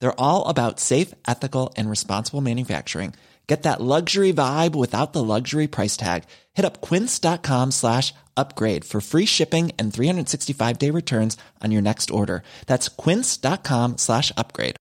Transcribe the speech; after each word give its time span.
They're 0.00 0.20
all 0.20 0.48
about 0.48 0.80
safe, 0.80 1.14
ethical, 1.26 1.72
and 1.76 1.88
responsible 1.88 2.40
manufacturing. 2.40 3.14
Get 3.46 3.62
that 3.62 3.80
luxury 3.80 4.32
vibe 4.32 4.74
without 4.74 5.12
the 5.12 5.22
luxury 5.22 5.68
price 5.68 5.96
tag. 5.96 6.24
Hit 6.54 6.64
up 6.64 6.80
quince.com 6.80 7.70
slash 7.70 8.12
upgrade 8.36 8.84
for 8.84 9.00
free 9.00 9.26
shipping 9.26 9.70
and 9.78 9.94
365 9.94 10.78
day 10.78 10.90
returns 10.90 11.36
on 11.62 11.70
your 11.70 11.82
next 11.82 12.10
order. 12.10 12.42
That's 12.66 12.88
quince.com 12.88 13.98
slash 13.98 14.32
upgrade. 14.36 14.76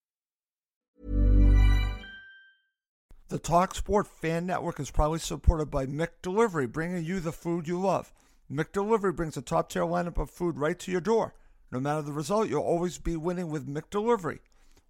The 3.27 3.39
TalkSport 3.39 4.05
Fan 4.07 4.45
Network 4.45 4.79
is 4.79 4.91
proudly 4.91 5.20
supported 5.20 5.71
by 5.71 5.87
McDelivery, 5.87 6.71
bringing 6.71 7.03
you 7.03 7.20
the 7.20 7.31
food 7.31 7.67
you 7.67 7.79
love. 7.79 8.13
McDelivery 8.51 9.15
brings 9.15 9.35
a 9.35 9.41
top 9.41 9.70
tier 9.70 9.81
lineup 9.81 10.20
of 10.20 10.29
food 10.29 10.57
right 10.57 10.77
to 10.79 10.91
your 10.91 11.01
door. 11.01 11.34
No 11.71 11.79
matter 11.79 12.03
the 12.03 12.11
result, 12.11 12.49
you'll 12.49 12.61
always 12.61 12.99
be 12.99 13.15
winning 13.15 13.49
with 13.49 13.67
McDelivery. 13.67 14.39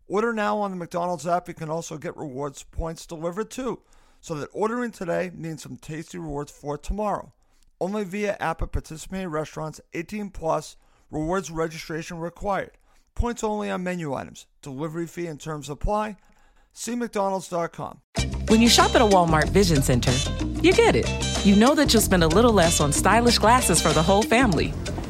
Order 0.07 0.33
now 0.33 0.59
on 0.59 0.71
the 0.71 0.77
McDonald's 0.77 1.25
app. 1.27 1.47
You 1.47 1.53
can 1.53 1.69
also 1.69 1.97
get 1.97 2.15
rewards 2.15 2.63
points 2.63 3.05
delivered 3.05 3.49
too, 3.49 3.81
so 4.21 4.35
that 4.35 4.49
ordering 4.53 4.91
today 4.91 5.31
means 5.33 5.63
some 5.63 5.77
tasty 5.77 6.17
rewards 6.17 6.51
for 6.51 6.77
tomorrow. 6.77 7.33
Only 7.81 8.03
via 8.03 8.37
app 8.39 8.61
at 8.61 8.71
participating 8.71 9.29
restaurants. 9.29 9.81
18 9.93 10.29
plus. 10.29 10.77
Rewards 11.11 11.51
registration 11.51 12.19
required. 12.19 12.71
Points 13.15 13.43
only 13.43 13.69
on 13.69 13.83
menu 13.83 14.13
items. 14.13 14.47
Delivery 14.61 15.07
fee 15.07 15.27
and 15.27 15.39
terms 15.39 15.69
apply. 15.69 16.17
See 16.73 16.95
McDonald's.com. 16.95 18.01
When 18.49 18.61
you 18.61 18.69
shop 18.69 18.93
at 18.95 19.01
a 19.01 19.05
Walmart 19.05 19.49
Vision 19.49 19.81
Center, 19.81 20.11
you 20.61 20.73
get 20.73 20.95
it. 20.95 21.09
You 21.45 21.55
know 21.55 21.73
that 21.75 21.93
you'll 21.93 22.01
spend 22.01 22.23
a 22.23 22.27
little 22.27 22.53
less 22.53 22.79
on 22.79 22.91
stylish 22.91 23.39
glasses 23.39 23.81
for 23.81 23.89
the 23.89 24.03
whole 24.03 24.23
family. 24.23 24.73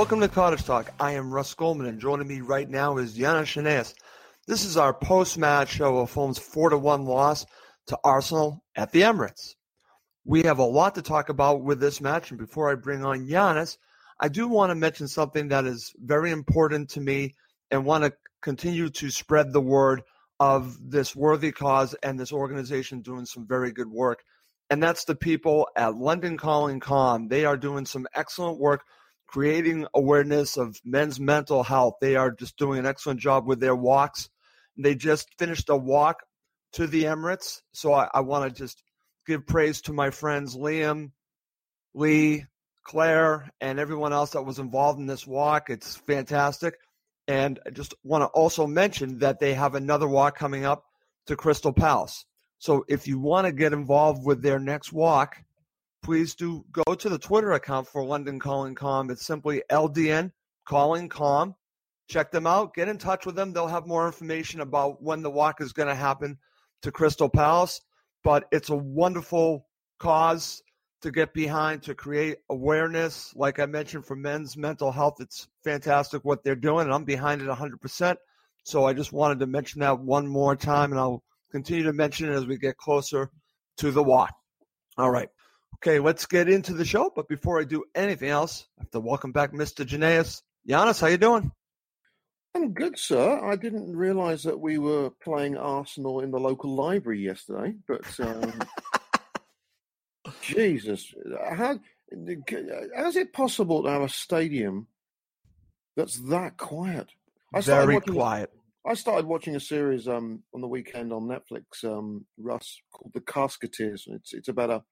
Welcome 0.00 0.20
to 0.20 0.28
Cottage 0.28 0.64
Talk. 0.64 0.94
I 0.98 1.12
am 1.12 1.30
Russ 1.30 1.52
Goldman, 1.52 1.86
and 1.86 2.00
joining 2.00 2.26
me 2.26 2.40
right 2.40 2.66
now 2.66 2.96
is 2.96 3.18
Yana 3.18 3.42
Shanaeus. 3.42 3.92
This 4.46 4.64
is 4.64 4.78
our 4.78 4.94
post-match 4.94 5.68
show 5.68 5.98
of 5.98 6.10
Fulham's 6.10 6.38
4-1 6.38 7.04
loss 7.04 7.44
to 7.88 7.98
Arsenal 8.02 8.64
at 8.74 8.92
the 8.92 9.02
Emirates. 9.02 9.56
We 10.24 10.44
have 10.44 10.58
a 10.58 10.64
lot 10.64 10.94
to 10.94 11.02
talk 11.02 11.28
about 11.28 11.62
with 11.62 11.80
this 11.80 12.00
match, 12.00 12.30
and 12.30 12.40
before 12.40 12.72
I 12.72 12.76
bring 12.76 13.04
on 13.04 13.26
Giannis, 13.26 13.76
I 14.18 14.28
do 14.28 14.48
want 14.48 14.70
to 14.70 14.74
mention 14.74 15.06
something 15.06 15.48
that 15.48 15.66
is 15.66 15.92
very 15.98 16.30
important 16.30 16.88
to 16.92 17.00
me 17.02 17.34
and 17.70 17.84
want 17.84 18.04
to 18.04 18.14
continue 18.40 18.88
to 18.88 19.10
spread 19.10 19.52
the 19.52 19.60
word 19.60 20.00
of 20.40 20.78
this 20.80 21.14
worthy 21.14 21.52
cause 21.52 21.94
and 22.02 22.18
this 22.18 22.32
organization 22.32 23.02
doing 23.02 23.26
some 23.26 23.46
very 23.46 23.70
good 23.70 23.90
work. 23.90 24.24
And 24.70 24.82
that's 24.82 25.04
the 25.04 25.14
people 25.14 25.68
at 25.76 25.96
London 25.96 26.38
Calling 26.38 26.80
Calm. 26.80 27.28
They 27.28 27.44
are 27.44 27.58
doing 27.58 27.84
some 27.84 28.06
excellent 28.14 28.58
work– 28.58 28.82
creating 29.30 29.86
awareness 29.94 30.56
of 30.56 30.80
men's 30.84 31.20
mental 31.20 31.62
health. 31.62 31.94
They 32.00 32.16
are 32.16 32.32
just 32.32 32.56
doing 32.56 32.80
an 32.80 32.86
excellent 32.86 33.20
job 33.20 33.46
with 33.46 33.60
their 33.60 33.76
walks. 33.76 34.28
They 34.76 34.96
just 34.96 35.28
finished 35.38 35.68
a 35.68 35.76
walk 35.76 36.24
to 36.72 36.88
the 36.88 37.04
Emirates. 37.04 37.60
So 37.72 37.92
I, 37.92 38.08
I 38.12 38.20
want 38.20 38.52
to 38.52 38.62
just 38.62 38.82
give 39.28 39.46
praise 39.46 39.82
to 39.82 39.92
my 39.92 40.10
friends 40.10 40.56
Liam, 40.56 41.12
Lee, 41.94 42.44
Claire, 42.82 43.48
and 43.60 43.78
everyone 43.78 44.12
else 44.12 44.30
that 44.30 44.42
was 44.42 44.58
involved 44.58 44.98
in 44.98 45.06
this 45.06 45.28
walk. 45.28 45.70
It's 45.70 45.94
fantastic. 45.94 46.74
And 47.28 47.60
I 47.64 47.70
just 47.70 47.94
want 48.02 48.22
to 48.22 48.26
also 48.26 48.66
mention 48.66 49.20
that 49.20 49.38
they 49.38 49.54
have 49.54 49.76
another 49.76 50.08
walk 50.08 50.36
coming 50.36 50.64
up 50.64 50.86
to 51.26 51.36
Crystal 51.36 51.72
Palace. 51.72 52.24
So 52.58 52.84
if 52.88 53.06
you 53.06 53.20
want 53.20 53.46
to 53.46 53.52
get 53.52 53.72
involved 53.72 54.26
with 54.26 54.42
their 54.42 54.58
next 54.58 54.92
walk, 54.92 55.36
please 56.02 56.34
do 56.34 56.64
go 56.72 56.94
to 56.94 57.08
the 57.08 57.18
Twitter 57.18 57.52
account 57.52 57.86
for 57.86 58.04
London 58.04 58.38
Calling 58.38 58.74
Calm. 58.74 59.10
It's 59.10 59.26
simply 59.26 59.62
LDN 59.70 60.32
Calling 60.64 61.08
Calm. 61.08 61.54
Check 62.08 62.30
them 62.30 62.46
out. 62.46 62.74
Get 62.74 62.88
in 62.88 62.98
touch 62.98 63.26
with 63.26 63.36
them. 63.36 63.52
They'll 63.52 63.68
have 63.68 63.86
more 63.86 64.06
information 64.06 64.60
about 64.60 65.02
when 65.02 65.22
the 65.22 65.30
walk 65.30 65.60
is 65.60 65.72
going 65.72 65.88
to 65.88 65.94
happen 65.94 66.38
to 66.82 66.90
Crystal 66.90 67.28
Palace. 67.28 67.80
But 68.24 68.46
it's 68.50 68.70
a 68.70 68.76
wonderful 68.76 69.66
cause 69.98 70.62
to 71.02 71.10
get 71.10 71.32
behind 71.32 71.82
to 71.84 71.94
create 71.94 72.38
awareness. 72.50 73.32
Like 73.34 73.58
I 73.58 73.66
mentioned, 73.66 74.06
for 74.06 74.16
men's 74.16 74.56
mental 74.56 74.92
health, 74.92 75.16
it's 75.20 75.48
fantastic 75.64 76.24
what 76.24 76.42
they're 76.42 76.56
doing, 76.56 76.86
and 76.86 76.94
I'm 76.94 77.04
behind 77.04 77.40
it 77.40 77.48
100%. 77.48 78.16
So 78.64 78.84
I 78.84 78.92
just 78.92 79.12
wanted 79.12 79.40
to 79.40 79.46
mention 79.46 79.80
that 79.80 79.98
one 79.98 80.26
more 80.26 80.56
time, 80.56 80.90
and 80.90 81.00
I'll 81.00 81.22
continue 81.50 81.84
to 81.84 81.92
mention 81.92 82.28
it 82.28 82.34
as 82.34 82.46
we 82.46 82.58
get 82.58 82.76
closer 82.76 83.30
to 83.78 83.90
the 83.90 84.02
walk. 84.02 84.34
All 84.98 85.10
right. 85.10 85.28
Okay, 85.82 85.98
let's 85.98 86.26
get 86.26 86.50
into 86.50 86.74
the 86.74 86.84
show. 86.84 87.10
But 87.14 87.26
before 87.26 87.58
I 87.58 87.64
do 87.64 87.84
anything 87.94 88.28
else, 88.28 88.66
I 88.78 88.82
have 88.82 88.90
to 88.90 89.00
welcome 89.00 89.32
back 89.32 89.52
Mr. 89.52 89.82
Janaeus. 89.82 90.42
Giannis, 90.68 91.00
how 91.00 91.06
you 91.06 91.16
doing? 91.16 91.52
I'm 92.54 92.74
good, 92.74 92.98
sir. 92.98 93.42
I 93.42 93.56
didn't 93.56 93.96
realise 93.96 94.42
that 94.42 94.60
we 94.60 94.76
were 94.76 95.08
playing 95.08 95.56
Arsenal 95.56 96.20
in 96.20 96.32
the 96.32 96.38
local 96.38 96.74
library 96.74 97.20
yesterday, 97.20 97.76
but 97.88 98.02
um, 98.20 98.52
Jesus, 100.42 101.14
how 101.50 101.78
how 102.94 103.08
is 103.08 103.16
it 103.16 103.32
possible 103.32 103.82
to 103.84 103.88
have 103.88 104.02
a 104.02 104.08
stadium 104.10 104.86
that's 105.96 106.18
that 106.28 106.58
quiet? 106.58 107.08
I 107.54 107.62
Very 107.62 108.00
quiet. 108.00 108.52
I 108.86 108.92
started 108.94 109.24
watching 109.24 109.56
a 109.56 109.60
series 109.60 110.08
um, 110.08 110.42
on 110.54 110.60
the 110.60 110.68
weekend 110.68 111.10
on 111.10 111.22
Netflix, 111.22 111.84
um, 111.84 112.26
Russ, 112.36 112.82
called 112.92 113.12
The 113.14 113.20
Casketeers. 113.20 114.02
It's 114.08 114.34
it's 114.34 114.48
about 114.48 114.70
a 114.70 114.82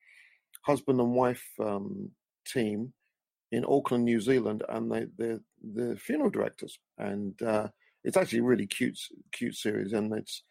husband 0.62 1.00
and 1.00 1.12
wife 1.12 1.44
um, 1.60 2.10
team 2.46 2.92
in 3.52 3.64
Auckland, 3.66 4.04
New 4.04 4.20
Zealand, 4.20 4.62
and 4.68 4.90
they 4.90 5.06
they're 5.16 5.40
the 5.74 5.96
funeral 5.96 6.30
directors, 6.30 6.78
and 6.98 7.40
uh, 7.42 7.68
it's 8.04 8.16
actually 8.16 8.40
a 8.40 8.44
really 8.44 8.66
cute 8.66 8.98
cute 9.32 9.54
series, 9.54 9.92
and 9.92 10.12
it's 10.12 10.42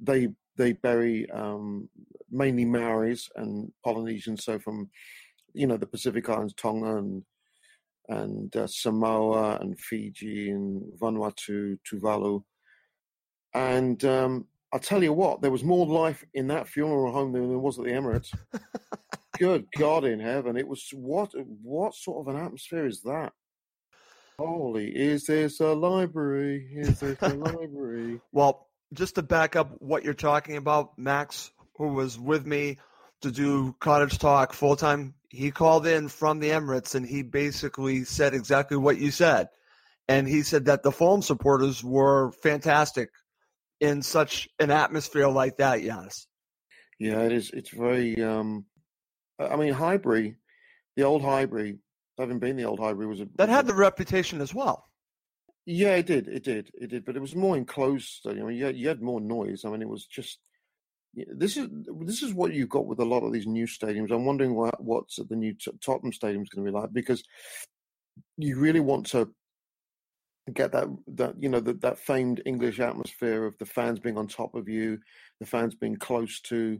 they 0.00 0.28
they 0.56 0.72
bury 0.72 1.28
um, 1.30 1.88
mainly 2.30 2.64
Maoris 2.64 3.28
and 3.36 3.72
Polynesians, 3.84 4.44
so 4.44 4.58
from 4.58 4.90
you 5.52 5.66
know 5.66 5.76
the 5.76 5.86
Pacific 5.86 6.28
Islands, 6.28 6.54
Tonga 6.54 6.96
and 6.96 7.22
and 8.08 8.54
uh, 8.56 8.66
Samoa 8.66 9.58
and 9.60 9.78
Fiji 9.78 10.50
and 10.50 10.82
Vanuatu, 10.98 11.78
Tuvalu, 11.90 12.42
and 13.52 14.04
um, 14.04 14.46
I'll 14.72 14.80
tell 14.80 15.02
you 15.02 15.12
what, 15.12 15.42
there 15.42 15.50
was 15.50 15.64
more 15.64 15.86
life 15.86 16.24
in 16.34 16.48
that 16.48 16.68
funeral 16.68 17.12
home 17.12 17.32
than 17.32 17.48
there 17.48 17.58
was 17.58 17.78
at 17.78 17.84
the 17.84 17.92
Emirates. 17.92 18.34
Good 19.38 19.66
God 19.76 20.04
in 20.04 20.20
heaven! 20.20 20.56
It 20.56 20.68
was 20.68 20.88
what? 20.92 21.32
What 21.62 21.94
sort 21.94 22.26
of 22.26 22.34
an 22.34 22.40
atmosphere 22.40 22.86
is 22.86 23.02
that? 23.02 23.32
Holy, 24.38 24.88
is 24.88 25.24
this 25.24 25.60
a 25.60 25.72
library? 25.72 26.68
Is 26.74 27.00
this 27.00 27.18
a 27.22 27.28
library? 27.34 28.20
well, 28.32 28.68
just 28.92 29.14
to 29.14 29.22
back 29.22 29.56
up 29.56 29.70
what 29.78 30.04
you're 30.04 30.14
talking 30.14 30.56
about, 30.56 30.98
Max, 30.98 31.50
who 31.76 31.94
was 31.94 32.18
with 32.18 32.46
me 32.46 32.78
to 33.22 33.30
do 33.30 33.74
Cottage 33.80 34.18
Talk 34.18 34.52
full 34.52 34.76
time, 34.76 35.14
he 35.30 35.50
called 35.50 35.86
in 35.86 36.08
from 36.08 36.38
the 36.38 36.50
Emirates 36.50 36.94
and 36.94 37.06
he 37.06 37.22
basically 37.22 38.04
said 38.04 38.34
exactly 38.34 38.76
what 38.76 38.98
you 38.98 39.10
said. 39.10 39.48
And 40.08 40.28
he 40.28 40.42
said 40.42 40.66
that 40.66 40.82
the 40.82 40.92
Fulham 40.92 41.22
supporters 41.22 41.82
were 41.82 42.30
fantastic 42.30 43.10
in 43.80 44.02
such 44.02 44.48
an 44.58 44.70
atmosphere 44.70 45.28
like 45.28 45.56
that, 45.56 45.82
Yes. 45.82 46.26
Yeah, 46.98 47.20
it 47.20 47.32
is. 47.32 47.50
It's 47.50 47.70
very. 47.70 48.22
Um, 48.22 48.64
I 49.38 49.56
mean, 49.56 49.72
Highbury, 49.72 50.36
the 50.96 51.04
old 51.04 51.22
Highbury, 51.22 51.78
having 52.18 52.38
been 52.38 52.56
the 52.56 52.64
old 52.64 52.80
Highbury, 52.80 53.06
was 53.06 53.20
a 53.20 53.28
that 53.36 53.48
had 53.48 53.66
the 53.66 53.74
reputation 53.74 54.40
as 54.40 54.54
well. 54.54 54.84
Yeah, 55.66 55.96
it 55.96 56.06
did. 56.06 56.28
It 56.28 56.44
did. 56.44 56.70
It 56.74 56.90
did. 56.90 57.04
But 57.04 57.16
it 57.16 57.20
was 57.20 57.34
more 57.34 57.56
enclosed. 57.56 58.26
I 58.26 58.34
mean, 58.34 58.56
you 58.56 58.66
had, 58.66 58.76
you 58.76 58.88
had 58.88 59.02
more 59.02 59.20
noise. 59.20 59.64
I 59.64 59.70
mean, 59.70 59.82
it 59.82 59.88
was 59.88 60.06
just. 60.06 60.38
This 61.14 61.56
is 61.56 61.68
this 62.02 62.22
is 62.22 62.34
what 62.34 62.52
you've 62.52 62.68
got 62.68 62.86
with 62.86 63.00
a 63.00 63.04
lot 63.04 63.22
of 63.22 63.32
these 63.32 63.46
new 63.46 63.66
stadiums. 63.66 64.10
I'm 64.10 64.26
wondering 64.26 64.54
what 64.54 64.82
what's 64.82 65.16
the 65.16 65.34
new 65.34 65.54
Tottenham 65.82 66.12
stadium 66.12 66.42
is 66.42 66.50
going 66.50 66.66
to 66.66 66.70
be 66.70 66.78
like 66.78 66.92
because 66.92 67.24
you 68.36 68.58
really 68.58 68.80
want 68.80 69.06
to 69.06 69.32
get 70.52 70.72
that 70.72 70.88
that 71.08 71.34
you 71.38 71.48
know 71.48 71.60
that 71.60 71.80
that 71.80 71.98
famed 71.98 72.42
English 72.44 72.80
atmosphere 72.80 73.46
of 73.46 73.56
the 73.58 73.66
fans 73.66 73.98
being 73.98 74.18
on 74.18 74.28
top 74.28 74.54
of 74.54 74.68
you, 74.68 74.98
the 75.40 75.46
fans 75.46 75.74
being 75.74 75.96
close 75.96 76.40
to 76.42 76.78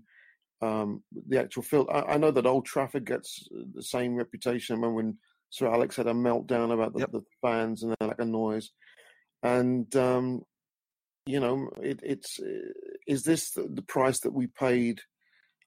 um, 0.63 1.03
the 1.29 1.39
actual 1.39 1.63
field. 1.63 1.89
I, 1.93 2.01
I, 2.01 2.17
know 2.17 2.31
that 2.31 2.47
Old 2.47 2.65
Trafford 2.65 3.05
gets 3.05 3.47
the 3.75 3.83
same 3.83 4.15
reputation. 4.15 4.77
Remember 4.77 4.95
when 4.95 5.19
Sir 5.51 5.67
Alex 5.67 5.97
had 5.97 6.07
a 6.07 6.13
meltdown 6.13 6.73
about 6.73 6.95
the, 6.95 7.01
yep. 7.01 7.13
the 7.13 7.23
fans 7.43 7.83
and 7.83 7.95
like 8.01 8.19
a 8.19 8.25
noise, 8.25 8.71
and 9.43 9.95
um, 9.97 10.43
you 11.27 11.41
know 11.41 11.69
it, 11.83 12.01
it's 12.03 12.41
is 13.07 13.23
this 13.23 13.51
the, 13.51 13.69
the 13.73 13.83
price 13.83 14.21
that 14.21 14.33
we 14.33 14.47
paid? 14.47 15.01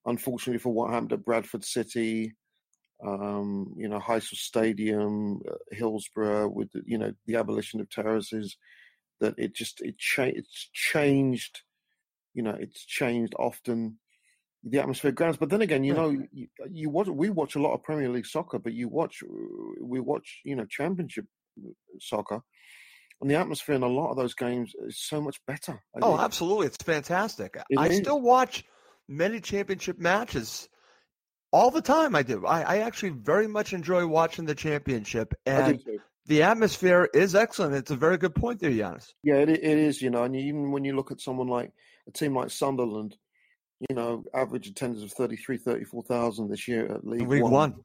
Unfortunately, 0.06 0.60
for 0.60 0.74
what 0.74 0.92
happened 0.92 1.14
at 1.14 1.26
Bradford 1.26 1.64
City, 1.64 2.34
um, 3.06 3.74
you 3.78 3.88
know, 3.88 4.00
Heysel 4.00 4.36
Stadium, 4.36 5.42
uh, 5.50 5.56
Hillsborough, 5.72 6.50
with 6.50 6.70
you 6.86 6.98
know 6.98 7.14
the 7.28 7.36
abolition 7.36 7.80
of 7.80 7.90
terraces, 7.90 8.58
that 9.20 9.36
it 9.38 9.54
just 9.54 9.82
it 9.82 9.98
cha- 9.98 10.24
it's 10.24 10.70
changed, 10.74 11.62
you 12.34 12.42
know, 12.42 12.58
it's 12.60 12.86
changed 12.86 13.34
often 13.38 14.00
the 14.64 14.80
atmosphere 14.80 15.12
grounds. 15.12 15.38
But 15.38 15.50
then 15.50 15.62
again, 15.62 15.84
you 15.84 15.94
know, 15.94 16.10
you, 16.32 16.48
you, 16.70 16.90
watch 16.90 17.08
we 17.08 17.30
watch 17.30 17.56
a 17.56 17.62
lot 17.62 17.74
of 17.74 17.84
Premier 17.84 18.10
League 18.10 18.26
soccer, 18.26 18.60
but 18.60 18.74
you 18.74 18.88
watch 18.88 19.24
we 19.82 20.00
watch 20.00 20.42
you 20.44 20.56
know 20.56 20.66
Championship 20.66 21.26
uh, 21.60 21.70
soccer, 22.00 22.42
and 23.22 23.30
the 23.30 23.36
atmosphere 23.36 23.76
in 23.76 23.84
a 23.84 23.88
lot 23.88 24.12
of 24.12 24.18
those 24.18 24.34
games 24.34 24.74
is 24.88 25.00
so 25.00 25.22
much 25.22 25.40
better. 25.46 25.80
Oh, 26.02 26.18
absolutely, 26.18 26.68
it's 26.68 26.78
fantastic. 26.78 27.58
It 27.70 27.78
I 27.78 27.88
is. 27.88 27.98
still 27.98 28.22
watch 28.22 28.66
many 29.08 29.40
championship 29.40 29.98
matches 30.00 30.68
all 31.52 31.72
the 31.72 31.82
time. 31.82 32.16
I 32.16 32.24
do. 32.24 32.46
I, 32.46 32.62
I 32.62 32.78
actually 32.80 33.10
very 33.10 33.48
much 33.48 33.74
enjoy 33.74 34.06
watching 34.08 34.46
the 34.46 34.56
championship, 34.56 35.34
and 35.46 35.82
the 36.26 36.44
atmosphere 36.44 37.10
is 37.14 37.34
excellent. 37.34 37.76
It's 37.76 37.92
a 37.92 37.96
very 37.96 38.18
good 38.18 38.36
point 38.36 38.60
there, 38.60 38.72
Giannis. 38.72 39.14
Yeah, 39.24 39.36
it, 39.36 39.50
it 39.50 39.64
is. 39.64 40.02
You 40.02 40.10
know, 40.10 40.24
and 40.24 40.36
even 40.36 40.72
when 40.72 40.84
you 40.84 40.96
look 40.96 41.12
at 41.12 41.22
someone 41.22 41.48
like 41.48 41.72
a 42.08 42.12
team 42.12 42.36
like 42.36 42.52
Sunderland, 42.52 43.16
you 43.88 43.96
know, 43.96 44.24
average 44.34 44.68
attendance 44.68 45.04
of 45.04 45.12
33, 45.14 45.58
34,000 45.58 46.50
this 46.50 46.68
year 46.68 46.86
at 46.86 47.06
League, 47.06 47.28
League 47.28 47.44
One. 47.44 47.52
One. 47.52 47.76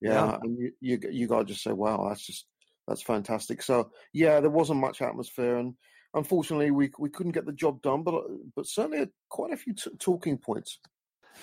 Yeah, 0.00 0.12
yeah, 0.12 0.38
and 0.42 0.58
you, 0.58 0.72
you 0.80 0.98
you 1.10 1.26
got 1.28 1.40
to 1.40 1.44
just 1.44 1.62
say, 1.62 1.72
wow, 1.72 2.06
that's 2.08 2.26
just 2.26 2.46
that's 2.88 3.02
fantastic. 3.02 3.62
So 3.62 3.90
yeah, 4.12 4.40
there 4.40 4.50
wasn't 4.50 4.80
much 4.80 5.00
atmosphere, 5.00 5.58
and 5.58 5.74
unfortunately, 6.14 6.70
we 6.72 6.90
we 6.98 7.08
couldn't 7.08 7.32
get 7.32 7.46
the 7.46 7.52
job 7.52 7.82
done. 7.82 8.02
But 8.02 8.14
uh, 8.14 8.22
but 8.56 8.66
certainly 8.66 9.06
quite 9.28 9.52
a 9.52 9.56
few 9.56 9.74
t- 9.74 9.90
talking 10.00 10.38
points. 10.38 10.80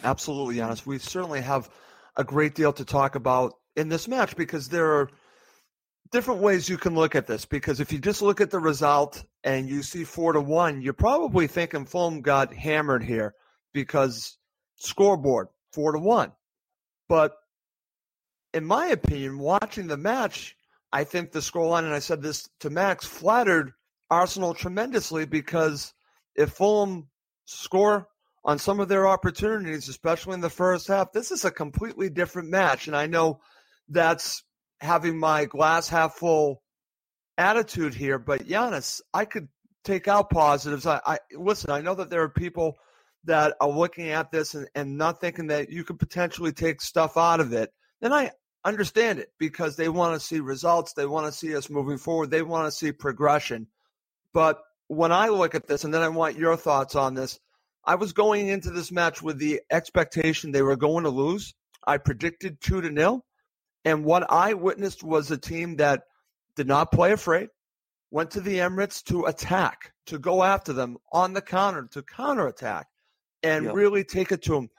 Absolutely, 0.04 0.56
Giannis. 0.56 0.86
We 0.86 0.98
certainly 1.00 1.42
have 1.42 1.70
a 2.18 2.24
great 2.24 2.54
deal 2.54 2.74
to 2.74 2.84
talk 2.84 3.16
about 3.16 3.54
in 3.78 3.88
this 3.88 4.08
match 4.10 4.36
because 4.36 4.68
there 4.68 4.94
are 4.96 5.10
different 6.12 6.42
ways 6.42 6.68
you 6.68 6.78
can 6.78 6.96
look 6.96 7.16
at 7.16 7.28
this. 7.28 7.46
Because 7.46 7.80
if 7.80 7.94
you 7.94 8.00
just 8.00 8.22
look 8.22 8.42
at 8.42 8.52
the 8.52 8.60
result 8.60 9.24
and 9.46 9.70
you 9.70 9.84
see 9.84 10.04
four 10.04 10.34
to 10.34 10.42
one, 10.42 10.82
you're 10.82 10.94
probably 10.94 11.48
thinking 11.48 11.86
Fulham 11.86 12.22
got 12.22 12.54
hammered 12.54 13.04
here 13.04 13.36
because 13.74 14.38
scoreboard 14.78 15.48
four 15.74 15.92
to 15.92 16.00
one. 16.00 16.32
But 17.08 17.36
in 18.54 18.66
my 18.66 18.88
opinion, 18.88 19.40
watching 19.40 19.88
the 19.88 19.98
match, 19.98 20.56
I 20.92 21.04
think 21.04 21.32
the 21.32 21.40
scoreline, 21.40 21.84
and 21.84 21.94
I 21.94 22.00
said 22.00 22.22
this 22.22 22.50
to 22.62 22.70
Max, 22.70 23.06
flattered 23.06 23.74
Arsenal 24.10 24.54
tremendously 24.54 25.26
because 25.26 25.94
if 26.36 26.52
Fulham 26.52 27.10
score 27.46 28.08
on 28.44 28.58
some 28.58 28.80
of 28.80 28.88
their 28.88 29.08
opportunities, 29.08 29.90
especially 29.90 30.34
in 30.34 30.42
the 30.42 30.50
first 30.50 30.88
half. 30.88 31.12
This 31.12 31.32
is 31.32 31.46
a 31.46 31.52
completely 31.52 32.10
different 32.10 32.50
match. 32.50 32.88
And 32.88 32.96
I 32.96 33.08
know 33.08 33.42
that's 33.90 34.44
having 34.80 35.18
my 35.18 35.46
glass 35.46 35.90
half 35.90 36.16
full 36.16 36.62
attitude 37.38 37.94
here, 37.94 38.20
but 38.20 38.48
Giannis, 38.48 39.02
I 39.14 39.26
could 39.26 39.50
take 39.84 40.08
out 40.08 40.30
positives. 40.30 40.86
I, 40.86 41.02
I 41.06 41.20
listen, 41.38 41.72
I 41.72 41.82
know 41.82 41.96
that 41.96 42.10
there 42.10 42.24
are 42.24 42.30
people 42.30 42.78
that 43.26 43.56
are 43.60 43.70
looking 43.70 44.10
at 44.10 44.32
this 44.32 44.56
and, 44.56 44.68
and 44.76 44.98
not 44.98 45.22
thinking 45.22 45.48
that 45.48 45.70
you 45.70 45.84
could 45.84 46.00
potentially 46.00 46.52
take 46.52 46.82
stuff 46.82 47.18
out 47.18 47.40
of 47.40 47.54
it. 47.54 47.72
then 48.02 48.14
I 48.14 48.32
understand 48.66 49.20
it 49.20 49.30
because 49.38 49.76
they 49.76 49.90
want 49.90 50.20
to 50.20 50.26
see 50.26 50.40
results. 50.40 50.94
They 50.94 51.06
want 51.06 51.26
to 51.26 51.32
see 51.32 51.56
us 51.56 51.70
moving 51.70 51.98
forward. 51.98 52.32
They 52.32 52.42
want 52.42 52.68
to 52.68 52.72
see 52.72 52.92
progression. 52.92 53.68
But 54.34 54.60
when 54.88 55.12
I 55.12 55.30
look 55.30 55.56
at 55.56 55.68
this, 55.68 55.84
and 55.84 55.94
then 55.94 56.02
I 56.02 56.10
want 56.10 56.38
your 56.38 56.58
thoughts 56.58 56.96
on 56.96 57.14
this, 57.14 57.40
I 57.86 57.96
was 57.96 58.14
going 58.14 58.48
into 58.48 58.72
this 58.72 58.92
match 58.92 59.22
with 59.22 59.40
the 59.40 59.62
expectation 59.72 60.52
they 60.52 60.62
were 60.62 60.76
going 60.76 61.04
to 61.06 61.10
lose. 61.10 61.54
I 61.86 61.98
predicted 61.98 62.60
two 62.60 62.82
to 62.82 62.92
nil, 62.92 63.26
and 63.86 64.04
what 64.04 64.30
I 64.30 64.54
witnessed 64.54 65.04
was 65.04 65.32
a 65.32 65.38
team 65.38 65.78
that 65.78 66.04
did 66.56 66.68
not 66.68 66.92
play 66.92 67.14
afraid, 67.14 67.50
went 68.12 68.32
to 68.32 68.42
the 68.42 68.58
Emirates 68.58 69.04
to 69.06 69.26
attack, 69.26 69.94
to 70.08 70.20
go 70.20 70.44
after 70.44 70.74
them 70.74 70.98
on 71.12 71.34
the 71.34 71.42
counter, 71.42 71.88
to 71.94 72.04
counterattack, 72.04 72.88
and 73.44 73.66
yep. 73.66 73.74
really 73.74 74.04
take 74.04 74.32
it 74.32 74.44
to 74.44 74.52
them, 74.52 74.70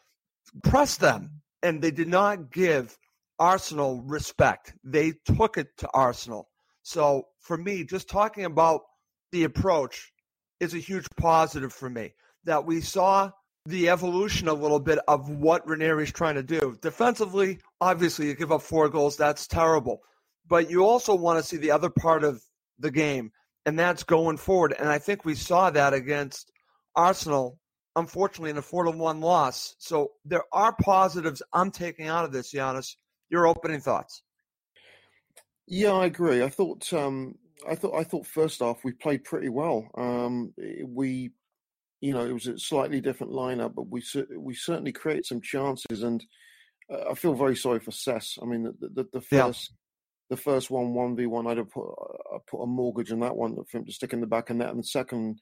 press 0.63 0.97
them, 0.97 1.43
and 1.63 1.83
they 1.83 1.91
did 1.91 2.09
not 2.09 2.51
give 2.51 2.97
Arsenal 3.39 4.03
respect. 4.03 4.75
They 4.85 5.15
took 5.25 5.57
it 5.57 5.69
to 5.79 5.89
Arsenal. 5.95 6.49
So 6.83 7.29
for 7.41 7.57
me, 7.57 7.85
just 7.85 8.09
talking 8.09 8.45
about 8.45 8.83
the 9.33 9.45
approach 9.45 10.13
is 10.59 10.75
a 10.75 10.79
huge 10.79 11.07
positive 11.17 11.73
for 11.73 11.89
me 11.89 12.15
that 12.45 12.67
we 12.67 12.81
saw 12.81 13.31
the 13.67 13.91
evolution 13.91 14.49
a 14.49 14.55
little 14.55 14.81
bit 14.81 14.99
of 15.07 15.29
what 15.29 15.67
Ranieri's 15.67 16.13
trying 16.13 16.35
to 16.37 16.43
do. 16.43 16.77
Defensively, 16.81 17.59
obviously, 17.81 18.27
you 18.27 18.35
give 18.35 18.53
up 18.53 18.63
four 18.63 18.89
goals, 18.89 19.17
that's 19.17 19.47
terrible. 19.47 20.01
But 20.49 20.71
you 20.71 20.85
also 20.85 21.15
want 21.15 21.39
to 21.39 21.45
see 21.47 21.59
the 21.59 21.71
other 21.71 21.91
part 21.91 22.25
of 22.25 22.43
the 22.79 22.91
game, 22.91 23.33
and 23.67 23.79
that's 23.79 24.03
going 24.03 24.39
forward. 24.39 24.75
And 24.79 24.89
I 24.89 24.99
think 24.99 25.25
we 25.25 25.35
saw 25.35 25.71
that 25.71 25.93
against 25.93 26.51
Arsenal, 26.97 27.60
unfortunately, 27.97 28.51
in 28.51 28.59
a 28.59 28.63
4 28.63 28.85
to 28.85 28.91
1 28.91 29.21
loss. 29.21 29.75
So 29.79 30.13
there 30.25 30.45
are 30.53 30.75
positives 30.83 31.43
I'm 31.53 31.71
taking 31.71 32.09
out 32.09 32.25
of 32.25 32.33
this, 32.33 32.53
Giannis. 32.53 32.97
Your 33.29 33.47
opening 33.47 33.81
thoughts? 33.81 34.23
Yeah, 35.67 35.93
I 35.93 36.07
agree. 36.07 36.43
I 36.43 36.49
thought 36.49 36.93
um, 36.93 37.37
I 37.69 37.77
thought 37.77 37.95
I 37.95 38.03
thought 38.03 38.27
first 38.27 38.61
off 38.61 38.83
we 38.83 38.93
played 38.93 39.23
pretty 39.23 39.49
well. 39.49 39.89
Um, 39.97 40.53
we 40.85 41.31
you 42.01 42.15
know, 42.15 42.25
it 42.25 42.33
was 42.33 42.47
a 42.47 42.59
slightly 42.59 43.01
different 43.01 43.33
lineup, 43.33 43.75
but 43.75 43.89
we 43.89 44.03
we 44.37 44.55
certainly 44.55 44.93
created 44.93 45.27
some 45.27 45.41
chances, 45.41 46.03
and 46.03 46.25
uh, 46.91 47.11
I 47.11 47.15
feel 47.15 47.35
very 47.35 47.57
sorry 47.57 47.79
for 47.79 47.91
Cess. 47.91 48.39
I 48.43 48.47
mean, 48.47 48.65
the 48.65 48.89
the, 48.89 49.07
the 49.13 49.21
first 49.21 49.71
yeah. 49.71 49.77
the 50.31 50.37
first 50.37 50.71
one 50.71 50.95
one 50.95 51.15
v 51.15 51.27
one, 51.27 51.47
I'd 51.47 51.59
have 51.59 51.71
put 51.71 51.89
I 52.33 52.39
put 52.51 52.63
a 52.63 52.67
mortgage 52.67 53.13
on 53.13 53.21
that 53.21 53.37
one 53.37 53.57
for 53.71 53.79
him 53.79 53.85
to 53.85 53.93
stick 53.93 54.13
in 54.13 54.21
the 54.21 54.27
back 54.27 54.51
of 54.51 54.57
net, 54.57 54.71
and 54.71 54.79
the 54.79 54.85
second 54.85 55.41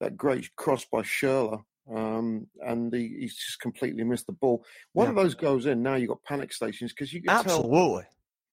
that 0.00 0.16
great 0.16 0.54
cross 0.56 0.84
by 0.84 1.02
Schürrle, 1.02 1.62
um, 1.90 2.46
and 2.60 2.92
he, 2.92 3.16
he's 3.20 3.36
just 3.36 3.60
completely 3.60 4.04
missed 4.04 4.26
the 4.26 4.32
ball. 4.32 4.64
One 4.92 5.06
yeah. 5.06 5.10
of 5.10 5.16
those 5.16 5.34
goes 5.34 5.66
in. 5.66 5.82
Now 5.82 5.94
you've 5.94 6.08
got 6.08 6.22
panic 6.24 6.52
stations 6.52 6.92
because 6.92 7.12
you 7.12 7.22
can 7.22 7.30
absolutely. 7.30 8.02
Tell, 8.02 8.04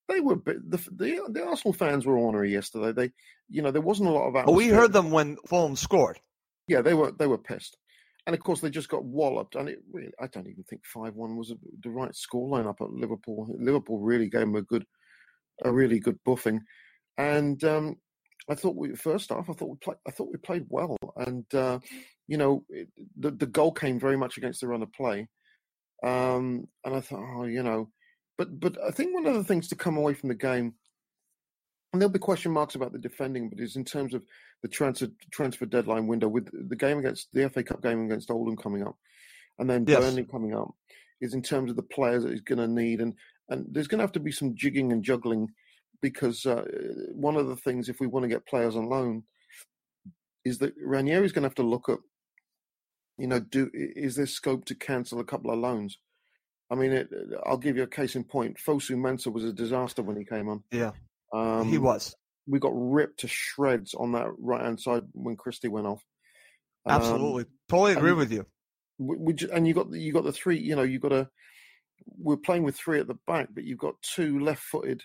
they 0.10 0.20
were 0.20 0.36
the, 0.46 0.78
the 0.92 1.22
the 1.30 1.46
Arsenal 1.46 1.74
fans 1.74 2.06
were 2.06 2.18
ornery 2.18 2.52
yesterday. 2.52 2.92
They, 2.92 3.12
you 3.50 3.62
know, 3.62 3.72
there 3.72 3.82
wasn't 3.82 4.10
a 4.10 4.12
lot 4.12 4.28
of. 4.28 4.36
Atmosphere. 4.36 4.56
Well, 4.56 4.56
we 4.56 4.74
heard 4.74 4.94
them 4.94 5.12
when 5.12 5.38
Fulham 5.48 5.76
scored 5.76 6.20
yeah, 6.70 6.82
they 6.82 6.94
were 6.94 7.12
they 7.12 7.28
were 7.28 7.38
pissed, 7.38 7.78
and 8.26 8.36
of 8.36 8.42
course 8.42 8.62
they 8.62 8.70
just 8.70 8.90
got 8.90 9.04
walloped. 9.04 9.56
And 9.56 9.68
it 9.68 9.80
really, 9.92 10.12
I 10.22 10.28
don't 10.28 10.48
even 10.48 10.64
think 10.64 10.86
five 10.86 11.16
one 11.16 11.36
was 11.36 11.52
the 11.82 11.90
right 11.90 12.12
scoreline 12.12 12.68
up 12.68 12.80
at 12.80 12.92
Liverpool. 12.92 13.48
Liverpool 13.60 14.00
really 14.00 14.30
gave 14.30 14.42
them 14.42 14.56
a 14.56 14.62
good, 14.62 14.86
a 15.64 15.74
really 15.74 16.00
good 16.00 16.20
buffing, 16.26 16.60
and 17.18 17.62
um, 17.64 17.96
I 18.48 18.54
thought 18.54 18.76
we 18.76 18.96
first 18.96 19.32
off, 19.32 19.50
I 19.50 19.54
thought 19.54 19.70
we 19.70 19.78
played, 19.78 19.98
I 20.08 20.12
thought 20.12 20.30
we 20.32 20.38
played 20.38 20.68
well, 20.70 20.96
and 21.18 21.44
uh, 21.56 21.80
you 22.30 22.38
know 22.38 22.64
it, 22.70 22.88
the 23.18 23.32
the 23.32 23.46
goal 23.46 23.72
came 23.72 24.00
very 24.00 24.18
much 24.18 24.38
against 24.38 24.62
the 24.62 24.68
run 24.68 24.84
of 24.84 24.94
play, 24.94 25.28
um, 26.04 26.68
and 26.86 26.96
I 26.96 27.02
thought, 27.02 27.24
oh, 27.36 27.46
you 27.46 27.64
know, 27.64 27.90
but 28.38 28.60
but 28.60 28.78
I 28.82 28.92
think 28.92 29.14
one 29.14 29.26
of 29.26 29.36
the 29.36 29.44
things 29.44 29.68
to 29.70 29.76
come 29.76 29.98
away 29.98 30.14
from 30.14 30.30
the 30.30 30.36
game 30.36 30.76
and 31.92 32.02
there'll 32.02 32.12
be 32.12 32.20
question 32.20 32.52
marks 32.52 32.76
about 32.76 32.92
the 32.92 33.00
defending, 33.00 33.50
but 33.50 33.60
is 33.60 33.76
in 33.76 33.84
terms 33.84 34.14
of 34.14 34.24
the 34.62 34.68
transfer 34.68 35.08
transfer 35.32 35.66
deadline 35.66 36.08
window 36.08 36.28
with 36.28 36.50
the 36.70 36.76
game 36.76 37.00
against 37.00 37.30
the 37.34 37.50
FA 37.50 37.64
Cup 37.64 37.82
game 37.82 38.06
against 38.06 38.30
Oldham 38.30 38.56
coming 38.56 38.84
up, 38.84 38.96
and 39.58 39.70
then 39.70 39.86
yes. 39.88 40.00
Burnley 40.00 40.24
coming 40.24 40.54
up, 40.54 40.70
is 41.22 41.34
in 41.34 41.42
terms 41.42 41.72
of 41.72 41.76
the 41.76 41.84
players 41.84 42.24
that 42.24 42.32
he's 42.32 42.42
going 42.42 42.60
to 42.60 42.68
need, 42.68 43.02
and 43.02 43.16
and 43.50 43.66
there's 43.72 43.88
going 43.88 44.00
to 44.00 44.04
have 44.04 44.12
to 44.14 44.20
be 44.20 44.32
some 44.32 44.56
jigging 44.56 44.92
and 44.92 45.04
juggling, 45.04 45.48
because 46.02 46.46
uh, 46.46 46.64
one 47.14 47.36
of 47.36 47.48
the 47.48 47.56
things 47.56 47.90
if 47.90 48.00
we 48.00 48.08
want 48.08 48.24
to 48.24 48.30
get 48.30 48.46
players 48.46 48.76
on 48.76 48.88
loan, 48.88 49.24
is 50.46 50.60
that 50.60 50.74
Ranieri 50.78 51.22
Ranieri's 51.22 51.32
going 51.32 51.44
to 51.44 51.50
have 51.50 51.56
to 51.56 51.64
look 51.64 51.90
at 51.90 51.98
you 53.20 53.28
know, 53.28 53.40
do 53.40 53.70
is 53.74 54.16
there 54.16 54.26
scope 54.26 54.66
to 54.66 54.76
cancel 54.76 55.20
a 55.20 55.26
couple 55.26 55.52
of 55.52 55.60
loans? 55.60 55.98
I 56.72 56.76
mean, 56.76 56.92
it, 56.92 57.10
I'll 57.46 57.58
give 57.58 57.78
you 57.78 57.84
a 57.84 57.88
case 57.88 58.16
in 58.16 58.24
point. 58.24 58.58
Fosu 58.58 58.96
Mensah 58.96 59.34
was 59.34 59.44
a 59.44 59.52
disaster 59.52 60.04
when 60.04 60.18
he 60.18 60.24
came 60.24 60.48
on. 60.48 60.64
Yeah, 60.72 60.92
Um, 61.34 61.68
he 61.68 61.78
was. 61.78 62.16
We 62.48 62.60
got 62.60 62.72
ripped 62.74 63.20
to 63.22 63.28
shreds 63.28 63.94
on 63.94 64.12
that 64.14 64.28
right 64.38 64.64
hand 64.64 64.80
side 64.80 65.04
when 65.14 65.36
Christie 65.36 65.68
went 65.68 65.88
off. 65.88 66.04
Um, 66.86 66.96
Absolutely. 66.96 67.46
totally 67.68 67.94
agree 67.94 68.14
with 68.14 68.32
you. 68.32 68.46
we, 68.98 69.16
we 69.18 69.36
and 69.52 69.68
you 69.68 69.74
got 69.74 69.92
the, 69.92 70.00
you 70.00 70.14
got 70.14 70.24
the 70.24 70.32
three. 70.32 70.58
You 70.60 70.76
know, 70.76 70.84
you 70.84 71.00
got 71.00 71.12
a. 71.12 71.30
We're 72.18 72.38
playing 72.38 72.64
with 72.64 72.78
three 72.78 73.00
at 73.00 73.08
the 73.08 73.18
back, 73.28 73.50
but 73.54 73.66
you've 73.66 73.78
got 73.78 73.96
two 74.02 74.40
left-footed. 74.40 75.04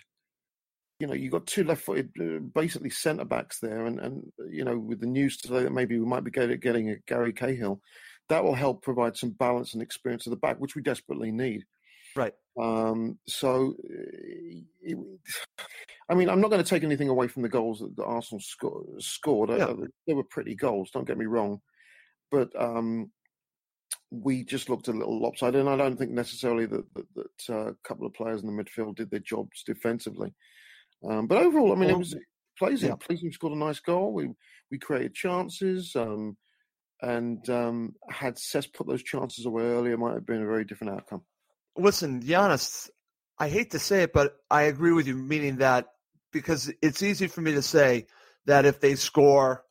You 0.99 1.07
know, 1.07 1.13
you 1.13 1.29
got 1.29 1.45
two 1.45 1.65
left-footed, 1.65 2.11
uh, 2.19 2.39
basically 2.55 2.89
centre 2.89 3.25
backs 3.25 3.59
there, 3.59 3.85
and 3.85 3.99
and 3.99 4.23
you 4.49 4.63
know, 4.63 4.77
with 4.77 5.01
the 5.01 5.07
news 5.07 5.37
today 5.37 5.63
that 5.63 5.73
maybe 5.73 5.99
we 5.99 6.05
might 6.05 6.23
be 6.23 6.31
getting, 6.31 6.59
getting 6.59 6.89
a 6.89 6.95
Gary 7.05 7.33
Cahill, 7.33 7.81
that 8.29 8.43
will 8.43 8.55
help 8.55 8.81
provide 8.81 9.15
some 9.17 9.31
balance 9.31 9.73
and 9.73 9.81
experience 9.83 10.25
at 10.25 10.31
the 10.31 10.37
back, 10.37 10.57
which 10.59 10.75
we 10.75 10.81
desperately 10.81 11.31
need. 11.31 11.65
Right. 12.15 12.33
Um, 12.59 13.19
so, 13.27 13.75
uh, 13.83 14.61
it, 14.81 14.97
I 16.09 16.15
mean, 16.15 16.29
I'm 16.29 16.39
not 16.39 16.49
going 16.49 16.63
to 16.63 16.69
take 16.69 16.83
anything 16.83 17.09
away 17.09 17.27
from 17.27 17.43
the 17.43 17.49
goals 17.49 17.79
that, 17.79 17.95
that 17.97 18.05
Arsenal 18.05 18.39
sco- 18.39 18.85
scored. 18.99 19.49
Yeah. 19.49 19.65
Uh, 19.65 19.75
they 20.07 20.13
were 20.13 20.23
pretty 20.23 20.55
goals. 20.55 20.91
Don't 20.91 21.07
get 21.07 21.17
me 21.17 21.25
wrong, 21.25 21.61
but 22.31 22.49
um, 22.57 23.11
we 24.11 24.43
just 24.43 24.69
looked 24.69 24.87
a 24.87 24.93
little 24.93 25.19
lopsided, 25.19 25.59
and 25.59 25.69
I 25.69 25.75
don't 25.75 25.97
think 25.97 26.11
necessarily 26.11 26.65
that 26.67 26.85
that, 26.93 27.05
that 27.15 27.53
uh, 27.53 27.69
a 27.71 27.75
couple 27.83 28.07
of 28.07 28.13
players 28.13 28.41
in 28.41 28.55
the 28.55 28.63
midfield 28.63 28.95
did 28.95 29.11
their 29.11 29.19
jobs 29.19 29.63
defensively. 29.65 30.33
Um, 31.07 31.27
but 31.27 31.39
overall, 31.39 31.73
I 31.73 31.75
mean, 31.75 31.89
it 31.89 31.97
was 31.97 32.15
pleasing. 32.57 32.89
yeah. 32.89 32.95
Pleasing 32.95 33.31
scored 33.31 33.53
a 33.53 33.57
nice 33.57 33.79
goal. 33.79 34.13
We 34.13 34.29
we 34.71 34.79
created 34.79 35.13
chances. 35.13 35.95
Um, 35.95 36.37
and 37.01 37.47
um, 37.49 37.95
had 38.09 38.37
Cess 38.37 38.67
put 38.67 38.87
those 38.87 39.03
chances 39.03 39.45
away 39.45 39.63
earlier, 39.63 39.97
might 39.97 40.13
have 40.13 40.25
been 40.25 40.41
a 40.41 40.47
very 40.47 40.65
different 40.65 40.93
outcome. 40.93 41.21
Listen, 41.77 42.21
Giannis, 42.21 42.89
I 43.37 43.49
hate 43.49 43.71
to 43.71 43.79
say 43.79 44.03
it, 44.03 44.13
but 44.13 44.35
I 44.49 44.63
agree 44.63 44.93
with 44.93 45.07
you, 45.07 45.15
meaning 45.15 45.57
that 45.57 45.87
because 46.31 46.71
it's 46.81 47.03
easy 47.03 47.27
for 47.27 47.41
me 47.41 47.53
to 47.53 47.61
say 47.61 48.07
that 48.45 48.65
if 48.65 48.79
they 48.79 48.95
score, 48.95 49.63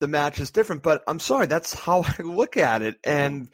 the 0.00 0.08
match 0.08 0.40
is 0.40 0.50
different. 0.50 0.82
But 0.82 1.02
I'm 1.06 1.20
sorry, 1.20 1.46
that's 1.46 1.74
how 1.74 2.04
I 2.18 2.22
look 2.22 2.56
at 2.56 2.82
it. 2.82 2.96
And 3.04 3.48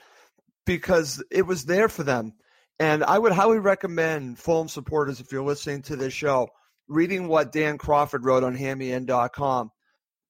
because 0.66 1.22
it 1.30 1.42
was 1.42 1.64
there 1.64 1.88
for 1.88 2.02
them. 2.02 2.34
And 2.78 3.04
I 3.04 3.18
would 3.18 3.32
highly 3.32 3.58
recommend 3.58 4.38
Fulham 4.38 4.68
supporters, 4.68 5.20
if 5.20 5.30
you're 5.30 5.44
listening 5.44 5.82
to 5.82 5.96
this 5.96 6.12
show, 6.12 6.48
reading 6.88 7.28
what 7.28 7.52
Dan 7.52 7.78
Crawford 7.78 8.24
wrote 8.24 8.42
on 8.42 8.56
HammyEnd.com. 8.56 9.70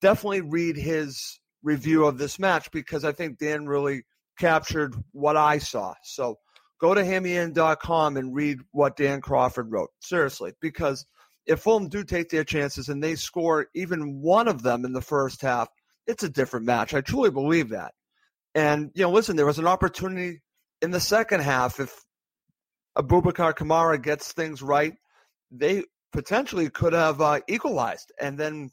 Definitely 0.02 0.42
read 0.42 0.76
his 0.76 1.38
review 1.64 2.04
of 2.04 2.18
this 2.18 2.38
match 2.38 2.70
because 2.70 3.04
I 3.04 3.10
think 3.10 3.38
Dan 3.38 3.66
really 3.66 4.04
captured 4.38 4.94
what 5.12 5.36
I 5.36 5.58
saw. 5.58 5.94
So 6.04 6.38
go 6.80 6.94
to 6.94 7.02
HammyEnd.com 7.02 8.16
and 8.16 8.34
read 8.34 8.60
what 8.70 8.96
Dan 8.96 9.20
Crawford 9.20 9.72
wrote. 9.72 9.90
Seriously, 10.00 10.52
because 10.60 11.04
if 11.46 11.60
Fulham 11.60 11.88
do 11.88 12.04
take 12.04 12.28
their 12.28 12.44
chances 12.44 12.88
and 12.88 13.02
they 13.02 13.16
score 13.16 13.66
even 13.74 14.20
one 14.20 14.46
of 14.46 14.62
them 14.62 14.84
in 14.84 14.92
the 14.92 15.00
first 15.00 15.40
half, 15.40 15.68
it's 16.06 16.22
a 16.22 16.28
different 16.28 16.66
match. 16.66 16.94
I 16.94 17.00
truly 17.00 17.30
believe 17.30 17.70
that. 17.70 17.92
And, 18.54 18.90
you 18.94 19.02
know, 19.02 19.10
listen, 19.10 19.36
there 19.36 19.46
was 19.46 19.58
an 19.58 19.66
opportunity 19.66 20.42
in 20.80 20.90
the 20.90 21.00
second 21.00 21.40
half. 21.40 21.80
If 21.80 21.98
Aboubakar 22.96 23.54
Kamara 23.54 24.00
gets 24.00 24.32
things 24.32 24.62
right, 24.62 24.94
they 25.50 25.84
potentially 26.12 26.70
could 26.70 26.92
have 26.92 27.20
uh, 27.20 27.40
equalized. 27.48 28.12
And 28.20 28.38
then 28.38 28.70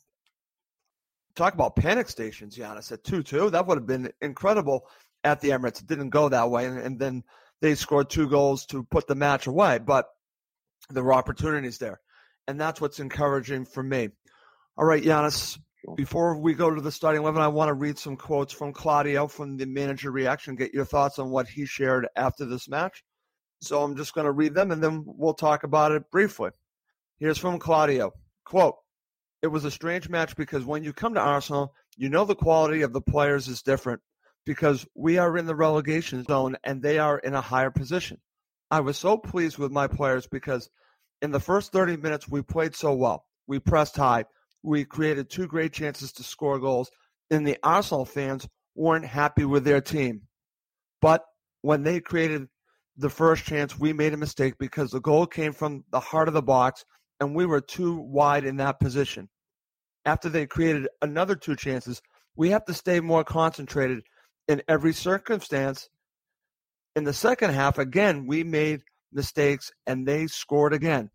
talk 1.35 1.53
about 1.53 1.75
panic 1.75 2.09
stations, 2.09 2.57
Giannis, 2.57 2.91
at 2.91 3.03
2 3.03 3.23
2. 3.23 3.49
That 3.51 3.67
would 3.67 3.77
have 3.77 3.87
been 3.87 4.11
incredible 4.21 4.87
at 5.23 5.41
the 5.41 5.49
Emirates. 5.49 5.81
It 5.81 5.87
didn't 5.87 6.09
go 6.09 6.29
that 6.29 6.49
way. 6.49 6.65
And, 6.65 6.77
and 6.77 6.99
then 6.99 7.23
they 7.61 7.75
scored 7.75 8.09
two 8.09 8.29
goals 8.29 8.65
to 8.67 8.83
put 8.83 9.07
the 9.07 9.15
match 9.15 9.47
away. 9.47 9.79
But 9.79 10.05
there 10.89 11.03
were 11.03 11.13
opportunities 11.13 11.77
there. 11.77 11.99
And 12.47 12.59
that's 12.59 12.81
what's 12.81 12.99
encouraging 12.99 13.65
for 13.65 13.83
me. 13.83 14.09
All 14.77 14.85
right, 14.85 15.03
Giannis, 15.03 15.59
before 15.95 16.37
we 16.37 16.53
go 16.53 16.73
to 16.73 16.81
the 16.81 16.91
starting 16.91 17.21
11, 17.21 17.41
I 17.41 17.47
want 17.47 17.69
to 17.69 17.73
read 17.73 17.97
some 17.97 18.15
quotes 18.15 18.53
from 18.53 18.73
Claudio 18.73 19.27
from 19.27 19.57
the 19.57 19.65
manager 19.65 20.11
reaction, 20.11 20.55
get 20.55 20.73
your 20.73 20.85
thoughts 20.85 21.19
on 21.19 21.29
what 21.29 21.47
he 21.47 21.65
shared 21.65 22.07
after 22.15 22.45
this 22.45 22.67
match. 22.67 23.03
So 23.61 23.83
I'm 23.83 23.95
just 23.95 24.13
going 24.13 24.25
to 24.25 24.31
read 24.31 24.55
them 24.55 24.71
and 24.71 24.83
then 24.83 25.03
we'll 25.05 25.33
talk 25.33 25.63
about 25.63 25.91
it 25.91 26.09
briefly. 26.11 26.51
Here's 27.19 27.37
from 27.37 27.59
Claudio. 27.59 28.11
Quote, 28.43 28.75
it 29.41 29.47
was 29.47 29.65
a 29.65 29.71
strange 29.71 30.09
match 30.09 30.35
because 30.35 30.65
when 30.65 30.83
you 30.83 30.93
come 30.93 31.13
to 31.15 31.19
Arsenal, 31.19 31.73
you 31.97 32.09
know 32.09 32.25
the 32.25 32.35
quality 32.35 32.81
of 32.83 32.93
the 32.93 33.01
players 33.01 33.47
is 33.47 33.61
different 33.61 34.01
because 34.45 34.85
we 34.95 35.17
are 35.17 35.37
in 35.37 35.45
the 35.45 35.55
relegation 35.55 36.23
zone 36.23 36.55
and 36.63 36.81
they 36.81 36.99
are 36.99 37.19
in 37.19 37.33
a 37.33 37.41
higher 37.41 37.71
position. 37.71 38.17
I 38.69 38.79
was 38.79 38.97
so 38.97 39.17
pleased 39.17 39.57
with 39.57 39.71
my 39.71 39.87
players 39.87 40.27
because 40.27 40.69
in 41.21 41.31
the 41.31 41.39
first 41.39 41.71
30 41.71 41.97
minutes 41.97 42.29
we 42.29 42.41
played 42.41 42.75
so 42.75 42.93
well. 42.93 43.25
We 43.47 43.59
pressed 43.59 43.95
high. 43.95 44.25
We 44.63 44.85
created 44.85 45.29
two 45.29 45.47
great 45.47 45.73
chances 45.73 46.13
to 46.13 46.23
score 46.23 46.59
goals, 46.59 46.91
and 47.31 47.45
the 47.45 47.57
Arsenal 47.63 48.05
fans 48.05 48.47
weren't 48.75 49.05
happy 49.05 49.43
with 49.43 49.63
their 49.63 49.81
team. 49.81 50.21
But 51.01 51.25
when 51.61 51.83
they 51.83 51.99
created 51.99 52.47
the 52.95 53.09
first 53.09 53.43
chance, 53.43 53.77
we 53.77 53.91
made 53.91 54.13
a 54.13 54.17
mistake 54.17 54.55
because 54.59 54.91
the 54.91 55.01
goal 55.01 55.25
came 55.25 55.51
from 55.51 55.83
the 55.91 55.99
heart 55.99 56.27
of 56.27 56.35
the 56.35 56.43
box 56.43 56.85
and 57.21 57.35
we 57.35 57.45
were 57.45 57.61
too 57.61 57.95
wide 57.97 58.45
in 58.45 58.57
that 58.57 58.81
position. 58.81 59.29
After 60.05 60.29
they 60.29 60.47
created 60.47 60.89
another 61.01 61.35
two 61.35 61.55
chances, 61.55 62.01
we 62.35 62.49
have 62.49 62.65
to 62.65 62.73
stay 62.73 62.99
more 62.99 63.23
concentrated 63.23 64.01
in 64.49 64.63
every 64.67 64.93
circumstance. 64.93 65.89
In 66.95 67.05
the 67.05 67.13
second 67.13 67.51
half, 67.53 67.77
again, 67.77 68.27
we 68.27 68.43
made 68.43 68.81
mistakes 69.13 69.71
and 69.87 70.07
they 70.07 70.27
scored 70.27 70.73
again. 70.73 71.11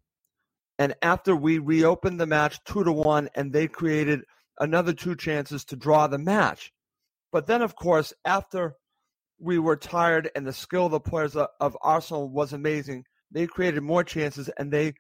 And 0.79 0.95
after 1.03 1.37
we 1.37 1.59
reopened 1.59 2.21
the 2.21 2.27
match 2.27 2.59
two 2.65 2.85
to 2.85 2.93
one, 2.93 3.31
and 3.35 3.53
they 3.53 3.69
created 3.69 4.21
another 4.61 4.93
two 4.93 5.17
chances 5.17 5.65
to 5.67 5.77
draw 5.77 6.07
the 6.07 6.19
match. 6.19 6.73
But 7.33 7.47
then, 7.47 7.63
of 7.63 7.77
course, 7.77 8.13
after 8.25 8.75
we 9.41 9.59
were 9.59 9.77
tired 9.77 10.31
and 10.37 10.47
the 10.47 10.53
skill 10.53 10.87
of 10.87 10.93
the 10.93 11.01
players 11.01 11.37
of- 11.37 11.77
Arsenal 11.83 12.29
was 12.31 12.53
amazing, 12.53 13.05
they 13.31 13.47
created 13.47 13.83
more 13.83 14.05
chances 14.05 14.49
and 14.59 14.73
they 14.73 14.95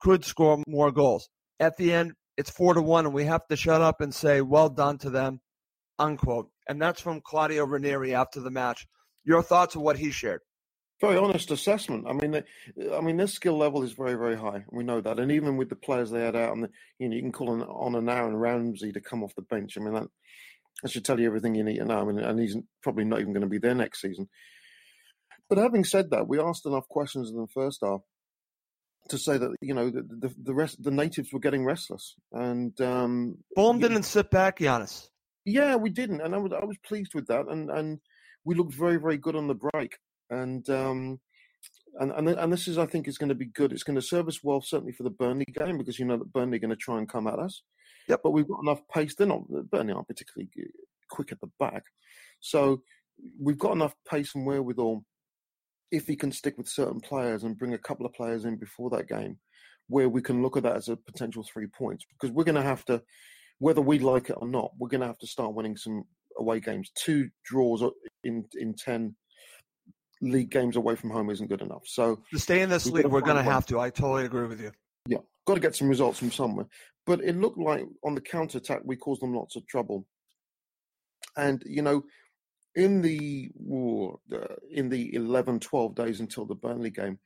could 0.00 0.24
score 0.24 0.62
more 0.66 0.90
goals. 0.92 1.28
At 1.60 1.76
the 1.76 1.92
end, 1.92 2.12
it's 2.36 2.50
four 2.50 2.74
to 2.74 2.82
one, 2.82 3.04
and 3.04 3.14
we 3.14 3.24
have 3.24 3.46
to 3.48 3.56
shut 3.56 3.80
up 3.80 4.00
and 4.00 4.14
say, 4.14 4.40
well 4.40 4.68
done 4.68 4.98
to 4.98 5.10
them, 5.10 5.40
unquote. 5.98 6.50
And 6.68 6.80
that's 6.80 7.00
from 7.00 7.20
Claudio 7.20 7.64
Ranieri 7.64 8.14
after 8.14 8.40
the 8.40 8.50
match. 8.50 8.86
Your 9.24 9.42
thoughts 9.42 9.74
on 9.74 9.82
what 9.82 9.98
he 9.98 10.10
shared? 10.10 10.40
Very 11.00 11.16
honest 11.16 11.50
assessment. 11.50 12.06
I 12.08 12.12
mean, 12.12 12.30
they- 12.32 12.92
I 12.96 13.00
mean, 13.00 13.16
their 13.16 13.26
skill 13.26 13.56
level 13.56 13.82
is 13.82 13.92
very, 13.92 14.14
very 14.14 14.36
high. 14.36 14.64
We 14.70 14.84
know 14.84 15.00
that, 15.00 15.18
and 15.18 15.30
even 15.32 15.56
with 15.56 15.68
the 15.68 15.76
players 15.76 16.10
they 16.10 16.20
had 16.24 16.36
out, 16.36 16.50
on 16.50 16.60
the, 16.62 16.70
you 16.98 17.08
know, 17.08 17.16
you 17.16 17.22
can 17.22 17.32
call 17.32 17.50
on, 17.50 17.62
on 17.62 17.94
an 17.94 18.08
Aaron 18.08 18.36
Ramsey 18.36 18.92
to 18.92 19.00
come 19.00 19.22
off 19.22 19.34
the 19.34 19.42
bench. 19.42 19.76
I 19.76 19.80
mean, 19.80 19.94
that, 19.94 20.08
that 20.82 20.90
should 20.90 21.04
tell 21.04 21.18
you 21.18 21.26
everything 21.26 21.54
you 21.54 21.64
need 21.64 21.78
to 21.78 21.84
know. 21.84 22.00
I 22.00 22.04
mean, 22.04 22.18
and 22.18 22.38
he's 22.38 22.56
probably 22.82 23.04
not 23.04 23.20
even 23.20 23.32
going 23.32 23.42
to 23.42 23.48
be 23.48 23.58
there 23.58 23.74
next 23.74 24.00
season. 24.00 24.28
But 25.48 25.58
having 25.58 25.84
said 25.84 26.10
that, 26.10 26.28
we 26.28 26.38
asked 26.40 26.66
enough 26.66 26.88
questions 26.88 27.30
in 27.30 27.36
the 27.36 27.46
first 27.48 27.80
half 27.82 28.00
to 29.08 29.18
say 29.18 29.38
that 29.38 29.54
you 29.60 29.74
know 29.74 29.90
the 29.90 30.02
the, 30.02 30.34
the 30.42 30.54
rest 30.54 30.82
the 30.82 30.90
natives 30.90 31.32
were 31.32 31.40
getting 31.40 31.64
restless, 31.64 32.14
and 32.32 32.78
um, 32.80 33.38
Fulham 33.54 33.78
didn't 33.78 34.04
sit 34.04 34.30
back, 34.30 34.58
Giannis. 34.58 35.08
yeah, 35.44 35.76
we 35.76 35.90
didn't, 35.90 36.20
and 36.20 36.34
I 36.34 36.38
was 36.38 36.52
I 36.52 36.64
was 36.64 36.76
pleased 36.86 37.14
with 37.14 37.26
that, 37.28 37.46
and 37.48 37.70
and 37.70 37.98
we 38.44 38.54
looked 38.54 38.74
very 38.74 38.96
very 38.96 39.18
good 39.18 39.36
on 39.36 39.48
the 39.48 39.54
break, 39.54 39.98
and 40.30 40.68
um, 40.70 41.20
and 42.00 42.12
and 42.12 42.28
and 42.28 42.52
this 42.52 42.68
is 42.68 42.78
I 42.78 42.86
think 42.86 43.08
is 43.08 43.18
going 43.18 43.28
to 43.28 43.34
be 43.34 43.46
good. 43.46 43.72
It's 43.72 43.82
going 43.82 43.96
to 43.96 44.02
serve 44.02 44.28
us 44.28 44.42
well 44.42 44.60
certainly 44.60 44.92
for 44.92 45.02
the 45.02 45.10
Burnley 45.10 45.46
game 45.52 45.78
because 45.78 45.98
you 45.98 46.04
know 46.04 46.16
that 46.16 46.32
Burnley 46.32 46.56
are 46.56 46.60
going 46.60 46.70
to 46.70 46.76
try 46.76 46.98
and 46.98 47.08
come 47.08 47.26
at 47.26 47.38
us. 47.38 47.62
Yep. 48.08 48.20
But 48.22 48.30
we've 48.30 48.48
got 48.48 48.62
enough 48.62 48.80
pace. 48.92 49.14
They're 49.14 49.26
not 49.26 49.48
Burnley 49.70 49.92
aren't 49.92 50.08
particularly 50.08 50.48
quick 51.10 51.32
at 51.32 51.40
the 51.40 51.50
back, 51.58 51.84
so 52.40 52.82
we've 53.40 53.58
got 53.58 53.72
enough 53.72 53.94
pace 54.08 54.34
and 54.34 54.46
wherewithal. 54.46 55.04
If 55.90 56.06
he 56.06 56.16
can 56.16 56.32
stick 56.32 56.58
with 56.58 56.68
certain 56.68 57.00
players 57.00 57.44
and 57.44 57.58
bring 57.58 57.74
a 57.74 57.78
couple 57.78 58.04
of 58.06 58.12
players 58.12 58.44
in 58.44 58.56
before 58.56 58.90
that 58.90 59.08
game, 59.08 59.38
where 59.88 60.08
we 60.08 60.20
can 60.20 60.42
look 60.42 60.56
at 60.56 60.62
that 60.64 60.76
as 60.76 60.88
a 60.88 60.96
potential 60.96 61.42
three 61.42 61.66
points, 61.66 62.04
because 62.12 62.34
we're 62.34 62.44
going 62.44 62.54
to 62.54 62.62
have 62.62 62.84
to, 62.86 63.02
whether 63.58 63.80
we 63.80 63.98
like 63.98 64.28
it 64.30 64.36
or 64.38 64.46
not, 64.46 64.72
we're 64.78 64.88
going 64.88 65.00
to 65.00 65.06
have 65.06 65.18
to 65.18 65.26
start 65.26 65.54
winning 65.54 65.76
some 65.76 66.04
away 66.38 66.60
games. 66.60 66.90
Two 66.94 67.28
draws 67.44 67.82
in 68.24 68.44
in 68.54 68.74
ten 68.74 69.16
league 70.20 70.50
games 70.50 70.76
away 70.76 70.96
from 70.96 71.10
home 71.10 71.30
isn't 71.30 71.48
good 71.48 71.62
enough. 71.62 71.82
So 71.86 72.20
To 72.32 72.38
stay 72.38 72.60
in 72.60 72.68
this 72.68 72.86
league, 72.86 73.06
we're 73.06 73.20
going 73.20 73.36
to 73.36 73.42
have 73.42 73.66
to. 73.66 73.80
I 73.80 73.90
totally 73.90 74.24
agree 74.24 74.46
with 74.46 74.60
you. 74.60 74.72
yeah, 75.06 75.18
got 75.46 75.54
to 75.54 75.60
get 75.60 75.76
some 75.76 75.88
results 75.88 76.18
from 76.18 76.30
somewhere. 76.30 76.66
But 77.06 77.22
it 77.22 77.36
looked 77.36 77.58
like 77.58 77.86
on 78.04 78.14
the 78.14 78.20
counter 78.20 78.58
attack 78.58 78.80
we 78.84 78.96
caused 78.96 79.22
them 79.22 79.34
lots 79.34 79.56
of 79.56 79.66
trouble. 79.66 80.06
And 81.36 81.62
you 81.64 81.82
know, 81.82 82.02
in 82.78 83.02
the 83.02 83.50
ooh, 83.60 84.20
uh, 84.32 84.54
in 84.70 84.88
the 84.88 85.12
11, 85.14 85.58
12 85.58 85.94
days 85.96 86.20
until 86.20 86.46
the 86.46 86.54
Burnley 86.54 86.90
game, 86.90 87.18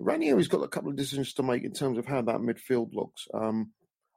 Ranieri's 0.00 0.48
got 0.48 0.62
a 0.62 0.68
couple 0.68 0.88
of 0.88 0.96
decisions 0.96 1.34
to 1.34 1.42
make 1.42 1.62
in 1.62 1.72
terms 1.72 1.98
of 1.98 2.06
how 2.06 2.22
that 2.22 2.38
midfield 2.38 2.94
looks. 2.94 3.28
Um, 3.34 3.72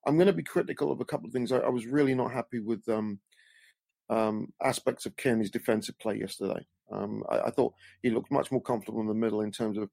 I'm 0.08 0.16
going 0.16 0.28
to 0.28 0.34
be 0.34 0.44
critical 0.44 0.90
of 0.90 1.02
a 1.02 1.06
couple 1.06 1.28
of 1.28 1.34
things. 1.34 1.52
I, 1.52 1.58
I 1.58 1.70
was 1.70 1.86
really 1.86 2.16
not 2.16 2.32
happy 2.32 2.60
with 2.60 2.88
um, 2.88 3.20
um, 4.10 4.54
aspects 4.64 5.06
of 5.06 5.18
Cairney's 5.18 5.52
defensive 5.52 6.00
play 6.00 6.20
yesterday. 6.20 6.66
Um, 6.90 7.24
I, 7.30 7.40
I, 7.42 7.50
thought 7.52 7.74
he 8.02 8.10
looked 8.10 8.32
much 8.32 8.52
more 8.52 8.62
comfortable 8.62 9.02
in 9.02 9.08
the 9.08 9.14
middle 9.14 9.42
in 9.42 9.52
terms 9.52 9.78
of 9.78 9.90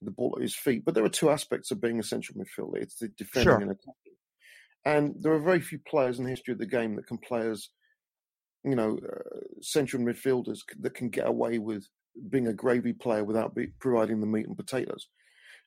the 0.00 0.10
ball 0.12 0.34
at 0.36 0.42
his 0.42 0.54
feet. 0.54 0.84
But 0.84 0.94
there 0.94 1.04
are 1.04 1.10
two 1.10 1.30
aspects 1.30 1.72
of 1.72 1.80
being 1.80 1.98
a 1.98 2.04
central 2.04 2.38
midfielder: 2.38 2.82
it's 2.82 2.96
the 2.96 3.08
defending 3.08 3.52
sure. 3.52 3.60
and 3.60 3.70
attacking. 3.70 3.94
And 4.84 5.14
there 5.20 5.32
are 5.32 5.40
very 5.40 5.60
few 5.60 5.78
players 5.78 6.18
in 6.18 6.24
the 6.24 6.30
history 6.30 6.52
of 6.52 6.58
the 6.58 6.66
game 6.66 6.96
that 6.96 7.06
can 7.06 7.18
play 7.18 7.48
as, 7.48 7.68
you 8.64 8.74
know, 8.74 8.98
uh, 8.98 9.40
central 9.60 10.02
midfielders 10.02 10.60
that 10.80 10.94
can 10.94 11.08
get 11.08 11.26
away 11.26 11.58
with 11.58 11.86
being 12.28 12.48
a 12.48 12.52
gravy 12.52 12.92
player 12.92 13.24
without 13.24 13.54
be, 13.54 13.68
providing 13.78 14.20
the 14.20 14.26
meat 14.26 14.46
and 14.46 14.56
potatoes. 14.56 15.08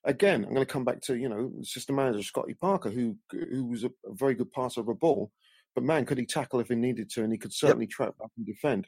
Again, 0.06 0.44
I'm 0.44 0.54
going 0.54 0.66
to 0.66 0.72
come 0.72 0.84
back 0.84 1.02
to 1.04 1.16
you 1.16 1.30
know 1.30 1.52
system 1.62 1.96
manager 1.96 2.24
Scotty 2.24 2.56
Parker, 2.56 2.90
who 2.90 3.16
who 3.32 3.66
was 3.66 3.84
a, 3.84 3.88
a 4.06 4.14
very 4.14 4.36
good 4.36 4.52
passer 4.52 4.82
of 4.82 4.90
a 4.90 4.94
ball, 4.94 5.32
but 5.76 5.84
man, 5.84 6.06
could 6.06 6.18
he 6.18 6.26
tackle 6.26 6.60
if 6.60 6.68
he 6.68 6.76
needed 6.76 7.10
to, 7.12 7.24
and 7.24 7.32
he 7.32 7.38
could 7.38 7.54
certainly 7.54 7.86
yep. 7.86 7.92
trap 7.92 8.18
back 8.20 8.30
and 8.38 8.46
defend. 8.46 8.88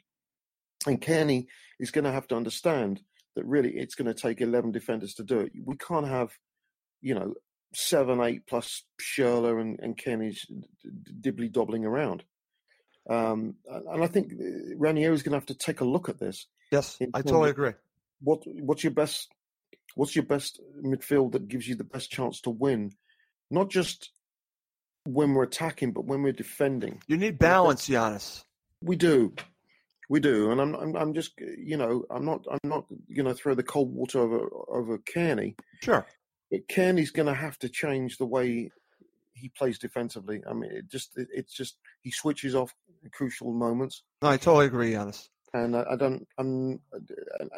And 0.86 1.00
Cairney 1.00 1.46
is 1.80 1.90
going 1.90 2.04
to 2.04 2.12
have 2.12 2.28
to 2.28 2.36
understand 2.36 3.00
that 3.34 3.44
really 3.44 3.70
it's 3.70 3.94
going 3.94 4.12
to 4.12 4.14
take 4.14 4.40
11 4.40 4.72
defenders 4.72 5.14
to 5.14 5.24
do 5.24 5.40
it. 5.40 5.52
We 5.64 5.76
can't 5.76 6.06
have, 6.06 6.30
you 7.00 7.14
know, 7.14 7.34
seven, 7.74 8.20
eight 8.20 8.46
plus 8.46 8.84
Schürrle 9.00 9.60
and, 9.60 9.78
and 9.80 9.96
Cairney's 9.96 10.46
dibbly 11.20 11.50
dobbling 11.50 11.84
around. 11.84 12.24
Um, 13.08 13.54
and 13.68 14.02
I 14.02 14.06
think 14.06 14.32
uh, 14.32 14.76
Ranieri 14.76 15.14
is 15.14 15.22
going 15.22 15.32
to 15.32 15.38
have 15.38 15.46
to 15.46 15.54
take 15.54 15.80
a 15.80 15.84
look 15.84 16.08
at 16.08 16.18
this. 16.18 16.46
Yes, 16.72 16.98
I 17.14 17.22
totally 17.22 17.50
agree. 17.50 17.72
What 18.20 18.42
What's 18.46 18.82
your 18.82 18.92
best 18.92 19.28
What's 19.94 20.14
your 20.14 20.24
best 20.24 20.60
midfield 20.84 21.32
that 21.32 21.48
gives 21.48 21.66
you 21.66 21.74
the 21.74 21.84
best 21.84 22.10
chance 22.10 22.40
to 22.42 22.50
win? 22.50 22.92
Not 23.50 23.70
just 23.70 24.10
when 25.04 25.34
we're 25.34 25.44
attacking, 25.44 25.92
but 25.92 26.04
when 26.04 26.22
we're 26.22 26.32
defending. 26.32 27.00
You 27.06 27.16
need 27.16 27.38
balance, 27.38 27.88
Giannis. 27.88 28.44
We 28.82 28.96
do. 28.96 29.34
We 30.08 30.20
do, 30.20 30.52
and 30.52 30.60
I'm, 30.60 30.74
I'm, 30.76 30.96
I'm 30.96 31.14
just, 31.14 31.32
you 31.40 31.76
know, 31.76 32.04
I'm 32.10 32.24
not, 32.24 32.44
I'm 32.48 32.60
not 32.62 32.84
going 33.12 33.26
to 33.26 33.34
throw 33.34 33.54
the 33.56 33.64
cold 33.64 33.92
water 33.92 34.20
over 34.20 34.48
over 34.68 34.98
Cairney. 34.98 35.56
Sure, 35.82 36.06
but 36.48 36.68
Cairney's 36.68 37.10
going 37.10 37.26
to 37.26 37.34
have 37.34 37.58
to 37.58 37.68
change 37.68 38.18
the 38.18 38.24
way 38.24 38.70
he 39.32 39.48
plays 39.48 39.80
defensively. 39.80 40.42
I 40.48 40.52
mean, 40.52 40.70
it 40.70 40.88
just, 40.88 41.18
it, 41.18 41.26
it's 41.34 41.52
just 41.52 41.78
he 42.02 42.12
switches 42.12 42.54
off 42.54 42.72
crucial 43.12 43.52
moments. 43.52 44.02
No, 44.22 44.28
I 44.28 44.36
totally 44.36 44.66
agree, 44.66 44.92
Giannis. 44.92 45.28
And 45.54 45.76
I, 45.76 45.84
I 45.90 45.96
don't, 45.96 46.26
I'm, 46.38 46.80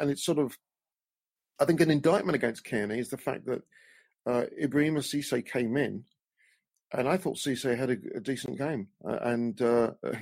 and 0.00 0.10
it's 0.10 0.24
sort 0.24 0.38
of, 0.38 0.56
I 1.60 1.64
think 1.64 1.80
an 1.80 1.90
indictment 1.90 2.36
against 2.36 2.64
Cairney 2.64 2.98
is 2.98 3.08
the 3.08 3.16
fact 3.16 3.46
that 3.46 3.62
uh, 4.26 4.44
Ibrahima 4.62 4.98
Cisse 4.98 5.44
came 5.44 5.76
in 5.76 6.04
and 6.92 7.08
I 7.08 7.16
thought 7.16 7.36
Cisse 7.36 7.76
had 7.76 7.90
a, 7.90 7.96
a 8.16 8.20
decent 8.20 8.56
game, 8.56 8.88
uh, 9.06 9.18
and, 9.22 9.60
uh, 9.60 9.90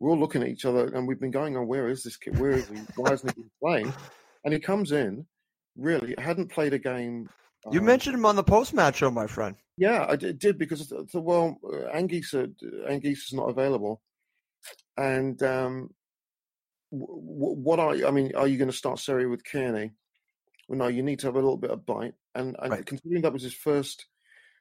we're 0.00 0.10
all 0.10 0.18
looking 0.18 0.42
at 0.42 0.48
each 0.48 0.64
other, 0.64 0.86
and 0.88 1.06
we've 1.06 1.20
been 1.20 1.30
going, 1.30 1.56
"On 1.56 1.62
oh, 1.62 1.66
where 1.66 1.88
is 1.88 2.02
this 2.02 2.16
kid? 2.16 2.38
Where 2.38 2.52
is 2.52 2.68
he? 2.68 2.78
Why 2.96 3.10
hasn't 3.10 3.34
he 3.34 3.42
been 3.42 3.50
playing?" 3.62 3.92
And 4.42 4.54
he 4.54 4.58
comes 4.58 4.92
in, 4.92 5.26
really 5.76 6.14
hadn't 6.16 6.50
played 6.50 6.72
a 6.72 6.78
game. 6.78 7.28
You 7.70 7.80
um, 7.80 7.84
mentioned 7.84 8.14
him 8.14 8.24
on 8.24 8.36
the 8.36 8.42
post-match 8.42 8.96
show, 8.96 9.10
my 9.10 9.26
friend. 9.26 9.54
Yeah, 9.76 10.06
I 10.08 10.16
did, 10.16 10.38
did 10.38 10.56
because 10.56 10.88
the, 10.88 11.20
well, 11.20 11.58
uh, 11.62 11.94
Anguissa, 11.94 12.50
Anguissa 12.88 13.12
is 13.12 13.32
not 13.34 13.50
available, 13.50 14.00
and 14.96 15.42
um, 15.42 15.90
w- 16.92 17.56
what 17.56 17.80
are 17.80 17.94
you? 17.94 18.06
I 18.06 18.10
mean? 18.10 18.34
Are 18.34 18.48
you 18.48 18.58
going 18.58 18.70
to 18.70 18.76
start 18.76 18.98
Seri 18.98 19.26
with 19.26 19.44
Cairney? 19.44 19.92
Well, 20.68 20.78
no, 20.78 20.88
you 20.88 21.02
need 21.02 21.20
to 21.20 21.26
have 21.26 21.34
a 21.34 21.40
little 21.40 21.56
bit 21.56 21.70
of 21.70 21.84
bite, 21.84 22.14
and, 22.34 22.56
and 22.60 22.72
right. 22.72 22.86
considering 22.86 23.22
that 23.22 23.32
was 23.32 23.42
his 23.42 23.54
first 23.54 24.06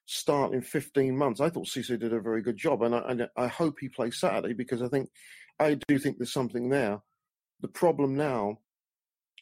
start 0.06 0.54
in 0.54 0.62
15 0.62 1.16
months. 1.16 1.40
I 1.40 1.50
thought 1.50 1.68
Cisse 1.68 2.00
did 2.00 2.14
a 2.14 2.20
very 2.20 2.42
good 2.42 2.58
job, 2.58 2.82
and 2.82 2.96
I, 2.96 3.00
and 3.08 3.28
I 3.38 3.48
hope 3.48 3.78
he 3.80 3.90
plays 3.90 4.20
Saturday 4.20 4.54
because 4.54 4.82
I 4.82 4.88
think 4.88 5.10
I 5.60 5.78
do 5.88 6.00
think 6.00 6.18
there's 6.18 6.34
something 6.34 6.70
there. 6.70 7.00
The 7.62 7.68
problem 7.68 8.16
now 8.16 8.60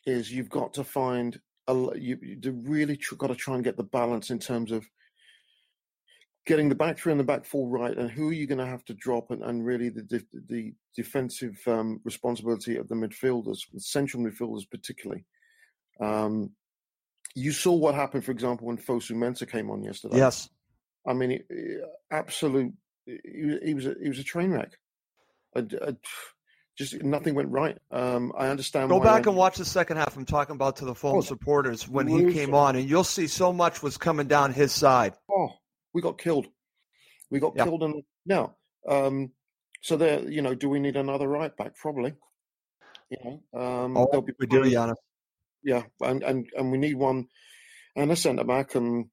is 0.05 0.31
you've 0.31 0.49
got 0.49 0.73
to 0.73 0.83
find 0.83 1.39
a 1.67 1.73
you, 1.95 2.17
you 2.21 2.51
really 2.65 2.97
tr- 2.97 3.15
got 3.15 3.27
to 3.27 3.35
try 3.35 3.55
and 3.55 3.63
get 3.63 3.77
the 3.77 3.83
balance 3.83 4.29
in 4.29 4.39
terms 4.39 4.71
of 4.71 4.85
getting 6.47 6.69
the 6.69 6.75
back 6.75 6.97
three 6.97 7.11
and 7.11 7.19
the 7.19 7.25
back 7.25 7.45
four 7.45 7.67
right, 7.67 7.95
and 7.95 8.09
who 8.09 8.29
are 8.29 8.33
you 8.33 8.47
going 8.47 8.57
to 8.57 8.65
have 8.65 8.83
to 8.85 8.93
drop, 8.93 9.29
and, 9.29 9.43
and 9.43 9.63
really 9.63 9.89
the 9.89 10.23
the 10.49 10.73
defensive 10.95 11.59
um, 11.67 11.99
responsibility 12.03 12.77
of 12.77 12.87
the 12.87 12.95
midfielders, 12.95 13.59
the 13.71 13.79
central 13.79 14.23
midfielders 14.23 14.69
particularly. 14.69 15.25
Um, 15.99 16.51
you 17.35 17.51
saw 17.51 17.73
what 17.73 17.93
happened, 17.93 18.25
for 18.25 18.31
example, 18.31 18.65
when 18.65 18.77
Fosu 18.77 19.11
Mensah 19.11 19.49
came 19.49 19.69
on 19.69 19.83
yesterday. 19.83 20.17
Yes. 20.17 20.49
I 21.05 21.13
mean, 21.13 21.43
absolute. 22.11 22.73
He, 23.05 23.59
he 23.63 23.73
was 23.75 23.85
a, 23.85 23.95
he 24.01 24.09
was 24.09 24.19
a 24.19 24.23
train 24.23 24.51
wreck. 24.51 24.71
I, 25.55 25.59
I, 25.59 25.95
just 26.77 27.03
nothing 27.03 27.33
went 27.33 27.49
right. 27.49 27.77
Um, 27.91 28.31
I 28.37 28.47
understand. 28.47 28.89
Go 28.89 28.99
back 28.99 29.25
and 29.25 29.35
watch 29.35 29.57
the 29.57 29.65
second 29.65 29.97
half. 29.97 30.15
I'm 30.15 30.25
talking 30.25 30.55
about 30.55 30.77
to 30.77 30.85
the 30.85 30.95
Fulham 30.95 31.17
oh, 31.17 31.21
supporters 31.21 31.87
when 31.87 32.07
he 32.07 32.31
came 32.33 32.53
on, 32.53 32.75
and 32.75 32.87
you'll 32.87 33.03
see 33.03 33.27
so 33.27 33.51
much 33.51 33.81
was 33.81 33.97
coming 33.97 34.27
down 34.27 34.53
his 34.53 34.71
side. 34.71 35.13
Oh, 35.31 35.49
we 35.93 36.01
got 36.01 36.17
killed. 36.17 36.47
We 37.29 37.39
got 37.39 37.53
yep. 37.55 37.67
killed, 37.67 37.83
and 37.83 38.03
now, 38.25 38.55
um, 38.87 39.31
so 39.81 39.97
there. 39.97 40.27
You 40.29 40.41
know, 40.41 40.55
do 40.55 40.69
we 40.69 40.79
need 40.79 40.95
another 40.95 41.27
right 41.27 41.55
back? 41.55 41.75
Probably. 41.75 42.13
You 43.09 43.17
know, 43.23 43.59
um, 43.59 43.97
oh, 43.97 44.25
we 44.39 44.47
do, 44.47 44.61
Giannis. 44.61 44.95
Yeah, 45.63 45.83
and, 46.01 46.23
and 46.23 46.47
and 46.57 46.71
we 46.71 46.77
need 46.77 46.95
one, 46.95 47.27
and 47.95 48.11
a 48.11 48.15
centre 48.15 48.43
back, 48.43 48.75
and 48.75 49.05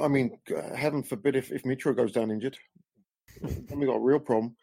I 0.00 0.08
mean, 0.08 0.38
heaven 0.74 1.02
forbid 1.02 1.36
if, 1.36 1.50
if 1.50 1.64
Mitro 1.64 1.96
goes 1.96 2.12
down 2.12 2.30
injured, 2.30 2.56
then 3.40 3.78
we 3.78 3.86
got 3.86 3.96
a 3.96 4.00
real 4.00 4.20
problem. 4.20 4.56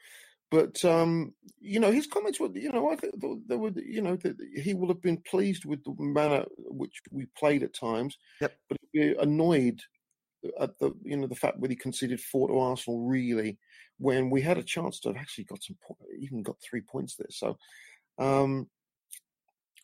But 0.49 0.83
um, 0.85 1.33
you 1.59 1.79
know, 1.79 1.91
his 1.91 2.07
comments 2.07 2.39
were, 2.39 2.49
you 2.53 2.71
know, 2.71 2.89
I 2.89 2.95
think 2.95 3.15
there 3.47 3.57
were, 3.57 3.71
you 3.75 4.01
know, 4.01 4.15
that 4.17 4.37
he 4.55 4.73
will 4.73 4.87
have 4.87 5.01
been 5.01 5.17
pleased 5.17 5.65
with 5.65 5.83
the 5.83 5.93
manner 5.99 6.45
which 6.57 7.01
we 7.11 7.25
played 7.37 7.63
at 7.63 7.73
times, 7.73 8.17
yep. 8.39 8.55
but 8.69 8.77
be 8.93 9.13
annoyed 9.19 9.81
at 10.59 10.77
the, 10.79 10.91
you 11.03 11.17
know, 11.17 11.27
the 11.27 11.35
fact 11.35 11.61
that 11.61 11.69
he 11.69 11.75
conceded 11.75 12.19
four 12.19 12.47
to 12.47 12.57
Arsenal 12.59 13.05
really 13.07 13.57
when 13.97 14.29
we 14.29 14.41
had 14.41 14.57
a 14.57 14.63
chance 14.63 14.99
to 14.99 15.09
have 15.09 15.17
actually 15.17 15.45
got 15.45 15.63
some, 15.63 15.75
even 16.19 16.43
got 16.43 16.55
three 16.61 16.81
points 16.81 17.15
there. 17.15 17.27
So, 17.29 17.57
um, 18.19 18.67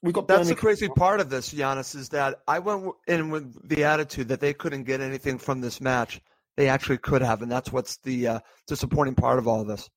we 0.04 0.12
got 0.12 0.28
That's 0.28 0.50
the 0.50 0.56
crazy 0.56 0.90
part 0.90 1.22
of 1.22 1.30
this, 1.30 1.54
Giannis, 1.54 1.96
is 1.96 2.10
that 2.10 2.42
I 2.46 2.60
went 2.60 2.94
in 3.08 3.30
with 3.30 3.70
the 3.70 3.86
attitude 3.86 4.28
that 4.28 4.42
they 4.42 4.54
couldn't 4.54 4.84
get 4.84 5.00
anything 5.00 5.38
from 5.38 5.62
this 5.62 5.80
match. 5.80 6.20
They 6.58 6.68
actually 6.68 6.98
could 6.98 7.22
have, 7.22 7.42
and 7.42 7.50
that's 7.50 7.72
what's 7.72 7.98
the 8.04 8.28
uh, 8.28 8.40
disappointing 8.68 9.16
part 9.16 9.40
of 9.40 9.48
all 9.48 9.62
of 9.62 9.68
this. 9.68 9.90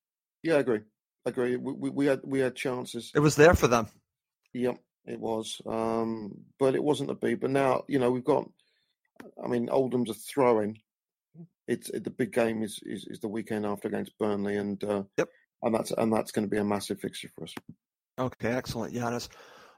Yeah, 0.45 0.55
I 0.55 0.59
agree. 0.61 0.81
I 1.27 1.31
agree. 1.31 1.57
We, 1.57 1.73
we, 1.73 1.91
we, 1.91 2.07
had 2.07 2.21
we 2.23 2.39
had 2.39 2.55
chances. 2.55 3.11
It 3.17 3.21
was 3.21 3.35
there 3.35 3.55
for 3.55 3.67
them. 3.67 3.89
Yep, 4.55 4.79
it 5.07 5.19
was. 5.19 5.61
Um, 5.67 6.33
but 6.61 6.77
it 6.77 6.85
wasn't 6.85 7.09
to 7.09 7.17
be. 7.17 7.35
But 7.35 7.51
now, 7.51 7.83
you 7.89 7.99
know, 7.99 8.13
we've 8.13 8.25
got. 8.25 8.49
I 9.43 9.49
mean, 9.49 9.69
Oldham's 9.71 10.11
a 10.11 10.15
throw-in. 10.15 10.77
It's 11.69 11.91
it, 11.91 12.05
the 12.05 12.11
big 12.11 12.33
game 12.33 12.63
is, 12.63 12.79
is, 12.85 13.07
is 13.09 13.21
the 13.21 13.29
weekend 13.29 13.67
after 13.67 13.89
against 13.89 14.17
Burnley, 14.19 14.57
and 14.57 14.83
uh, 14.85 15.03
yep, 15.17 15.29
and 15.63 15.75
that's 15.75 15.91
and 15.91 16.13
that's 16.13 16.31
going 16.31 16.47
to 16.47 16.51
be 16.51 16.59
a 16.59 16.65
massive 16.65 17.01
fixture 17.01 17.29
for 17.35 17.45
us. 17.45 17.55
Okay, 18.19 18.53
excellent, 18.53 18.95
Giannis. 18.95 19.29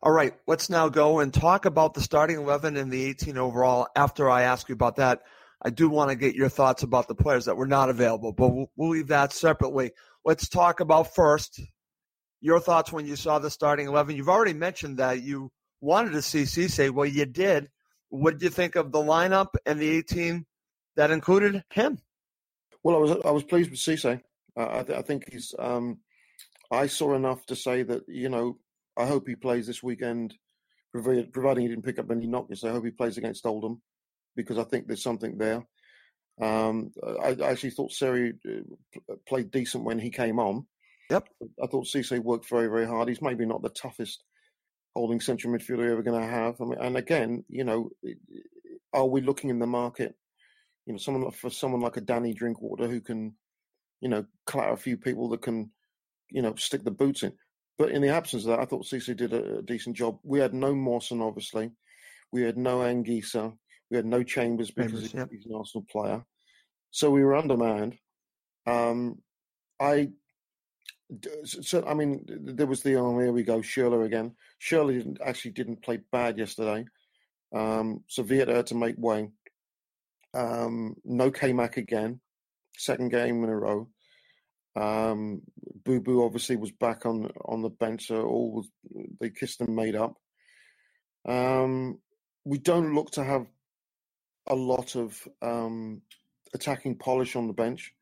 All 0.02 0.12
right, 0.12 0.34
let's 0.46 0.70
now 0.70 0.88
go 0.88 1.18
and 1.20 1.34
talk 1.34 1.64
about 1.64 1.94
the 1.94 2.00
starting 2.00 2.36
11 2.36 2.76
and 2.76 2.90
the 2.90 3.04
18 3.06 3.36
overall. 3.36 3.88
After 3.96 4.30
I 4.30 4.42
ask 4.42 4.68
you 4.68 4.74
about 4.74 4.96
that, 4.96 5.22
I 5.60 5.70
do 5.70 5.88
want 5.88 6.10
to 6.10 6.16
get 6.16 6.36
your 6.36 6.48
thoughts 6.48 6.84
about 6.84 7.08
the 7.08 7.16
players 7.16 7.46
that 7.46 7.56
were 7.56 7.66
not 7.66 7.90
available, 7.90 8.32
but 8.32 8.48
we'll, 8.48 8.70
we'll 8.76 8.90
leave 8.90 9.08
that 9.08 9.32
separately. 9.32 9.90
Let's 10.24 10.48
talk 10.48 10.78
about 10.78 11.14
first 11.14 11.60
your 12.40 12.60
thoughts 12.60 12.92
when 12.92 13.06
you 13.06 13.16
saw 13.16 13.40
the 13.40 13.50
starting 13.50 13.88
11. 13.88 14.14
You've 14.14 14.28
already 14.28 14.52
mentioned 14.52 14.98
that 14.98 15.22
you 15.22 15.50
wanted 15.80 16.12
to 16.12 16.22
see 16.22 16.42
Cisse. 16.42 16.90
Well, 16.90 17.06
you 17.06 17.26
did. 17.26 17.68
What 18.10 18.34
did 18.34 18.42
you 18.42 18.50
think 18.50 18.76
of 18.76 18.92
the 18.92 18.98
lineup 18.98 19.54
and 19.66 19.78
the 19.78 19.88
18 19.88 20.46
that 20.96 21.10
included 21.10 21.62
him? 21.72 21.98
Well, 22.82 22.96
I 22.96 22.98
was 22.98 23.10
I 23.24 23.30
was 23.30 23.44
pleased 23.44 23.70
with 23.70 23.80
Cisse. 23.80 24.20
Uh, 24.56 24.68
I, 24.70 24.82
th- 24.82 24.98
I, 24.98 25.02
think 25.02 25.30
he's. 25.30 25.54
Um, 25.58 25.98
I 26.70 26.86
saw 26.86 27.14
enough 27.14 27.44
to 27.46 27.56
say 27.56 27.82
that 27.82 28.02
you 28.08 28.28
know 28.28 28.58
I 28.96 29.06
hope 29.06 29.28
he 29.28 29.36
plays 29.36 29.66
this 29.66 29.82
weekend, 29.82 30.34
providing 30.92 31.62
he 31.62 31.68
didn't 31.68 31.84
pick 31.84 31.98
up 31.98 32.10
any 32.10 32.26
knockers. 32.26 32.64
I 32.64 32.70
hope 32.70 32.84
he 32.84 32.90
plays 32.90 33.18
against 33.18 33.46
Oldham 33.46 33.82
because 34.36 34.58
I 34.58 34.64
think 34.64 34.86
there's 34.86 35.02
something 35.02 35.36
there. 35.36 35.66
Um, 36.40 36.92
I, 37.22 37.36
I, 37.40 37.50
actually 37.50 37.70
thought 37.70 37.92
Seri 37.92 38.34
uh, 38.48 39.14
played 39.26 39.50
decent 39.50 39.84
when 39.84 39.98
he 39.98 40.10
came 40.10 40.38
on. 40.38 40.66
Yep. 41.10 41.28
I 41.62 41.66
thought 41.66 41.86
Cisse 41.86 42.18
worked 42.20 42.48
very, 42.48 42.68
very 42.68 42.86
hard. 42.86 43.08
He's 43.08 43.22
maybe 43.22 43.44
not 43.44 43.62
the 43.62 43.70
toughest 43.70 44.22
holding 44.98 45.20
central 45.20 45.52
midfielder 45.52 45.90
ever 45.90 46.02
going 46.02 46.20
to 46.20 46.26
have. 46.26 46.60
I 46.60 46.64
mean, 46.64 46.78
and 46.80 46.96
again, 46.96 47.44
you 47.48 47.62
know, 47.62 47.90
are 48.92 49.06
we 49.06 49.20
looking 49.20 49.48
in 49.48 49.60
the 49.60 49.66
market? 49.66 50.14
You 50.86 50.92
know, 50.92 50.98
someone 50.98 51.30
for 51.30 51.50
someone 51.50 51.80
like 51.80 51.96
a 51.96 52.00
Danny 52.00 52.34
Drinkwater 52.34 52.88
who 52.88 53.00
can, 53.00 53.34
you 54.00 54.08
know, 54.08 54.24
clatter 54.44 54.72
a 54.72 54.76
few 54.76 54.96
people 54.96 55.28
that 55.28 55.42
can, 55.42 55.70
you 56.30 56.42
know, 56.42 56.54
stick 56.56 56.82
the 56.82 56.90
boots 56.90 57.22
in. 57.22 57.32
But 57.78 57.90
in 57.90 58.02
the 58.02 58.08
absence 58.08 58.44
of 58.44 58.50
that, 58.50 58.58
I 58.58 58.64
thought 58.64 58.86
Cisse 58.86 59.16
did 59.16 59.32
a, 59.32 59.58
a 59.58 59.62
decent 59.62 59.96
job. 59.96 60.18
We 60.24 60.40
had 60.40 60.52
no 60.52 60.74
Mawson, 60.74 61.22
obviously. 61.22 61.70
We 62.32 62.42
had 62.42 62.56
no 62.56 62.78
Anguissa. 62.78 63.52
We 63.90 63.96
had 63.96 64.06
no 64.06 64.24
Chambers 64.24 64.72
because 64.72 65.12
Chambers, 65.12 65.30
he's 65.30 65.46
an 65.46 65.54
Arsenal 65.54 65.86
player. 65.90 66.24
So 66.90 67.10
we 67.10 67.22
were 67.22 67.36
undermanned. 67.36 67.96
Um, 68.66 69.22
I 69.80 70.10
so 71.44 71.84
I 71.86 71.94
mean, 71.94 72.24
there 72.28 72.66
was 72.66 72.82
the 72.82 72.96
oh 72.96 73.18
here 73.18 73.32
we 73.32 73.42
go 73.42 73.58
Schürrle 73.58 74.04
again. 74.04 74.34
Schürrle 74.60 74.96
didn't 74.96 75.18
actually 75.24 75.52
didn't 75.52 75.82
play 75.82 76.00
bad 76.12 76.38
yesterday. 76.38 76.84
Um, 77.54 78.04
so 78.08 78.22
Vietto 78.22 78.54
had 78.54 78.66
to 78.68 78.74
make 78.74 78.96
way. 78.98 79.30
Um, 80.34 80.96
no 81.04 81.30
K 81.30 81.52
Mac 81.52 81.76
again, 81.78 82.20
second 82.76 83.10
game 83.10 83.42
in 83.42 83.50
a 83.50 83.56
row. 83.56 83.88
Um, 84.76 85.42
Boo 85.84 86.00
Boo 86.00 86.24
obviously 86.24 86.56
was 86.56 86.70
back 86.72 87.06
on 87.06 87.30
on 87.46 87.62
the 87.62 87.70
bench, 87.70 88.08
so 88.08 88.22
all 88.22 88.52
was, 88.52 88.68
they 89.20 89.30
kissed 89.30 89.60
and 89.60 89.74
made 89.74 89.96
up. 89.96 90.16
Um, 91.26 91.98
we 92.44 92.58
don't 92.58 92.94
look 92.94 93.10
to 93.12 93.24
have 93.24 93.46
a 94.46 94.54
lot 94.54 94.96
of 94.96 95.26
um, 95.42 96.02
attacking 96.54 96.96
polish 96.96 97.36
on 97.36 97.46
the 97.46 97.52
bench. 97.52 97.92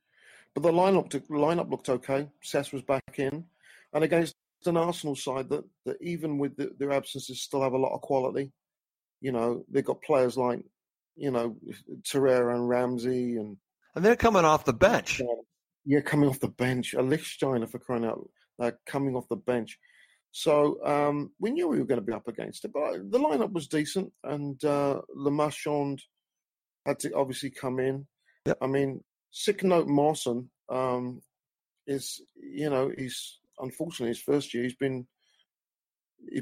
But 0.57 0.63
the 0.63 0.73
lineup 0.73 1.11
the 1.11 1.21
lineup 1.21 1.71
looked 1.71 1.91
okay. 1.91 2.31
Sess 2.43 2.73
was 2.73 2.81
back 2.81 3.19
in, 3.19 3.45
and 3.93 4.03
against 4.03 4.35
an 4.65 4.79
Arsenal 4.79 5.15
side 5.15 5.51
that, 5.51 5.65
that 5.85 5.99
even 6.01 6.39
with 6.39 6.57
the, 6.57 6.71
their 6.79 6.93
absences 6.93 7.43
still 7.43 7.61
have 7.61 7.75
a 7.75 7.79
lot 7.79 7.95
of 7.95 8.01
quality. 8.01 8.53
You 9.21 9.33
know, 9.33 9.65
they've 9.71 9.85
got 9.85 10.01
players 10.01 10.39
like, 10.39 10.61
you 11.15 11.31
know, 11.31 11.57
Torreira 12.05 12.55
and 12.55 12.67
Ramsey 12.67 13.37
and 13.37 13.59
and 13.95 14.03
they're 14.03 14.17
coming 14.17 14.47
off 14.47 14.65
the 14.65 14.73
bench. 14.73 15.21
Yeah, 15.85 16.01
coming 16.01 16.31
off 16.31 16.41
the 16.41 16.49
bench. 16.49 16.95
A 16.95 17.03
Lichtsteiner 17.03 17.69
for 17.69 17.79
crying 17.79 18.07
out, 18.07 18.27
uh, 18.59 18.71
coming 18.87 19.15
off 19.15 19.29
the 19.29 19.37
bench. 19.37 19.79
So 20.33 20.83
um, 20.87 21.33
we 21.39 21.51
knew 21.51 21.69
we 21.69 21.81
were 21.81 21.87
going 21.87 22.01
to 22.01 22.07
be 22.07 22.15
up 22.15 22.29
against 22.29 22.65
it, 22.65 22.73
but 22.73 23.11
the 23.11 23.19
lineup 23.19 23.53
was 23.53 23.69
decent, 23.69 24.11
and 24.25 24.63
uh, 24.65 25.03
Le 25.15 25.31
Marchand 25.31 26.01
had 26.87 26.99
to 27.01 27.13
obviously 27.13 27.51
come 27.51 27.79
in. 27.79 28.07
Yep. 28.47 28.57
I 28.63 28.67
mean, 28.67 29.03
sick 29.37 29.63
note 29.63 29.87
Mawson 29.87 30.49
um, 30.71 31.21
is, 31.87 32.23
you 32.35 32.71
know, 32.71 32.91
he's 32.97 33.39
unfortunately 33.61 34.09
his 34.09 34.23
first 34.23 34.55
year. 34.55 34.63
He's 34.63 34.75
been 34.75 35.07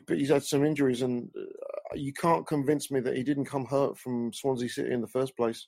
he's 0.08 0.30
had 0.30 0.44
some 0.44 0.64
injuries, 0.64 1.02
and 1.02 1.28
uh, 1.36 1.94
you 1.94 2.12
can't 2.12 2.46
convince 2.46 2.90
me 2.92 3.00
that 3.00 3.16
he 3.16 3.24
didn't 3.24 3.46
come 3.46 3.66
hurt 3.66 3.98
from 3.98 4.32
Swansea 4.32 4.68
City 4.68 4.92
in 4.92 5.00
the 5.00 5.08
first 5.08 5.36
place. 5.36 5.66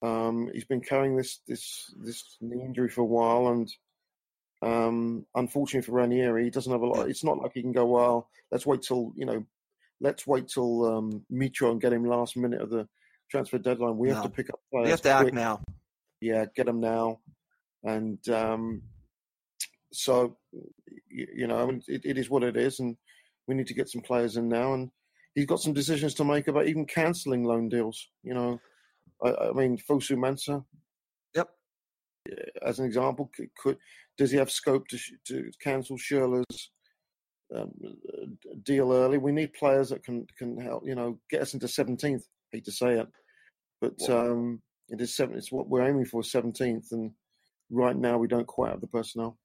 Um, 0.00 0.50
he's 0.54 0.64
been 0.64 0.80
carrying 0.80 1.16
this 1.16 1.40
this 1.46 1.94
this 2.02 2.38
knee 2.40 2.64
injury 2.64 2.88
for 2.88 3.02
a 3.02 3.04
while, 3.04 3.48
and 3.48 3.70
um, 4.62 5.26
unfortunately 5.34 5.84
for 5.84 5.92
Ranieri, 5.92 6.44
he 6.44 6.50
doesn't 6.50 6.72
have 6.72 6.80
a 6.80 6.86
lot. 6.86 7.10
It's 7.10 7.24
not 7.24 7.38
like 7.38 7.52
he 7.52 7.62
can 7.62 7.72
go, 7.72 7.84
well, 7.84 8.30
let's 8.50 8.64
wait 8.64 8.80
till 8.80 9.12
you 9.16 9.26
know, 9.26 9.44
let's 10.00 10.26
wait 10.26 10.48
till 10.48 10.86
um, 10.86 11.26
Mitro 11.30 11.70
and 11.70 11.80
get 11.80 11.92
him 11.92 12.06
last 12.06 12.38
minute 12.38 12.62
of 12.62 12.70
the 12.70 12.88
transfer 13.30 13.58
deadline. 13.58 13.98
We 13.98 14.08
no. 14.08 14.14
have 14.14 14.24
to 14.24 14.30
pick 14.30 14.48
up 14.48 14.60
players. 14.70 14.86
We 14.86 14.90
have 14.90 15.02
to 15.02 15.14
quick. 15.14 15.26
act 15.26 15.34
now 15.34 15.60
yeah, 16.22 16.46
get 16.54 16.66
them 16.66 16.80
now. 16.80 17.18
And 17.84 18.26
um, 18.28 18.82
so, 19.92 20.38
you, 21.10 21.26
you 21.34 21.46
know, 21.48 21.80
it, 21.88 22.02
it 22.04 22.16
is 22.16 22.30
what 22.30 22.44
it 22.44 22.56
is, 22.56 22.78
and 22.78 22.96
we 23.48 23.56
need 23.56 23.66
to 23.66 23.74
get 23.74 23.90
some 23.90 24.02
players 24.02 24.36
in 24.36 24.48
now. 24.48 24.74
And 24.74 24.90
he's 25.34 25.46
got 25.46 25.60
some 25.60 25.72
decisions 25.72 26.14
to 26.14 26.24
make 26.24 26.46
about 26.46 26.68
even 26.68 26.86
cancelling 26.86 27.44
loan 27.44 27.68
deals. 27.68 28.08
You 28.22 28.34
know, 28.34 28.60
I, 29.22 29.48
I 29.48 29.52
mean, 29.52 29.76
Fosu 29.78 30.16
Mensah. 30.16 30.64
Yep. 31.34 31.48
As 32.64 32.78
an 32.78 32.86
example, 32.86 33.30
could, 33.34 33.48
could 33.58 33.78
does 34.16 34.30
he 34.30 34.36
have 34.36 34.50
scope 34.50 34.86
to 34.88 34.98
to 35.26 35.50
cancel 35.60 35.96
Schürrle's 35.96 36.70
um, 37.52 37.72
deal 38.62 38.92
early? 38.92 39.18
We 39.18 39.32
need 39.32 39.54
players 39.54 39.88
that 39.88 40.04
can 40.04 40.24
can 40.38 40.56
help. 40.60 40.86
You 40.86 40.94
know, 40.94 41.18
get 41.30 41.42
us 41.42 41.54
into 41.54 41.66
seventeenth. 41.66 42.24
Hate 42.52 42.64
to 42.66 42.72
say 42.72 43.00
it, 43.00 43.08
but 43.80 44.08
um, 44.08 44.62
it 44.92 45.00
is 45.00 45.16
seven. 45.16 45.36
It's 45.36 45.50
what 45.50 45.68
we're 45.68 45.88
aiming 45.88 46.04
for, 46.04 46.22
seventeenth, 46.22 46.92
and 46.92 47.12
right 47.70 47.96
now 47.96 48.18
we 48.18 48.28
don't 48.28 48.46
quite 48.46 48.70
have 48.70 48.80
the 48.80 48.86
personnel. 48.86 49.38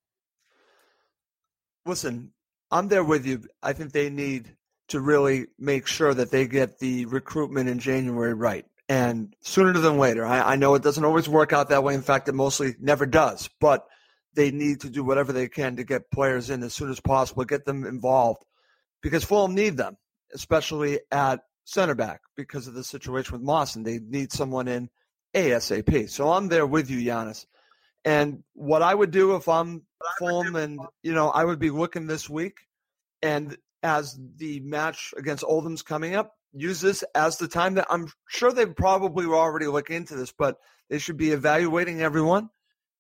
Listen, 1.86 2.34
I'm 2.70 2.90
there 2.90 3.04
with 3.04 3.26
you. 3.26 3.44
I 3.64 3.72
think 3.74 3.94
they 3.94 4.10
need 4.10 4.56
to 4.90 5.00
really 5.00 5.48
make 5.58 5.88
sure 5.88 6.14
that 6.14 6.32
they 6.32 6.48
get 6.48 6.80
the 6.80 7.06
recruitment 7.06 7.70
in 7.70 7.80
January 7.80 8.34
right. 8.34 8.66
And 8.90 9.34
sooner 9.42 9.74
than 9.74 9.98
later, 9.98 10.26
I, 10.26 10.54
I, 10.54 10.56
know 10.56 10.76
it 10.76 10.84
doesn't 10.84 11.04
always 11.04 11.28
work 11.28 11.52
out 11.52 11.70
that 11.70 11.84
way. 11.84 11.94
In 11.94 12.02
fact, 12.02 12.30
it 12.30 12.36
mostly 12.36 12.74
never 12.80 13.06
does. 13.06 13.50
But 13.60 13.86
they 14.34 14.52
need 14.52 14.82
to 14.82 14.90
do 14.90 15.04
whatever 15.04 15.34
they 15.34 15.50
can 15.50 15.76
to 15.76 15.84
get 15.84 16.10
players 16.12 16.50
in 16.50 16.64
as 16.64 16.74
soon 16.74 16.90
as 16.90 17.00
possible, 17.02 17.44
get 17.44 17.66
them 17.66 17.86
involved, 17.86 18.44
because 19.02 19.26
Fulham 19.26 19.56
need 19.56 19.76
them, 19.76 19.98
especially 20.34 21.00
at 21.12 21.42
center 21.66 21.96
back 21.96 22.22
because 22.38 22.68
of 22.68 22.74
the 22.74 22.84
situation 22.84 23.34
with 23.34 23.42
Mawson. 23.42 23.84
They 23.84 24.00
need 24.00 24.32
someone 24.32 24.70
in 24.70 24.90
ASAP. 25.34 26.10
So 26.10 26.32
I'm 26.32 26.48
there 26.48 26.66
with 26.66 26.90
you, 26.90 27.00
Giannis. 27.00 27.46
And 28.06 28.44
what 28.54 28.82
I 28.82 28.94
would 28.94 29.12
do 29.12 29.36
if 29.36 29.50
I'm 29.50 29.84
Fulham 30.20 30.56
and, 30.56 30.80
you 31.04 31.14
know, 31.14 31.30
I 31.30 31.44
would 31.44 31.60
be 31.60 31.70
looking 31.70 32.08
this 32.08 32.30
week 32.30 32.58
and 33.22 33.58
as 33.84 34.18
the 34.38 34.60
match 34.62 35.14
against 35.18 35.44
Oldham's 35.44 35.82
coming 35.82 36.16
up, 36.16 36.34
use 36.54 36.82
this 36.82 37.04
as 37.14 37.38
the 37.38 37.48
time 37.48 37.76
that 37.76 37.88
I'm 37.90 38.12
sure 38.28 38.52
they 38.52 38.66
probably 38.66 39.26
were 39.26 39.36
already 39.36 39.68
looking 39.68 39.98
into 39.98 40.16
this, 40.16 40.32
but 40.32 40.58
they 40.90 41.00
should 41.00 41.18
be 41.18 41.32
evaluating 41.32 42.02
everyone 42.02 42.50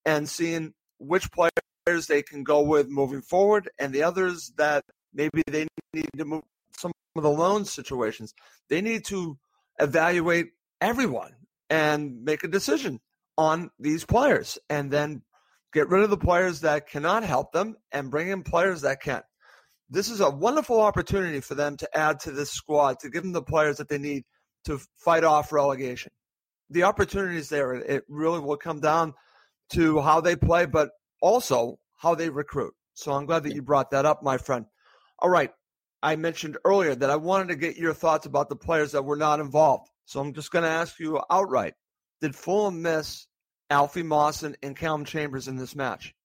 and 0.06 0.28
seeing 0.28 0.74
which 1.00 1.32
players 1.32 2.08
they 2.08 2.22
can 2.22 2.44
go 2.44 2.62
with 2.62 2.90
moving 2.90 3.22
forward 3.22 3.70
and 3.80 3.94
the 3.94 4.04
others 4.04 4.52
that 4.58 4.84
maybe 5.14 5.42
they 5.48 5.68
need 5.94 6.10
to 6.18 6.26
move 6.26 6.44
some 6.78 6.92
of 7.16 7.24
the 7.24 7.30
loan 7.30 7.66
situations. 7.66 8.34
They 8.70 8.82
need 8.82 9.06
to 9.06 9.38
evaluate 9.80 10.52
everyone 10.82 11.36
and 11.70 12.24
make 12.24 12.44
a 12.44 12.48
decision 12.48 13.00
on 13.38 13.70
these 13.80 14.06
players 14.06 14.58
and 14.70 14.92
then 14.92 15.22
get 15.74 15.90
rid 15.90 16.04
of 16.04 16.10
the 16.10 16.18
players 16.18 16.62
that 16.62 16.90
cannot 16.90 17.24
help 17.24 17.52
them 17.52 17.76
and 17.92 18.12
bring 18.12 18.30
in 18.30 18.44
players 18.44 18.82
that 18.82 19.02
can. 19.02 19.22
This 19.90 20.10
is 20.10 20.20
a 20.20 20.30
wonderful 20.30 20.82
opportunity 20.82 21.40
for 21.40 21.56
them 21.56 21.78
to 21.78 21.98
add 21.98 22.20
to 22.22 22.32
this 22.32 22.52
squad 22.52 23.00
to 23.00 23.10
give 23.10 23.24
them 23.24 23.32
the 23.32 23.42
players 23.42 23.78
that 23.78 23.88
they 23.88 23.98
need 23.98 24.24
to 24.66 24.80
fight 24.98 25.24
off 25.24 25.52
relegation. 25.52 26.12
The 26.70 26.84
opportunity 26.84 27.38
is 27.38 27.48
there. 27.50 27.74
It 27.74 28.04
really 28.10 28.40
will 28.40 28.58
come 28.58 28.82
down 28.82 29.14
to 29.72 30.02
how 30.02 30.20
they 30.20 30.36
play, 30.36 30.66
but 30.66 30.90
also 31.22 31.80
how 31.96 32.16
they 32.16 32.30
recruit. 32.30 32.74
So 32.94 33.14
I'm 33.14 33.26
glad 33.26 33.44
that 33.44 33.56
you 33.56 33.62
brought 33.62 33.92
that 33.92 34.06
up, 34.06 34.24
my 34.24 34.38
friend. 34.38 34.66
All 35.20 35.30
right. 35.30 35.52
I 36.04 36.16
mentioned 36.16 36.58
earlier 36.64 36.94
that 36.94 37.10
I 37.10 37.16
wanted 37.16 37.48
to 37.50 37.56
get 37.56 37.78
your 37.78 37.94
thoughts 37.94 38.26
about 38.26 38.50
the 38.50 38.56
players 38.56 38.92
that 38.92 39.06
were 39.06 39.16
not 39.16 39.40
involved. 39.40 39.90
So 40.08 40.22
I'm 40.22 40.34
just 40.34 40.52
going 40.52 40.64
to 40.64 40.70
ask 40.70 41.00
you 41.00 41.22
outright: 41.30 41.74
Did 42.22 42.34
Fulham 42.34 42.82
miss 42.82 43.28
Alfie 43.70 44.04
Mawson 44.04 44.56
and 44.64 44.76
Callum 44.76 45.04
Chambers 45.04 45.50
in 45.50 45.58
this 45.58 45.76
match? 45.76 46.16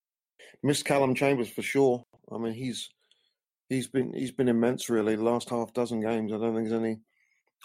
Missed 0.62 0.84
Callum 0.84 1.16
Chambers 1.16 1.50
for 1.50 1.62
sure. 1.62 2.04
I 2.32 2.38
mean, 2.38 2.54
he's 2.54 2.88
he's 3.68 3.88
been 3.88 4.14
he's 4.14 4.30
been 4.30 4.48
immense 4.48 4.88
really. 4.88 5.16
The 5.16 5.24
last 5.24 5.50
half 5.50 5.74
dozen 5.74 6.00
games, 6.00 6.32
I 6.32 6.38
don't 6.38 6.54
think 6.54 6.68
there's 6.68 6.80
any. 6.80 7.00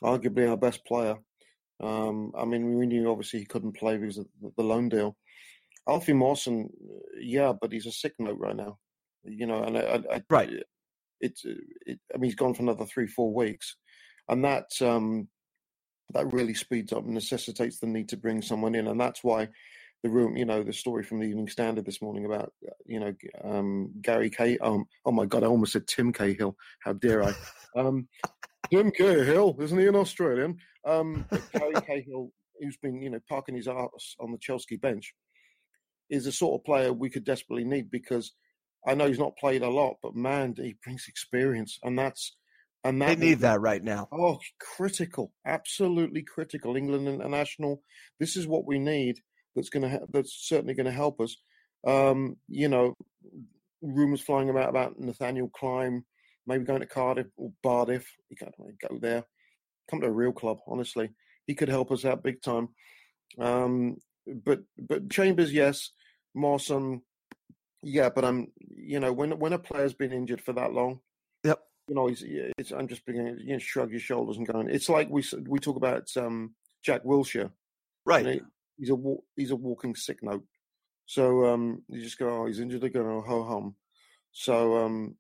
Arguably 0.04 0.50
our 0.50 0.58
best 0.58 0.86
player. 0.86 1.16
Um, 1.82 2.32
I 2.38 2.46
mean, 2.46 2.78
we 2.78 2.88
knew 2.88 3.10
obviously 3.10 3.40
he 3.40 3.46
couldn't 3.46 3.78
play 3.78 3.98
because 3.98 4.18
of 4.18 4.28
the 4.56 4.64
loan 4.64 4.90
deal. 4.90 5.16
Alfie 5.88 6.14
Mawson, 6.14 6.70
yeah, 7.20 7.54
but 7.60 7.72
he's 7.72 7.88
a 7.88 7.92
sick 7.92 8.14
note 8.20 8.38
right 8.40 8.56
now. 8.56 8.78
You 9.24 9.46
know, 9.46 9.64
and 9.64 9.78
I, 9.78 10.02
I, 10.12 10.24
right. 10.30 10.50
It's, 11.20 11.44
it, 11.46 12.00
I 12.14 12.18
mean, 12.18 12.26
he's 12.26 12.36
gone 12.36 12.54
for 12.54 12.62
another 12.62 12.86
three, 12.86 13.08
four 13.08 13.34
weeks, 13.34 13.76
and 14.30 14.46
that 14.46 14.66
um, 14.82 15.30
that 16.14 16.32
really 16.32 16.54
speeds 16.54 16.94
up 16.94 17.04
and 17.04 17.14
necessitates 17.14 17.80
the 17.80 17.88
need 17.88 18.10
to 18.10 18.18
bring 18.18 18.42
someone 18.42 18.76
in, 18.76 18.88
and 18.88 19.00
that's 19.00 19.24
why 19.24 19.50
the 20.04 20.10
room, 20.10 20.38
you 20.38 20.46
know, 20.46 20.64
the 20.64 20.74
story 20.74 21.04
from 21.04 21.20
the 21.20 21.26
Evening 21.26 21.48
Standard 21.48 21.86
this 21.86 22.02
morning 22.02 22.26
about, 22.26 22.54
uh, 22.68 22.72
you 22.86 23.00
know, 23.00 23.14
um, 23.44 23.92
Gary 24.02 24.30
K. 24.30 24.58
Um, 24.60 24.86
oh 25.06 25.12
my 25.12 25.26
God, 25.26 25.44
I 25.44 25.48
almost 25.48 25.74
said 25.74 25.88
Tim 25.88 26.14
Cahill. 26.14 26.56
How 26.84 26.94
dare 26.94 27.24
I? 27.24 27.34
Um, 27.76 28.08
Tim 28.72 28.92
Cahill, 28.92 29.56
isn't 29.60 29.78
he 29.78 29.88
an 29.88 29.96
Australian? 29.96 30.58
Um, 30.86 31.26
Gary 31.54 31.74
Cahill, 31.88 32.32
who's 32.60 32.78
been, 32.78 33.02
you 33.02 33.10
know, 33.10 33.20
parking 33.28 33.56
his 33.56 33.68
ass 33.68 34.16
on 34.20 34.32
the 34.32 34.38
Chelsea 34.38 34.78
bench, 34.78 35.14
is 36.10 36.26
the 36.26 36.32
sort 36.32 36.60
of 36.60 36.66
player 36.66 36.94
we 36.94 37.10
could 37.10 37.24
desperately 37.24 37.66
need 37.66 37.90
because 37.90 38.34
I 38.88 38.94
know 38.94 39.08
he's 39.08 39.20
not 39.20 39.38
played 39.38 39.64
a 39.64 39.70
lot, 39.70 39.96
but 40.02 40.16
man, 40.16 40.54
he 40.56 40.76
brings 40.84 41.08
experience, 41.08 41.80
and 41.84 41.98
that's 41.98 42.37
and 42.84 43.02
that 43.02 43.20
they 43.20 43.28
need 43.28 43.40
that 43.40 43.62
right 43.62 43.84
now. 43.84 44.08
Oh, 44.12 44.40
critical, 44.60 45.34
absolutely 45.46 46.24
critical. 46.24 46.76
England 46.76 47.08
international. 47.08 47.82
This 48.20 48.36
is 48.36 48.48
what 48.48 48.66
we 48.66 48.80
need. 48.80 49.20
That's 49.56 49.70
going 49.70 49.90
to 49.90 50.02
that's 50.12 50.38
certainly 50.48 50.74
going 50.74 50.86
to 50.86 50.92
help 50.92 51.20
us. 51.20 51.38
Um, 51.86 52.38
you 52.48 52.70
know, 52.70 52.96
rumors 53.82 54.22
flying 54.22 54.50
about 54.50 54.70
about 54.70 55.00
Nathaniel 55.00 55.50
Clyne, 55.50 56.04
maybe 56.46 56.66
going 56.66 56.82
to 56.82 56.86
Cardiff 56.86 57.28
or 57.38 57.52
Bardiff. 57.64 58.06
He 58.30 58.36
can't 58.36 58.54
go 58.58 58.98
there. 59.00 59.24
Come 59.90 60.02
to 60.02 60.08
a 60.08 60.12
real 60.12 60.32
club, 60.32 60.58
honestly. 60.68 61.10
He 61.46 61.56
could 61.56 61.70
help 61.70 61.92
us 61.92 62.06
out 62.06 62.24
big 62.24 62.42
time. 62.42 62.70
Um, 63.40 63.98
but 64.46 64.60
but 64.78 65.10
Chambers, 65.10 65.54
yes. 65.54 65.92
Mawson, 66.36 67.02
yeah. 67.82 68.10
But 68.10 68.26
I'm, 68.26 68.48
you 68.60 69.00
know, 69.00 69.14
when 69.14 69.40
when 69.40 69.54
a 69.54 69.60
player's 69.60 69.94
been 69.94 70.14
injured 70.14 70.42
for 70.42 70.54
that 70.54 70.74
long, 70.74 71.00
you 71.88 71.96
know, 71.96 72.08
he's, 72.08 72.24
it's, 72.58 72.72
I'm 72.72 72.88
just 72.88 73.06
beginning, 73.06 73.40
you 73.40 73.54
know, 73.54 73.60
shrug 73.60 73.92
your 73.92 74.00
shoulders 74.00 74.38
and 74.38 74.48
going. 74.48 74.70
It's 74.70 74.90
like 74.90 75.10
we 75.10 75.24
we 75.48 75.60
talk 75.60 75.78
about 75.78 76.10
um, 76.18 76.54
Jack 76.84 77.04
Wilshere, 77.04 77.52
right? 78.06 78.26
You 78.26 78.32
know, 78.34 78.40
he's 78.78 78.90
a 78.90 79.16
he's 79.36 79.52
a 79.52 79.56
walking 79.56 79.96
sick 79.96 80.20
note. 80.22 80.44
So 81.06 81.46
um, 81.46 81.84
you 81.88 82.02
just 82.02 82.20
go, 82.20 82.30
oh, 82.30 82.46
he's 82.48 82.60
injured 82.60 82.84
again, 82.84 83.04
oh, 83.04 83.24
ho 83.26 83.44
hum. 83.44 83.76
So 84.34 84.78
um, 84.78 85.16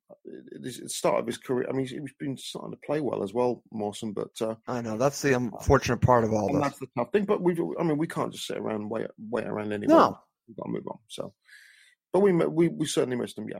this 0.59 0.79
the 0.79 0.89
start 0.89 1.19
of 1.19 1.25
his 1.25 1.37
career. 1.37 1.65
I 1.69 1.73
mean, 1.73 1.87
he's, 1.87 2.13
been 2.19 2.37
starting 2.37 2.71
to 2.71 2.79
play 2.85 2.99
well 3.01 3.23
as 3.23 3.33
well, 3.33 3.63
Mawson. 3.71 4.13
But 4.13 4.29
uh, 4.41 4.55
I 4.67 4.81
know 4.81 4.97
that's 4.97 5.21
the 5.21 5.33
unfortunate 5.33 6.01
part 6.01 6.23
of 6.23 6.33
all 6.33 6.51
this. 6.53 6.61
that's 6.61 6.79
the 6.79 6.87
tough 6.95 7.11
thing. 7.11 7.25
But 7.25 7.41
we, 7.41 7.53
I 7.79 7.83
mean, 7.83 7.97
we 7.97 8.05
can't 8.05 8.31
just 8.31 8.45
sit 8.45 8.57
around 8.57 8.81
and 8.81 8.91
wait, 8.91 9.07
wait 9.17 9.47
around 9.47 9.73
anymore. 9.73 9.97
No. 9.97 10.19
we've 10.47 10.57
got 10.57 10.65
to 10.65 10.71
move 10.71 10.87
on. 10.87 10.99
So, 11.07 11.33
but 12.13 12.19
we 12.19 12.31
we 12.31 12.67
we 12.67 12.85
certainly 12.85 13.17
missed 13.17 13.37
him. 13.37 13.49
Yeah. 13.49 13.59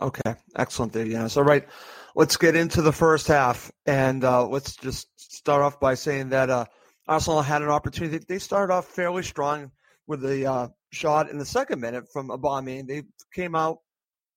Okay, 0.00 0.34
excellent 0.56 0.94
there, 0.94 1.04
Yanis. 1.04 1.36
All 1.36 1.44
right, 1.44 1.68
let's 2.14 2.38
get 2.38 2.56
into 2.56 2.80
the 2.80 2.92
first 2.92 3.26
half, 3.26 3.70
and 3.84 4.24
uh, 4.24 4.46
let's 4.46 4.76
just 4.76 5.08
start 5.16 5.60
off 5.60 5.78
by 5.78 5.94
saying 5.94 6.30
that 6.30 6.48
uh, 6.48 6.64
Arsenal 7.06 7.42
had 7.42 7.60
an 7.60 7.68
opportunity. 7.68 8.24
They 8.26 8.38
started 8.38 8.72
off 8.72 8.86
fairly 8.86 9.22
strong 9.22 9.72
with 10.06 10.22
the 10.22 10.46
uh, 10.46 10.68
shot 10.90 11.30
in 11.30 11.36
the 11.36 11.44
second 11.44 11.80
minute 11.80 12.04
from 12.12 12.28
Aubameyang. 12.28 12.86
They 12.88 13.02
came 13.34 13.54
out 13.54 13.78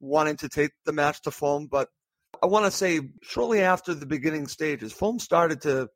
wanting 0.02 0.36
to 0.38 0.49
take 0.49 0.71
the 0.86 0.91
match 0.91 1.21
to 1.21 1.32
Fulham, 1.32 1.67
but 1.67 1.88
I 2.41 2.47
want 2.47 2.65
to 2.65 2.71
say 2.71 2.99
shortly 3.21 3.62
after 3.62 3.93
the 3.93 4.06
beginning 4.06 4.47
stages, 4.47 4.91
Fulham 4.91 5.19
started 5.19 5.62
to 5.62 5.88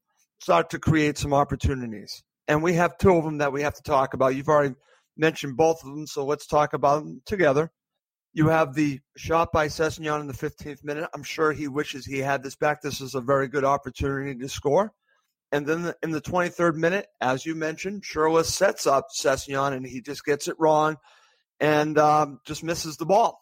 start 0.42 0.70
to 0.70 0.80
create 0.80 1.18
some 1.18 1.34
opportunities, 1.34 2.24
and 2.48 2.64
we 2.64 2.76
have 2.76 2.98
two 2.98 3.12
of 3.12 3.26
them 3.26 3.40
that 3.40 3.52
we 3.52 3.64
have 3.64 3.74
to 3.74 3.84
talk 3.84 4.14
about. 4.14 4.34
You've 4.34 4.48
already 4.48 4.76
mentioned 5.18 5.58
both 5.58 5.84
of 5.84 5.90
them, 5.90 6.08
so 6.08 6.26
let's 6.26 6.48
talk 6.48 6.72
about 6.72 7.04
them 7.04 7.22
together. 7.26 7.70
You 8.34 8.50
have 8.50 8.76
the 8.76 9.00
shot 9.16 9.52
by 9.52 9.68
Sessegnon 9.68 10.22
in 10.22 10.28
the 10.28 10.34
15th 10.34 10.84
minute. 10.84 11.10
I'm 11.14 11.24
sure 11.24 11.52
he 11.52 11.68
wishes 11.68 12.06
he 12.06 12.20
had 12.20 12.44
this 12.44 12.56
back. 12.56 12.82
This 12.82 13.02
is 13.02 13.16
a 13.16 13.22
very 13.22 13.48
good 13.48 13.66
opportunity 13.66 14.38
to 14.40 14.50
score. 14.50 14.94
And 15.52 15.66
then 15.66 15.94
in 16.04 16.12
the 16.12 16.22
23rd 16.22 16.76
minute, 16.76 17.08
as 17.22 17.46
you 17.46 17.56
mentioned, 17.56 18.04
Schürrle 18.04 18.44
sets 18.44 18.86
up 18.86 19.08
Sessegnon 19.18 19.74
and 19.74 19.86
he 19.86 20.02
just 20.02 20.26
gets 20.26 20.48
it 20.48 20.56
wrong 20.60 20.98
and 21.60 21.98
um, 21.98 22.40
just 22.46 22.64
misses 22.64 22.98
the 22.98 23.06
ball. 23.06 23.40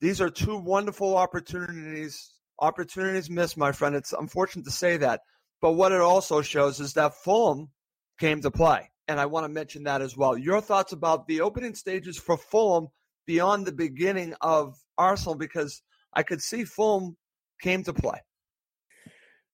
These 0.00 0.20
are 0.20 0.30
two 0.30 0.56
wonderful 0.56 1.16
opportunities. 1.16 2.32
Opportunities 2.60 3.30
missed, 3.30 3.56
my 3.56 3.72
friend. 3.72 3.94
It's 3.94 4.12
unfortunate 4.12 4.64
to 4.64 4.70
say 4.70 4.96
that. 4.98 5.20
But 5.60 5.72
what 5.72 5.92
it 5.92 6.00
also 6.00 6.42
shows 6.42 6.80
is 6.80 6.94
that 6.94 7.14
Fulham 7.14 7.70
came 8.18 8.40
to 8.42 8.50
play. 8.50 8.90
And 9.06 9.20
I 9.20 9.26
want 9.26 9.44
to 9.44 9.52
mention 9.52 9.84
that 9.84 10.00
as 10.00 10.16
well. 10.16 10.36
Your 10.36 10.60
thoughts 10.60 10.92
about 10.92 11.26
the 11.26 11.42
opening 11.42 11.74
stages 11.74 12.16
for 12.18 12.36
Fulham 12.36 12.88
beyond 13.26 13.66
the 13.66 13.72
beginning 13.72 14.34
of 14.40 14.76
Arsenal 14.98 15.34
because 15.34 15.82
I 16.12 16.22
could 16.22 16.42
see 16.42 16.64
Fulham 16.64 17.16
came 17.60 17.82
to 17.84 17.92
play. 17.92 18.20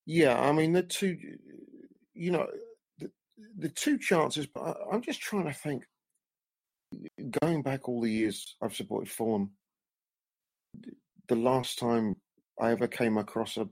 Yeah, 0.07 0.41
I 0.41 0.53
mean 0.53 0.73
the 0.73 0.83
two, 0.83 1.17
you 2.15 2.31
know, 2.31 2.47
the, 2.99 3.11
the 3.59 3.69
two 3.69 3.99
chances. 3.99 4.47
But 4.47 4.77
I'm 4.93 5.03
just 5.03 5.21
trying 5.21 5.47
to 5.47 5.55
think. 5.55 5.85
Going 7.41 7.63
back 7.63 7.89
all 7.89 8.01
the 8.01 8.11
years 8.11 8.57
I've 8.61 8.75
supported 8.75 9.09
Fulham, 9.09 9.53
the 11.29 11.37
last 11.37 11.79
time 11.79 12.17
I 12.61 12.73
ever 12.73 12.89
came 12.89 13.17
across 13.17 13.57
a 13.57 13.69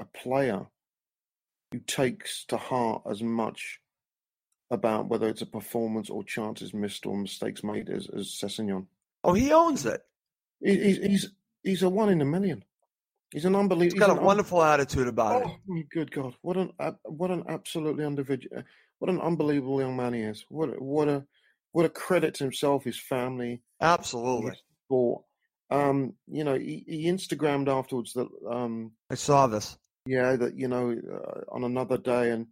a 0.00 0.04
player 0.06 0.66
who 1.70 1.78
takes 1.80 2.44
to 2.46 2.56
heart 2.56 3.02
as 3.08 3.22
much 3.22 3.80
about 4.70 5.08
whether 5.08 5.28
it's 5.28 5.42
a 5.42 5.46
performance 5.46 6.08
or 6.08 6.24
chances 6.24 6.72
missed 6.72 7.06
or 7.06 7.16
mistakes 7.16 7.62
made 7.62 7.88
as, 7.90 8.08
as 8.16 8.28
Sessegnon. 8.28 8.86
Oh, 9.22 9.34
he 9.34 9.52
owns 9.52 9.86
it. 9.86 10.00
He, 10.60 10.76
he's 10.78 10.98
he's 10.98 11.30
he's 11.62 11.82
a 11.82 11.90
one 11.90 12.08
in 12.08 12.20
a 12.20 12.24
million. 12.24 12.64
He's 13.32 13.44
an 13.44 13.54
unbelievable. 13.54 13.94
He's 14.00 14.06
got 14.06 14.18
a 14.18 14.20
wonderful 14.20 14.62
attitude 14.62 15.06
about 15.06 15.42
oh, 15.44 15.56
it. 15.68 15.88
Good 15.90 16.10
God! 16.10 16.34
What 16.42 16.56
an 16.56 16.72
what 17.04 17.30
an 17.30 17.44
absolutely 17.48 18.04
individual, 18.04 18.62
what 18.98 19.10
an 19.10 19.20
unbelievable 19.20 19.80
young 19.80 19.96
man 19.96 20.14
he 20.14 20.22
is. 20.22 20.44
What 20.48 20.70
a, 20.70 20.72
what 20.72 21.08
a 21.08 21.24
what 21.72 21.86
a 21.86 21.90
credit 21.90 22.34
to 22.34 22.44
himself, 22.44 22.84
his 22.84 23.00
family, 23.00 23.62
absolutely. 23.80 24.50
His 24.50 24.62
sport. 24.86 25.22
Um, 25.70 26.14
you 26.26 26.42
know, 26.42 26.54
he, 26.54 26.84
he 26.88 27.04
Instagrammed 27.04 27.68
afterwards 27.68 28.12
that 28.14 28.26
um, 28.50 28.90
I 29.08 29.14
saw 29.14 29.46
this. 29.46 29.78
Yeah, 30.06 30.34
that 30.34 30.56
you 30.56 30.66
know, 30.66 30.90
uh, 30.90 31.40
on 31.54 31.62
another 31.62 31.98
day, 31.98 32.30
and 32.30 32.48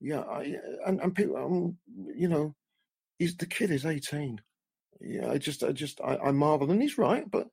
yeah, 0.00 0.20
I, 0.20 0.56
and 0.86 1.00
and 1.00 1.14
people, 1.14 1.36
um, 1.36 1.76
you 2.16 2.26
know, 2.26 2.56
he's 3.18 3.36
the 3.36 3.46
kid 3.46 3.70
is 3.70 3.86
eighteen. 3.86 4.40
Yeah, 5.00 5.30
I 5.30 5.38
just, 5.38 5.62
I 5.62 5.72
just, 5.72 6.00
I, 6.00 6.16
I 6.16 6.30
marvel, 6.32 6.70
and 6.70 6.80
he's 6.80 6.98
right, 6.98 7.28
but 7.30 7.48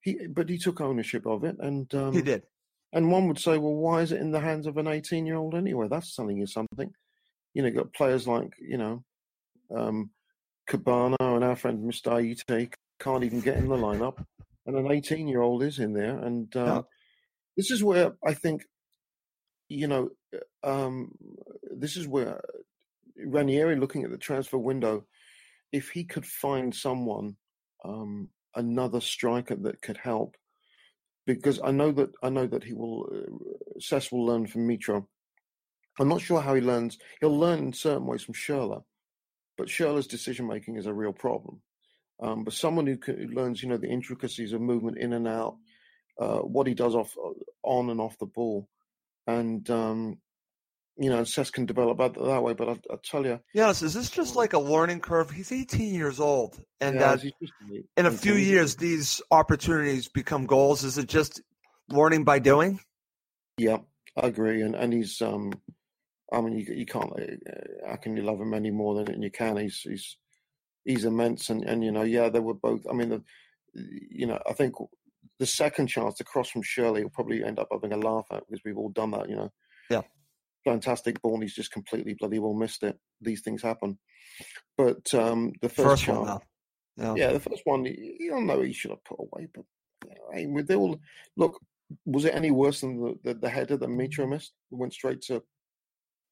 he, 0.00 0.26
but 0.28 0.48
he 0.48 0.58
took 0.58 0.80
ownership 0.80 1.26
of 1.26 1.44
it, 1.44 1.56
and 1.58 1.92
um, 1.94 2.12
he 2.12 2.22
did. 2.22 2.42
And 2.92 3.10
one 3.10 3.28
would 3.28 3.38
say, 3.38 3.58
well, 3.58 3.74
why 3.74 4.00
is 4.00 4.12
it 4.12 4.20
in 4.20 4.30
the 4.30 4.40
hands 4.40 4.66
of 4.66 4.76
an 4.76 4.86
eighteen-year-old 4.86 5.54
anyway? 5.54 5.88
That's 5.88 6.14
telling 6.14 6.38
you 6.38 6.46
something. 6.46 6.90
You 7.54 7.62
know, 7.62 7.70
got 7.70 7.92
players 7.92 8.26
like 8.26 8.52
you 8.60 8.78
know, 8.78 9.04
um, 9.74 10.10
Kebano 10.70 11.16
and 11.20 11.44
our 11.44 11.56
friend 11.56 11.84
Mr. 11.84 12.12
Ayite 12.12 12.72
can't 13.00 13.24
even 13.24 13.40
get 13.40 13.56
in 13.56 13.68
the 13.68 13.76
lineup, 13.76 14.24
and 14.66 14.76
an 14.76 14.90
eighteen-year-old 14.90 15.62
is 15.62 15.78
in 15.78 15.92
there, 15.92 16.18
and 16.18 16.54
um, 16.56 16.66
yeah. 16.66 16.82
this 17.56 17.70
is 17.70 17.82
where 17.82 18.12
I 18.24 18.34
think, 18.34 18.62
you 19.68 19.88
know, 19.88 20.10
um, 20.62 21.12
this 21.76 21.96
is 21.96 22.06
where 22.06 22.40
Ranieri 23.24 23.76
looking 23.76 24.04
at 24.04 24.10
the 24.10 24.18
transfer 24.18 24.58
window 24.58 25.04
if 25.72 25.90
he 25.90 26.04
could 26.04 26.26
find 26.26 26.74
someone, 26.74 27.36
um, 27.84 28.28
another 28.54 29.00
striker 29.00 29.56
that 29.56 29.82
could 29.82 29.96
help, 29.96 30.36
because 31.26 31.60
I 31.62 31.70
know 31.70 31.92
that 31.92 32.10
I 32.22 32.28
know 32.28 32.46
that 32.46 32.64
he 32.64 32.72
will. 32.72 33.08
Uh, 33.12 33.80
Cess 33.80 34.10
will 34.10 34.24
learn 34.24 34.46
from 34.46 34.66
Mitro. 34.66 35.06
I'm 35.98 36.08
not 36.08 36.20
sure 36.20 36.40
how 36.40 36.54
he 36.54 36.60
learns. 36.60 36.98
He'll 37.20 37.38
learn 37.38 37.58
in 37.58 37.72
certain 37.72 38.06
ways 38.06 38.22
from 38.22 38.34
Schürrle, 38.34 38.84
but 39.56 39.68
Schürrle's 39.68 40.06
decision 40.06 40.46
making 40.46 40.76
is 40.76 40.86
a 40.86 40.94
real 40.94 41.12
problem. 41.12 41.60
Um, 42.20 42.44
but 42.44 42.54
someone 42.54 42.86
who, 42.86 42.98
who, 43.04 43.28
learns, 43.28 43.62
you 43.62 43.68
know, 43.68 43.76
the 43.76 43.88
intricacies 43.90 44.52
of 44.52 44.60
movement 44.60 44.98
in 44.98 45.12
and 45.12 45.28
out, 45.28 45.56
uh, 46.18 46.38
what 46.38 46.66
he 46.66 46.74
does 46.74 46.94
off, 46.94 47.14
uh, 47.22 47.32
on 47.62 47.90
and 47.90 48.00
off 48.00 48.18
the 48.18 48.26
ball, 48.26 48.68
and 49.26 49.68
um, 49.70 50.18
you 50.98 51.10
know, 51.10 51.18
and 51.18 51.28
Cess 51.28 51.50
can 51.50 51.66
develop 51.66 51.98
that, 51.98 52.14
that 52.14 52.42
way. 52.42 52.54
But 52.54 52.68
I, 52.68 52.72
I 52.90 52.96
tell 53.04 53.24
you, 53.24 53.40
yes, 53.52 53.82
is 53.82 53.94
this 53.94 54.10
just 54.10 54.34
like 54.34 54.54
a 54.54 54.58
learning 54.58 55.00
curve? 55.00 55.30
He's 55.30 55.52
18 55.52 55.94
years 55.94 56.20
old, 56.20 56.58
and 56.80 56.96
yeah, 56.96 57.16
in 57.96 58.06
a 58.06 58.10
few 58.10 58.34
years, 58.34 58.76
these 58.76 59.20
opportunities 59.30 60.08
become 60.08 60.46
goals. 60.46 60.84
Is 60.84 60.96
it 60.96 61.08
just 61.08 61.42
learning 61.90 62.24
by 62.24 62.38
doing? 62.38 62.80
Yeah, 63.58 63.78
I 64.16 64.28
agree, 64.28 64.62
and 64.62 64.74
and 64.74 64.92
he's 64.92 65.20
um, 65.20 65.52
I 66.32 66.40
mean, 66.40 66.58
you 66.58 66.74
you 66.74 66.86
can't 66.86 67.12
uh, 67.12 67.88
how 67.88 67.96
can 67.96 68.16
you 68.16 68.22
love 68.22 68.40
him 68.40 68.54
any 68.54 68.70
more 68.70 69.04
than 69.04 69.22
you 69.22 69.30
can? 69.30 69.58
He's 69.58 69.80
he's 69.80 70.16
he's 70.84 71.04
immense, 71.04 71.50
and 71.50 71.62
and 71.64 71.84
you 71.84 71.92
know, 71.92 72.02
yeah, 72.02 72.30
they 72.30 72.40
were 72.40 72.54
both. 72.54 72.86
I 72.90 72.94
mean, 72.94 73.10
the, 73.10 73.22
you 73.74 74.26
know, 74.26 74.40
I 74.48 74.54
think 74.54 74.74
the 75.38 75.46
second 75.46 75.88
chance 75.88 76.14
to 76.14 76.24
cross 76.24 76.48
from 76.48 76.62
Schürrle, 76.62 77.02
will 77.02 77.10
probably 77.10 77.44
end 77.44 77.58
up 77.58 77.68
having 77.70 77.92
a 77.92 77.98
laugh 77.98 78.24
at 78.30 78.44
because 78.48 78.64
we've 78.64 78.78
all 78.78 78.88
done 78.88 79.10
that, 79.10 79.28
you 79.28 79.36
know. 79.36 79.52
Yeah 79.90 80.02
fantastic 80.66 81.22
ball 81.22 81.34
and 81.34 81.44
he's 81.44 81.54
just 81.54 81.70
completely 81.70 82.14
bloody 82.14 82.40
well 82.40 82.52
missed 82.52 82.82
it. 82.82 82.98
These 83.20 83.42
things 83.42 83.62
happen. 83.62 83.98
But 84.76 85.14
um, 85.14 85.52
the 85.62 85.68
first, 85.68 86.04
first 86.04 86.08
one, 86.08 86.40
yeah. 86.96 87.14
yeah, 87.14 87.32
the 87.32 87.40
first 87.40 87.62
one, 87.64 87.84
you 87.84 88.30
don't 88.30 88.46
know 88.46 88.60
he 88.60 88.72
should 88.72 88.90
have 88.90 89.04
put 89.04 89.20
away. 89.20 89.48
But 89.54 89.64
I 90.32 90.38
mean, 90.38 90.52
with 90.52 90.70
all 90.72 90.98
look, 91.36 91.58
was 92.04 92.24
it 92.24 92.34
any 92.34 92.50
worse 92.50 92.80
than 92.80 93.00
the, 93.00 93.18
the, 93.22 93.34
the 93.34 93.48
header 93.48 93.76
that 93.76 93.88
Mitro 93.88 94.28
missed? 94.28 94.52
went 94.70 94.92
straight 94.92 95.22
to 95.22 95.42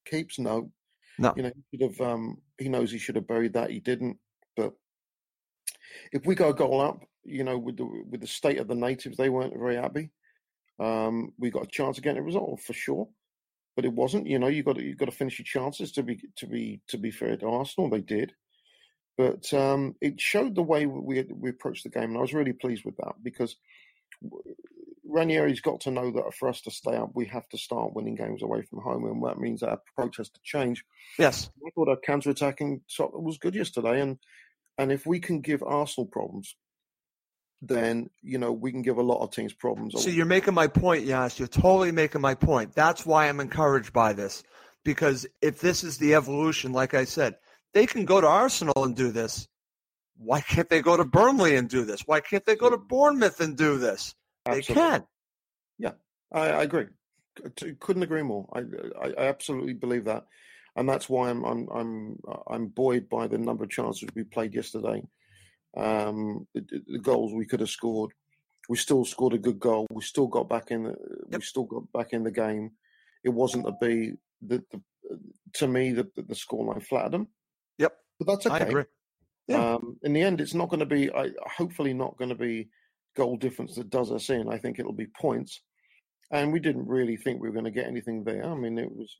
keeps. 0.04 0.38
No, 0.38 0.70
no. 1.18 1.32
You 1.36 1.44
know, 1.44 1.52
he 1.54 1.78
should 1.78 1.90
have. 1.90 2.00
Um, 2.00 2.38
he 2.58 2.68
knows 2.68 2.90
he 2.90 2.98
should 2.98 3.16
have 3.16 3.28
buried 3.28 3.52
that. 3.54 3.70
He 3.70 3.80
didn't. 3.80 4.18
But 4.56 4.72
if 6.12 6.26
we 6.26 6.34
go 6.34 6.52
goal 6.52 6.80
up, 6.80 7.04
you 7.24 7.44
know, 7.44 7.56
with 7.56 7.76
the 7.76 7.86
with 8.10 8.20
the 8.20 8.26
state 8.26 8.58
of 8.58 8.68
the 8.68 8.74
natives, 8.74 9.16
they 9.16 9.30
weren't 9.30 9.56
very 9.56 9.76
happy. 9.76 10.10
Um, 10.80 11.32
we 11.38 11.50
got 11.50 11.64
a 11.64 11.70
chance 11.70 11.98
of 11.98 12.04
getting 12.04 12.18
a 12.18 12.24
result 12.24 12.60
for 12.60 12.72
sure 12.72 13.08
but 13.76 13.84
it 13.84 13.92
wasn't. 13.92 14.26
You 14.26 14.38
know, 14.38 14.48
you 14.48 14.62
got 14.62 14.76
to, 14.76 14.82
you 14.82 14.94
got 14.94 15.06
to 15.06 15.12
finish 15.12 15.38
your 15.38 15.44
chances 15.44 15.92
to 15.92 16.02
be 16.02 16.20
to 16.36 16.46
be 16.46 16.80
to 16.88 16.98
be 16.98 17.10
fair 17.10 17.36
to 17.36 17.46
Arsenal. 17.46 17.90
They 17.90 18.00
did, 18.00 18.32
but 19.16 19.52
um, 19.52 19.96
it 20.00 20.20
showed 20.20 20.54
the 20.54 20.62
way 20.62 20.86
we 20.86 21.24
we 21.34 21.50
approached 21.50 21.84
the 21.84 21.90
game, 21.90 22.10
and 22.10 22.18
I 22.18 22.20
was 22.20 22.34
really 22.34 22.52
pleased 22.52 22.84
with 22.84 22.96
that 22.98 23.14
because 23.22 23.56
Ranieri's 25.08 25.60
got 25.60 25.80
to 25.82 25.90
know 25.90 26.10
that 26.12 26.34
for 26.34 26.48
us 26.48 26.60
to 26.62 26.70
stay 26.70 26.96
up, 26.96 27.10
we 27.14 27.26
have 27.26 27.48
to 27.50 27.58
start 27.58 27.94
winning 27.94 28.16
games 28.16 28.42
away 28.42 28.62
from 28.62 28.80
home, 28.80 29.04
and 29.04 29.22
that 29.24 29.38
means 29.38 29.62
our 29.62 29.80
approach 29.96 30.16
has 30.16 30.30
to 30.30 30.40
change. 30.42 30.84
Yes, 31.18 31.50
I 31.64 31.70
thought 31.74 31.88
our 31.88 31.98
counter-attacking 32.04 32.82
was 32.98 33.38
good 33.38 33.54
yesterday, 33.54 34.00
and 34.00 34.18
and 34.78 34.90
if 34.90 35.06
we 35.06 35.20
can 35.20 35.40
give 35.40 35.62
Arsenal 35.62 36.06
problems, 36.06 36.56
then 37.66 38.10
you 38.22 38.38
know 38.38 38.52
we 38.52 38.70
can 38.70 38.82
give 38.82 38.98
a 38.98 39.02
lot 39.02 39.22
of 39.22 39.30
teams 39.30 39.52
problems. 39.52 40.02
So 40.02 40.10
you're 40.10 40.26
making 40.26 40.54
my 40.54 40.66
point, 40.66 41.04
yes. 41.04 41.38
You're 41.38 41.48
totally 41.48 41.92
making 41.92 42.20
my 42.20 42.34
point. 42.34 42.74
That's 42.74 43.06
why 43.06 43.28
I'm 43.28 43.40
encouraged 43.40 43.92
by 43.92 44.12
this, 44.12 44.42
because 44.84 45.26
if 45.42 45.60
this 45.60 45.84
is 45.84 45.98
the 45.98 46.14
evolution, 46.14 46.72
like 46.72 46.94
I 46.94 47.04
said, 47.04 47.36
they 47.72 47.86
can 47.86 48.04
go 48.04 48.20
to 48.20 48.26
Arsenal 48.26 48.84
and 48.84 48.94
do 48.94 49.10
this. 49.10 49.48
Why 50.16 50.40
can't 50.40 50.68
they 50.68 50.80
go 50.80 50.96
to 50.96 51.04
Burnley 51.04 51.56
and 51.56 51.68
do 51.68 51.84
this? 51.84 52.02
Why 52.06 52.20
can't 52.20 52.44
they 52.44 52.54
go 52.54 52.70
to 52.70 52.78
Bournemouth 52.78 53.40
and 53.40 53.56
do 53.56 53.78
this? 53.78 54.14
Absolutely. 54.46 54.74
They 54.74 54.80
can. 54.80 55.04
Yeah, 55.78 55.92
I, 56.32 56.40
I 56.50 56.62
agree. 56.62 56.86
Couldn't 57.80 58.04
agree 58.04 58.22
more. 58.22 58.48
I, 58.52 58.60
I, 59.00 59.08
I 59.18 59.26
absolutely 59.26 59.72
believe 59.72 60.04
that, 60.04 60.26
and 60.76 60.88
that's 60.88 61.08
why 61.08 61.30
I'm 61.30 61.44
I'm 61.44 61.68
I'm 61.68 62.18
uh, 62.28 62.38
I'm 62.48 62.68
buoyed 62.68 63.08
by 63.08 63.26
the 63.26 63.38
number 63.38 63.64
of 63.64 63.70
chances 63.70 64.08
we 64.14 64.22
played 64.22 64.54
yesterday 64.54 65.02
um, 65.76 66.46
the, 66.54 66.62
the, 66.86 66.98
goals 66.98 67.32
we 67.32 67.46
could 67.46 67.60
have 67.60 67.70
scored. 67.70 68.12
We 68.68 68.76
still 68.76 69.04
scored 69.04 69.34
a 69.34 69.38
good 69.38 69.58
goal. 69.58 69.86
We 69.90 70.02
still 70.02 70.26
got 70.26 70.48
back 70.48 70.70
in. 70.70 70.84
The, 70.84 70.96
yep. 71.30 71.40
We 71.40 71.44
still 71.44 71.64
got 71.64 71.90
back 71.92 72.12
in 72.12 72.22
the 72.22 72.30
game. 72.30 72.70
It 73.24 73.30
wasn't 73.30 73.66
to 73.66 73.72
be 73.80 74.12
the, 74.40 74.62
the 74.70 74.80
to 75.54 75.66
me 75.66 75.92
the 75.92 76.08
the 76.16 76.34
scoreline 76.34 76.84
flattered 76.84 77.12
them. 77.12 77.28
Yep, 77.78 77.92
but 78.18 78.26
that's 78.26 78.46
okay. 78.46 78.64
I 78.64 78.68
agree. 78.68 78.84
Yeah. 79.48 79.74
Um, 79.74 79.98
in 80.02 80.12
the 80.12 80.22
end, 80.22 80.40
it's 80.40 80.54
not 80.54 80.70
going 80.70 80.80
to 80.80 80.86
be. 80.86 81.12
I, 81.12 81.30
hopefully, 81.56 81.92
not 81.92 82.16
going 82.16 82.30
to 82.30 82.34
be 82.34 82.68
goal 83.16 83.36
difference 83.36 83.74
that 83.76 83.90
does 83.90 84.10
us 84.10 84.30
in. 84.30 84.48
I 84.48 84.58
think 84.58 84.78
it'll 84.78 84.92
be 84.92 85.08
points, 85.20 85.60
and 86.30 86.52
we 86.52 86.60
didn't 86.60 86.88
really 86.88 87.16
think 87.16 87.40
we 87.40 87.48
were 87.48 87.54
going 87.54 87.64
to 87.64 87.70
get 87.70 87.86
anything 87.86 88.24
there. 88.24 88.44
I 88.44 88.54
mean, 88.54 88.78
it 88.78 88.90
was, 88.90 89.16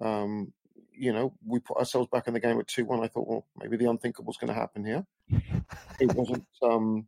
um, 0.00 0.52
you 0.92 1.12
know, 1.12 1.32
we 1.44 1.60
put 1.60 1.78
ourselves 1.78 2.08
back 2.10 2.26
in 2.26 2.34
the 2.34 2.40
game 2.40 2.58
at 2.58 2.66
two 2.66 2.84
one. 2.84 3.02
I 3.02 3.08
thought, 3.08 3.28
well, 3.28 3.46
maybe 3.56 3.76
the 3.76 3.88
unthinkable 3.90 4.26
was 4.26 4.36
going 4.36 4.52
to 4.52 4.58
happen 4.58 4.84
here. 4.84 5.04
it 6.00 6.14
wasn't. 6.14 6.46
Um, 6.62 7.06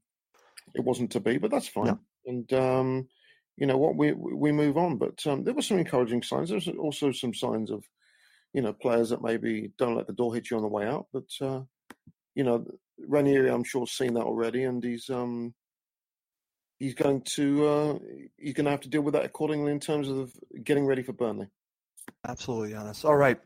it 0.75 0.85
wasn't 0.85 1.11
to 1.13 1.21
be, 1.21 1.39
but 1.39 1.51
that's 1.51 1.69
fine. 1.69 1.99
And 2.27 2.53
um, 2.53 3.09
you 3.57 3.67
know 3.67 3.77
what, 3.77 3.97
we 3.97 4.13
we 4.13 4.53
move 4.53 4.77
on. 4.77 4.97
But 4.97 5.25
um, 5.27 5.45
there 5.45 5.55
were 5.55 5.63
some 5.63 5.79
encouraging 5.79 6.23
signs. 6.23 6.51
There's 6.51 6.69
also 6.69 7.13
some 7.13 7.35
signs 7.35 7.71
of, 7.71 7.85
you 8.53 8.63
know, 8.63 8.73
players 8.73 9.11
that 9.11 9.23
maybe 9.23 9.73
don't 9.79 9.97
let 9.97 10.07
the 10.07 10.13
door 10.13 10.35
hit 10.35 10.51
you 10.51 10.57
on 10.57 10.63
the 10.63 10.69
way 10.69 10.87
out. 10.87 11.07
But 11.13 11.29
uh, 11.41 11.63
you 12.35 12.45
know, 12.45 12.65
Ranieri, 12.99 13.51
I'm 13.51 13.65
sure, 13.65 13.87
seen 13.87 14.15
that 14.15 14.25
already, 14.25 14.65
and 14.65 14.83
he's 14.83 15.11
um, 15.11 15.55
he's 16.79 16.95
going 16.95 17.23
to 17.23 17.67
uh, 17.67 17.99
he's 18.37 18.55
going 18.55 18.65
to 18.65 18.71
have 18.71 18.81
to 18.81 18.89
deal 18.89 19.03
with 19.03 19.15
that 19.15 19.25
accordingly 19.25 19.73
in 19.73 19.81
terms 19.81 20.09
of 20.09 20.33
getting 20.65 20.87
ready 20.87 21.03
for 21.03 21.13
Burnley. 21.13 21.49
Absolutely, 22.27 22.73
Giannis. 22.73 23.05
All 23.05 23.17
right. 23.17 23.39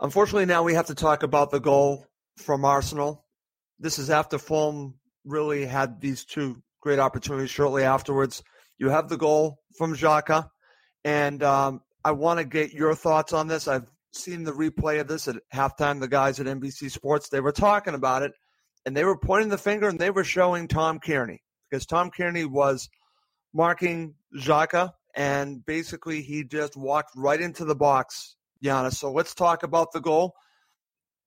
Unfortunately, 0.00 0.46
now 0.46 0.62
we 0.62 0.74
have 0.74 0.86
to 0.86 0.94
talk 0.94 1.22
about 1.22 1.50
the 1.50 1.60
goal 1.60 2.06
from 2.36 2.64
Arsenal. 2.64 3.24
This 3.78 3.98
is 3.98 4.10
after 4.10 4.38
Fulham 4.38 4.94
really 5.24 5.66
had 5.66 6.00
these 6.00 6.24
two 6.24 6.62
great 6.80 6.98
opportunities 6.98 7.50
shortly 7.50 7.82
afterwards. 7.84 8.42
You 8.78 8.88
have 8.88 9.08
the 9.08 9.18
goal 9.18 9.58
from 9.76 9.94
Xhaka, 9.94 10.48
and 11.04 11.42
um, 11.42 11.82
I 12.04 12.12
want 12.12 12.38
to 12.38 12.44
get 12.44 12.72
your 12.72 12.94
thoughts 12.94 13.32
on 13.32 13.46
this. 13.46 13.68
I've 13.68 13.90
seen 14.12 14.44
the 14.44 14.52
replay 14.52 15.00
of 15.00 15.08
this 15.08 15.28
at 15.28 15.36
halftime. 15.54 16.00
The 16.00 16.08
guys 16.08 16.40
at 16.40 16.46
NBC 16.46 16.90
Sports 16.90 17.28
they 17.28 17.40
were 17.40 17.52
talking 17.52 17.94
about 17.94 18.22
it, 18.22 18.32
and 18.86 18.96
they 18.96 19.04
were 19.04 19.18
pointing 19.18 19.50
the 19.50 19.58
finger 19.58 19.88
and 19.88 19.98
they 19.98 20.10
were 20.10 20.24
showing 20.24 20.68
Tom 20.68 20.98
Cairney 20.98 21.38
because 21.70 21.86
Tom 21.86 22.10
Cairney 22.10 22.46
was 22.46 22.88
marking 23.52 24.14
Xhaka, 24.36 24.92
and 25.14 25.64
basically 25.64 26.22
he 26.22 26.44
just 26.44 26.76
walked 26.76 27.12
right 27.16 27.40
into 27.40 27.64
the 27.64 27.74
box, 27.74 28.36
Giannis. 28.64 28.94
So 28.94 29.12
let's 29.12 29.34
talk 29.34 29.62
about 29.62 29.92
the 29.92 30.00
goal. 30.00 30.34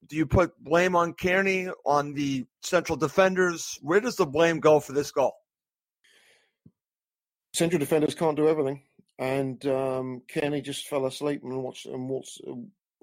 Do 0.08 0.16
you 0.16 0.26
put 0.26 0.52
blame 0.62 0.96
on 0.96 1.14
Cairney, 1.14 1.72
on 1.86 2.14
the 2.14 2.46
central 2.62 2.98
defenders? 2.98 3.78
Where 3.82 4.02
does 4.02 4.16
the 4.16 4.26
blame 4.26 4.60
go 4.60 4.80
for 4.80 4.94
this 4.94 5.12
goal? 5.12 5.34
Central 7.54 7.80
defenders 7.80 8.16
can't 8.16 8.36
do 8.36 8.50
everything, 8.50 8.84
and 9.20 9.64
um, 9.68 10.22
Cairney 10.34 10.64
just 10.64 10.88
fell 10.88 11.06
asleep 11.06 11.42
and 11.44 11.64
watched 11.64 11.86
and 11.86 12.10
watched. 12.10 12.42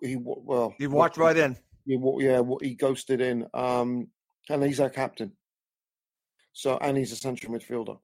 He 0.02 0.16
well, 0.18 0.74
he 0.78 0.86
walked 0.86 1.16
right 1.16 1.36
in. 1.36 1.56
He, 1.86 1.98
yeah, 2.18 2.42
he 2.60 2.74
ghosted 2.74 3.20
in, 3.20 3.46
um, 3.54 4.08
and 4.48 4.62
he's 4.62 4.80
our 4.80 4.90
captain. 4.90 5.32
So, 6.52 6.76
and 6.78 6.96
he's 6.96 7.12
a 7.12 7.16
central 7.16 7.54
midfielder. 7.54 7.98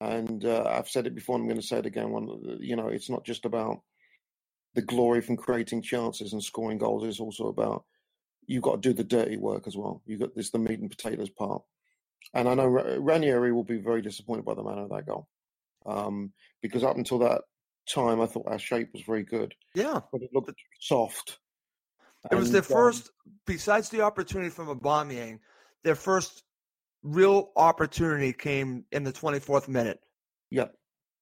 And 0.00 0.44
uh, 0.44 0.64
I've 0.66 0.88
said 0.88 1.06
it 1.06 1.14
before, 1.14 1.36
and 1.36 1.42
I'm 1.44 1.48
going 1.48 1.60
to 1.60 1.66
say 1.66 1.78
it 1.78 1.86
again. 1.86 2.10
One, 2.10 2.58
you 2.60 2.76
know, 2.76 2.88
it's 2.88 3.08
not 3.08 3.24
just 3.24 3.44
about 3.44 3.80
the 4.74 4.82
glory 4.82 5.22
from 5.22 5.36
creating 5.36 5.82
chances 5.82 6.32
and 6.32 6.42
scoring 6.42 6.78
goals. 6.78 7.04
It's 7.04 7.20
also 7.20 7.48
about 7.48 7.84
you've 8.46 8.62
got 8.62 8.82
to 8.82 8.88
do 8.88 8.92
the 8.92 9.04
dirty 9.04 9.38
work 9.38 9.66
as 9.66 9.76
well. 9.76 10.02
You 10.06 10.18
got 10.18 10.34
this 10.34 10.50
the 10.50 10.58
meat 10.58 10.80
and 10.80 10.90
potatoes 10.90 11.30
part. 11.30 11.62
And 12.34 12.48
I 12.48 12.54
know 12.54 12.66
Ranieri 12.66 13.52
will 13.52 13.64
be 13.64 13.78
very 13.78 14.02
disappointed 14.02 14.44
by 14.44 14.54
the 14.54 14.62
manner 14.62 14.82
of 14.82 14.90
that 14.90 15.06
goal, 15.06 15.28
um, 15.86 16.32
because 16.60 16.84
up 16.84 16.96
until 16.96 17.18
that 17.20 17.42
time, 17.88 18.20
I 18.20 18.26
thought 18.26 18.48
our 18.48 18.58
shape 18.58 18.90
was 18.92 19.02
very 19.02 19.22
good. 19.22 19.54
Yeah, 19.74 20.00
but 20.12 20.22
it 20.22 20.30
looked 20.32 20.52
soft. 20.80 21.38
It 22.30 22.34
was 22.34 22.50
their 22.50 22.62
um, 22.62 22.66
first, 22.66 23.10
besides 23.46 23.88
the 23.88 24.00
opportunity 24.00 24.50
from 24.50 24.66
Aubameyang, 24.66 25.38
their 25.84 25.94
first 25.94 26.42
real 27.06 27.50
opportunity 27.56 28.32
came 28.32 28.84
in 28.90 29.04
the 29.04 29.12
24th 29.12 29.68
minute. 29.68 30.00
Yep. 30.50 30.74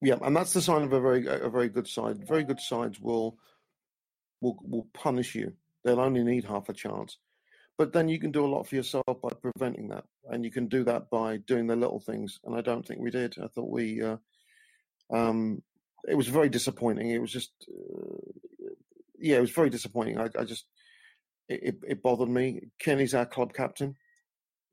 Yep. 0.03 0.21
And 0.23 0.37
that's 0.37 0.53
the 0.53 0.63
sign 0.63 0.83
of 0.83 0.93
a 0.93 1.01
very 1.01 1.27
a 1.27 1.49
very 1.49 1.69
good 1.69 1.87
side. 1.87 2.27
Very 2.27 2.45
good 2.45 2.61
sides 2.61 3.01
will 3.01 3.37
will 4.41 4.59
will 4.63 4.89
punish 4.95 5.35
you. 5.35 5.53
They'll 5.85 6.01
only 6.01 6.25
need 6.25 6.45
half 6.45 6.69
a 6.69 6.73
chance. 6.73 7.19
But 7.77 7.93
then 7.93 8.09
you 8.09 8.21
can 8.21 8.31
do 8.31 8.45
a 8.45 8.49
lot 8.49 8.67
for 8.67 8.77
yourself 8.77 9.05
by 9.07 9.31
preventing 9.41 9.89
that. 9.89 10.05
And 10.31 10.45
you 10.45 10.51
can 10.51 10.69
do 10.69 10.85
that 10.85 11.11
by 11.11 11.39
doing 11.39 11.67
the 11.67 11.77
little 11.77 12.01
things. 12.01 12.39
And 12.45 12.55
I 12.55 12.61
don't 12.61 12.87
think 12.87 13.01
we 13.01 13.11
did. 13.11 13.35
I 13.43 13.49
thought 13.49 13.71
we 13.71 14.03
uh, 14.03 14.17
um 15.13 15.63
it 16.09 16.17
was 16.17 16.29
very 16.29 16.49
disappointing. 16.49 17.11
It 17.11 17.21
was 17.21 17.33
just 17.33 17.53
uh, 17.69 18.17
yeah, 19.19 19.37
it 19.37 19.43
was 19.43 19.51
very 19.51 19.71
disappointing. 19.71 20.19
I, 20.19 20.29
I 20.39 20.45
just 20.45 20.67
it, 21.49 21.77
it 21.87 22.03
bothered 22.03 22.29
me. 22.29 22.69
Kenny's 22.79 23.15
our 23.15 23.27
club 23.27 23.53
captain 23.53 23.97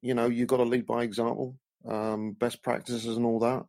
you 0.01 0.13
know, 0.13 0.27
you've 0.27 0.47
got 0.47 0.57
to 0.57 0.63
lead 0.63 0.85
by 0.85 1.03
example, 1.03 1.55
um, 1.87 2.33
best 2.33 2.61
practices 2.63 3.17
and 3.17 3.25
all 3.25 3.39
that. 3.39 3.65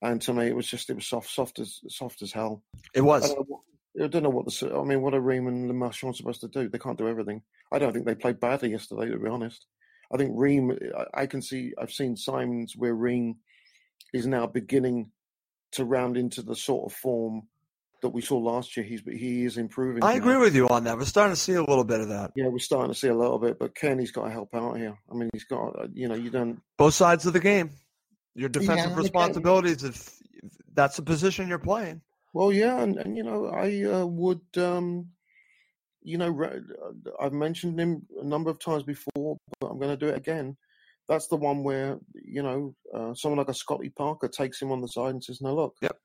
And 0.00 0.20
to 0.22 0.32
me, 0.32 0.46
it 0.46 0.56
was 0.56 0.66
just 0.66 0.90
it 0.90 0.96
was 0.96 1.06
soft, 1.06 1.30
soft 1.30 1.58
as 1.60 1.80
soft 1.88 2.22
as 2.22 2.32
hell. 2.32 2.62
It 2.94 3.02
was. 3.02 3.24
I 3.24 3.28
don't 3.28 3.38
know 3.38 3.44
what, 3.46 3.60
I 4.04 4.08
don't 4.08 4.22
know 4.24 4.30
what 4.30 4.46
the. 4.46 4.76
I 4.76 4.84
mean, 4.84 5.00
what 5.00 5.14
are 5.14 5.20
Ream 5.20 5.46
and 5.46 5.68
Le 5.68 5.74
Marchand 5.74 6.16
supposed 6.16 6.40
to 6.40 6.48
do? 6.48 6.68
They 6.68 6.78
can't 6.78 6.98
do 6.98 7.08
everything. 7.08 7.42
I 7.72 7.78
don't 7.78 7.92
think 7.92 8.06
they 8.06 8.14
played 8.14 8.40
badly 8.40 8.70
yesterday, 8.70 9.10
to 9.10 9.18
be 9.18 9.28
honest. 9.28 9.66
I 10.12 10.16
think 10.16 10.32
Ream. 10.34 10.76
I, 11.14 11.26
can 11.26 11.40
see. 11.40 11.72
I've 11.80 11.92
seen 11.92 12.16
Simons 12.16 12.74
where 12.76 12.94
Ream 12.94 13.36
is 14.12 14.26
now 14.26 14.46
beginning 14.46 15.10
to 15.72 15.84
round 15.84 16.16
into 16.16 16.42
the 16.42 16.56
sort 16.56 16.90
of 16.90 16.96
form 16.96 17.48
that 18.02 18.10
we 18.10 18.20
saw 18.20 18.38
last 18.38 18.76
year. 18.76 18.84
He's 18.84 19.02
he 19.02 19.44
is 19.44 19.56
improving. 19.56 20.04
I 20.04 20.14
agree 20.14 20.36
with 20.36 20.54
you 20.54 20.68
on 20.68 20.84
that. 20.84 20.98
We're 20.98 21.04
starting 21.04 21.34
to 21.34 21.40
see 21.40 21.54
a 21.54 21.62
little 21.62 21.84
bit 21.84 22.00
of 22.00 22.08
that. 22.08 22.32
Yeah, 22.36 22.48
we're 22.48 22.58
starting 22.58 22.92
to 22.92 22.98
see 22.98 23.08
a 23.08 23.14
little 23.14 23.38
bit, 23.38 23.58
but 23.58 23.74
Kenny's 23.74 24.10
got 24.10 24.24
to 24.24 24.30
help 24.30 24.54
out 24.54 24.76
here. 24.76 24.98
I 25.10 25.14
mean, 25.14 25.30
he's 25.32 25.44
got 25.44 25.78
uh, 25.78 25.86
you 25.92 26.08
know 26.08 26.14
you 26.14 26.30
don't 26.30 26.60
both 26.76 26.94
sides 26.94 27.26
of 27.26 27.32
the 27.32 27.40
game. 27.40 27.70
Your 28.34 28.48
defensive 28.48 28.90
yeah, 28.90 28.96
responsibilities 28.96 29.84
if 29.84 30.10
that's 30.74 30.96
the 30.96 31.02
position 31.02 31.48
you're 31.48 31.58
playing. 31.58 32.00
Well, 32.32 32.52
yeah, 32.52 32.80
and, 32.80 32.96
and 32.98 33.16
you 33.16 33.22
know 33.22 33.46
I 33.46 33.84
uh, 33.84 34.06
would. 34.06 34.42
um 34.56 35.08
you 36.04 36.18
know, 36.18 36.36
uh, 36.42 37.12
I've 37.20 37.32
mentioned 37.32 37.78
him 37.78 38.02
a 38.20 38.24
number 38.24 38.50
of 38.50 38.58
times 38.58 38.82
before, 38.82 39.36
but 39.60 39.68
I'm 39.68 39.78
going 39.78 39.90
to 39.90 39.96
do 39.96 40.08
it 40.08 40.16
again. 40.16 40.56
That's 41.08 41.28
the 41.28 41.36
one 41.36 41.62
where 41.62 41.98
you 42.14 42.42
know 42.42 42.74
uh, 42.94 43.14
someone 43.14 43.38
like 43.38 43.48
a 43.48 43.54
Scotty 43.54 43.90
Parker 43.90 44.28
takes 44.28 44.60
him 44.60 44.72
on 44.72 44.80
the 44.80 44.88
side 44.88 45.10
and 45.10 45.22
says, 45.22 45.40
"No, 45.40 45.54
look, 45.54 45.76
yep. 45.82 45.96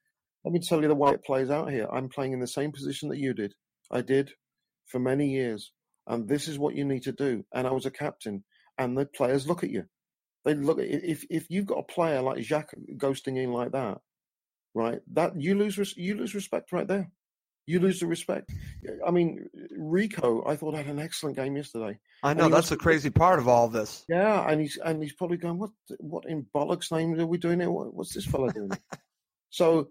Let 0.46 0.54
me 0.54 0.60
tell 0.60 0.82
you 0.82 0.88
the 0.88 0.96
way 0.96 1.12
it 1.12 1.26
plays 1.26 1.50
out 1.50 1.72
here. 1.72 1.88
I'm 1.92 2.10
playing 2.10 2.34
in 2.34 2.40
the 2.40 2.48
same 2.48 2.72
position 2.72 3.10
that 3.10 3.20
you 3.20 3.34
did. 3.34 3.54
I 3.92 4.02
did 4.02 4.32
for 4.86 5.00
many 5.00 5.30
years. 5.30 5.72
And 6.08 6.28
this 6.28 6.48
is 6.48 6.58
what 6.58 6.76
you 6.76 6.86
need 6.86 7.04
to 7.04 7.12
do. 7.12 7.44
And 7.54 7.68
I 7.68 7.72
was 7.72 7.86
a 7.86 7.92
captain. 7.92 8.44
And 8.78 8.98
the 8.98 9.06
players 9.06 9.48
look 9.48 9.64
at 9.64 9.70
you. 9.70 9.86
They 10.46 10.54
look 10.54 10.80
at 10.80 10.86
if 10.86 11.26
if 11.30 11.48
you've 11.50 11.66
got 11.66 11.80
a 11.80 11.84
player 11.84 12.22
like 12.22 12.38
Xhaka 12.38 12.76
ghosting 12.96 13.38
in 13.38 13.52
like 13.52 13.74
that, 13.74 13.98
right? 14.74 15.00
That 15.12 15.34
you 15.42 15.56
lose 15.56 15.94
you 15.98 16.16
lose 16.16 16.34
respect 16.34 16.72
right 16.72 16.88
there. 16.88 17.12
You 17.66 17.82
lose 17.82 18.00
the 18.00 18.08
respect. 18.08 18.50
I 19.06 19.12
mean, 19.12 19.50
Rico, 19.78 20.48
I 20.48 20.56
thought 20.56 20.74
had 20.74 20.88
an 20.88 21.00
excellent 21.00 21.36
game 21.36 21.58
yesterday. 21.58 22.00
I 22.24 22.34
know 22.34 22.48
that's 22.48 22.70
was, 22.70 22.70
the 22.70 22.78
crazy 22.78 23.10
part 23.10 23.40
of 23.40 23.50
all 23.50 23.68
this. 23.68 24.06
Yeah, 24.08 24.50
and 24.50 24.62
he's 24.62 24.78
and 24.78 25.04
he's 25.04 25.12
probably 25.12 25.36
going, 25.36 25.60
"What? 25.60 25.72
What 26.00 26.24
in 26.30 26.46
bollocks 26.56 26.94
name 26.94 27.20
are 27.20 27.26
we 27.26 27.38
doing 27.38 27.60
here? 27.60 27.70
What, 27.70 27.94
what's 27.94 28.14
this 28.14 28.26
fella 28.26 28.54
doing?" 28.54 28.72
so 29.50 29.90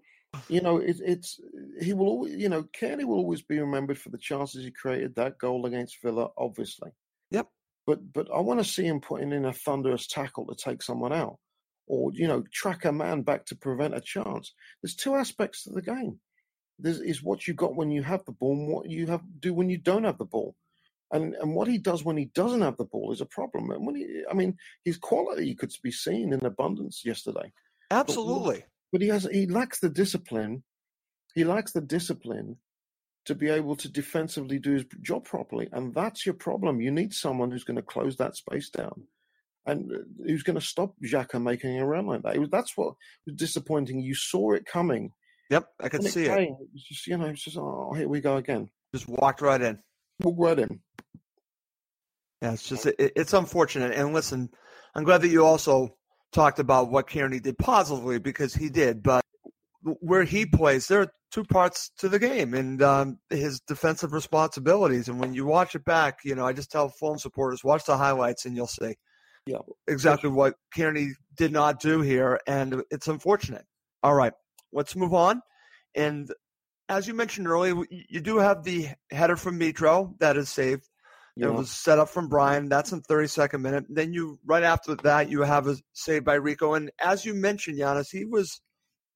you 0.48 0.60
know, 0.60 0.78
it, 0.78 0.96
it's 1.04 1.40
he 1.80 1.92
will 1.92 2.06
always, 2.06 2.34
you 2.34 2.48
know, 2.48 2.64
Cairney 2.64 3.04
will 3.04 3.18
always 3.18 3.42
be 3.42 3.58
remembered 3.58 3.98
for 3.98 4.10
the 4.10 4.18
chances 4.18 4.64
he 4.64 4.70
created. 4.70 5.14
That 5.14 5.38
goal 5.38 5.66
against 5.66 6.00
Villa, 6.02 6.28
obviously. 6.36 6.90
Yep. 7.30 7.48
But 7.86 8.12
but 8.12 8.28
I 8.34 8.40
want 8.40 8.60
to 8.60 8.64
see 8.64 8.84
him 8.84 9.00
putting 9.00 9.32
in 9.32 9.44
a 9.44 9.52
thunderous 9.52 10.06
tackle 10.06 10.46
to 10.46 10.54
take 10.54 10.82
someone 10.82 11.12
out, 11.12 11.38
or 11.86 12.12
you 12.12 12.26
know, 12.26 12.44
track 12.52 12.84
a 12.84 12.92
man 12.92 13.22
back 13.22 13.46
to 13.46 13.56
prevent 13.56 13.94
a 13.94 14.00
chance. 14.00 14.52
There's 14.82 14.96
two 14.96 15.14
aspects 15.14 15.64
to 15.64 15.70
the 15.70 15.82
game. 15.82 16.20
There 16.78 16.92
is 16.92 17.00
is 17.00 17.22
what 17.22 17.46
you 17.46 17.54
got 17.54 17.76
when 17.76 17.90
you 17.90 18.02
have 18.02 18.24
the 18.24 18.32
ball, 18.32 18.52
and 18.52 18.68
what 18.68 18.90
you 18.90 19.06
have 19.06 19.22
do 19.40 19.54
when 19.54 19.70
you 19.70 19.78
don't 19.78 20.04
have 20.04 20.18
the 20.18 20.24
ball. 20.24 20.56
And 21.12 21.34
and 21.34 21.54
what 21.54 21.68
he 21.68 21.78
does 21.78 22.04
when 22.04 22.16
he 22.16 22.26
doesn't 22.26 22.62
have 22.62 22.76
the 22.76 22.84
ball 22.84 23.12
is 23.12 23.20
a 23.20 23.26
problem. 23.26 23.70
And 23.70 23.86
when 23.86 23.94
he, 23.94 24.24
I 24.28 24.34
mean, 24.34 24.56
his 24.84 24.96
quality 24.96 25.54
could 25.54 25.72
be 25.82 25.92
seen 25.92 26.32
in 26.32 26.44
abundance 26.44 27.02
yesterday. 27.04 27.52
Absolutely. 27.90 28.64
But 28.92 29.02
he 29.02 29.08
has 29.08 29.28
he 29.30 29.46
lacks 29.46 29.80
the 29.80 29.88
discipline. 29.88 30.62
He 31.34 31.44
lacks 31.44 31.72
the 31.72 31.80
discipline 31.80 32.56
to 33.26 33.34
be 33.34 33.48
able 33.48 33.76
to 33.76 33.88
defensively 33.88 34.58
do 34.58 34.72
his 34.72 34.84
job 35.02 35.24
properly, 35.24 35.68
and 35.72 35.94
that's 35.94 36.24
your 36.24 36.34
problem. 36.34 36.80
You 36.80 36.90
need 36.90 37.12
someone 37.12 37.50
who's 37.50 37.64
going 37.64 37.76
to 37.76 37.82
close 37.82 38.16
that 38.16 38.36
space 38.36 38.70
down, 38.70 39.06
and 39.66 39.92
uh, 39.92 39.98
who's 40.24 40.44
going 40.44 40.58
to 40.58 40.64
stop 40.64 40.94
Xhaka 41.04 41.42
making 41.42 41.78
a 41.78 41.86
run 41.86 42.06
like 42.06 42.22
that. 42.22 42.38
Was, 42.38 42.50
that's 42.50 42.76
what 42.76 42.94
was 43.26 43.36
disappointing. 43.36 44.00
You 44.00 44.14
saw 44.14 44.52
it 44.52 44.64
coming. 44.64 45.10
Yep, 45.50 45.66
I 45.80 45.88
could 45.88 46.04
see 46.04 46.24
it. 46.24 46.38
it. 46.38 46.50
was 46.72 46.84
just 46.84 47.06
you 47.06 47.18
know, 47.18 47.26
it's 47.26 47.44
just 47.44 47.58
oh, 47.58 47.92
here 47.96 48.08
we 48.08 48.20
go 48.20 48.36
again. 48.36 48.68
Just 48.94 49.08
walked 49.08 49.42
right 49.42 49.60
in. 49.60 49.78
Walked 50.22 50.40
right 50.40 50.58
in. 50.60 50.80
Yeah, 52.42 52.52
it's 52.52 52.68
just 52.68 52.86
it, 52.86 52.96
it's 52.98 53.32
unfortunate. 53.32 53.92
And 53.92 54.12
listen, 54.12 54.50
I'm 54.94 55.04
glad 55.04 55.22
that 55.22 55.28
you 55.28 55.44
also 55.44 55.95
talked 56.32 56.58
about 56.58 56.90
what 56.90 57.08
Cairney 57.08 57.42
did 57.42 57.58
positively 57.58 58.18
because 58.18 58.54
he 58.54 58.68
did, 58.68 59.02
but 59.02 59.22
where 59.82 60.24
he 60.24 60.46
plays, 60.46 60.88
there 60.88 61.02
are 61.02 61.12
two 61.30 61.44
parts 61.44 61.90
to 61.98 62.08
the 62.08 62.18
game 62.18 62.54
and 62.54 62.82
um, 62.82 63.18
his 63.30 63.60
defensive 63.60 64.12
responsibilities. 64.12 65.08
And 65.08 65.20
when 65.20 65.34
you 65.34 65.46
watch 65.46 65.74
it 65.74 65.84
back, 65.84 66.18
you 66.24 66.34
know, 66.34 66.46
I 66.46 66.52
just 66.52 66.70
tell 66.70 66.88
Fulham 66.88 67.18
supporters 67.18 67.64
watch 67.64 67.84
the 67.84 67.96
highlights 67.96 68.44
and 68.46 68.56
you'll 68.56 68.66
see 68.66 68.94
yeah. 69.46 69.58
exactly 69.86 70.30
what 70.30 70.54
Cairney 70.76 71.10
did 71.36 71.52
not 71.52 71.80
do 71.80 72.00
here, 72.00 72.40
and 72.46 72.82
it's 72.90 73.08
unfortunate. 73.08 73.64
All 74.02 74.14
right, 74.14 74.32
let's 74.72 74.96
move 74.96 75.14
on. 75.14 75.40
And 75.94 76.32
as 76.88 77.06
you 77.06 77.14
mentioned 77.14 77.48
earlier, 77.48 77.74
you 77.90 78.20
do 78.20 78.38
have 78.38 78.64
the 78.64 78.88
header 79.10 79.36
from 79.36 79.58
Mitro 79.58 80.18
that 80.18 80.36
is 80.36 80.48
saved. 80.48 80.88
Yeah. 81.36 81.48
It 81.48 81.54
was 81.54 81.70
set 81.70 81.98
up 81.98 82.08
from 82.08 82.28
Brian. 82.28 82.68
That's 82.68 82.92
in 82.92 83.02
32nd 83.02 83.60
minute. 83.60 83.84
Then 83.90 84.14
you 84.14 84.38
right 84.46 84.62
after 84.62 84.94
that 84.96 85.30
you 85.30 85.42
have 85.42 85.66
a 85.68 85.76
save 85.92 86.24
by 86.24 86.34
Rico. 86.34 86.74
And 86.74 86.90
as 86.98 87.26
you 87.26 87.34
mentioned, 87.34 87.78
Giannis, 87.78 88.10
he 88.10 88.24
was 88.24 88.60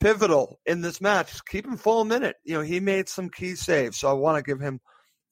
pivotal 0.01 0.61
in 0.67 0.83
this 0.83 1.01
match. 1.01 1.33
Keep 1.47 1.67
him 1.67 1.79
full 1.79 2.05
minute. 2.05 2.37
You 2.45 2.55
know, 2.55 2.61
he 2.63 2.79
made 2.79 3.09
some 3.09 3.31
key 3.31 3.55
saves. 3.55 3.99
So 3.99 4.11
I 4.11 4.13
want 4.13 4.37
to 4.37 4.49
give 4.49 4.61
him 4.61 4.81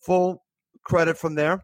full 0.00 0.42
credit 0.84 1.18
from 1.18 1.34
there. 1.34 1.62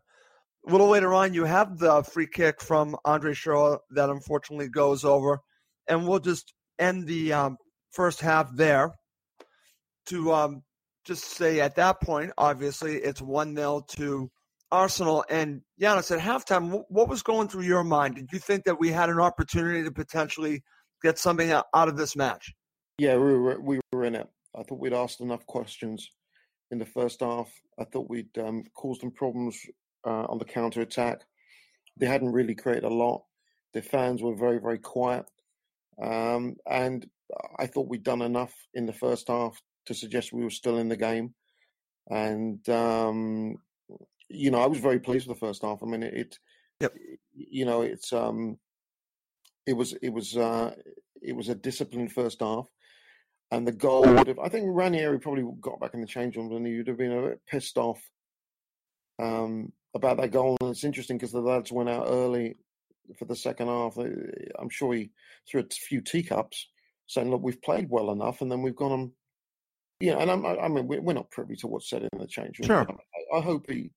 A 0.66 0.70
little 0.70 0.88
later 0.88 1.14
on, 1.14 1.34
you 1.34 1.44
have 1.44 1.78
the 1.78 2.02
free 2.02 2.28
kick 2.30 2.60
from 2.60 2.96
Andre 3.04 3.32
Schürrle 3.32 3.78
that 3.90 4.10
unfortunately 4.10 4.68
goes 4.68 5.04
over. 5.04 5.40
And 5.88 6.06
we'll 6.06 6.20
just 6.20 6.52
end 6.78 7.06
the 7.06 7.32
um, 7.32 7.56
first 7.92 8.20
half 8.20 8.54
there 8.54 8.92
to 10.06 10.32
um, 10.32 10.62
just 11.04 11.24
say 11.24 11.60
at 11.60 11.76
that 11.76 12.00
point, 12.00 12.32
obviously, 12.36 12.96
it's 12.96 13.22
1 13.22 13.54
0 13.54 13.84
to 13.88 14.30
Arsenal. 14.74 15.24
And 15.30 15.62
Giannis, 15.80 16.10
at 16.10 16.20
halftime, 16.20 16.82
what 16.88 17.08
was 17.08 17.22
going 17.22 17.48
through 17.48 17.62
your 17.62 17.84
mind? 17.84 18.16
Did 18.16 18.32
you 18.32 18.38
think 18.38 18.64
that 18.64 18.80
we 18.80 18.90
had 18.90 19.08
an 19.08 19.20
opportunity 19.20 19.84
to 19.84 19.92
potentially 19.92 20.62
get 21.02 21.18
something 21.18 21.50
out 21.50 21.66
of 21.72 21.96
this 21.96 22.16
match? 22.16 22.52
Yeah, 22.98 23.16
we 23.16 23.38
were, 23.38 23.60
we 23.60 23.80
were 23.92 24.04
in 24.04 24.14
it. 24.14 24.28
I 24.56 24.62
thought 24.62 24.80
we'd 24.80 24.92
asked 24.92 25.20
enough 25.20 25.46
questions 25.46 26.10
in 26.70 26.78
the 26.78 26.86
first 26.86 27.20
half. 27.20 27.50
I 27.78 27.84
thought 27.84 28.10
we'd 28.10 28.36
um, 28.38 28.64
caused 28.74 29.02
them 29.02 29.12
problems 29.12 29.56
uh, 30.04 30.26
on 30.28 30.38
the 30.38 30.44
counter 30.44 30.80
attack. 30.80 31.20
They 31.96 32.06
hadn't 32.06 32.32
really 32.32 32.54
created 32.54 32.84
a 32.84 32.88
lot. 32.88 33.24
The 33.72 33.82
fans 33.82 34.22
were 34.22 34.36
very, 34.36 34.58
very 34.58 34.78
quiet. 34.78 35.26
Um, 36.02 36.56
and 36.68 37.06
I 37.58 37.66
thought 37.66 37.88
we'd 37.88 38.02
done 38.02 38.22
enough 38.22 38.52
in 38.74 38.86
the 38.86 38.92
first 38.92 39.28
half 39.28 39.60
to 39.86 39.94
suggest 39.94 40.32
we 40.32 40.42
were 40.42 40.50
still 40.50 40.78
in 40.78 40.88
the 40.88 40.96
game. 40.96 41.34
And 42.08 42.68
um, 42.68 43.56
you 44.28 44.50
know, 44.50 44.60
I 44.60 44.66
was 44.66 44.78
very 44.78 44.98
pleased 44.98 45.26
with 45.26 45.38
the 45.38 45.46
first 45.46 45.62
half. 45.62 45.82
I 45.82 45.86
mean, 45.86 46.02
it, 46.02 46.14
it 46.14 46.38
yep. 46.80 46.94
you 47.34 47.64
know, 47.64 47.82
it's 47.82 48.12
um, 48.12 48.58
it 49.66 49.74
was 49.74 49.94
it 50.02 50.10
was 50.10 50.36
uh, 50.36 50.74
it 51.22 51.34
was 51.34 51.48
a 51.48 51.54
disciplined 51.54 52.12
first 52.12 52.40
half, 52.40 52.66
and 53.50 53.66
the 53.66 53.72
goal 53.72 54.02
would 54.02 54.26
have. 54.26 54.38
I 54.38 54.48
think 54.48 54.66
Ranieri 54.68 55.18
probably 55.18 55.44
got 55.60 55.80
back 55.80 55.94
in 55.94 56.00
the 56.00 56.06
change 56.06 56.36
room 56.36 56.52
and 56.52 56.66
he 56.66 56.76
would 56.76 56.88
have 56.88 56.98
been 56.98 57.12
a 57.12 57.28
bit 57.28 57.40
pissed 57.46 57.78
off 57.78 58.00
um, 59.18 59.72
about 59.94 60.18
that 60.18 60.32
goal. 60.32 60.56
And 60.60 60.70
it's 60.70 60.84
interesting 60.84 61.16
because 61.16 61.32
the 61.32 61.40
lads 61.40 61.72
went 61.72 61.88
out 61.88 62.06
early 62.08 62.56
for 63.18 63.24
the 63.26 63.36
second 63.36 63.68
half. 63.68 63.96
I'm 63.96 64.70
sure 64.70 64.94
he 64.94 65.10
threw 65.48 65.60
a 65.60 65.74
few 65.74 66.00
teacups, 66.00 66.68
saying, 67.06 67.30
"Look, 67.30 67.42
we've 67.42 67.62
played 67.62 67.88
well 67.90 68.10
enough," 68.10 68.40
and 68.40 68.50
then 68.50 68.62
we've 68.62 68.76
gone 68.76 68.92
on. 68.92 69.12
Yeah, 70.00 70.18
and 70.18 70.30
I'm, 70.30 70.44
I 70.44 70.68
mean, 70.68 70.88
we're 70.88 71.14
not 71.14 71.30
privy 71.30 71.56
to 71.56 71.68
what's 71.68 71.88
said 71.88 72.02
in 72.02 72.18
the 72.18 72.26
change 72.26 72.58
room. 72.58 72.66
Sure. 72.66 72.86
I, 73.32 73.38
I 73.38 73.40
hope 73.40 73.70
he 73.70 73.92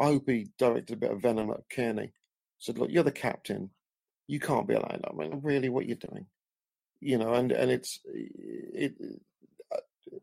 I 0.00 0.06
hope 0.06 0.24
he 0.26 0.48
directed 0.58 0.94
a 0.94 0.96
bit 0.96 1.10
of 1.10 1.22
venom 1.22 1.50
at 1.50 1.68
Cairney. 1.68 2.12
Said, 2.58 2.78
"Look, 2.78 2.90
you're 2.90 3.02
the 3.02 3.12
captain. 3.12 3.70
You 4.26 4.40
can't 4.40 4.68
be 4.68 4.74
allowed. 4.74 5.04
I 5.04 5.14
mean, 5.14 5.40
really, 5.42 5.68
what 5.68 5.86
you're 5.86 5.96
doing, 5.96 6.26
you 7.00 7.18
know." 7.18 7.34
And 7.34 7.52
and 7.52 7.70
it's 7.70 8.00
it. 8.04 8.94
Uh, 9.72 10.16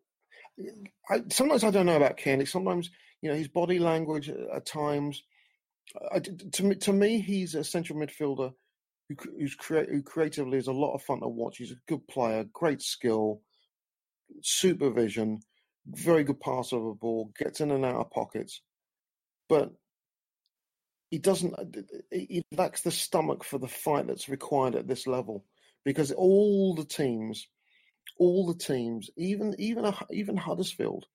I, 1.10 1.24
sometimes 1.30 1.64
I 1.64 1.72
don't 1.72 1.86
know 1.86 1.98
about 1.98 2.18
Cairney. 2.18 2.48
Sometimes 2.48 2.90
you 3.22 3.30
know 3.30 3.36
his 3.36 3.48
body 3.48 3.80
language 3.80 4.30
uh, 4.30 4.56
at 4.56 4.66
times. 4.66 5.24
I, 6.12 6.20
to 6.20 6.64
me, 6.64 6.76
to 6.76 6.94
me, 6.94 7.20
he's 7.20 7.56
a 7.56 7.64
central 7.64 8.00
midfielder 8.00 8.54
who, 9.10 9.16
who's 9.38 9.56
crea- 9.56 9.90
who 9.90 10.02
creatively 10.02 10.58
is 10.58 10.68
a 10.68 10.74
lot 10.74 10.94
of 10.94 11.04
fun 11.04 11.20
to 11.22 11.28
watch. 11.28 11.58
He's 11.58 11.72
a 11.72 11.82
good 11.88 12.08
player, 12.08 12.46
great 12.54 12.82
skill, 12.82 13.42
supervision, 14.42 15.40
very 15.88 16.24
good 16.24 16.40
passer 16.40 16.78
of 16.78 16.86
a 16.86 16.94
ball, 16.94 17.32
gets 17.38 17.62
in 17.62 17.72
and 17.72 17.86
out 17.86 17.96
of 17.96 18.12
pockets 18.12 18.62
but 19.50 19.74
he 21.10 21.18
doesn't. 21.18 21.56
Uh, 21.56 21.66
he 22.12 22.44
lacks 22.52 22.82
the 22.82 22.92
stomach 22.92 23.44
for 23.44 23.58
the 23.58 23.68
fight 23.68 24.08
that's 24.08 24.30
required 24.30 24.76
at 24.76 24.88
this 24.88 25.08
level 25.08 25.44
because 25.84 26.12
all 26.12 26.76
the 26.76 26.86
teams, 26.86 27.48
all 28.18 28.46
the 28.46 28.58
teams, 28.58 29.10
even 29.18 29.56
even 29.58 29.94
even 30.12 30.38
Huddersfield, 30.38 31.06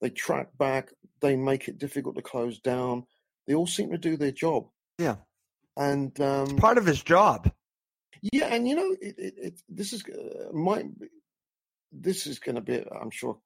they 0.00 0.10
track 0.10 0.48
back. 0.56 0.90
They 1.20 1.36
make 1.36 1.68
it 1.68 1.78
difficult 1.78 2.16
to 2.16 2.22
close 2.22 2.58
down. 2.58 3.04
They 3.46 3.54
all 3.54 3.66
seem 3.66 3.90
to 3.90 3.98
do 3.98 4.16
their 4.16 4.32
job. 4.32 4.68
Yeah, 4.98 5.16
and 5.76 6.18
um, 6.20 6.44
it's 6.44 6.60
part 6.60 6.78
of 6.78 6.86
his 6.86 7.02
job. 7.02 7.50
Yeah, 8.22 8.46
and 8.46 8.66
you 8.66 8.76
know, 8.76 8.96
it, 9.00 9.14
it, 9.18 9.34
it 9.36 9.62
this 9.68 9.92
is 9.92 10.04
uh, 10.04 10.52
my 10.52 10.84
this 11.92 12.26
is 12.26 12.38
going 12.38 12.56
to 12.56 12.60
be, 12.60 12.84
I'm 13.00 13.10
sure, 13.10 13.38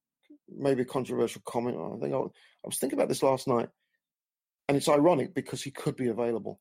maybe 0.48 0.82
a 0.82 0.86
controversial 0.86 1.42
comment. 1.44 1.76
I 1.76 1.98
think 2.00 2.14
I, 2.14 2.18
I 2.18 2.66
was 2.66 2.78
thinking 2.78 2.98
about 2.98 3.08
this 3.08 3.22
last 3.22 3.48
night 3.48 3.68
and 4.68 4.76
it's 4.76 4.88
ironic 4.88 5.34
because 5.34 5.62
he 5.62 5.70
could 5.70 5.96
be 5.96 6.08
available. 6.08 6.60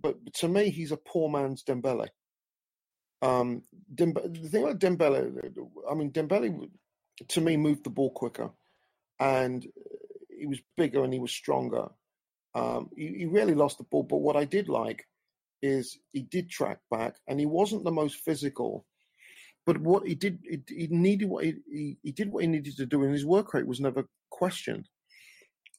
But 0.00 0.16
to 0.34 0.48
me, 0.48 0.70
he's 0.70 0.92
a 0.92 0.96
poor 0.96 1.28
man's 1.30 1.64
Dembele. 1.64 2.08
Um, 3.22 3.62
Dembe- 3.94 4.42
the 4.42 4.48
thing 4.48 4.62
about 4.62 4.78
Dembele, 4.78 5.32
I 5.90 5.94
mean, 5.94 6.12
Dembele 6.12 6.68
to 7.28 7.40
me 7.40 7.56
moved 7.56 7.84
the 7.84 7.90
ball 7.90 8.10
quicker, 8.10 8.50
and 9.18 9.66
he 10.38 10.46
was 10.46 10.60
bigger 10.76 11.02
and 11.02 11.12
he 11.12 11.18
was 11.18 11.32
stronger. 11.32 11.88
Um, 12.54 12.90
he, 12.96 13.08
he 13.18 13.26
really 13.26 13.54
lost 13.54 13.78
the 13.78 13.84
ball, 13.84 14.02
but 14.02 14.18
what 14.18 14.36
I 14.36 14.44
did 14.44 14.68
like 14.68 15.06
is 15.62 15.98
he 16.12 16.22
did 16.22 16.50
track 16.50 16.78
back, 16.90 17.16
and 17.26 17.40
he 17.40 17.46
wasn't 17.46 17.84
the 17.84 17.90
most 17.90 18.16
physical. 18.16 18.84
But 19.64 19.78
what 19.78 20.06
he 20.06 20.14
did, 20.14 20.38
he, 20.48 20.62
he 20.68 20.86
needed 20.88 21.28
what 21.28 21.44
he, 21.44 21.54
he, 21.70 21.98
he 22.02 22.12
did 22.12 22.30
what 22.30 22.42
he 22.42 22.48
needed 22.48 22.76
to 22.76 22.86
do, 22.86 23.02
and 23.02 23.12
his 23.12 23.26
work 23.26 23.54
rate 23.54 23.66
was 23.66 23.80
never 23.80 24.06
questioned. 24.30 24.88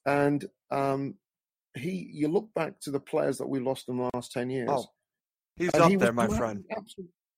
And 0.05 0.45
um, 0.72 1.16
he 1.76 2.09
you 2.13 2.28
look 2.28 2.49
back 2.53 2.80
to 2.82 2.91
the 2.91 2.99
players 2.99 3.38
that 3.38 3.47
we 3.47 3.59
lost 3.59 3.89
in 3.89 3.97
the 3.97 4.09
last 4.13 4.32
ten 4.32 4.49
years. 4.49 4.70
Oh, 4.72 4.86
he's 5.55 5.74
up 5.74 5.89
he 5.89 5.95
there, 5.95 6.13
my 6.13 6.28
friend. 6.28 6.63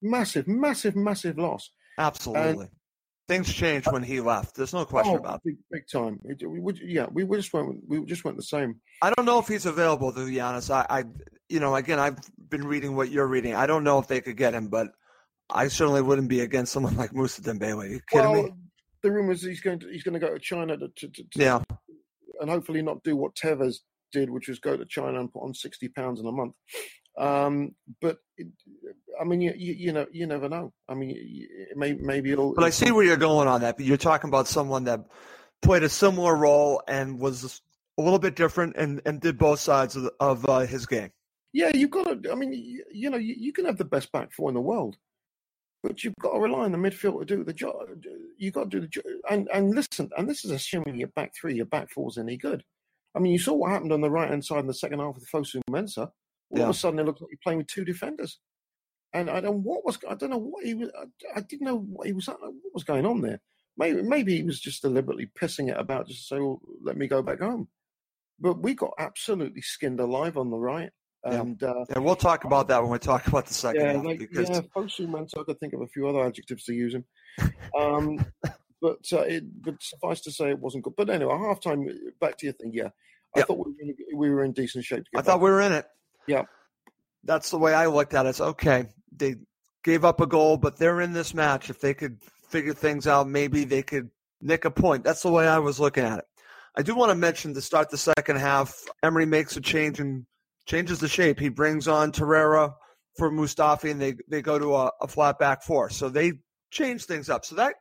Massive, 0.02 0.48
massive, 0.48 0.96
massive 0.96 1.38
loss. 1.38 1.72
Absolutely. 1.98 2.66
And, 2.66 2.70
Things 3.28 3.54
changed 3.54 3.92
when 3.92 4.02
he 4.02 4.22
left. 4.22 4.56
There's 4.56 4.74
no 4.74 4.86
question 4.86 5.14
oh, 5.14 5.18
about 5.18 5.36
it. 5.36 5.42
Big, 5.46 5.58
big 5.72 5.84
time. 5.88 6.20
It, 6.24 6.42
we, 6.50 6.74
yeah, 6.84 7.06
we, 7.12 7.24
we 7.24 7.38
just 7.38 7.54
went. 7.54 7.78
We 7.88 8.04
just 8.06 8.26
went 8.26 8.38
the 8.38 8.44
same. 8.44 8.82
I 9.04 9.12
don't 9.12 9.26
know 9.26 9.38
if 9.38 9.48
he's 9.48 9.68
available. 9.68 10.12
To 10.12 10.26
be 10.26 10.42
honest, 10.42 10.72
I, 10.72 10.84
I, 10.90 11.04
you 11.48 11.60
know, 11.60 11.76
again, 11.76 12.00
I've 12.00 12.18
been 12.50 12.66
reading 12.66 12.96
what 12.96 13.12
you're 13.12 13.28
reading. 13.28 13.54
I 13.54 13.68
don't 13.68 13.84
know 13.84 14.00
if 14.00 14.08
they 14.08 14.20
could 14.20 14.36
get 14.36 14.56
him, 14.56 14.70
but 14.70 14.88
I 15.48 15.68
certainly 15.68 16.02
wouldn't 16.02 16.28
be 16.28 16.40
against 16.40 16.72
someone 16.72 16.96
like 16.98 17.14
Musa 17.14 17.44
Dembele. 17.44 17.84
Are 17.84 17.88
you 17.88 18.00
kidding 18.10 18.32
well, 18.32 18.44
me? 18.44 18.54
The 19.04 19.12
rumors 19.12 19.44
he's 19.44 19.62
going 19.62 19.78
to 19.82 19.90
he's 19.90 20.02
going 20.02 20.20
to 20.20 20.20
go 20.20 20.34
to 20.34 20.40
China 20.40 20.76
to, 20.76 20.88
to, 20.88 21.08
to 21.08 21.24
yeah, 21.36 21.62
and 22.42 22.50
hopefully 22.50 22.82
not 22.82 23.04
do 23.04 23.16
what 23.16 23.36
Tevez 23.36 23.76
did, 24.12 24.30
which 24.30 24.48
was 24.48 24.60
go 24.60 24.78
to 24.78 24.86
China 24.86 25.20
and 25.20 25.32
put 25.32 25.44
on 25.44 25.54
sixty 25.54 25.88
pounds 25.88 26.20
in 26.20 26.26
a 26.26 26.32
month. 26.32 26.54
Um, 27.18 27.76
but 28.02 28.18
it, 28.38 28.48
I 29.20 29.26
mean, 29.26 29.42
you, 29.42 29.54
you, 29.56 29.74
you 29.74 29.92
know, 29.92 30.08
you 30.12 30.26
never 30.26 30.48
know. 30.48 30.72
I 30.88 30.94
mean, 30.94 31.16
it 31.18 31.78
may, 31.78 31.94
maybe 31.94 32.32
it'll. 32.32 32.54
But 32.54 32.64
I 32.64 32.70
see 32.70 32.92
where 32.92 33.04
you're 33.04 33.18
going 33.18 33.48
on 33.48 33.62
that. 33.62 33.78
But 33.78 33.86
you're 33.86 33.98
talking 33.98 34.30
about 34.30 34.48
someone 34.48 34.86
that 34.86 35.02
played 35.62 35.84
a 35.84 35.90
similar 35.90 36.36
role 36.36 36.82
and 36.88 37.20
was 37.20 37.62
a 37.98 38.02
little 38.02 38.20
bit 38.20 38.36
different 38.36 38.78
and, 38.78 39.02
and 39.06 39.20
did 39.20 39.38
both 39.38 39.60
sides 39.60 39.98
of, 39.98 40.04
the, 40.04 40.14
of 40.22 40.48
uh, 40.48 40.60
his 40.60 40.86
game. 40.86 41.12
Yeah, 41.52 41.72
you've 41.74 41.92
got 41.92 42.24
to. 42.24 42.32
I 42.32 42.36
mean, 42.36 42.54
you, 42.54 42.84
you 42.92 43.10
know, 43.10 43.18
you, 43.18 43.36
you, 43.38 43.52
can 43.52 43.66
have 43.66 43.78
the 43.78 43.86
best 43.86 44.12
back 44.12 44.32
four 44.32 44.50
in 44.50 44.56
the 44.56 44.62
world, 44.62 44.96
but 45.84 46.04
you've 46.04 46.16
got 46.22 46.34
to 46.34 46.40
rely 46.40 46.60
on 46.60 46.72
the 46.72 46.78
midfield 46.78 47.20
to 47.20 47.26
do 47.26 47.44
the 47.44 47.54
job. 47.54 47.76
You've 48.38 48.54
got 48.54 48.66
to 48.66 48.70
do 48.70 48.82
the 48.82 48.88
job. 48.88 49.04
And 49.30 49.50
and 49.54 49.74
listen, 49.74 50.10
and 50.16 50.30
this 50.30 50.46
is 50.46 50.52
assuming 50.52 51.00
your 51.00 51.10
back 51.10 51.34
three, 51.36 51.56
your 51.56 51.66
back 51.66 51.90
four 51.90 52.08
is 52.10 52.18
any 52.18 52.38
good. 52.38 52.64
I 53.16 53.20
mean, 53.20 53.32
you 53.32 53.40
saw 53.40 53.54
what 53.54 53.72
happened 53.72 53.94
on 53.94 54.02
the 54.02 54.10
right 54.10 54.30
hand 54.30 54.46
side 54.46 54.60
in 54.60 54.68
the 54.68 54.74
second 54.74 55.00
half 55.00 55.16
with 55.16 55.28
Fosu 55.30 55.62
Mensah. 55.70 56.10
All 56.52 56.58
yeah. 56.58 56.64
of 56.64 56.70
a 56.70 56.74
sudden, 56.74 57.00
it 57.00 57.06
looked 57.06 57.22
like 57.22 57.32
you're 57.32 57.40
playing 57.44 57.60
with 57.60 57.68
two 57.68 57.86
defenders. 57.86 58.40
And 59.14 59.30
I 59.30 59.40
don't 59.42 59.64
what 59.64 59.84
was 59.84 59.98
I 60.08 60.14
don't 60.14 60.30
know 60.30 60.38
what 60.38 60.64
he 60.64 60.76
was. 60.76 60.92
I, 60.96 61.40
I 61.40 61.42
didn't 61.42 61.66
know 61.66 61.80
what 61.80 62.06
he 62.06 62.14
was 62.14 62.28
what 62.28 62.54
was 62.74 62.84
going 62.84 63.06
on 63.06 63.22
there. 63.22 63.42
Maybe 63.76 64.04
maybe 64.04 64.36
he 64.36 64.44
was 64.44 64.60
just 64.60 64.84
deliberately 64.84 65.32
pissing 65.40 65.70
it 65.70 65.78
about 65.80 66.08
just 66.08 66.28
to 66.28 66.36
say, 66.36 66.40
"Well, 66.40 66.62
let 66.84 66.96
me 66.96 67.08
go 67.08 67.24
back 67.24 67.40
home." 67.40 67.70
But 68.40 68.62
we 68.62 68.76
got 68.76 68.94
absolutely 69.00 69.62
skinned 69.62 70.00
alive 70.00 70.38
on 70.38 70.52
the 70.52 70.58
right. 70.58 70.92
And, 71.24 71.60
yeah. 71.62 71.70
Uh, 71.70 71.86
and 71.96 72.06
we'll 72.06 72.16
talk 72.16 72.46
about 72.46 72.70
that 72.70 72.82
when 72.82 72.92
we 72.92 73.00
talk 73.00 73.28
about 73.28 73.48
the 73.48 73.54
second 73.54 73.82
yeah, 73.82 73.94
half. 73.94 74.06
Like, 74.06 74.20
because... 74.20 74.50
Yeah, 74.50 74.62
Fosu 74.74 75.08
Mensah, 75.08 75.42
I 75.42 75.44
could 75.44 75.60
think 75.60 75.74
of 75.74 75.82
a 75.82 75.88
few 75.88 76.08
other 76.08 76.26
adjectives 76.26 76.64
to 76.66 76.74
use 76.74 76.96
him. 76.96 77.04
Um, 77.78 78.26
but 78.82 79.00
uh, 79.12 79.22
it, 79.22 79.44
but 79.62 79.82
suffice 79.82 80.22
to 80.22 80.32
say, 80.32 80.50
it 80.50 80.60
wasn't 80.60 80.84
good. 80.84 80.96
But 80.96 81.10
anyway, 81.10 81.38
half 81.38 81.62
time. 81.62 81.88
Back 82.20 82.38
to 82.38 82.46
your 82.46 82.54
thing. 82.54 82.72
Yeah, 82.74 82.90
I 83.36 83.42
thought 83.42 83.58
we 83.58 83.72
were, 83.72 83.80
in, 83.80 83.96
we 84.16 84.30
were 84.30 84.44
in 84.44 84.52
decent 84.52 84.86
shape. 84.86 85.06
I 85.16 85.22
thought 85.22 85.42
we 85.42 85.50
were 85.50 85.62
in 85.62 85.74
it. 85.74 85.86
Yeah. 86.28 86.44
That's 87.24 87.52
the 87.52 87.58
way 87.58 87.74
I 87.74 87.88
looked 87.88 88.14
at 88.14 88.26
it. 88.26 88.30
It's 88.30 88.42
okay. 88.42 88.86
They 89.16 89.36
gave 89.84 90.06
up 90.06 90.22
a 90.22 90.28
goal, 90.28 90.58
but 90.58 90.78
they're 90.78 91.02
in 91.02 91.14
this 91.14 91.34
match. 91.34 91.70
If 91.70 91.82
they 91.82 91.94
could 91.94 92.20
figure 92.48 92.74
things 92.74 93.08
out, 93.08 93.28
maybe 93.28 93.66
they 93.66 93.82
could 93.82 94.10
nick 94.42 94.66
a 94.66 94.72
point. 94.72 95.04
That's 95.04 95.22
the 95.22 95.32
way 95.32 95.48
I 95.48 95.60
was 95.60 95.80
looking 95.80 96.04
at 96.04 96.20
it. 96.20 96.26
I 96.78 96.82
do 96.82 96.96
want 96.96 97.10
to 97.10 97.16
mention 97.16 97.54
to 97.56 97.62
start 97.62 97.90
the 97.90 97.98
second 97.98 98.38
half, 98.38 98.86
Emery 99.04 99.26
makes 99.26 99.58
a 99.58 99.62
change 99.62 100.00
and 100.00 100.26
changes 100.66 101.00
the 101.00 101.08
shape. 101.08 101.40
He 101.40 101.50
brings 101.50 101.88
on 101.88 102.12
Torreira 102.12 102.74
for 103.18 103.30
Mustafi, 103.32 103.92
and 103.92 104.00
they 104.00 104.16
they 104.30 104.42
go 104.42 104.58
to 104.58 104.76
a, 104.76 104.92
a 105.02 105.08
flat 105.08 105.40
back 105.40 105.64
four. 105.64 105.90
So 105.90 106.10
they 106.10 106.34
change 106.72 107.06
things 107.06 107.30
up. 107.30 107.44
So 107.44 107.56
that 107.56 107.76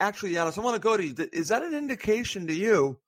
actually, 0.00 0.32
Giannis, 0.32 0.58
I 0.58 0.62
want 0.62 0.74
to 0.74 0.80
go 0.80 0.96
to 0.96 1.06
you. 1.06 1.14
Is 1.32 1.48
that 1.48 1.62
an 1.62 1.74
indication 1.74 2.46
to 2.46 2.54
you 2.54 2.98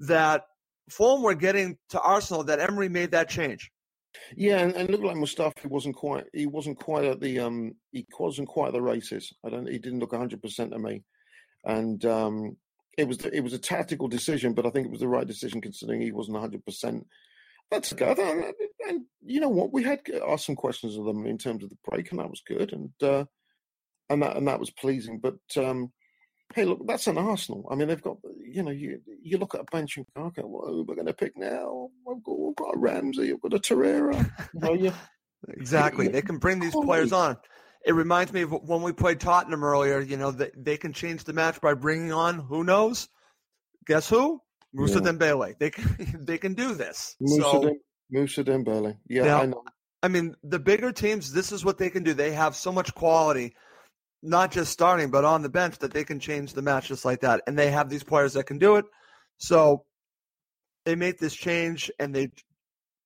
that 0.00 0.44
Fulham 0.90 1.22
were 1.22 1.34
getting 1.34 1.78
to 1.90 2.00
Arsenal 2.00 2.44
that 2.44 2.60
Emery 2.60 2.88
made 2.88 3.10
that 3.12 3.28
change? 3.28 3.70
Yeah, 4.36 4.58
and, 4.58 4.74
and 4.74 4.90
looked 4.90 5.04
like 5.04 5.16
Mustafi 5.16 5.66
wasn't 5.66 5.96
quite 5.96 6.24
he 6.34 6.46
wasn't 6.46 6.78
quite 6.78 7.04
at 7.04 7.20
the 7.20 7.40
um 7.40 7.72
he 7.92 8.06
wasn't 8.18 8.48
quite 8.48 8.68
at 8.68 8.74
the 8.74 8.82
races. 8.82 9.32
I 9.44 9.48
don't 9.48 9.66
he 9.66 9.78
didn't 9.78 10.00
look 10.00 10.14
hundred 10.14 10.42
percent 10.42 10.72
to 10.72 10.78
me. 10.78 11.02
And 11.64 12.04
um 12.04 12.56
it 12.98 13.08
was 13.08 13.24
it 13.24 13.40
was 13.40 13.54
a 13.54 13.58
tactical 13.58 14.08
decision, 14.08 14.52
but 14.52 14.66
I 14.66 14.70
think 14.70 14.86
it 14.86 14.90
was 14.90 15.00
the 15.00 15.08
right 15.08 15.26
decision 15.26 15.62
considering 15.62 16.02
he 16.02 16.12
wasn't 16.12 16.38
hundred 16.38 16.64
percent. 16.64 17.06
That's 17.70 17.94
good. 17.94 18.18
And, 18.18 18.52
and, 18.86 19.00
you 19.24 19.40
know 19.40 19.48
what? 19.48 19.72
We 19.72 19.82
had 19.82 20.00
asked 20.28 20.44
some 20.44 20.56
questions 20.56 20.98
of 20.98 21.06
them 21.06 21.24
in 21.24 21.38
terms 21.38 21.64
of 21.64 21.70
the 21.70 21.78
break, 21.88 22.10
and 22.10 22.20
that 22.20 22.28
was 22.28 22.42
good, 22.46 22.74
and 22.74 22.90
uh, 23.02 23.24
and 24.10 24.22
that 24.22 24.36
and 24.36 24.46
that 24.46 24.60
was 24.60 24.70
pleasing. 24.70 25.18
But 25.18 25.38
um, 25.56 25.90
hey, 26.54 26.64
look, 26.64 26.86
that's 26.86 27.06
an 27.06 27.18
Arsenal. 27.18 27.66
I 27.70 27.74
mean, 27.74 27.88
they've 27.88 28.02
got 28.02 28.18
you 28.44 28.62
know 28.62 28.70
you 28.70 29.00
you 29.22 29.38
look 29.38 29.54
at 29.54 29.62
a 29.62 29.66
bench 29.70 29.96
and 29.96 30.06
go, 30.16 30.24
okay, 30.24 30.42
well, 30.44 30.66
who 30.66 30.84
we're 30.84 30.94
going 30.94 31.06
to 31.06 31.12
pick 31.12 31.36
now? 31.36 31.88
We've 32.06 32.22
got, 32.22 32.38
we've 32.38 32.56
got 32.56 32.74
a 32.74 32.78
Ramsey, 32.78 33.32
we've 33.32 33.40
got 33.40 33.54
a 33.54 33.58
Torreira. 33.58 34.30
You 34.54 34.60
know, 34.60 34.92
exactly. 35.48 36.08
They 36.08 36.22
can 36.22 36.38
bring 36.38 36.60
these 36.60 36.74
players 36.74 37.12
on 37.12 37.36
it 37.84 37.92
reminds 37.92 38.32
me 38.32 38.42
of 38.42 38.52
when 38.52 38.82
we 38.82 38.92
played 38.92 39.20
Tottenham 39.20 39.64
earlier. 39.64 40.00
You 40.00 40.16
know, 40.16 40.30
they, 40.30 40.50
they 40.56 40.76
can 40.76 40.92
change 40.92 41.24
the 41.24 41.32
match 41.32 41.60
by 41.60 41.74
bringing 41.74 42.12
on 42.12 42.38
who 42.38 42.64
knows? 42.64 43.08
Guess 43.86 44.08
who? 44.08 44.40
Musa 44.72 45.00
yeah. 45.00 45.12
Dembele. 45.12 45.58
They 45.58 45.70
can 45.70 46.24
they 46.26 46.38
can 46.38 46.54
do 46.54 46.74
this. 46.74 47.16
Musa, 47.20 47.42
so, 47.42 47.62
Dem- 47.62 47.80
Musa 48.10 48.44
Dembele. 48.44 48.96
Yeah, 49.08 49.24
now, 49.24 49.42
I 49.42 49.46
know. 49.46 49.62
I 50.02 50.08
mean, 50.08 50.34
the 50.42 50.58
bigger 50.58 50.92
teams, 50.92 51.32
this 51.32 51.52
is 51.52 51.64
what 51.64 51.78
they 51.78 51.90
can 51.90 52.02
do. 52.02 52.12
They 52.12 52.32
have 52.32 52.56
so 52.56 52.72
much 52.72 52.92
quality, 52.94 53.54
not 54.22 54.52
just 54.52 54.72
starting, 54.72 55.10
but 55.10 55.24
on 55.24 55.42
the 55.42 55.48
bench 55.48 55.78
that 55.78 55.92
they 55.92 56.04
can 56.04 56.20
change 56.20 56.52
the 56.52 56.62
match 56.62 56.88
just 56.88 57.04
like 57.04 57.20
that. 57.20 57.42
And 57.46 57.58
they 57.58 57.70
have 57.70 57.90
these 57.90 58.04
players 58.04 58.34
that 58.34 58.46
can 58.46 58.58
do 58.58 58.76
it. 58.76 58.84
So 59.38 59.84
they 60.84 60.94
make 60.94 61.18
this 61.18 61.34
change 61.34 61.90
and 61.98 62.14
they 62.14 62.30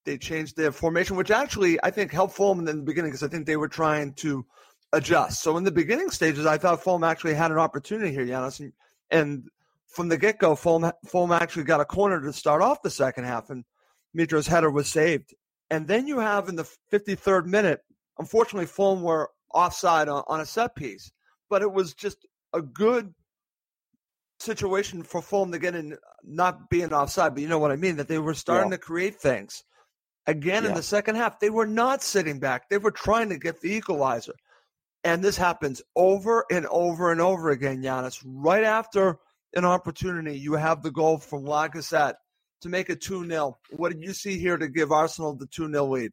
they 0.05 0.17
changed 0.17 0.57
their 0.57 0.71
formation, 0.71 1.17
which 1.17 1.33
actually 1.33 1.79
I 1.83 1.91
think 1.91 2.13
helped 2.13 2.35
Fulham 2.35 2.61
in 2.61 2.65
the 2.65 2.75
beginning 2.75 3.11
because 3.11 3.25
I 3.25 3.29
think 3.29 3.47
they 3.47 3.57
were 3.57 3.69
trying 3.69 4.15
to 4.15 4.47
adjust. 4.93 5.43
So 5.43 5.57
in 5.57 5.65
the 5.65 5.73
beginning 5.73 6.11
stages, 6.11 6.47
I 6.47 6.59
thought 6.59 6.83
Fulham 6.83 7.03
actually 7.03 7.35
had 7.35 7.51
an 7.51 7.59
opportunity 7.59 8.13
here, 8.13 8.25
Giannis, 8.25 8.61
and, 8.61 8.73
and 9.11 9.49
from 9.89 10.09
the 10.09 10.17
get 10.17 10.39
go, 10.39 10.55
Fulham, 10.55 10.93
Fulham 11.07 11.33
actually 11.33 11.65
got 11.65 11.81
a 11.81 11.85
corner 11.85 12.21
to 12.21 12.33
start 12.33 12.63
off 12.63 12.83
the 12.83 12.91
second 12.91 13.25
half, 13.25 13.51
and 13.51 13.65
Mitro's 14.15 14.47
header 14.47 14.71
was 14.71 14.89
saved. 14.89 15.35
And 15.71 15.89
then 15.89 16.07
you 16.07 16.21
have 16.21 16.49
in 16.49 16.57
the 16.57 16.69
53rd 16.93 17.47
minute, 17.47 17.81
unfortunately, 18.19 18.67
Fulham 18.67 19.03
were 19.03 19.31
offside 19.57 20.09
on, 20.09 20.23
on 20.29 20.41
a 20.41 20.47
set 20.47 20.77
piece, 20.77 21.11
but 21.49 21.63
it 21.63 21.73
was 21.73 21.95
just 21.95 22.27
a 22.53 22.63
good 22.63 23.13
situation 24.39 25.03
for 25.03 25.23
Fulham 25.23 25.53
to 25.53 25.59
get 25.59 25.75
in, 25.75 25.97
not 26.23 26.69
being 26.69 26.93
offside, 26.93 27.35
but 27.35 27.43
you 27.43 27.49
know 27.49 27.59
what 27.59 27.73
I 27.73 27.77
mean, 27.77 27.97
that 27.97 28.09
they 28.09 28.19
were 28.19 28.35
starting 28.35 28.71
yeah. 28.71 28.77
to 28.77 28.83
create 28.83 29.17
things. 29.17 29.65
Again, 30.27 30.65
yeah. 30.65 30.71
in 30.71 30.75
the 30.75 30.83
second 30.83 31.17
half, 31.17 31.41
they 31.41 31.51
were 31.51 31.67
not 31.67 32.03
sitting 32.03 32.39
back. 32.39 32.69
They 32.69 32.79
were 32.79 32.91
trying 32.91 33.29
to 33.31 33.39
get 33.39 33.61
the 33.61 33.73
equalizer. 33.73 34.35
And 35.05 35.23
this 35.23 35.37
happens 35.37 35.81
over 35.95 36.45
and 36.51 36.67
over 36.67 37.13
and 37.13 37.21
over 37.21 37.51
again, 37.51 37.83
Giannis. 37.83 38.21
Right 38.25 38.65
after 38.65 39.19
an 39.55 39.65
opportunity, 39.65 40.37
you 40.39 40.55
have 40.55 40.83
the 40.83 40.91
goal 40.91 41.19
from 41.19 41.45
Lacazette 41.45 42.15
to 42.63 42.69
make 42.69 42.91
it 42.91 43.01
2 43.01 43.27
0. 43.27 43.57
What 43.71 43.93
did 43.93 44.03
you 44.03 44.13
see 44.13 44.39
here 44.39 44.57
to 44.57 44.69
give 44.69 44.91
Arsenal 44.91 45.35
the 45.35 45.47
2 45.47 45.71
0 45.71 45.87
lead? 45.87 46.11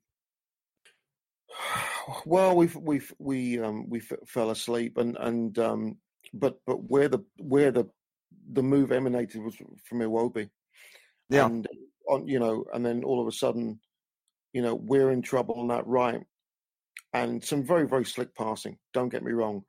Well, 2.26 2.56
we 2.56 2.68
we 2.68 3.01
we 3.20 3.60
um 3.60 3.89
we 3.89 3.99
f- 3.99 4.28
fell 4.28 4.49
asleep, 4.49 4.97
and 4.97 5.18
and 5.20 5.58
um, 5.60 5.97
but 6.34 6.60
but 6.66 6.84
where 6.89 7.08
the 7.08 7.20
where 7.38 7.72
the 7.72 7.86
the 8.51 8.64
move 8.64 8.91
emanated 8.91 9.41
was 9.41 9.56
from 9.86 9.99
Iwobi, 9.99 10.49
yeah, 11.30 11.45
and 11.45 11.68
on 12.10 12.28
you 12.28 12.39
know, 12.39 12.66
and 12.74 12.86
then 12.86 13.04
all 13.04 13.22
of 13.22 13.28
a 13.28 13.32
sudden, 13.32 13.80
you 14.54 14.62
know, 14.62 14.76
we're 14.76 15.12
in 15.12 15.22
trouble 15.22 15.56
on 15.56 15.68
that 15.68 15.88
right, 15.88 16.22
and 17.14 17.43
some 17.43 17.64
very 17.64 17.88
very 17.88 18.06
slick 18.06 18.36
passing. 18.36 18.78
Don't 18.93 19.10
get 19.10 19.24
me 19.24 19.32
wrong. 19.32 19.64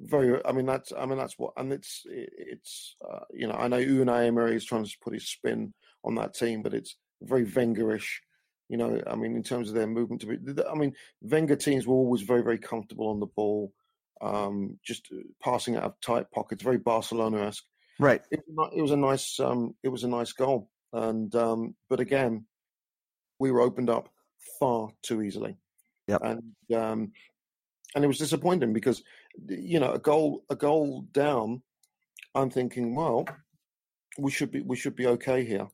Very, 0.00 0.40
I 0.44 0.52
mean 0.52 0.66
that's 0.66 0.92
I 0.96 1.06
mean 1.06 1.18
that's 1.18 1.38
what, 1.38 1.54
and 1.56 1.72
it's 1.72 2.02
it's 2.06 2.94
uh, 3.08 3.24
you 3.32 3.46
know 3.48 3.54
I 3.54 3.68
know 3.68 3.78
Unai 3.80 4.26
Emery 4.26 4.54
is 4.56 4.64
trying 4.64 4.84
to 4.84 4.96
put 5.02 5.14
his 5.14 5.28
spin 5.28 5.74
on 6.04 6.14
that 6.16 6.34
team, 6.34 6.62
but 6.62 6.74
it's 6.74 6.96
very 7.22 7.44
Wengerish. 7.44 8.18
You 8.68 8.76
know, 8.76 9.00
I 9.06 9.14
mean 9.14 9.34
in 9.34 9.42
terms 9.42 9.68
of 9.68 9.74
their 9.74 9.86
movement 9.86 10.20
to 10.22 10.26
be, 10.26 10.62
I 10.70 10.74
mean 10.74 10.94
Wenger 11.22 11.56
teams 11.56 11.86
were 11.86 11.94
always 11.94 12.22
very 12.22 12.42
very 12.42 12.58
comfortable 12.58 13.08
on 13.08 13.20
the 13.20 13.26
ball, 13.26 13.72
um, 14.20 14.78
just 14.84 15.08
uh, 15.12 15.20
passing 15.42 15.76
out 15.76 15.84
of 15.84 16.00
tight 16.00 16.30
pockets, 16.30 16.62
very 16.62 16.78
Barcelona 16.78 17.46
esque. 17.46 17.64
Right. 17.98 18.22
It, 18.30 18.40
it, 18.74 18.82
was 18.82 18.90
a 18.90 18.96
nice 18.96 19.40
um, 19.40 19.74
it 19.82 19.88
was 19.88 20.04
a 20.04 20.08
nice 20.08 20.32
goal, 20.32 20.70
and 20.92 21.34
um, 21.34 21.74
but 21.88 22.00
again, 22.00 22.46
we 23.38 23.50
were 23.50 23.60
opened 23.60 23.90
up 23.90 24.08
far 24.60 24.90
too 25.02 25.22
easily. 25.22 25.56
Yep. 26.06 26.22
And 26.22 26.76
um, 26.76 27.12
and 27.94 28.04
it 28.04 28.08
was 28.08 28.18
disappointing 28.18 28.72
because 28.72 29.02
you 29.48 29.80
know 29.80 29.92
a 29.92 29.98
goal 29.98 30.44
a 30.50 30.56
goal 30.56 31.06
down. 31.12 31.62
I'm 32.34 32.50
thinking, 32.50 32.94
well, 32.94 33.26
we 34.18 34.30
should 34.30 34.50
be 34.50 34.60
we 34.60 34.76
should 34.76 34.96
be 34.96 35.06
okay 35.06 35.44
here. 35.44 35.68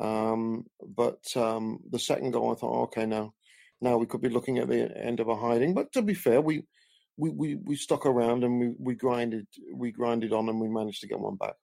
Um, 0.00 0.64
but 0.96 1.24
um, 1.36 1.80
the 1.90 1.98
second 1.98 2.30
goal, 2.32 2.52
I 2.52 2.54
thought, 2.54 2.82
okay, 2.84 3.06
now 3.06 3.34
now 3.80 3.98
we 3.98 4.06
could 4.06 4.22
be 4.22 4.28
looking 4.28 4.58
at 4.58 4.68
the 4.68 4.90
end 4.96 5.20
of 5.20 5.28
a 5.28 5.36
hiding. 5.36 5.74
But 5.74 5.92
to 5.92 6.02
be 6.02 6.14
fair, 6.14 6.40
we 6.40 6.62
we 7.16 7.30
we, 7.30 7.54
we 7.56 7.76
stuck 7.76 8.06
around 8.06 8.44
and 8.44 8.58
we, 8.58 8.74
we 8.78 8.94
grinded 8.94 9.46
we 9.74 9.92
grinded 9.92 10.32
on 10.32 10.48
and 10.48 10.60
we 10.60 10.68
managed 10.68 11.02
to 11.02 11.08
get 11.08 11.20
one 11.20 11.36
back. 11.36 11.54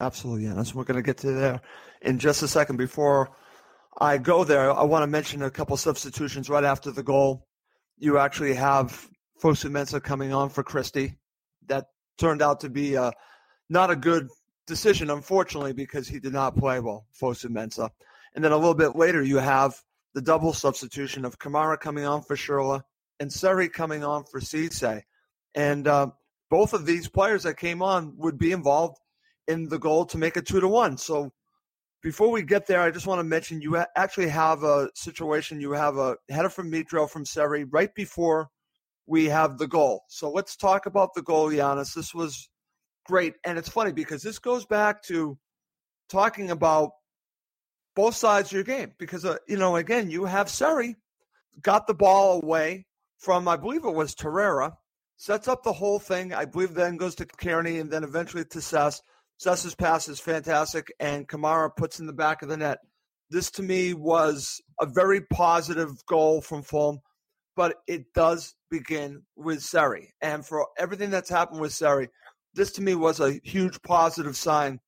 Absolutely, 0.00 0.44
yeah. 0.44 0.54
That's 0.54 0.74
we're 0.74 0.84
going 0.84 0.96
to 0.96 1.02
get 1.02 1.18
to 1.18 1.32
there 1.32 1.60
in 2.02 2.18
just 2.18 2.42
a 2.42 2.48
second. 2.48 2.76
Before 2.76 3.30
I 3.98 4.18
go 4.18 4.44
there, 4.44 4.72
I 4.72 4.82
want 4.84 5.02
to 5.02 5.06
mention 5.06 5.42
a 5.42 5.50
couple 5.50 5.76
substitutions 5.76 6.48
right 6.48 6.64
after 6.64 6.90
the 6.90 7.02
goal. 7.02 7.46
You 7.98 8.18
actually 8.18 8.54
have 8.54 9.08
Fosu-Mensah 9.42 10.02
coming 10.02 10.32
on 10.32 10.48
for 10.48 10.62
Christie. 10.62 11.18
That 11.66 11.86
turned 12.18 12.40
out 12.40 12.60
to 12.60 12.70
be 12.70 12.94
a, 12.94 13.12
not 13.68 13.90
a 13.90 13.96
good 13.96 14.28
decision, 14.70 15.10
unfortunately, 15.10 15.72
because 15.72 16.08
he 16.08 16.20
did 16.20 16.32
not 16.32 16.56
play 16.56 16.78
well, 16.78 17.04
Fosu-Mensah. 17.20 17.90
And 18.34 18.44
then 18.44 18.52
a 18.52 18.56
little 18.56 18.74
bit 18.74 18.94
later, 18.94 19.22
you 19.22 19.38
have 19.38 19.74
the 20.14 20.22
double 20.22 20.52
substitution 20.52 21.24
of 21.24 21.38
Kamara 21.38 21.78
coming 21.78 22.04
on 22.04 22.22
for 22.22 22.36
Schürrle 22.36 22.82
and 23.18 23.32
Seri 23.32 23.68
coming 23.68 24.04
on 24.04 24.24
for 24.24 24.40
Cisse. 24.40 25.02
And 25.54 25.88
uh, 25.88 26.10
both 26.48 26.72
of 26.72 26.86
these 26.86 27.08
players 27.08 27.42
that 27.42 27.56
came 27.56 27.82
on 27.82 28.14
would 28.16 28.38
be 28.38 28.52
involved 28.52 28.98
in 29.48 29.68
the 29.68 29.78
goal 29.78 30.06
to 30.06 30.18
make 30.18 30.36
it 30.36 30.46
two 30.46 30.60
to 30.60 30.68
one. 30.68 30.96
So 30.96 31.32
before 32.02 32.30
we 32.30 32.42
get 32.42 32.66
there, 32.66 32.80
I 32.80 32.92
just 32.92 33.08
want 33.08 33.18
to 33.18 33.24
mention 33.24 33.60
you 33.60 33.76
actually 33.96 34.28
have 34.28 34.62
a 34.62 34.88
situation. 34.94 35.60
You 35.60 35.72
have 35.72 35.96
a 35.98 36.16
header 36.28 36.48
from 36.48 36.70
Mitro 36.70 37.10
from 37.10 37.26
Seri 37.26 37.64
right 37.64 37.92
before 37.94 38.48
we 39.06 39.24
have 39.26 39.58
the 39.58 39.66
goal. 39.66 40.04
So 40.08 40.30
let's 40.30 40.54
talk 40.56 40.86
about 40.86 41.14
the 41.14 41.22
goal, 41.22 41.50
Giannis. 41.50 41.94
This 41.94 42.14
was 42.14 42.48
great. 43.10 43.34
And 43.44 43.58
it's 43.58 43.68
funny 43.68 43.92
because 43.92 44.22
this 44.22 44.38
goes 44.38 44.64
back 44.64 45.02
to 45.04 45.36
talking 46.08 46.50
about 46.50 46.92
both 47.96 48.14
sides 48.14 48.48
of 48.48 48.52
your 48.52 48.64
game. 48.64 48.92
Because, 48.98 49.24
uh, 49.24 49.36
you 49.48 49.56
know, 49.56 49.76
again, 49.76 50.10
you 50.10 50.24
have 50.24 50.48
Seri 50.48 50.96
got 51.60 51.86
the 51.86 51.94
ball 51.94 52.40
away 52.40 52.86
from, 53.18 53.48
I 53.48 53.56
believe 53.56 53.84
it 53.84 53.94
was 53.94 54.14
Torreira, 54.14 54.74
sets 55.16 55.48
up 55.48 55.64
the 55.64 55.72
whole 55.72 55.98
thing. 55.98 56.32
I 56.32 56.44
believe 56.44 56.74
then 56.74 56.96
goes 56.96 57.16
to 57.16 57.26
Cairney 57.26 57.80
and 57.80 57.90
then 57.90 58.04
eventually 58.04 58.44
to 58.44 58.60
Sess 58.60 59.02
Sess's 59.40 59.74
pass 59.74 60.06
is 60.06 60.20
fantastic, 60.20 60.92
and 61.00 61.26
Kamara 61.26 61.74
puts 61.74 61.98
in 61.98 62.06
the 62.06 62.12
back 62.12 62.42
of 62.42 62.50
the 62.50 62.58
net. 62.58 62.80
This 63.30 63.50
to 63.52 63.62
me 63.62 63.94
was 63.94 64.60
a 64.78 64.84
very 64.84 65.22
positive 65.22 66.04
goal 66.04 66.42
from 66.42 66.62
Fulham, 66.62 66.98
but 67.56 67.76
it 67.86 68.12
does 68.12 68.54
begin 68.70 69.22
with 69.36 69.62
Seri. 69.62 70.12
And 70.20 70.44
for 70.44 70.66
everything 70.76 71.08
that's 71.08 71.30
happened 71.30 71.62
with 71.62 71.72
Seri, 71.72 72.10
this 72.54 72.72
to 72.72 72.82
me 72.82 72.94
was 72.94 73.20
a 73.20 73.40
huge 73.42 73.80
positive 73.82 74.36
sign 74.36 74.80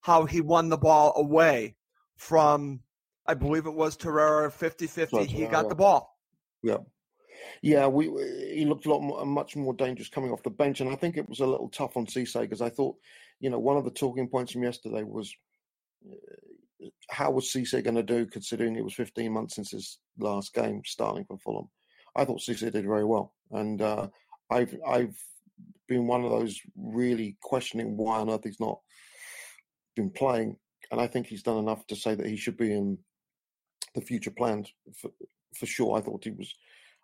how 0.00 0.26
he 0.26 0.40
won 0.40 0.68
the 0.68 0.76
ball 0.76 1.14
away 1.16 1.76
from, 2.16 2.80
I 3.26 3.34
believe 3.34 3.66
it 3.66 3.74
was 3.74 3.96
Torreira 3.96 4.52
50 4.52 4.86
50. 4.86 5.24
He 5.24 5.46
got 5.46 5.68
the 5.68 5.74
ball. 5.74 6.18
Yeah. 6.62 6.78
Yeah, 7.62 7.86
we 7.86 8.06
he 8.54 8.64
looked 8.64 8.86
a 8.86 8.90
lot 8.90 9.00
more, 9.00 9.24
much 9.26 9.56
more 9.56 9.74
dangerous 9.74 10.08
coming 10.08 10.30
off 10.30 10.42
the 10.42 10.50
bench, 10.50 10.80
and 10.80 10.88
I 10.88 10.94
think 10.94 11.16
it 11.16 11.28
was 11.28 11.40
a 11.40 11.46
little 11.46 11.68
tough 11.68 11.96
on 11.96 12.06
Cisse 12.06 12.40
because 12.40 12.62
I 12.62 12.70
thought 12.70 12.96
you 13.40 13.50
know, 13.50 13.58
one 13.58 13.76
of 13.76 13.84
the 13.84 13.90
talking 13.90 14.28
points 14.28 14.52
from 14.52 14.62
yesterday 14.62 15.02
was, 15.02 15.34
uh, 16.10 16.86
how 17.10 17.30
was 17.30 17.52
Cisse 17.52 17.82
going 17.84 17.94
to 17.94 18.02
do 18.02 18.26
considering 18.26 18.76
it 18.76 18.84
was 18.84 18.94
15 18.94 19.32
months 19.32 19.56
since 19.56 19.70
his 19.70 19.98
last 20.18 20.54
game 20.54 20.82
starting 20.84 21.24
for 21.24 21.38
Fulham? 21.38 21.68
I 22.16 22.24
thought 22.24 22.40
Cisse 22.40 22.72
did 22.72 22.86
very 22.86 23.04
well, 23.04 23.34
and 23.50 23.82
uh, 23.82 24.08
I've 24.50 24.74
I've 24.86 25.16
been 25.88 26.06
one 26.06 26.24
of 26.24 26.30
those 26.30 26.58
really 26.76 27.36
questioning 27.42 27.96
why 27.96 28.18
on 28.18 28.30
earth 28.30 28.44
he's 28.44 28.60
not 28.60 28.80
been 29.96 30.10
playing, 30.10 30.56
and 30.90 31.00
I 31.00 31.06
think 31.06 31.26
he's 31.26 31.42
done 31.42 31.58
enough 31.58 31.86
to 31.88 31.96
say 31.96 32.14
that 32.14 32.26
he 32.26 32.36
should 32.36 32.56
be 32.56 32.72
in 32.72 32.98
the 33.94 34.00
future 34.00 34.30
plans 34.30 34.72
for 35.00 35.10
for 35.58 35.66
sure. 35.66 35.96
I 35.96 36.00
thought 36.00 36.24
he 36.24 36.30
was, 36.30 36.52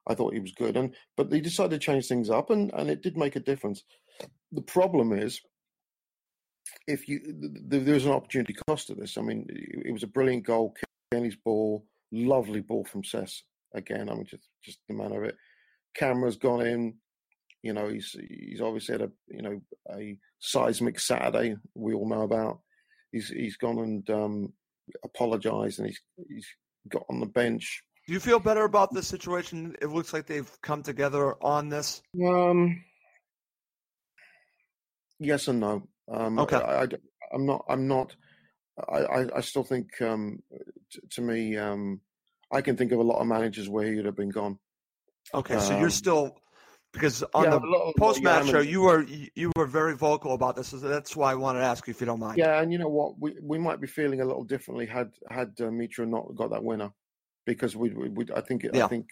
I 0.08 0.14
thought 0.14 0.34
he 0.34 0.40
was 0.40 0.52
good, 0.52 0.76
and 0.76 0.94
but 1.16 1.30
they 1.30 1.40
decided 1.40 1.80
to 1.80 1.84
change 1.84 2.06
things 2.06 2.30
up, 2.30 2.50
and 2.50 2.70
and 2.74 2.90
it 2.90 3.02
did 3.02 3.16
make 3.16 3.36
a 3.36 3.40
difference. 3.40 3.84
The 4.52 4.62
problem 4.62 5.12
is 5.12 5.40
if 6.86 7.08
you 7.08 7.20
there's 7.62 8.06
an 8.06 8.12
opportunity 8.12 8.54
cost 8.66 8.88
to 8.88 8.94
this. 8.94 9.16
I 9.16 9.22
mean, 9.22 9.46
it 9.48 9.92
was 9.92 10.02
a 10.02 10.08
brilliant 10.08 10.44
goal, 10.44 10.74
Kenny's 11.12 11.36
ball, 11.36 11.86
lovely 12.12 12.60
ball 12.60 12.84
from 12.84 13.04
Cess 13.04 13.42
again. 13.74 14.08
I 14.08 14.14
mean, 14.14 14.26
just 14.26 14.48
just 14.62 14.78
the 14.88 14.94
man 14.94 15.12
of 15.12 15.22
it. 15.22 15.36
Kamara's 15.98 16.36
gone 16.36 16.66
in. 16.66 16.94
You 17.62 17.72
know, 17.72 17.88
he's 17.88 18.16
he's 18.28 18.60
obviously 18.60 18.94
had 18.94 19.02
a 19.02 19.10
you 19.28 19.42
know 19.42 19.60
a 19.92 20.18
seismic 20.38 20.98
Saturday 20.98 21.56
we 21.74 21.94
all 21.94 22.08
know 22.08 22.22
about. 22.22 22.60
He's 23.12 23.28
he's 23.28 23.56
gone 23.56 23.78
and 23.78 24.10
um, 24.10 24.52
apologized 25.04 25.78
and 25.78 25.88
he's 25.88 26.00
he's 26.28 26.46
got 26.88 27.04
on 27.10 27.20
the 27.20 27.26
bench. 27.26 27.82
Do 28.06 28.14
you 28.14 28.20
feel 28.20 28.40
better 28.40 28.64
about 28.64 28.92
the 28.92 29.02
situation? 29.02 29.76
It 29.80 29.86
looks 29.86 30.12
like 30.12 30.26
they've 30.26 30.50
come 30.62 30.82
together 30.82 31.36
on 31.42 31.68
this. 31.68 32.02
Um, 32.24 32.82
yes 35.18 35.48
and 35.48 35.60
no. 35.60 35.88
Um, 36.10 36.38
okay. 36.40 36.56
I, 36.56 36.86
am 37.32 37.46
not. 37.46 37.64
I'm 37.68 37.86
not. 37.86 38.16
I, 38.88 39.26
I, 39.36 39.40
still 39.42 39.62
think. 39.62 40.00
Um, 40.00 40.42
t- 40.90 41.00
to 41.10 41.20
me, 41.20 41.56
um, 41.56 42.00
I 42.50 42.62
can 42.62 42.76
think 42.76 42.92
of 42.92 42.98
a 42.98 43.04
lot 43.04 43.20
of 43.20 43.26
managers 43.26 43.68
where 43.68 43.92
he'd 43.92 44.06
have 44.06 44.16
been 44.16 44.30
gone. 44.30 44.58
Okay, 45.32 45.60
so 45.60 45.76
you're 45.76 45.84
um, 45.84 45.90
still 45.90 46.36
because 46.92 47.22
on 47.34 47.44
yeah, 47.44 47.50
the 47.50 47.92
post 47.98 48.22
match 48.22 48.48
show 48.48 48.60
you 48.60 48.82
were 48.82 49.06
you 49.34 49.52
were 49.56 49.66
very 49.66 49.94
vocal 49.94 50.34
about 50.34 50.56
this, 50.56 50.68
so 50.68 50.76
that's 50.78 51.14
why 51.14 51.32
I 51.32 51.34
wanted 51.34 51.60
to 51.60 51.64
ask 51.64 51.86
you 51.86 51.92
if 51.92 52.00
you 52.00 52.06
don't 52.06 52.20
mind. 52.20 52.38
Yeah, 52.38 52.60
and 52.60 52.72
you 52.72 52.78
know 52.78 52.88
what, 52.88 53.18
we 53.18 53.34
we 53.40 53.58
might 53.58 53.80
be 53.80 53.86
feeling 53.86 54.20
a 54.20 54.24
little 54.24 54.44
differently 54.44 54.86
had 54.86 55.12
had 55.30 55.52
uh, 55.60 55.64
Mitro 55.64 56.08
not 56.08 56.34
got 56.34 56.50
that 56.50 56.64
winner, 56.64 56.90
because 57.46 57.76
we 57.76 57.90
we, 57.90 58.08
we 58.08 58.26
I 58.34 58.40
think 58.40 58.64
it, 58.64 58.74
yeah. 58.74 58.84
I 58.84 58.88
think 58.88 59.06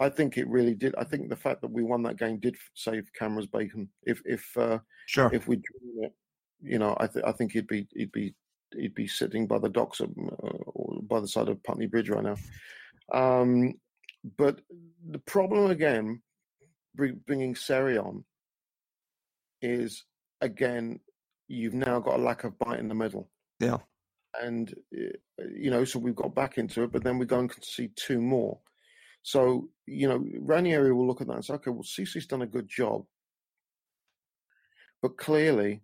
I 0.00 0.08
think 0.08 0.38
it 0.38 0.48
really 0.48 0.74
did. 0.74 0.94
I 0.96 1.04
think 1.04 1.28
the 1.28 1.36
fact 1.36 1.60
that 1.62 1.70
we 1.70 1.82
won 1.82 2.02
that 2.02 2.18
game 2.18 2.38
did 2.38 2.56
save 2.74 3.10
Kamara's 3.18 3.46
bacon. 3.46 3.88
If 4.02 4.20
if 4.24 4.56
uh, 4.56 4.78
sure 5.06 5.30
if 5.32 5.46
we 5.48 5.56
drew 5.56 6.04
it, 6.04 6.12
you 6.60 6.78
know, 6.78 6.96
I 6.98 7.06
th- 7.06 7.24
I 7.24 7.32
think 7.32 7.52
he'd 7.52 7.66
be 7.66 7.86
he'd 7.94 8.12
be 8.12 8.34
he'd 8.76 8.94
be 8.94 9.06
sitting 9.06 9.46
by 9.46 9.58
the 9.58 9.68
docks 9.68 10.00
of, 10.00 10.10
uh, 10.10 11.00
by 11.02 11.20
the 11.20 11.28
side 11.28 11.48
of 11.48 11.62
Putney 11.62 11.86
Bridge 11.86 12.10
right 12.10 12.24
now. 12.24 12.36
Um, 13.12 13.74
but 14.36 14.60
the 15.08 15.20
problem 15.20 15.70
again, 15.70 16.20
bringing 17.26 17.54
Seri 17.54 17.98
on, 17.98 18.24
is 19.62 20.04
again 20.40 21.00
you've 21.48 21.74
now 21.74 21.98
got 22.00 22.20
a 22.20 22.22
lack 22.22 22.44
of 22.44 22.58
bite 22.58 22.78
in 22.78 22.88
the 22.88 22.94
middle. 22.94 23.30
Yeah, 23.60 23.78
and 24.40 24.74
uh, 24.94 25.44
you 25.54 25.70
know, 25.70 25.84
so 25.84 25.98
we've 25.98 26.14
got 26.14 26.34
back 26.34 26.58
into 26.58 26.82
it, 26.82 26.92
but 26.92 27.02
then 27.02 27.18
we 27.18 27.26
go 27.26 27.38
and 27.40 27.52
see 27.62 27.90
two 27.96 28.20
more. 28.20 28.58
So, 29.22 29.68
you 29.86 30.08
know, 30.08 30.24
Ranieri 30.40 30.92
will 30.92 31.06
look 31.06 31.20
at 31.20 31.26
that 31.26 31.34
and 31.34 31.44
say, 31.44 31.54
okay, 31.54 31.70
well, 31.70 31.82
Cisse's 31.82 32.26
done 32.26 32.42
a 32.42 32.46
good 32.46 32.68
job. 32.68 33.04
But 35.02 35.16
clearly, 35.16 35.82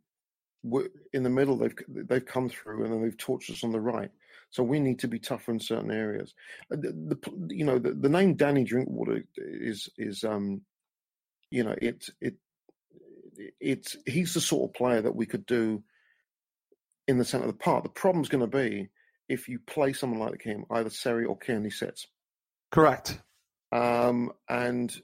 in 1.12 1.22
the 1.22 1.30
middle, 1.30 1.56
they've 1.56 1.74
they've 1.88 2.24
come 2.24 2.48
through 2.48 2.84
and 2.84 2.92
then 2.92 3.02
they've 3.02 3.16
tortured 3.16 3.52
us 3.54 3.64
on 3.64 3.70
the 3.70 3.80
right. 3.80 4.10
So 4.50 4.62
we 4.62 4.80
need 4.80 4.98
to 5.00 5.08
be 5.08 5.18
tougher 5.18 5.52
in 5.52 5.60
certain 5.60 5.90
areas. 5.90 6.34
The, 6.70 6.76
the 6.76 7.54
you 7.54 7.64
know 7.64 7.78
the, 7.78 7.92
the 7.92 8.08
name 8.08 8.34
Danny 8.34 8.64
Drinkwater 8.64 9.22
is 9.36 9.88
is 9.98 10.24
um 10.24 10.62
you 11.54 11.62
know 11.62 11.74
it 11.80 12.06
it 12.20 12.34
it's 13.60 13.96
he's 14.06 14.34
the 14.34 14.40
sort 14.40 14.68
of 14.68 14.74
player 14.74 15.00
that 15.00 15.14
we 15.14 15.26
could 15.26 15.46
do 15.46 15.82
in 17.06 17.18
the 17.18 17.24
centre 17.24 17.46
of 17.46 17.52
the 17.52 17.58
park. 17.58 17.84
The 17.84 17.90
problem's 17.90 18.28
going 18.28 18.48
to 18.48 18.58
be 18.58 18.88
if 19.28 19.48
you 19.48 19.58
play 19.66 19.92
someone 19.92 20.20
like 20.20 20.42
him, 20.42 20.64
either 20.70 20.90
Seri 20.90 21.24
or 21.24 21.38
Cairney 21.38 21.72
sets. 21.72 22.06
Correct. 22.70 23.20
Um, 23.72 24.32
and 24.48 24.94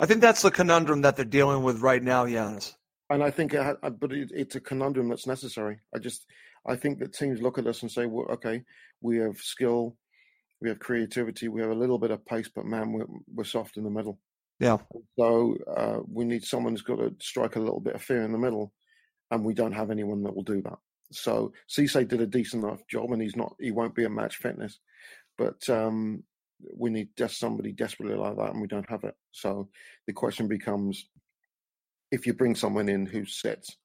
I 0.00 0.06
think 0.06 0.20
that's 0.20 0.42
the 0.42 0.50
conundrum 0.50 1.02
that 1.02 1.16
they're 1.16 1.24
dealing 1.24 1.62
with 1.62 1.80
right 1.80 2.02
now, 2.02 2.26
Giannis. 2.26 2.74
And 3.08 3.22
I 3.22 3.30
think, 3.30 3.54
it, 3.54 3.76
but 3.82 4.12
it, 4.12 4.30
it's 4.34 4.56
a 4.56 4.60
conundrum 4.60 5.08
that's 5.08 5.26
necessary. 5.26 5.80
I 5.94 5.98
just, 5.98 6.26
I 6.66 6.76
think 6.76 6.98
that 6.98 7.12
teams 7.12 7.42
look 7.42 7.58
at 7.58 7.66
us 7.66 7.82
and 7.82 7.90
say, 7.90 8.06
well, 8.06 8.26
okay, 8.30 8.62
we 9.00 9.18
have 9.18 9.36
skill, 9.38 9.96
we 10.60 10.68
have 10.68 10.78
creativity, 10.78 11.48
we 11.48 11.60
have 11.60 11.70
a 11.70 11.74
little 11.74 11.98
bit 11.98 12.10
of 12.10 12.24
pace, 12.26 12.50
but 12.54 12.64
man, 12.64 12.92
we're, 12.92 13.06
we're 13.32 13.44
soft 13.44 13.76
in 13.76 13.84
the 13.84 13.90
middle. 13.90 14.18
Yeah. 14.60 14.76
So 15.18 15.56
uh, 15.74 16.00
we 16.06 16.24
need 16.24 16.44
someone 16.44 16.74
who's 16.74 16.82
got 16.82 16.96
to 16.96 17.14
strike 17.20 17.56
a 17.56 17.60
little 17.60 17.80
bit 17.80 17.94
of 17.94 18.02
fear 18.02 18.22
in 18.22 18.32
the 18.32 18.38
middle, 18.38 18.72
and 19.30 19.44
we 19.44 19.54
don't 19.54 19.72
have 19.72 19.90
anyone 19.90 20.22
that 20.22 20.36
will 20.36 20.42
do 20.42 20.62
that. 20.62 20.78
So 21.12 21.52
Cisse 21.68 22.06
did 22.06 22.20
a 22.20 22.26
decent 22.26 22.62
enough 22.62 22.86
job, 22.86 23.10
and 23.10 23.22
he's 23.22 23.36
not, 23.36 23.54
he 23.58 23.70
won't 23.70 23.94
be 23.94 24.04
a 24.04 24.10
match 24.10 24.36
fitness, 24.36 24.78
but 25.38 25.68
um, 25.68 26.22
we 26.76 26.90
need 26.90 27.08
just 27.16 27.38
somebody 27.38 27.72
desperately 27.72 28.16
like 28.16 28.36
that, 28.36 28.52
and 28.52 28.60
we 28.60 28.68
don't 28.68 28.88
have 28.88 29.04
it. 29.04 29.14
So 29.32 29.68
the 30.06 30.12
question 30.12 30.46
becomes, 30.46 31.08
if 32.12 32.26
you 32.26 32.34
bring 32.34 32.54
someone 32.54 32.88
in 32.88 33.06
who 33.06 33.24
sits, 33.24 33.76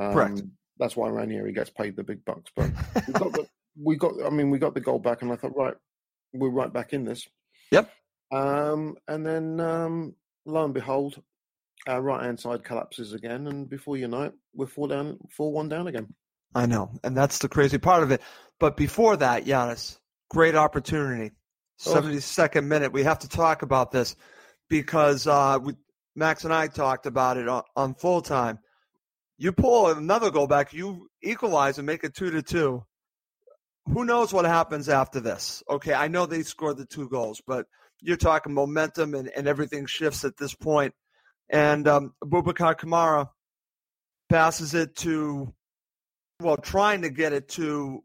um, 0.00 0.14
correct. 0.14 0.42
That's 0.78 0.96
why 0.96 1.10
Ranieri 1.10 1.52
gets 1.52 1.70
paid 1.70 1.96
the 1.96 2.02
big 2.02 2.24
bucks. 2.24 2.50
But 2.56 2.70
we 3.06 3.12
got, 3.12 3.32
the, 3.32 3.46
we 3.80 3.96
got, 3.96 4.14
I 4.24 4.30
mean, 4.30 4.50
we 4.50 4.58
got 4.58 4.74
the 4.74 4.80
goal 4.80 4.98
back, 4.98 5.20
and 5.20 5.30
I 5.30 5.36
thought, 5.36 5.56
right, 5.56 5.74
we're 6.32 6.48
right 6.48 6.72
back 6.72 6.94
in 6.94 7.04
this. 7.04 7.28
Yep. 7.70 7.90
Um, 8.32 8.96
and 9.06 9.24
then 9.24 9.60
um, 9.60 10.14
lo 10.46 10.64
and 10.64 10.74
behold, 10.74 11.22
our 11.86 12.00
right 12.00 12.24
hand 12.24 12.40
side 12.40 12.64
collapses 12.64 13.12
again, 13.12 13.46
and 13.46 13.68
before 13.68 13.96
you 13.96 14.08
know 14.08 14.22
it, 14.22 14.32
we're 14.54 14.66
four 14.66 14.88
down, 14.88 15.18
four 15.30 15.52
one 15.52 15.68
down 15.68 15.86
again. 15.86 16.14
I 16.54 16.66
know, 16.66 16.90
and 17.04 17.16
that's 17.16 17.38
the 17.38 17.48
crazy 17.48 17.78
part 17.78 18.02
of 18.02 18.10
it. 18.10 18.22
But 18.58 18.76
before 18.76 19.16
that, 19.16 19.44
Giannis, 19.44 19.98
great 20.30 20.54
opportunity. 20.54 21.32
72nd 21.80 22.64
minute. 22.66 22.92
We 22.92 23.02
have 23.02 23.20
to 23.20 23.28
talk 23.28 23.62
about 23.62 23.90
this 23.90 24.14
because 24.68 25.26
uh, 25.26 25.58
we, 25.60 25.74
Max 26.14 26.44
and 26.44 26.54
I 26.54 26.68
talked 26.68 27.06
about 27.06 27.36
it 27.36 27.48
on, 27.48 27.62
on 27.74 27.94
full 27.94 28.22
time. 28.22 28.58
You 29.38 29.52
pull 29.52 29.88
another 29.88 30.30
goal 30.30 30.46
back, 30.46 30.72
you 30.72 31.08
equalize 31.22 31.78
and 31.78 31.86
make 31.86 32.04
it 32.04 32.14
two 32.14 32.30
to 32.30 32.42
two. 32.42 32.84
Who 33.86 34.04
knows 34.04 34.32
what 34.32 34.44
happens 34.44 34.88
after 34.88 35.18
this? 35.18 35.62
Okay, 35.68 35.92
I 35.92 36.06
know 36.06 36.26
they 36.26 36.44
scored 36.44 36.76
the 36.76 36.86
two 36.86 37.08
goals, 37.08 37.42
but 37.44 37.66
you're 38.02 38.16
talking 38.16 38.52
momentum 38.52 39.14
and, 39.14 39.28
and 39.28 39.46
everything 39.46 39.86
shifts 39.86 40.24
at 40.24 40.36
this 40.36 40.54
point. 40.54 40.94
And 41.48 41.86
um, 41.86 42.14
Boubacar 42.22 42.76
Kamara 42.76 43.28
passes 44.28 44.74
it 44.74 44.96
to, 44.96 45.52
well, 46.40 46.56
trying 46.56 47.02
to 47.02 47.10
get 47.10 47.32
it 47.32 47.48
to 47.50 48.02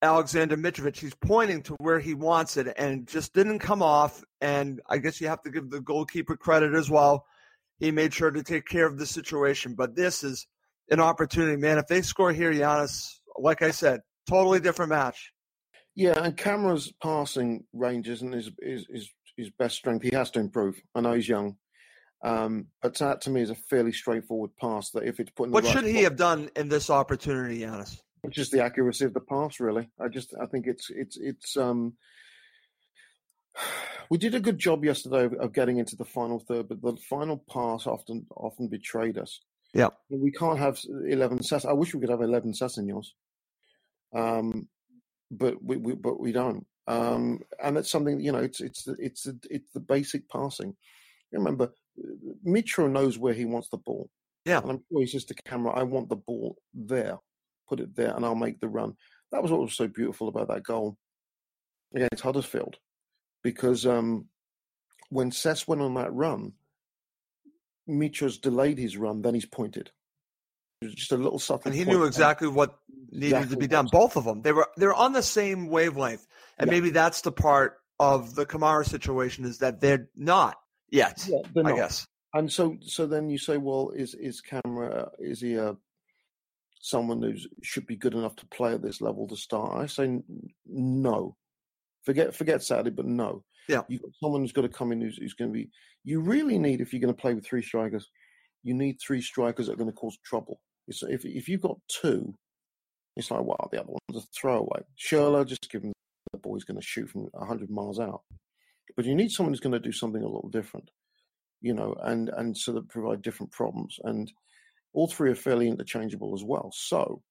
Alexander 0.00 0.56
Mitrovic. 0.56 0.96
He's 0.96 1.14
pointing 1.14 1.62
to 1.64 1.74
where 1.74 2.00
he 2.00 2.14
wants 2.14 2.56
it 2.56 2.72
and 2.76 3.06
just 3.06 3.32
didn't 3.32 3.60
come 3.60 3.82
off. 3.82 4.24
And 4.40 4.80
I 4.88 4.98
guess 4.98 5.20
you 5.20 5.28
have 5.28 5.42
to 5.42 5.50
give 5.50 5.70
the 5.70 5.80
goalkeeper 5.80 6.36
credit 6.36 6.74
as 6.74 6.90
well. 6.90 7.24
He 7.78 7.90
made 7.90 8.12
sure 8.12 8.30
to 8.30 8.42
take 8.42 8.66
care 8.66 8.86
of 8.86 8.98
the 8.98 9.06
situation. 9.06 9.74
But 9.74 9.94
this 9.94 10.24
is 10.24 10.46
an 10.90 11.00
opportunity, 11.00 11.56
man. 11.56 11.78
If 11.78 11.86
they 11.86 12.02
score 12.02 12.32
here, 12.32 12.52
Giannis, 12.52 13.18
like 13.38 13.62
I 13.62 13.70
said, 13.70 14.00
totally 14.28 14.60
different 14.60 14.90
match. 14.90 15.32
Yeah, 15.94 16.22
and 16.22 16.36
Kamara's 16.36 16.92
passing 17.02 17.64
range 17.72 18.08
isn't 18.08 18.32
his, 18.32 18.50
his, 18.62 18.86
his, 18.90 19.10
his 19.36 19.50
best 19.50 19.76
strength. 19.76 20.02
He 20.02 20.14
has 20.14 20.30
to 20.32 20.40
improve. 20.40 20.80
I 20.94 21.00
know 21.00 21.12
he's 21.12 21.28
young. 21.28 21.56
Um, 22.24 22.66
but 22.80 22.96
that 22.98 23.20
to 23.22 23.30
me 23.30 23.42
is 23.42 23.50
a 23.50 23.54
fairly 23.56 23.92
straightforward 23.92 24.52
pass 24.60 24.90
that 24.90 25.02
if 25.02 25.18
it's 25.18 25.30
put 25.32 25.46
in 25.48 25.50
What 25.52 25.64
right 25.64 25.72
should 25.72 25.84
he 25.84 26.04
have 26.04 26.16
done 26.16 26.50
in 26.54 26.68
this 26.68 26.88
opportunity, 26.88 27.60
Giannis? 27.60 27.98
just 28.30 28.52
the 28.52 28.62
accuracy 28.62 29.04
of 29.04 29.12
the 29.14 29.20
pass. 29.20 29.58
Really, 29.58 29.88
I 30.00 30.06
just 30.06 30.32
I 30.40 30.46
think 30.46 30.66
it's 30.68 30.88
it's 30.90 31.16
it's 31.18 31.56
um. 31.56 31.94
We 34.10 34.18
did 34.18 34.34
a 34.34 34.40
good 34.40 34.58
job 34.58 34.84
yesterday 34.84 35.24
of, 35.24 35.32
of 35.34 35.54
getting 35.54 35.78
into 35.78 35.96
the 35.96 36.04
final 36.04 36.38
third, 36.38 36.68
but 36.68 36.82
the 36.82 36.96
final 37.08 37.42
pass 37.50 37.86
often 37.86 38.26
often 38.36 38.68
betrayed 38.68 39.16
us. 39.16 39.40
Yeah, 39.72 39.88
we 40.10 40.30
can't 40.30 40.58
have 40.58 40.78
eleven 41.08 41.42
sess. 41.42 41.64
I 41.64 41.72
wish 41.72 41.94
we 41.94 42.00
could 42.00 42.10
have 42.10 42.20
eleven 42.20 42.52
sets 42.52 42.76
in 42.76 42.86
yours. 42.86 43.14
um, 44.14 44.68
but 45.32 45.62
we, 45.62 45.76
we 45.76 45.94
but 45.94 46.20
we 46.20 46.30
don't. 46.30 46.64
Um, 46.86 47.40
and 47.62 47.76
that's 47.76 47.90
something 47.90 48.20
you 48.20 48.30
know. 48.30 48.38
It's 48.38 48.60
it's 48.60 48.86
it's 48.98 49.24
the, 49.24 49.38
it's 49.50 49.72
the 49.72 49.80
basic 49.80 50.28
passing. 50.28 50.76
Remember, 51.32 51.70
Mitro 52.46 52.90
knows 52.90 53.18
where 53.18 53.34
he 53.34 53.44
wants 53.44 53.68
the 53.70 53.78
ball. 53.78 54.08
Yeah, 54.44 54.58
and 54.58 54.70
I'm 54.70 54.84
sure 54.90 55.00
he 55.00 55.06
says 55.06 55.24
to 55.26 55.34
Kamara, 55.34 55.76
"I 55.76 55.82
want 55.82 56.08
the 56.08 56.16
ball 56.16 56.56
there." 56.72 57.18
put 57.72 57.80
it 57.80 57.96
there, 57.96 58.14
and 58.14 58.22
I'll 58.22 58.34
make 58.34 58.60
the 58.60 58.68
run. 58.68 58.94
That 59.30 59.42
was 59.42 59.50
what 59.50 59.62
was 59.62 59.74
so 59.74 59.88
beautiful 59.88 60.28
about 60.28 60.48
that 60.48 60.62
goal 60.62 60.98
against 61.94 62.22
Huddersfield, 62.22 62.76
because 63.42 63.86
um, 63.86 64.26
when 65.08 65.30
Cess 65.30 65.66
went 65.66 65.80
on 65.80 65.94
that 65.94 66.12
run, 66.12 66.52
Mitro's 67.88 68.36
delayed 68.36 68.76
his 68.76 68.98
run, 68.98 69.22
then 69.22 69.32
he's 69.32 69.46
pointed. 69.46 69.90
Just 70.90 71.12
a 71.12 71.16
little 71.16 71.38
subtle. 71.38 71.62
And 71.66 71.74
he 71.74 71.84
knew 71.84 72.04
exactly 72.04 72.48
what 72.48 72.78
needed 73.10 73.26
Exactly 73.36 73.54
to 73.56 73.60
be 73.60 73.66
done. 73.66 73.88
Both 73.90 74.16
of 74.16 74.24
them. 74.24 74.42
They 74.42 74.52
were 74.52 74.68
they're 74.76 74.94
on 74.94 75.12
the 75.12 75.22
same 75.22 75.68
wavelength, 75.68 76.26
and 76.58 76.68
Yeah. 76.68 76.72
maybe 76.76 76.90
that's 76.90 77.20
the 77.22 77.32
part 77.32 77.78
of 78.00 78.34
the 78.34 78.46
Kamara 78.46 78.86
situation 78.88 79.44
is 79.44 79.58
that 79.58 79.80
they're 79.80 80.08
not 80.16 80.56
yet. 80.90 81.24
Yeah, 81.28 81.38
they're 81.54 81.66
I 81.66 81.70
not. 81.70 81.76
guess. 81.76 82.06
And 82.34 82.50
so, 82.50 82.78
so 82.80 83.06
then 83.06 83.28
you 83.28 83.38
say, 83.38 83.58
well, 83.58 83.90
is 83.94 84.14
is 84.14 84.40
Kamara 84.42 85.10
is 85.18 85.40
he 85.40 85.54
a 85.54 85.76
someone 86.80 87.22
who 87.22 87.34
should 87.62 87.86
be 87.86 87.96
good 87.96 88.14
enough 88.14 88.34
to 88.36 88.46
play 88.46 88.72
at 88.74 88.82
this 88.82 89.00
level 89.00 89.28
to 89.28 89.36
start? 89.36 89.78
I 89.78 89.86
say 89.86 90.20
no. 90.66 91.36
Forget 92.04 92.34
forget 92.34 92.62
Saturday, 92.62 92.90
but 92.90 93.06
no. 93.06 93.44
Yeah. 93.68 93.82
You 93.88 93.98
got 93.98 94.10
someone 94.20 94.40
who's 94.40 94.52
got 94.52 94.62
to 94.62 94.68
come 94.68 94.90
in 94.90 95.00
who's, 95.00 95.18
who's 95.18 95.34
going 95.34 95.52
to 95.52 95.54
be. 95.54 95.70
You 96.02 96.20
really 96.20 96.58
need 96.58 96.80
if 96.80 96.92
you're 96.92 97.00
going 97.00 97.14
to 97.14 97.20
play 97.20 97.34
with 97.34 97.46
three 97.46 97.62
strikers, 97.62 98.08
you 98.64 98.74
need 98.74 98.96
three 99.00 99.20
strikers 99.22 99.66
that 99.66 99.74
are 99.74 99.76
going 99.76 99.90
to 99.90 99.94
cause 99.96 100.18
trouble. 100.24 100.60
It's, 100.88 101.02
if 101.02 101.24
if 101.24 101.48
you've 101.48 101.60
got 101.60 101.78
two, 101.88 102.34
it's 103.16 103.30
like 103.30 103.42
wow, 103.42 103.68
the 103.70 103.80
other 103.80 103.92
one's 103.92 104.24
a 104.24 104.26
throwaway. 104.38 104.82
Schürrle, 104.98 105.46
just 105.46 105.70
give 105.70 105.82
him 105.82 105.92
the 106.32 106.38
boy's 106.38 106.64
going 106.64 106.80
to 106.80 106.86
shoot 106.86 107.10
from 107.10 107.28
hundred 107.34 107.70
miles 107.70 108.00
out. 108.00 108.22
But 108.96 109.04
you 109.04 109.14
need 109.14 109.30
someone 109.30 109.52
who's 109.52 109.60
going 109.60 109.72
to 109.72 109.78
do 109.78 109.92
something 109.92 110.22
a 110.22 110.26
little 110.26 110.50
different 110.50 110.90
you 111.62 111.72
know, 111.72 111.94
and 112.02 112.28
and 112.36 112.56
so 112.58 112.72
that 112.72 112.88
provide 112.88 113.22
different 113.22 113.52
problems. 113.52 113.98
And 114.02 114.30
all 114.92 115.06
three 115.06 115.30
are 115.30 115.36
fairly 115.36 115.68
interchangeable 115.68 116.34
as 116.34 116.44
well. 116.44 116.70
So, 116.74 117.22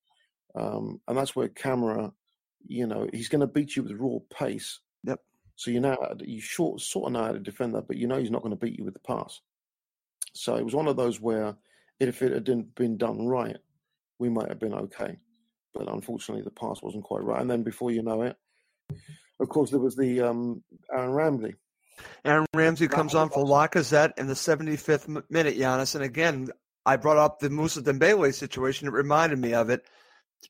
um, 0.55 1.01
and 1.07 1.17
that's 1.17 1.35
where 1.35 1.49
Kamara, 1.49 2.11
you 2.65 2.87
know, 2.87 3.07
he's 3.13 3.29
going 3.29 3.41
to 3.41 3.47
beat 3.47 3.75
you 3.75 3.83
with 3.83 3.99
raw 3.99 4.17
pace. 4.33 4.79
Yep. 5.03 5.19
So 5.57 5.69
you 5.69 5.81
know 5.81 5.97
you 6.21 6.41
short 6.41 6.81
sort 6.81 7.07
of 7.07 7.13
know 7.13 7.25
how 7.25 7.31
to 7.33 7.39
defend 7.39 7.75
that, 7.75 7.87
but 7.87 7.97
you 7.97 8.07
know 8.07 8.17
he's 8.17 8.31
not 8.31 8.41
going 8.41 8.57
to 8.57 8.65
beat 8.65 8.79
you 8.79 8.85
with 8.85 8.93
the 8.93 8.99
pass. 9.01 9.41
So 10.33 10.55
it 10.55 10.63
was 10.63 10.73
one 10.73 10.87
of 10.87 10.95
those 10.95 11.19
where 11.19 11.55
if 12.09 12.21
it 12.21 12.31
had 12.31 12.75
been 12.75 12.97
done 12.97 13.27
right, 13.27 13.57
we 14.19 14.29
might 14.29 14.49
have 14.49 14.59
been 14.59 14.73
okay. 14.73 15.17
But 15.73 15.91
unfortunately, 15.91 16.43
the 16.43 16.51
pass 16.51 16.81
wasn't 16.81 17.03
quite 17.03 17.23
right. 17.23 17.41
And 17.41 17.49
then 17.49 17.63
before 17.63 17.91
you 17.91 18.03
know 18.03 18.23
it, 18.23 18.35
of 19.39 19.49
course, 19.49 19.71
there 19.71 19.79
was 19.79 19.95
the 19.95 20.21
um, 20.21 20.63
Aaron 20.91 21.11
Ramsey. 21.11 21.55
Aaron 22.25 22.45
Ramsey 22.53 22.87
comes 22.87 23.15
on 23.15 23.29
for 23.29 23.43
Lacazette 23.45 24.17
in 24.17 24.27
the 24.27 24.33
75th 24.33 25.23
minute, 25.29 25.57
Giannis. 25.57 25.95
And 25.95 26.03
again, 26.03 26.49
I 26.85 26.95
brought 26.97 27.17
up 27.17 27.39
the 27.39 27.49
Musa 27.49 27.81
Dembele 27.81 28.33
situation. 28.33 28.87
It 28.87 28.93
reminded 28.93 29.39
me 29.39 29.53
of 29.53 29.69
it. 29.69 29.85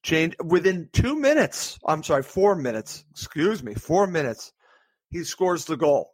Change 0.04 0.36
within 0.44 0.90
two 0.94 1.20
minutes. 1.20 1.78
I'm 1.86 2.04
sorry, 2.04 2.24
four 2.24 2.56
minutes. 2.56 3.04
Excuse 3.12 3.62
me, 3.62 3.74
four 3.74 4.08
minutes. 4.08 4.54
He 5.10 5.24
scores 5.24 5.66
the 5.66 5.76
goal. 5.76 6.12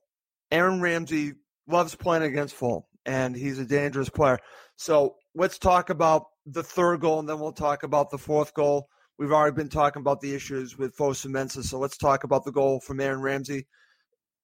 Aaron 0.51 0.81
Ramsey 0.81 1.33
loves 1.67 1.93
playing 1.93 2.23
against 2.23 2.55
Fulham, 2.55 2.83
and 3.05 3.35
he's 3.35 3.59
a 3.59 3.65
dangerous 3.65 4.09
player. 4.09 4.39
So 4.77 5.15
let's 5.37 5.57
talk 5.57 5.89
about 5.89 6.25
the 6.45 6.63
third 6.63 7.01
goal, 7.01 7.19
and 7.19 7.29
then 7.29 7.39
we'll 7.39 7.51
talk 7.51 7.83
about 7.83 8.09
the 8.09 8.17
fourth 8.17 8.53
goal. 8.53 8.89
We've 9.17 9.31
already 9.31 9.55
been 9.55 9.69
talking 9.69 10.01
about 10.01 10.21
the 10.21 10.35
issues 10.35 10.77
with 10.77 10.95
Fosu 10.95 11.27
Mensah, 11.27 11.63
so 11.63 11.79
let's 11.79 11.97
talk 11.97 12.23
about 12.23 12.43
the 12.43 12.51
goal 12.51 12.79
from 12.79 12.99
Aaron 12.99 13.21
Ramsey 13.21 13.65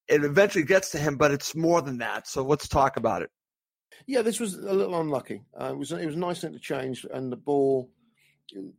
it 0.07 0.23
eventually 0.23 0.63
gets 0.63 0.89
to 0.91 0.97
him, 0.97 1.17
but 1.17 1.31
it's 1.31 1.55
more 1.55 1.81
than 1.81 1.97
that. 1.99 2.27
So 2.27 2.43
let's 2.43 2.67
talk 2.67 2.97
about 2.97 3.21
it. 3.21 3.29
Yeah, 4.05 4.21
this 4.21 4.39
was 4.39 4.55
a 4.55 4.73
little 4.73 4.99
unlucky. 4.99 5.43
Uh, 5.59 5.71
it 5.71 5.77
was 5.77 5.91
it 5.91 6.05
was 6.05 6.15
nice 6.15 6.41
to 6.41 6.59
change, 6.59 7.05
and 7.13 7.31
the 7.31 7.37
ball 7.37 7.89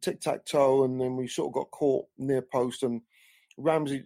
tic 0.00 0.20
tac 0.20 0.44
toe, 0.44 0.84
and 0.84 1.00
then 1.00 1.16
we 1.16 1.28
sort 1.28 1.48
of 1.48 1.54
got 1.54 1.70
caught 1.70 2.06
near 2.18 2.42
post, 2.42 2.82
and 2.82 3.00
Ramsey, 3.56 4.02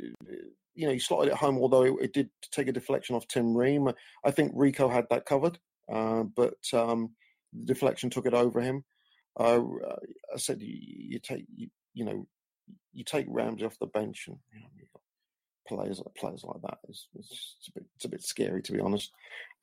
you 0.74 0.86
know, 0.86 0.92
he 0.92 0.98
slotted 0.98 1.32
it 1.32 1.38
home. 1.38 1.58
Although 1.58 1.84
it, 1.84 1.94
it 2.00 2.12
did 2.12 2.30
take 2.52 2.68
a 2.68 2.72
deflection 2.72 3.16
off 3.16 3.26
Tim 3.26 3.56
Ream, 3.56 3.90
I 4.24 4.30
think 4.30 4.52
Rico 4.54 4.88
had 4.88 5.06
that 5.10 5.24
covered, 5.24 5.58
uh, 5.90 6.24
but 6.24 6.58
um, 6.72 7.10
the 7.52 7.66
deflection 7.66 8.10
took 8.10 8.26
it 8.26 8.34
over 8.34 8.60
him. 8.60 8.84
Uh, 9.38 9.60
I 10.34 10.38
said 10.38 10.60
you, 10.60 10.76
you 10.80 11.18
take 11.20 11.44
you, 11.54 11.68
you 11.94 12.04
know 12.04 12.26
you 12.92 13.04
take 13.04 13.26
Ramsey 13.28 13.64
off 13.64 13.78
the 13.78 13.86
bench, 13.86 14.24
and 14.26 14.38
you 14.52 14.60
know, 14.60 15.00
players 15.68 16.02
players 16.16 16.44
like 16.44 16.62
that. 16.62 16.78
It's, 16.88 17.06
it's, 17.14 17.68
a 17.68 17.72
bit 17.72 17.86
it's 17.96 18.04
a 18.04 18.08
bit 18.08 18.22
scary 18.22 18.62
to 18.62 18.72
be 18.72 18.80
honest. 18.80 19.10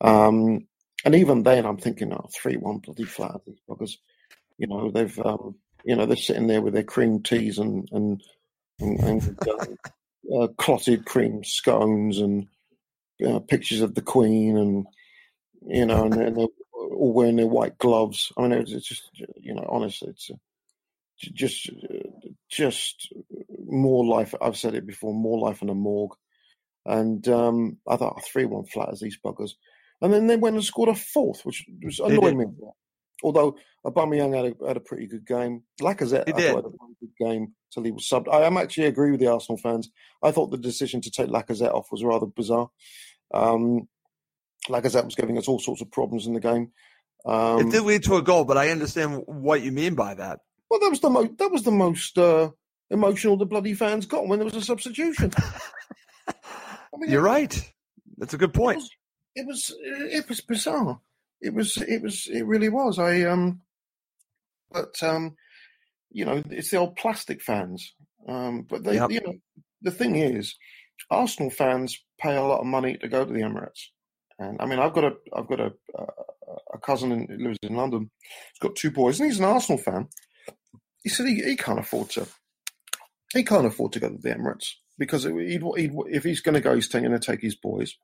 Um, 0.00 0.66
and 1.04 1.14
even 1.14 1.42
then, 1.42 1.66
I'm 1.66 1.76
thinking, 1.76 2.12
oh, 2.12 2.28
three 2.34 2.56
one 2.56 2.78
bloody 2.78 3.04
flat 3.04 3.40
because 3.68 3.98
you 4.58 4.66
know 4.66 4.90
they've 4.90 5.18
um, 5.20 5.56
you 5.84 5.94
know 5.94 6.06
they're 6.06 6.16
sitting 6.16 6.46
there 6.46 6.62
with 6.62 6.74
their 6.74 6.82
cream 6.82 7.22
teas 7.22 7.58
and 7.58 7.88
and 7.92 8.22
and, 8.80 9.00
and 9.00 9.38
uh, 9.48 10.42
uh, 10.42 10.48
clotted 10.58 11.04
cream 11.04 11.44
scones 11.44 12.18
and 12.18 12.46
uh, 13.26 13.38
pictures 13.40 13.80
of 13.80 13.94
the 13.94 14.02
Queen 14.02 14.56
and 14.56 14.86
you 15.66 15.86
know 15.86 16.04
and, 16.04 16.14
and 16.14 16.48
all 16.96 17.12
wearing 17.12 17.36
their 17.36 17.46
white 17.46 17.78
gloves. 17.78 18.32
I 18.36 18.42
mean, 18.42 18.52
it's, 18.52 18.70
just 18.70 19.10
you 19.36 19.54
know 19.54 19.66
honestly, 19.68 20.08
it's. 20.10 20.30
Uh, 20.30 20.36
just 21.18 21.70
just 22.50 23.12
more 23.66 24.04
life. 24.04 24.34
I've 24.40 24.56
said 24.56 24.74
it 24.74 24.86
before, 24.86 25.14
more 25.14 25.38
life 25.38 25.62
in 25.62 25.70
a 25.70 25.74
morgue. 25.74 26.14
And 26.84 27.26
um, 27.28 27.78
I 27.88 27.96
thought 27.96 28.22
three 28.24 28.44
one 28.44 28.66
flat 28.66 28.90
as 28.92 29.00
these 29.00 29.18
buggers. 29.24 29.52
And 30.00 30.12
then 30.12 30.26
they 30.26 30.36
went 30.36 30.56
and 30.56 30.64
scored 30.64 30.90
a 30.90 30.94
fourth, 30.94 31.44
which 31.44 31.64
was 31.82 32.00
annoying 32.00 32.38
me. 32.38 32.46
Although 33.22 33.56
Aubameyang 33.84 34.36
had 34.36 34.54
a, 34.60 34.68
had 34.68 34.76
a 34.76 34.80
pretty 34.80 35.06
good 35.06 35.26
game, 35.26 35.62
Lacazette 35.80 36.26
He 36.26 36.34
I 36.34 36.36
did. 36.36 36.52
thought 36.52 36.64
had 36.64 36.72
a 36.72 37.06
good 37.06 37.16
game 37.18 37.54
till 37.72 37.82
he 37.82 37.90
was 37.90 38.06
subbed. 38.06 38.32
I 38.32 38.42
am 38.42 38.58
actually 38.58 38.86
agree 38.86 39.10
with 39.10 39.20
the 39.20 39.32
Arsenal 39.32 39.56
fans. 39.56 39.90
I 40.22 40.32
thought 40.32 40.50
the 40.50 40.58
decision 40.58 41.00
to 41.00 41.10
take 41.10 41.28
Lacazette 41.28 41.72
off 41.72 41.88
was 41.90 42.04
rather 42.04 42.26
bizarre. 42.26 42.68
Um, 43.32 43.88
Lacazette 44.68 45.04
was 45.04 45.14
giving 45.14 45.38
us 45.38 45.48
all 45.48 45.58
sorts 45.58 45.80
of 45.80 45.90
problems 45.90 46.26
in 46.26 46.34
the 46.34 46.40
game. 46.40 46.72
Um, 47.24 47.60
it 47.60 47.70
did 47.70 47.82
lead 47.82 48.04
to 48.04 48.16
a 48.16 48.22
goal, 48.22 48.44
but 48.44 48.56
I 48.56 48.70
understand 48.70 49.22
what 49.26 49.62
you 49.62 49.72
mean 49.72 49.94
by 49.94 50.14
that. 50.14 50.40
Well, 50.70 50.80
that 50.80 50.90
was 50.90 51.00
the 51.00 51.10
most 51.10 51.38
that 51.38 51.50
was 51.50 51.62
the 51.62 51.72
most 51.72 52.18
uh, 52.18 52.50
emotional 52.90 53.36
the 53.36 53.46
bloody 53.46 53.74
fans 53.74 54.06
got 54.06 54.26
when 54.28 54.38
there 54.38 54.44
was 54.44 54.54
a 54.54 54.60
substitution. 54.62 55.32
I 56.28 56.34
mean, 56.98 57.10
You're 57.10 57.22
right. 57.22 57.72
That's 58.18 58.34
a 58.34 58.38
good 58.38 58.54
point. 58.54 58.82
It 59.34 59.46
was 59.46 59.74
it 59.80 60.28
was 60.28 60.40
bizarre. 60.40 61.00
It 61.40 61.52
was 61.52 61.76
it 61.76 62.02
was 62.02 62.26
it 62.26 62.46
really 62.46 62.68
was. 62.68 62.98
I 62.98 63.22
um, 63.22 63.60
but 64.70 65.02
um, 65.02 65.36
you 66.10 66.24
know, 66.24 66.42
it's 66.50 66.70
the 66.70 66.78
old 66.78 66.96
plastic 66.96 67.42
fans. 67.42 67.94
Um, 68.28 68.62
but 68.62 68.82
they, 68.82 68.94
Yep. 68.94 69.10
you 69.10 69.20
know, 69.20 69.34
the 69.82 69.90
thing 69.90 70.16
is, 70.16 70.56
Arsenal 71.10 71.50
fans 71.50 72.02
pay 72.18 72.34
a 72.36 72.42
lot 72.42 72.60
of 72.60 72.66
money 72.66 72.96
to 72.96 73.08
go 73.08 73.24
to 73.24 73.32
the 73.32 73.40
Emirates. 73.40 73.88
And 74.38 74.60
I 74.60 74.66
mean, 74.66 74.78
I've 74.78 74.92
got 74.92 75.04
a 75.04 75.12
I've 75.34 75.48
got 75.48 75.60
a 75.60 75.72
a, 76.72 76.78
cousin 76.78 77.12
in, 77.12 77.26
who 77.28 77.48
lives 77.48 77.58
in 77.62 77.74
London. 77.74 78.10
He's 78.52 78.58
got 78.60 78.76
two 78.76 78.90
boys, 78.90 79.18
and 79.18 79.28
he's 79.28 79.38
an 79.38 79.46
Arsenal 79.46 79.78
fan. 79.78 80.08
He 81.02 81.08
said 81.08 81.26
he, 81.26 81.42
he 81.42 81.56
can't 81.56 81.78
afford 81.78 82.10
to 82.10 82.26
he 83.32 83.44
can't 83.44 83.66
afford 83.66 83.92
to 83.92 84.00
go 84.00 84.08
to 84.08 84.18
the 84.18 84.34
Emirates 84.34 84.72
because 84.98 85.24
he'd, 85.24 85.62
he'd, 85.76 85.92
if 86.06 86.24
he's 86.24 86.40
going 86.40 86.54
to 86.54 86.60
go, 86.60 86.74
he's 86.74 86.88
going 86.88 87.10
to 87.10 87.18
take 87.18 87.40
his 87.42 87.56
boys, 87.56 87.96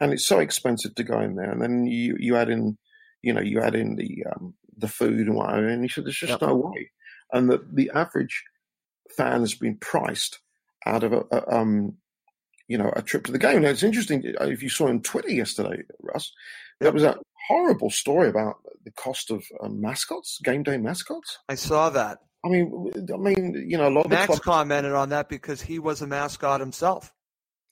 and 0.00 0.12
it's 0.12 0.26
so 0.26 0.38
expensive 0.38 0.94
to 0.94 1.04
go 1.04 1.20
in 1.20 1.36
there. 1.36 1.50
And 1.50 1.60
then 1.62 1.86
you 1.86 2.16
you 2.18 2.36
add 2.36 2.48
in, 2.50 2.78
you 3.22 3.32
know, 3.32 3.40
you 3.40 3.60
add 3.60 3.74
in 3.74 3.96
the 3.96 4.24
um, 4.34 4.54
the 4.76 4.88
food 4.88 5.26
and 5.26 5.36
whatever, 5.36 5.68
and 5.68 5.82
he 5.82 5.88
said 5.88 6.04
there's 6.04 6.16
just 6.16 6.32
Yep. 6.32 6.42
no 6.42 6.54
way. 6.56 6.90
And 7.32 7.50
the 7.50 7.64
the 7.72 7.90
average 7.94 8.44
fan 9.16 9.40
has 9.40 9.54
been 9.54 9.76
priced 9.76 10.40
out 10.86 11.04
of 11.04 11.12
a, 11.12 11.24
a 11.32 11.56
um, 11.58 11.96
you 12.70 12.78
know, 12.78 12.92
a 12.94 13.02
trip 13.02 13.24
to 13.24 13.32
the 13.32 13.38
game. 13.38 13.62
Now 13.62 13.70
it's 13.70 13.82
interesting 13.82 14.22
uh, 14.40 14.44
if 14.44 14.62
you 14.62 14.68
saw 14.68 14.86
on 14.86 15.02
Twitter 15.02 15.32
yesterday, 15.32 15.82
Russ, 16.00 16.32
there 16.78 16.92
was 16.92 17.02
a 17.02 17.18
horrible 17.48 17.90
story 17.90 18.28
about 18.28 18.58
the 18.84 18.92
cost 18.92 19.32
of 19.32 19.42
um, 19.60 19.80
mascots, 19.80 20.38
game 20.44 20.62
day 20.62 20.78
mascots. 20.78 21.40
I 21.48 21.56
saw 21.56 21.90
that. 21.90 22.18
I 22.44 22.48
mean, 22.48 22.92
I 23.12 23.16
mean, 23.16 23.66
you 23.68 23.76
know, 23.76 23.88
a 23.88 23.90
lot 23.90 24.04
of 24.04 24.12
Max 24.12 24.26
clubs 24.26 24.40
commented 24.42 24.92
on 24.92 25.08
that 25.08 25.28
because 25.28 25.60
he 25.60 25.80
was 25.80 26.00
a 26.00 26.06
mascot 26.06 26.60
himself. 26.60 27.12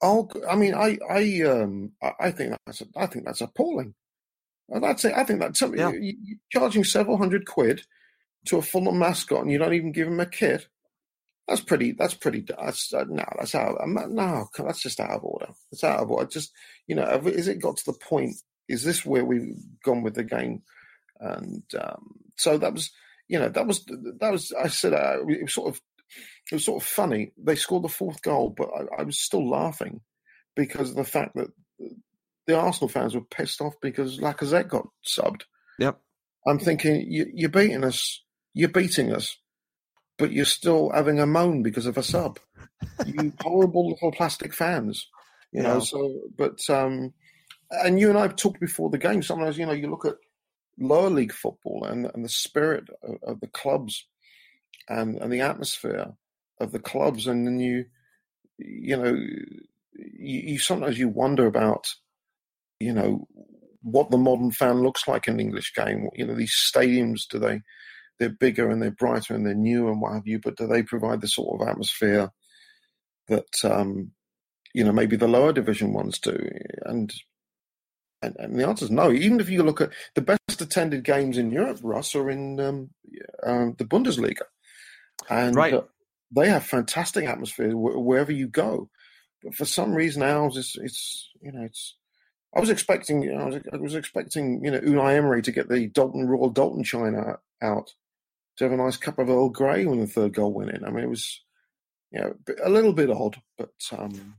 Oh, 0.03 0.29
I 0.51 0.57
mean, 0.57 0.75
I, 0.75 0.99
I, 1.09 1.43
um, 1.43 1.93
I 2.19 2.33
think 2.33 2.57
that's, 2.67 2.83
I 2.97 3.07
think 3.07 3.25
that's 3.25 3.41
appalling. 3.41 3.95
And 4.69 4.83
that's 4.83 5.05
it. 5.05 5.15
I 5.17 5.23
think 5.23 5.41
that's 5.41 5.61
something. 5.61 5.79
Yeah. 5.79 5.93
You're 5.93 6.39
charging 6.51 6.83
several 6.83 7.19
hundred 7.19 7.47
quid 7.47 7.83
to 8.47 8.59
a 8.59 8.63
Fulham 8.63 8.99
mascot, 8.99 9.43
and 9.43 9.51
you 9.51 9.59
don't 9.59 9.75
even 9.75 9.93
give 9.93 10.09
him 10.09 10.21
a 10.21 10.27
kit. 10.27 10.67
That's 11.49 11.63
pretty. 11.63 11.93
That's 11.93 12.15
pretty. 12.15 12.45
That's 12.47 12.93
uh, 12.93 13.05
no. 13.09 13.25
That's 13.39 13.55
out. 13.55 13.79
I'm 13.83 13.95
no, 13.95 14.49
that's 14.57 14.83
just 14.83 15.01
out 15.01 15.11
of 15.11 15.25
order. 15.25 15.49
It's 15.73 15.83
out 15.83 16.01
of 16.01 16.11
order. 16.11 16.29
Just 16.29 16.53
you 16.87 16.95
know, 16.95 17.05
is 17.25 17.49
it 17.49 17.63
got 17.63 17.79
to 17.79 17.85
the 17.87 17.99
point? 17.99 18.35
Is 18.69 18.85
this 18.85 19.05
where 19.05 19.25
we've 19.25 19.57
gone 19.83 20.03
with 20.03 20.15
the 20.15 20.25
game? 20.25 20.63
And 21.21 21.65
um, 21.81 22.17
so 22.37 22.59
that 22.59 22.75
was, 22.75 22.91
you 23.29 23.39
know, 23.39 23.49
that 23.49 23.67
was 23.67 23.85
that 23.87 24.31
was. 24.31 24.53
I 24.53 24.69
said 24.69 24.93
uh, 24.93 25.27
it 25.27 25.43
was 25.43 25.55
sort 25.55 25.75
of 25.75 25.81
it 26.51 26.55
was 26.55 26.65
sort 26.67 26.83
of 26.83 26.89
funny. 26.89 27.33
They 27.39 27.55
scored 27.55 27.85
the 27.85 27.89
fourth 27.89 28.21
goal, 28.21 28.55
but 28.57 28.69
I, 28.69 29.01
I 29.01 29.03
was 29.05 29.19
still 29.19 29.49
laughing 29.49 30.03
because 30.55 30.91
of 30.91 30.97
the 30.97 31.05
fact 31.05 31.35
that 31.35 31.49
the 32.47 32.59
Arsenal 32.59 32.89
fans 32.89 33.15
were 33.15 33.23
pissed 33.23 33.61
off 33.61 33.75
because 33.81 34.19
Lacazette 34.19 34.69
got 34.69 34.89
subbed. 35.07 35.43
Yep. 35.79 35.99
I'm 36.47 36.59
thinking 36.59 37.07
you, 37.09 37.27
you're 37.33 37.51
beating 37.51 37.85
us, 37.85 38.23
you're 38.55 38.71
beating 38.71 39.15
us, 39.15 39.37
but 40.19 40.33
you're 40.33 40.45
still 40.45 40.91
having 40.91 41.21
a 41.21 41.27
moan 41.27 41.63
because 41.63 41.87
of 41.87 41.97
a 41.97 42.03
sub. 42.03 42.39
you 43.07 43.33
horrible 43.41 43.91
little 43.91 44.13
plastic 44.13 44.53
fans, 44.53 45.07
you 45.53 45.63
know. 45.63 45.81
So, 45.81 46.21
but 46.37 46.59
um, 46.69 47.15
and 47.71 47.99
you 47.99 48.09
and 48.11 48.19
I 48.19 48.23
have 48.23 48.37
talked 48.37 48.61
before 48.61 48.91
the 48.91 48.99
game. 48.99 49.23
Sometimes 49.23 49.57
you 49.57 49.65
know 49.65 49.73
you 49.73 49.89
look 49.89 50.05
at 50.05 50.17
lower 50.79 51.11
league 51.11 51.33
football 51.33 51.85
and 51.85 52.11
and 52.15 52.25
the 52.25 52.29
spirit 52.29 52.89
of, 53.03 53.17
of 53.23 53.41
the 53.41 53.49
clubs 53.49 54.07
and 54.89 55.17
and 55.17 55.33
the 55.33 55.41
atmosphere 55.41 56.13
of 56.61 56.73
the 56.73 56.81
clubs, 56.81 57.27
and 57.27 57.47
then 57.47 57.61
you 57.61 57.87
you 58.59 58.97
know 58.97 59.15
you, 59.95 60.41
you 60.53 60.59
sometimes 60.59 60.99
you 60.99 61.09
wonder 61.09 61.47
about 61.47 61.87
you 62.81 62.93
know 62.93 63.27
what 63.83 64.11
the 64.11 64.19
modern 64.19 64.51
fan 64.51 64.83
looks 64.83 65.07
like 65.07 65.29
in 65.29 65.35
an 65.35 65.41
English 65.41 65.73
game. 65.75 66.09
You 66.15 66.27
know 66.27 66.35
these 66.35 66.55
stadiums 66.75 67.21
do 67.31 67.39
they 67.39 67.61
they're 68.19 68.29
bigger 68.29 68.71
and 68.71 68.83
they're 68.83 68.91
brighter 68.91 69.35
and 69.35 69.47
they're 69.47 69.55
new 69.55 69.89
and 69.89 70.01
what 70.01 70.15
have 70.15 70.27
you, 70.27 70.41
but 70.41 70.57
do 70.57 70.67
they 70.67 70.83
provide 70.83 71.21
the 71.21 71.29
sort 71.29 71.61
of 71.61 71.69
atmosphere 71.69 72.31
that 73.29 73.65
um, 73.65 74.13
you 74.75 74.85
know 74.85 74.93
maybe 74.93 75.17
the 75.17 75.29
lower 75.29 75.53
division 75.53 75.93
ones 75.93 76.19
do? 76.19 76.37
And 76.83 77.13
and, 78.21 78.35
and, 78.39 78.59
the 78.59 78.67
answer 78.67 78.85
is 78.85 78.91
no. 78.91 79.13
Even 79.13 79.39
if 79.39 79.49
you 79.49 79.63
look 79.63 79.81
at 79.81 79.91
the 80.15 80.23
best 80.23 80.61
attended 80.61 81.05
games 81.05 81.39
in 81.39 81.53
Europe, 81.53 81.79
Russ, 81.83 82.17
are 82.17 82.29
in 82.31 82.59
um, 82.59 82.91
uh, 83.47 83.71
the 83.79 83.85
Bundesliga, 83.85 84.43
and 85.31 85.55
right. 85.55 85.75
uh, 85.75 85.83
they 86.35 86.49
have 86.49 86.65
fantastic 86.65 87.27
atmosphere 87.27 87.71
wh- 87.71 88.05
wherever 88.05 88.33
you 88.33 88.49
go. 88.49 88.91
But 89.43 89.55
for 89.55 89.65
some 89.65 89.95
reason, 89.95 90.23
ours 90.23 90.57
is 90.57 90.77
it's 90.83 91.31
you 91.41 91.53
know 91.53 91.63
it's. 91.63 91.95
I 92.57 92.61
was 92.61 92.71
expecting 92.71 93.23
you 93.23 93.35
know, 93.35 93.43
I, 93.43 93.45
was, 93.45 93.63
I 93.75 93.77
was 93.77 93.95
expecting 93.95 94.65
you 94.65 94.71
know 94.73 94.81
Unai 94.81 95.17
Emery 95.17 95.43
to 95.43 95.53
get 95.53 95.69
the 95.69 95.89
Doulton 95.89 96.27
Royal 96.27 96.53
Doulton 96.53 96.85
China 96.85 97.39
out 97.63 97.93
to 98.59 98.65
have 98.65 98.73
a 98.73 98.77
nice 98.77 98.97
cup 98.97 99.19
of 99.19 99.29
Earl 99.29 99.49
Grey 99.49 99.87
when 99.87 100.01
the 100.01 100.07
third 100.07 100.35
goal 100.35 100.53
went 100.53 100.71
in. 100.71 100.85
I 100.85 100.91
mean, 100.91 101.05
it 101.05 101.09
was 101.09 101.41
you 102.11 102.21
know 102.21 102.35
a 102.63 102.69
little 102.69 102.93
bit 102.93 103.11
odd, 103.11 103.41
but 103.57 103.73
um, 103.93 104.35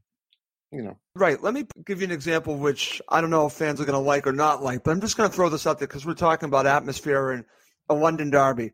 you 0.72 0.84
know. 0.84 0.97
Right. 1.15 1.41
Let 1.41 1.53
me 1.53 1.65
give 1.86 2.01
you 2.01 2.05
an 2.05 2.11
example, 2.11 2.55
which 2.57 3.01
I 3.09 3.22
don't 3.22 3.30
know 3.30 3.47
if 3.47 3.53
fans 3.53 3.82
are 3.82 3.86
going 3.86 4.01
to 4.01 4.07
like 4.07 4.28
or 4.28 4.34
not 4.34 4.63
like, 4.63 4.84
but 4.84 4.91
I'm 4.91 5.01
just 5.01 5.17
going 5.17 5.30
to 5.30 5.36
throw 5.36 5.49
this 5.49 5.65
out 5.65 5.80
there 5.80 5.88
because 5.88 6.05
we're 6.05 6.13
talking 6.13 6.47
about 6.47 6.65
atmosphere 6.65 7.32
in 7.32 7.45
a 7.89 7.95
London 7.95 8.30
derby. 8.30 8.74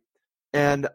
And 0.53 0.87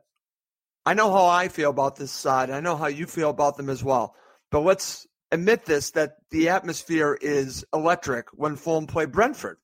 I 0.84 0.94
know 0.94 1.12
how 1.12 1.26
I 1.26 1.48
feel 1.48 1.70
about 1.70 1.96
this 1.96 2.10
side. 2.10 2.50
I 2.50 2.60
know 2.60 2.76
how 2.76 2.86
you 2.86 3.06
feel 3.06 3.30
about 3.30 3.56
them 3.56 3.68
as 3.68 3.84
well. 3.84 4.14
But 4.50 4.60
let's 4.60 5.06
admit 5.30 5.64
this 5.64 5.92
that 5.92 6.16
the 6.30 6.48
atmosphere 6.48 7.16
is 7.20 7.64
electric 7.72 8.28
when 8.32 8.56
Fulham 8.56 8.86
play 8.86 9.06
Brentford. 9.06 9.58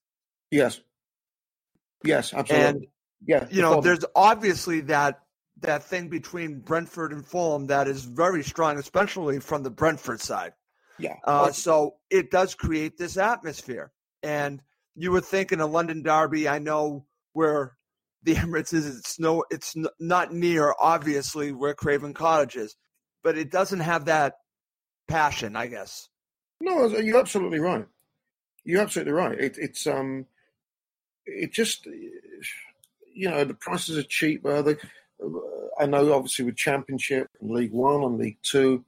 Yes. 0.50 0.80
Yes, 2.04 2.32
absolutely. 2.32 2.66
And, 2.66 2.86
yeah, 3.24 3.46
you 3.50 3.62
know, 3.62 3.80
there's 3.80 4.04
obviously 4.14 4.80
that 4.82 5.20
that 5.60 5.84
thing 5.84 6.08
between 6.08 6.60
Brentford 6.60 7.12
and 7.12 7.26
Fulham 7.26 7.66
that 7.68 7.88
is 7.88 8.04
very 8.04 8.42
strong, 8.42 8.78
especially 8.78 9.40
from 9.40 9.62
the 9.62 9.70
Brentford 9.70 10.20
side. 10.20 10.52
Yeah. 10.98 11.16
Uh, 11.24 11.52
so 11.52 11.96
it 12.10 12.30
does 12.30 12.54
create 12.54 12.96
this 12.96 13.16
atmosphere. 13.16 13.92
And 14.22 14.62
you 14.94 15.12
would 15.12 15.24
think 15.24 15.52
in 15.52 15.60
a 15.60 15.66
London 15.66 16.02
derby, 16.02 16.48
I 16.48 16.58
know 16.58 17.06
where 17.32 17.76
the 18.22 18.34
Emirates 18.36 18.74
is, 18.74 18.98
it's 18.98 19.18
no, 19.18 19.44
it's 19.50 19.76
n- 19.76 19.86
not 19.98 20.32
near, 20.32 20.74
obviously, 20.80 21.52
where 21.52 21.74
Craven 21.74 22.14
Cottage 22.14 22.56
is, 22.56 22.76
but 23.22 23.38
it 23.38 23.50
doesn't 23.50 23.80
have 23.80 24.06
that 24.06 24.34
passion, 25.08 25.56
I 25.56 25.66
guess. 25.68 26.08
No, 26.60 26.86
you're 26.86 27.18
absolutely 27.18 27.60
right. 27.60 27.86
You're 28.64 28.80
absolutely 28.80 29.12
right. 29.12 29.38
It, 29.38 29.56
it's 29.58 29.86
um, 29.86 30.26
it 31.26 31.52
just, 31.52 31.86
you 33.16 33.30
know, 33.30 33.44
the 33.44 33.54
prices 33.54 33.96
are 33.96 34.02
cheaper. 34.02 34.62
They, 34.62 34.76
I 35.80 35.86
know, 35.86 36.12
obviously, 36.12 36.44
with 36.44 36.56
Championship 36.56 37.28
and 37.40 37.50
League 37.50 37.72
One 37.72 38.02
and 38.02 38.18
League 38.18 38.38
Two, 38.42 38.84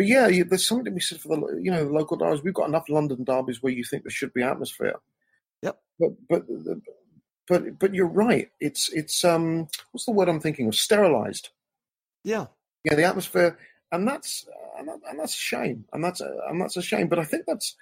but 0.00 0.06
yeah, 0.06 0.28
you, 0.28 0.44
there's 0.44 0.66
something 0.66 0.86
to 0.86 0.90
be 0.90 1.00
said 1.00 1.20
for 1.20 1.36
the 1.36 1.60
you 1.60 1.70
know 1.70 1.84
the 1.84 1.92
local 1.92 2.16
derbies. 2.16 2.42
We've 2.42 2.54
got 2.54 2.68
enough 2.68 2.88
London 2.88 3.22
derbies 3.22 3.62
where 3.62 3.72
you 3.72 3.84
think 3.84 4.02
there 4.02 4.10
should 4.10 4.32
be 4.32 4.42
atmosphere. 4.42 4.94
Yep. 5.60 5.78
But 5.98 6.10
but 6.26 6.44
but 7.46 7.78
but 7.78 7.94
you're 7.94 8.06
right. 8.06 8.48
It's 8.60 8.90
it's 8.94 9.24
um 9.24 9.68
what's 9.90 10.06
the 10.06 10.12
word 10.12 10.30
I'm 10.30 10.40
thinking 10.40 10.68
of? 10.68 10.74
Sterilized. 10.74 11.50
Yeah. 12.24 12.46
Yeah, 12.84 12.94
the 12.94 13.04
atmosphere, 13.04 13.58
and 13.92 14.08
that's 14.08 14.46
and, 14.78 14.88
that, 14.88 15.00
and 15.06 15.20
that's 15.20 15.34
a 15.34 15.38
shame, 15.38 15.84
and 15.92 16.02
that's 16.02 16.22
a, 16.22 16.34
and 16.48 16.58
that's 16.58 16.78
a 16.78 16.82
shame. 16.82 17.08
But 17.08 17.18
I 17.18 17.24
think 17.24 17.44
that's 17.46 17.76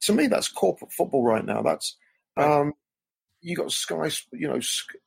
to 0.00 0.12
me 0.14 0.28
that's 0.28 0.48
corporate 0.48 0.92
football 0.92 1.22
right 1.22 1.44
now. 1.44 1.60
That's 1.60 1.96
um 2.38 2.72
you 3.44 3.54
got 3.54 3.70
Sky, 3.70 4.10
you 4.32 4.48
know 4.48 4.58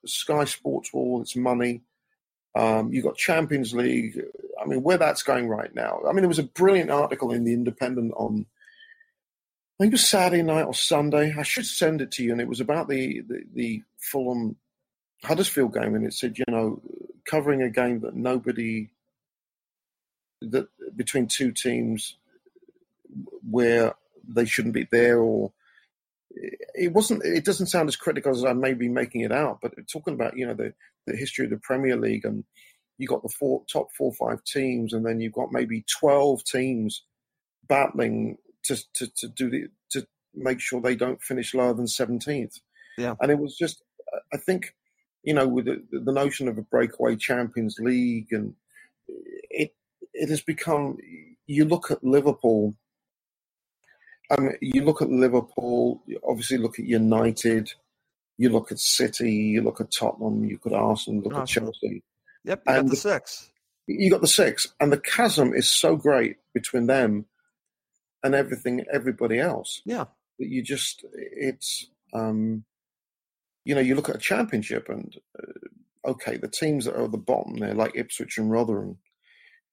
Sky 0.05 0.45
Sports 0.45 0.93
Wall. 0.93 1.21
It's 1.21 1.35
money. 1.35 1.81
Um, 2.55 2.93
you 2.93 3.01
got 3.01 3.17
Champions 3.17 3.73
League. 3.73 4.21
I 4.61 4.65
mean, 4.65 4.83
where 4.83 4.97
that's 4.97 5.23
going 5.23 5.47
right 5.47 5.73
now. 5.73 6.01
I 6.07 6.11
mean, 6.11 6.21
there 6.21 6.27
was 6.27 6.39
a 6.39 6.43
brilliant 6.43 6.91
article 6.91 7.31
in 7.31 7.43
the 7.43 7.53
Independent 7.53 8.13
on, 8.15 8.45
I 9.79 9.83
think 9.83 9.91
it 9.91 9.95
was 9.95 10.07
Saturday 10.07 10.43
night 10.43 10.65
or 10.65 10.73
Sunday. 10.73 11.35
I 11.38 11.41
should 11.41 11.65
send 11.65 11.99
it 11.99 12.11
to 12.11 12.23
you, 12.23 12.31
and 12.31 12.39
it 12.39 12.47
was 12.47 12.61
about 12.61 12.88
the 12.88 13.21
the, 13.21 13.41
the 13.53 13.83
Fulham 13.97 14.55
Huddersfield 15.23 15.73
game, 15.73 15.95
and 15.95 16.05
it 16.05 16.13
said, 16.13 16.38
you 16.38 16.45
know, 16.47 16.79
covering 17.25 17.63
a 17.63 17.71
game 17.71 18.01
that 18.01 18.15
nobody 18.15 18.89
that 20.41 20.67
between 20.95 21.25
two 21.25 21.51
teams 21.51 22.17
where 23.49 23.95
they 24.27 24.45
shouldn't 24.45 24.75
be 24.75 24.88
there 24.91 25.19
or 25.19 25.51
it 26.75 26.93
wasn't 26.93 27.23
it 27.25 27.45
doesn't 27.45 27.67
sound 27.67 27.89
as 27.89 27.95
critical 27.95 28.31
as 28.31 28.45
I 28.45 28.53
may 28.53 28.73
be 28.73 28.89
making 28.89 29.21
it 29.21 29.31
out, 29.31 29.59
but 29.61 29.73
talking 29.91 30.13
about, 30.13 30.38
you 30.38 30.45
know, 30.45 30.53
the, 30.53 30.73
the 31.05 31.15
history 31.15 31.45
of 31.45 31.51
the 31.51 31.57
Premier 31.57 31.97
League 31.97 32.25
and 32.25 32.43
you 32.97 33.07
got 33.07 33.23
the 33.23 33.29
four 33.29 33.63
top 33.71 33.88
four 33.97 34.13
five 34.13 34.43
teams 34.43 34.93
and 34.93 35.05
then 35.05 35.19
you've 35.19 35.33
got 35.33 35.51
maybe 35.51 35.85
twelve 35.99 36.43
teams 36.43 37.03
battling 37.67 38.38
to 38.63 38.75
to, 38.93 39.07
to 39.17 39.27
do 39.27 39.49
the 39.49 39.67
to 39.91 40.07
make 40.33 40.59
sure 40.59 40.81
they 40.81 40.95
don't 40.95 41.21
finish 41.21 41.53
lower 41.53 41.73
than 41.73 41.88
seventeenth. 41.88 42.59
Yeah. 42.97 43.15
And 43.21 43.31
it 43.31 43.39
was 43.39 43.55
just 43.55 43.83
I 44.33 44.38
think, 44.38 44.73
you 45.23 45.33
know, 45.33 45.47
with 45.47 45.65
the, 45.65 45.83
the 45.91 46.11
notion 46.11 46.47
of 46.47 46.57
a 46.57 46.63
breakaway 46.63 47.15
Champions 47.15 47.77
League 47.79 48.31
and 48.31 48.53
it 49.07 49.75
it 50.13 50.29
has 50.29 50.41
become 50.41 50.97
you 51.45 51.65
look 51.65 51.91
at 51.91 52.03
Liverpool 52.03 52.75
I 54.30 54.39
mean, 54.41 54.55
you 54.61 54.84
look 54.84 55.01
at 55.01 55.09
Liverpool, 55.09 56.01
you 56.05 56.19
obviously 56.28 56.57
look 56.57 56.80
at 56.80 56.86
United, 56.86 57.71
you 58.38 58.49
look 58.49 58.71
at 58.71 58.80
City, 58.80 59.32
you 59.32 59.61
look 59.61 59.80
at 59.82 59.91
Tottenham, 59.91 60.43
you 60.45 60.57
could 60.57 60.73
Arsenal, 60.73 61.21
look 61.23 61.34
Arsenal. 61.34 61.69
at 61.69 61.75
Chelsea. 61.75 62.03
Yep. 62.43 62.63
You 62.67 62.73
And 62.73 62.84
got 62.84 62.84
the 62.86 62.89
the- 62.89 62.95
six. 62.95 63.51
You 63.89 64.11
got 64.11 64.19
the 64.19 64.28
six, 64.28 64.67
and 64.82 64.91
the 64.91 64.99
chasm 64.99 65.53
is 65.53 65.71
so 65.71 65.95
great 65.95 66.36
between 66.53 66.88
them 66.88 67.25
and 68.21 68.36
everything, 68.36 68.84
everybody 68.91 69.39
else. 69.39 69.82
Yeah. 69.86 70.05
That 70.39 70.49
you 70.49 70.61
just, 70.61 71.05
it's, 71.13 71.88
um, 72.13 72.65
you 73.63 73.73
know, 73.75 73.80
you 73.82 73.95
look 73.95 74.09
at 74.09 74.15
a 74.17 74.19
championship, 74.19 74.89
and 74.89 75.15
uh, 75.39 76.09
okay, 76.11 76.36
the 76.36 76.49
teams 76.49 76.84
that 76.84 76.95
are 76.95 77.05
at 77.05 77.11
the 77.13 77.17
bottom 77.17 77.55
there, 77.55 77.73
like 77.73 77.93
Ipswich 77.95 78.38
and 78.38 78.51
Rotherham, 78.51 78.97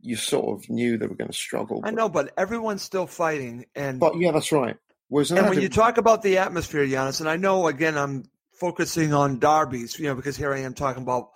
you 0.05 0.17
sort 0.17 0.59
of 0.59 0.69
knew 0.69 0.99
they 0.99 1.07
were 1.07 1.15
going 1.15 1.31
to 1.31 1.37
struggle. 1.37 1.81
I 1.83 1.91
know, 1.91 2.11
but 2.11 2.33
everyone's 2.37 2.83
still 2.83 3.07
fighting. 3.07 3.65
And 3.75 3.99
But 3.99 4.19
yeah, 4.19 4.33
that's 4.33 4.53
right. 4.53 4.77
Whereas 5.09 5.31
and 5.31 5.49
when 5.49 5.61
you 5.61 5.69
talk 5.69 5.97
about 5.97 6.23
the 6.23 6.39
atmosphere, 6.39 6.87
Giannis, 6.87 7.21
and 7.21 7.29
I 7.29 7.37
know 7.37 7.69
again 7.69 7.97
I'm 7.97 8.25
focusing 8.61 9.15
on 9.15 9.39
derbies, 9.39 9.99
you 9.99 10.07
know, 10.07 10.15
because 10.15 10.37
here 10.37 10.53
I 10.53 10.61
am 10.61 10.75
talking 10.75 11.03
about 11.03 11.31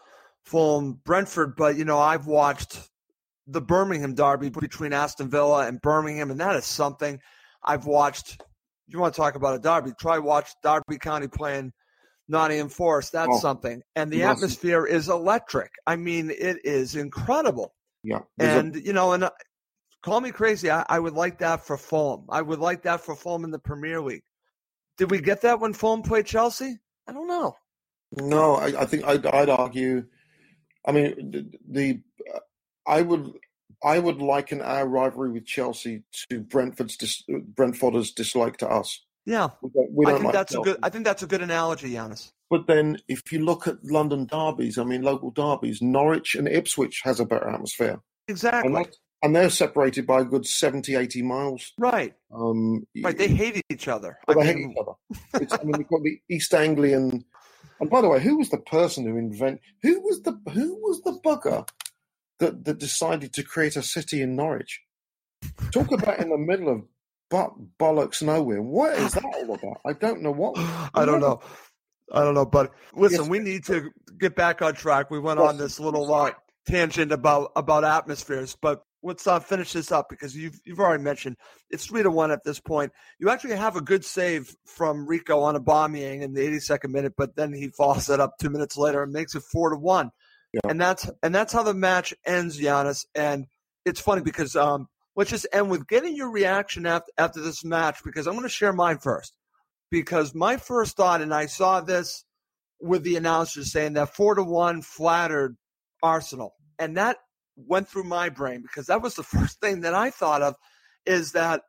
Fulham, 0.44 1.00
Brentford, 1.04 1.54
but 1.56 1.76
you 1.76 1.84
know 1.84 1.98
I've 1.98 2.26
watched 2.26 2.78
the 3.46 3.62
Birmingham 3.62 4.14
derby 4.14 4.50
between 4.50 4.92
Aston 4.92 5.30
Villa 5.30 5.66
and 5.66 5.80
Birmingham, 5.80 6.30
and 6.30 6.40
that 6.40 6.56
is 6.56 6.66
something 6.66 7.20
I've 7.64 7.86
watched. 7.86 8.42
You 8.86 8.98
want 8.98 9.14
to 9.14 9.20
talk 9.20 9.34
about 9.34 9.54
a 9.54 9.58
derby? 9.58 9.92
Try 9.98 10.18
watch 10.18 10.50
Derby 10.62 10.98
County 10.98 11.28
playing 11.28 11.72
Nottingham 12.28 12.68
Forest. 12.68 13.12
That's 13.12 13.30
Oh, 13.32 13.38
something, 13.38 13.82
and 13.96 14.12
the 14.12 14.24
atmosphere 14.24 14.84
is 14.84 15.08
electric. 15.08 15.70
I 15.86 15.96
mean, 15.96 16.30
it 16.30 16.58
is 16.64 16.96
incredible. 16.96 17.74
Yeah, 18.02 18.20
there's 18.36 18.54
a- 18.54 18.58
And 18.60 18.74
you 18.76 18.92
know, 18.92 19.12
and 19.12 19.24
uh, 19.24 19.30
call 20.02 20.20
me 20.20 20.30
crazy, 20.30 20.70
I, 20.70 20.84
I 20.88 20.98
would 20.98 21.14
like 21.14 21.38
that 21.38 21.64
for 21.66 21.76
Fulham. 21.76 22.24
I 22.28 22.42
would 22.42 22.58
like 22.60 22.82
that 22.82 23.00
for 23.00 23.14
Fulham 23.14 23.44
in 23.44 23.50
the 23.50 23.58
Premier 23.58 24.00
League. 24.00 24.22
Did 24.96 25.10
we 25.10 25.20
get 25.20 25.42
that 25.42 25.60
when 25.60 25.72
Fulham 25.72 26.02
played 26.02 26.26
Chelsea? 26.26 26.78
I 27.06 27.12
don't 27.12 27.28
know. 27.28 27.56
No, 28.12 28.54
I, 28.56 28.66
I 28.82 28.84
think 28.86 29.04
I'd, 29.04 29.24
I'd 29.26 29.48
argue. 29.50 30.04
I 30.86 30.92
mean, 30.92 31.30
the, 31.30 31.50
the 31.68 32.00
uh, 32.34 32.38
I 32.86 33.02
would 33.02 33.32
I 33.82 33.98
would 33.98 34.16
liken 34.18 34.60
our 34.62 34.88
rivalry 34.88 35.30
with 35.30 35.46
Chelsea 35.46 36.02
to 36.30 36.40
Brentford's 36.40 36.96
dis, 36.96 37.22
Brentford's 37.28 38.12
dislike 38.12 38.56
to 38.58 38.68
us. 38.68 39.04
Yeah, 39.28 39.50
We 39.60 39.68
don't, 39.74 39.92
we 39.92 40.06
I 40.06 40.10
don't 40.10 40.18
think 40.20 40.24
like 40.24 40.32
that's 40.32 40.54
a 40.54 40.60
good. 40.60 40.78
I 40.82 40.88
think 40.88 41.04
that's 41.04 41.22
a 41.22 41.26
good 41.26 41.42
analogy, 41.42 41.90
Giannis. 41.90 42.32
But 42.48 42.66
then, 42.66 42.96
if 43.08 43.30
you 43.30 43.44
look 43.44 43.68
at 43.68 43.76
London 43.84 44.24
derbies, 44.24 44.78
I 44.78 44.84
mean, 44.84 45.02
local 45.02 45.30
derbies, 45.30 45.82
Norwich 45.82 46.34
and 46.34 46.48
Ipswich 46.48 47.02
has 47.04 47.20
a 47.20 47.26
better 47.26 47.46
atmosphere, 47.46 48.00
Exactly. 48.28 48.72
that, 48.72 48.96
and 49.22 49.36
they're 49.36 49.50
separated 49.50 50.06
by 50.06 50.22
a 50.22 50.24
good 50.24 50.46
70, 50.46 50.94
80 50.94 51.20
miles. 51.20 51.74
Right. 51.76 52.14
Um, 52.34 52.86
Right. 53.04 53.18
They 53.18 53.28
hate 53.28 53.62
each 53.68 53.86
other. 53.86 54.16
I 54.26 54.32
they 54.32 54.46
hate 54.46 54.56
each 54.70 54.76
other. 54.80 54.92
It's, 55.42 55.52
I 55.52 55.62
mean, 55.62 55.74
you've 55.78 55.88
got 55.88 56.02
the 56.02 56.18
East 56.30 56.54
Anglian. 56.54 57.22
And 57.80 57.90
by 57.90 58.00
the 58.00 58.08
way, 58.08 58.20
who 58.20 58.38
was 58.38 58.48
the 58.48 58.56
person 58.58 59.04
who 59.04 59.18
invent? 59.18 59.60
Who 59.82 60.00
was 60.00 60.22
the 60.22 60.40
who 60.54 60.74
was 60.76 61.02
the 61.02 61.20
bugger 61.22 61.68
that 62.38 62.64
that 62.64 62.78
decided 62.78 63.34
to 63.34 63.42
create 63.42 63.76
a 63.76 63.82
city 63.82 64.22
in 64.22 64.36
Norwich? 64.36 64.80
Talk 65.70 65.92
about 65.92 66.18
in 66.18 66.30
the 66.30 66.38
middle 66.38 66.70
of 66.70 66.82
but 67.30 67.50
bollocks 67.78 68.22
nowhere. 68.22 68.62
What 68.62 68.94
is 68.98 69.12
that 69.12 69.24
all 69.24 69.54
about? 69.54 69.80
I 69.86 69.92
don't 69.92 70.22
know 70.22 70.32
what. 70.32 70.54
I 70.94 71.04
don't 71.04 71.20
know. 71.20 71.40
I 72.12 72.20
don't 72.22 72.34
know. 72.34 72.46
But 72.46 72.72
listen, 72.94 73.20
Yes. 73.22 73.28
we 73.28 73.38
need 73.38 73.64
to 73.66 73.90
get 74.18 74.34
back 74.34 74.62
on 74.62 74.74
track. 74.74 75.10
We 75.10 75.18
went 75.18 75.38
Yes. 75.40 75.48
on 75.48 75.58
this 75.58 75.78
little 75.80 76.12
uh, 76.12 76.32
tangent 76.66 77.12
about 77.12 77.52
about 77.56 77.84
atmospheres, 77.84 78.56
but 78.60 78.82
let's 79.02 79.26
uh, 79.26 79.38
finish 79.40 79.72
this 79.74 79.92
up 79.92 80.08
because 80.08 80.34
you've 80.34 80.58
you've 80.64 80.80
already 80.80 81.02
mentioned 81.02 81.36
it's 81.70 81.86
three 81.86 82.02
to 82.02 82.10
one 82.10 82.30
at 82.30 82.42
this 82.44 82.60
point. 82.60 82.92
You 83.18 83.30
actually 83.30 83.56
have 83.56 83.76
a 83.76 83.80
good 83.82 84.04
save 84.04 84.54
from 84.66 85.06
Rico 85.06 85.40
on 85.40 85.54
Aubameyang 85.56 86.22
in 86.22 86.32
the 86.32 86.40
82nd 86.40 86.90
minute, 86.90 87.12
but 87.16 87.36
then 87.36 87.52
he 87.52 87.68
follows 87.68 88.08
it 88.08 88.20
up 88.20 88.32
two 88.40 88.50
minutes 88.50 88.76
later 88.76 89.02
and 89.02 89.12
makes 89.12 89.34
it 89.34 89.42
four 89.52 89.70
to 89.70 89.76
one. 89.76 90.10
Yeah. 90.54 90.60
And 90.68 90.80
that's 90.80 91.08
and 91.22 91.34
that's 91.34 91.52
how 91.52 91.62
the 91.62 91.74
match 91.74 92.14
ends, 92.24 92.58
Giannis. 92.58 93.04
And 93.14 93.44
it's 93.84 94.00
funny 94.00 94.22
because 94.22 94.56
um, 94.56 94.88
let's 95.18 95.30
just 95.30 95.48
end 95.52 95.68
with 95.68 95.88
getting 95.88 96.14
your 96.14 96.30
reaction 96.30 96.86
after 96.86 97.10
after 97.18 97.40
this 97.42 97.64
match 97.64 97.98
because 98.04 98.26
I'm 98.26 98.34
going 98.34 98.44
to 98.44 98.48
share 98.48 98.72
mine 98.72 98.98
first. 98.98 99.34
Because 99.90 100.34
my 100.34 100.58
first 100.58 100.96
thought, 100.96 101.20
and 101.22 101.34
I 101.34 101.46
saw 101.46 101.80
this 101.80 102.24
with 102.80 103.02
the 103.02 103.16
announcers 103.16 103.72
saying 103.72 103.94
that 103.94 104.14
four 104.14 104.36
to 104.36 104.44
one 104.44 104.80
flattered 104.80 105.56
Arsenal, 106.02 106.54
and 106.78 106.96
that 106.96 107.16
went 107.56 107.88
through 107.88 108.04
my 108.04 108.28
brain 108.28 108.62
because 108.62 108.86
that 108.86 109.02
was 109.02 109.16
the 109.16 109.22
first 109.34 109.60
thing 109.60 109.80
that 109.80 109.92
I 109.92 110.10
thought 110.10 110.40
of 110.40 110.54
is 111.04 111.32
that 111.32 111.62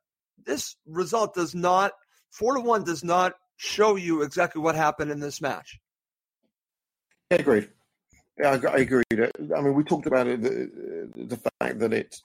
this 0.45 0.75
result 0.85 1.33
does 1.33 1.55
not 1.55 1.93
four 2.29 2.53
to 2.53 2.61
one 2.61 2.83
does 2.83 3.03
not 3.03 3.33
show 3.57 3.95
you 3.95 4.21
exactly 4.21 4.61
what 4.61 4.75
happened 4.75 5.09
in 5.11 5.19
this 5.19 5.41
match. 5.41 5.79
I 7.31 7.35
agree. 7.35 7.67
Yeah, 8.39 8.57
I, 8.71 8.77
agree. 8.77 9.03
I 9.11 9.61
mean, 9.61 9.73
we 9.73 9.83
talked 9.83 10.07
about 10.07 10.27
it, 10.27 10.41
the, 10.41 11.09
the 11.15 11.37
fact 11.59 11.79
that 11.79 11.91
it 11.91 12.15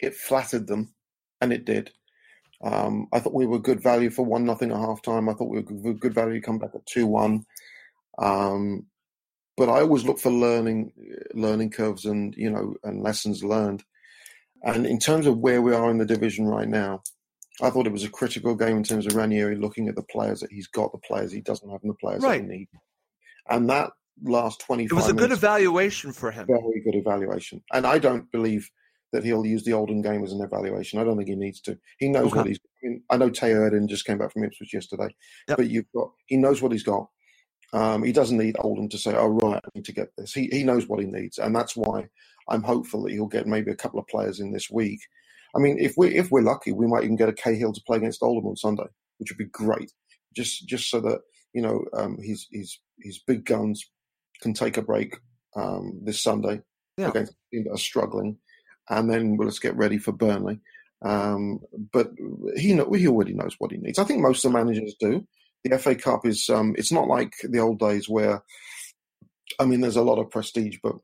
it 0.00 0.14
flattered 0.14 0.66
them, 0.66 0.94
and 1.40 1.52
it 1.52 1.64
did. 1.64 1.90
Um, 2.62 3.08
I 3.12 3.20
thought 3.20 3.34
we 3.34 3.46
were 3.46 3.58
good 3.58 3.82
value 3.82 4.10
for 4.10 4.24
one 4.24 4.44
nothing 4.44 4.70
at 4.70 4.78
half 4.78 5.02
time. 5.02 5.28
I 5.28 5.34
thought 5.34 5.50
we 5.50 5.60
were 5.60 5.94
good 5.94 6.14
value 6.14 6.40
to 6.40 6.46
come 6.46 6.58
back 6.58 6.70
at 6.74 6.86
two 6.86 7.06
one. 7.06 7.44
Um, 8.18 8.86
but 9.56 9.68
I 9.68 9.80
always 9.80 10.04
look 10.04 10.18
for 10.18 10.30
learning 10.30 10.92
learning 11.34 11.70
curves 11.70 12.04
and 12.04 12.34
you 12.36 12.50
know 12.50 12.74
and 12.82 13.02
lessons 13.02 13.44
learned. 13.44 13.84
And 14.62 14.86
in 14.86 14.98
terms 14.98 15.26
of 15.26 15.38
where 15.38 15.60
we 15.60 15.74
are 15.74 15.90
in 15.90 15.98
the 15.98 16.06
division 16.06 16.46
right 16.46 16.68
now, 16.68 17.02
I 17.60 17.70
thought 17.70 17.86
it 17.86 17.92
was 17.92 18.04
a 18.04 18.08
critical 18.08 18.54
game 18.54 18.78
in 18.78 18.82
terms 18.82 19.06
of 19.06 19.14
Ranieri 19.14 19.56
looking 19.56 19.88
at 19.88 19.94
the 19.94 20.02
players 20.02 20.40
that 20.40 20.50
he's 20.50 20.66
got, 20.66 20.90
the 20.92 20.98
players 20.98 21.30
he 21.30 21.42
doesn't 21.42 21.68
have, 21.68 21.82
and 21.82 21.90
the 21.90 21.96
players 21.96 22.22
right. 22.22 22.40
that 22.40 22.50
he 22.50 22.58
needs. 22.58 22.70
And 23.48 23.68
that 23.68 23.90
last 24.22 24.60
twenty. 24.60 24.84
It 24.84 24.92
was 24.92 25.08
a 25.08 25.12
good 25.12 25.32
evaluation 25.32 26.12
for 26.12 26.30
him. 26.30 26.46
Very 26.46 26.80
good 26.82 26.94
evaluation, 26.94 27.62
and 27.72 27.86
I 27.86 27.98
don't 27.98 28.30
believe 28.32 28.70
that 29.14 29.22
he'll 29.22 29.46
use 29.46 29.62
the 29.62 29.72
Oldham 29.72 30.02
game 30.02 30.24
as 30.24 30.32
an 30.32 30.40
evaluation. 30.40 30.98
I 30.98 31.04
don't 31.04 31.16
think 31.16 31.28
he 31.28 31.36
needs 31.36 31.60
to. 31.62 31.78
He 31.98 32.08
knows 32.08 32.26
okay. 32.26 32.36
what 32.38 32.46
he's. 32.48 32.58
I, 32.58 32.86
mean, 32.86 33.02
I 33.10 33.16
know 33.16 33.30
Tayo 33.30 33.70
Edun 33.70 33.86
just 33.88 34.04
came 34.04 34.18
back 34.18 34.32
from 34.32 34.42
Ipswich 34.42 34.74
yesterday, 34.74 35.14
yep. 35.48 35.56
but 35.56 35.70
you've 35.70 35.90
got 35.94 36.10
he 36.26 36.36
knows 36.36 36.60
what 36.60 36.72
he's 36.72 36.82
got. 36.82 37.08
Um, 37.72 38.02
he 38.02 38.10
doesn't 38.10 38.36
need 38.36 38.56
Oldham 38.58 38.88
to 38.88 38.98
say, 38.98 39.14
"Oh 39.14 39.28
right, 39.28 39.62
I 39.64 39.68
need 39.76 39.84
to 39.84 39.92
get 39.92 40.08
this." 40.18 40.32
He 40.32 40.48
he 40.50 40.64
knows 40.64 40.88
what 40.88 40.98
he 40.98 41.06
needs, 41.06 41.38
and 41.38 41.54
that's 41.54 41.76
why 41.76 42.08
I'm 42.48 42.64
hopeful 42.64 43.04
that 43.04 43.12
he'll 43.12 43.26
get 43.26 43.46
maybe 43.46 43.70
a 43.70 43.76
couple 43.76 44.00
of 44.00 44.08
players 44.08 44.40
in 44.40 44.52
this 44.52 44.68
week. 44.68 45.00
I 45.56 45.60
mean, 45.60 45.78
if 45.78 45.94
we 45.96 46.08
if 46.08 46.32
we're 46.32 46.42
lucky, 46.42 46.72
we 46.72 46.88
might 46.88 47.04
even 47.04 47.16
get 47.16 47.28
a 47.28 47.32
Cahill 47.32 47.72
to 47.72 47.82
play 47.86 47.98
against 47.98 48.22
Oldham 48.22 48.48
on 48.48 48.56
Sunday, 48.56 48.88
which 49.18 49.30
would 49.30 49.38
be 49.38 49.44
great. 49.44 49.92
Just 50.34 50.66
just 50.66 50.90
so 50.90 51.00
that 51.02 51.20
you 51.52 51.62
know 51.62 51.84
um, 51.96 52.18
his 52.20 52.48
his 52.50 52.80
his 53.00 53.20
big 53.20 53.44
guns 53.44 53.88
can 54.42 54.54
take 54.54 54.76
a 54.76 54.82
break 54.82 55.18
um, 55.54 56.00
this 56.02 56.20
Sunday 56.20 56.60
yeah. 56.96 57.08
against 57.08 57.34
team 57.52 57.64
that 57.64 57.72
are 57.72 57.78
struggling, 57.78 58.38
and 58.90 59.10
then 59.10 59.36
let's 59.36 59.58
get 59.58 59.76
ready 59.76 59.98
for 59.98 60.12
Burnley. 60.12 60.60
Um, 61.02 61.60
but 61.92 62.10
he 62.56 62.72
know, 62.72 62.90
he 62.92 63.06
already 63.06 63.34
knows 63.34 63.54
what 63.58 63.70
he 63.70 63.76
needs. 63.78 63.98
I 63.98 64.04
think 64.04 64.20
most 64.20 64.44
of 64.44 64.52
the 64.52 64.58
managers 64.58 64.94
do 64.98 65.26
the 65.64 65.78
FA 65.78 65.94
Cup 65.94 66.26
is 66.26 66.48
um, 66.50 66.74
it's 66.78 66.92
not 66.92 67.08
like 67.08 67.34
the 67.42 67.58
old 67.58 67.78
days 67.78 68.08
where 68.08 68.42
I 69.58 69.64
mean 69.64 69.80
there's 69.80 69.96
a 69.96 70.02
lot 70.02 70.18
of 70.18 70.30
prestige, 70.30 70.78
but 70.82 70.96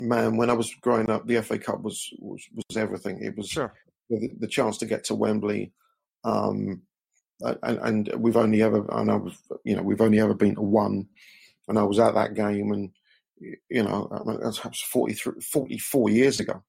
man, 0.00 0.36
when 0.36 0.50
I 0.50 0.54
was 0.54 0.74
growing 0.80 1.10
up, 1.10 1.26
the 1.26 1.42
FA 1.42 1.58
Cup 1.58 1.82
was 1.82 2.08
was, 2.18 2.42
was 2.54 2.76
everything. 2.76 3.22
It 3.22 3.36
was 3.36 3.48
sure. 3.48 3.74
the, 4.08 4.30
the 4.38 4.46
chance 4.46 4.78
to 4.78 4.86
get 4.86 5.04
to 5.04 5.14
Wembley, 5.14 5.72
um, 6.24 6.82
and, 7.40 7.78
and, 7.78 8.12
we've 8.16 8.36
only 8.36 8.62
ever 8.62 8.84
and 8.90 9.10
I 9.10 9.16
was 9.16 9.38
you 9.64 9.76
know 9.76 9.82
we've 9.82 10.00
only 10.00 10.18
ever 10.18 10.34
been 10.34 10.54
to 10.54 10.62
one, 10.62 11.06
and 11.68 11.78
I 11.78 11.82
was 11.82 11.98
at 11.98 12.14
that 12.14 12.34
game, 12.34 12.72
and 12.72 12.90
you 13.68 13.82
know 13.82 14.08
that 14.10 14.64
was 14.64 14.80
43, 14.80 15.40
44 15.42 16.10
years 16.10 16.40
ago. 16.40 16.62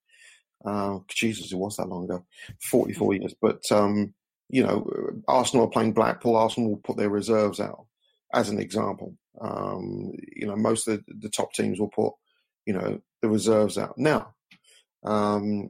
Uh, 0.65 0.99
Jesus, 1.07 1.51
it 1.51 1.57
was 1.57 1.77
that 1.77 1.87
long 1.87 2.05
ago, 2.05 2.25
forty 2.69 2.93
four 2.93 3.13
years. 3.13 3.33
But 3.41 3.61
um, 3.71 4.13
you 4.49 4.63
know, 4.63 4.89
Arsenal 5.27 5.65
are 5.65 5.69
playing 5.69 5.93
Blackpool. 5.93 6.35
Arsenal 6.35 6.71
will 6.71 6.77
put 6.77 6.97
their 6.97 7.09
reserves 7.09 7.59
out, 7.59 7.85
as 8.33 8.49
an 8.49 8.59
example. 8.59 9.15
Um, 9.39 10.11
you 10.35 10.47
know, 10.47 10.55
most 10.55 10.87
of 10.87 11.03
the, 11.05 11.13
the, 11.19 11.29
top 11.29 11.53
teams 11.53 11.79
will 11.79 11.89
put, 11.89 12.13
you 12.65 12.73
know, 12.73 12.99
the 13.21 13.29
reserves 13.29 13.77
out. 13.77 13.97
Now, 13.97 14.33
um, 15.03 15.69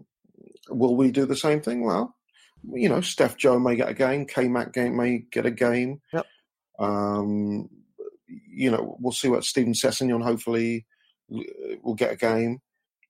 will 0.69 0.95
we 0.95 1.11
do 1.11 1.25
the 1.25 1.35
same 1.35 1.61
thing? 1.61 1.83
Well, 1.83 2.15
you 2.63 2.89
know, 2.89 3.01
Steph 3.01 3.37
Joe 3.37 3.59
may 3.59 3.75
get 3.75 3.89
a 3.89 3.93
game. 3.93 4.25
K 4.25 4.47
Mac 4.47 4.73
game 4.73 4.97
may 4.97 5.19
get 5.31 5.45
a 5.45 5.51
game. 5.51 6.01
Yep. 6.13 6.25
Um, 6.79 7.69
you 8.27 8.71
know, 8.71 8.97
we'll 8.99 9.11
see 9.11 9.27
what 9.27 9.43
Steven 9.43 9.73
Sessegnon 9.73 10.23
hopefully 10.23 10.85
will 11.83 11.95
get 11.95 12.13
a 12.13 12.15
game. 12.15 12.59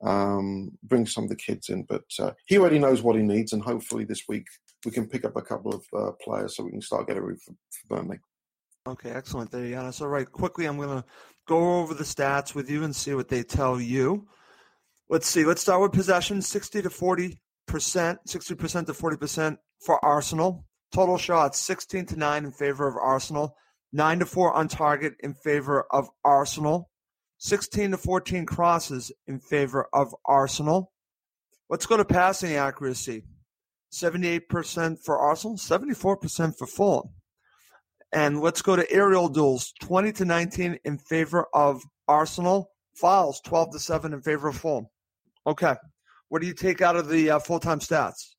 Um, 0.02 0.72
bring 0.84 1.06
some 1.06 1.26
of 1.26 1.30
the 1.30 1.36
kids 1.36 1.70
in, 1.70 1.84
but 1.84 2.06
uh, 2.20 2.32
he 2.45 2.58
already 2.58 2.80
knows 2.80 3.02
what 3.02 3.18
he 3.18 3.22
needs, 3.22 3.52
and 3.52 3.62
hopefully 3.62 4.06
this 4.06 4.24
week 4.30 4.45
we 4.86 4.91
can 4.91 5.08
pick 5.08 5.26
up 5.26 5.36
a 5.36 5.41
couple 5.41 5.74
of 5.74 5.84
uh, 5.93 6.12
players 6.24 6.56
so 6.56 6.64
we 6.64 6.72
can 6.72 6.82
start 6.82 7.08
getting 7.08 7.24
ready 7.24 7.39
for, 7.45 7.54
for 7.70 7.97
Burnley. 7.97 8.20
Okay, 8.88 9.12
excellent 9.12 9.52
there, 9.52 9.62
Giannis. 9.62 10.02
All 10.02 10.08
right, 10.08 10.30
quickly, 10.30 10.66
I'm 10.66 10.78
going 10.78 10.89
to 10.89 11.06
go 11.47 11.80
over 11.80 11.93
the 11.93 12.04
stats 12.04 12.56
with 12.56 12.70
you 12.70 12.84
and 12.84 12.95
see 12.95 13.14
what 13.14 13.28
they 13.28 13.43
tell 13.43 13.80
you. 13.80 14.28
Let's 15.10 15.28
see. 15.28 15.43
Let's 15.43 15.62
start 15.62 15.82
with 15.82 15.91
possession 15.91 16.41
60 16.41 16.84
to 16.84 16.89
40%, 16.89 17.38
60% 17.70 18.18
to 18.86 18.93
40% 18.93 19.58
for 19.86 20.04
Arsenal. 20.06 20.66
Total 20.91 21.18
shots 21.18 21.60
16 21.60 22.06
to 22.08 22.16
9 22.16 22.45
in 22.45 22.52
favor 22.52 22.88
of 22.88 22.95
Arsenal, 22.95 23.56
9 23.93 24.20
to 24.20 24.26
4 24.26 24.54
on 24.54 24.68
target 24.68 25.14
in 25.20 25.34
favor 25.34 25.86
of 25.91 26.10
Arsenal, 26.24 26.89
16 27.40 27.92
to 27.92 27.98
14 27.98 28.46
crosses 28.46 29.12
in 29.28 29.40
favor 29.40 29.88
of 29.94 30.14
Arsenal. 30.26 30.92
Let's 31.70 31.86
go 31.86 31.98
to 31.98 32.06
passing 32.06 32.56
accuracy. 32.56 33.24
78% 33.92 35.04
for 35.04 35.18
Arsenal, 35.18 35.58
74% 35.58 36.58
for 36.58 36.68
Fulham. 36.68 37.10
And 38.12 38.42
let's 38.42 38.62
go 38.62 38.76
to 38.76 38.92
aerial 38.92 39.30
duels 39.30 39.74
20 39.82 40.12
to 40.14 40.26
19 40.26 40.80
in 40.84 40.98
favor 40.98 41.48
of 41.54 41.82
Arsenal, 42.08 42.72
fouls 42.94 43.42
12 43.46 43.74
to 43.74 43.80
7 43.80 44.14
in 44.14 44.22
favor 44.22 44.50
of 44.50 44.58
Fulham. 44.58 44.88
Okay. 45.48 45.76
What 46.28 46.42
do 46.42 46.48
you 46.48 46.54
take 46.54 46.82
out 46.82 46.96
of 46.96 47.08
the 47.08 47.32
uh, 47.32 47.40
full 47.40 47.60
time 47.60 47.80
stats? 47.80 48.36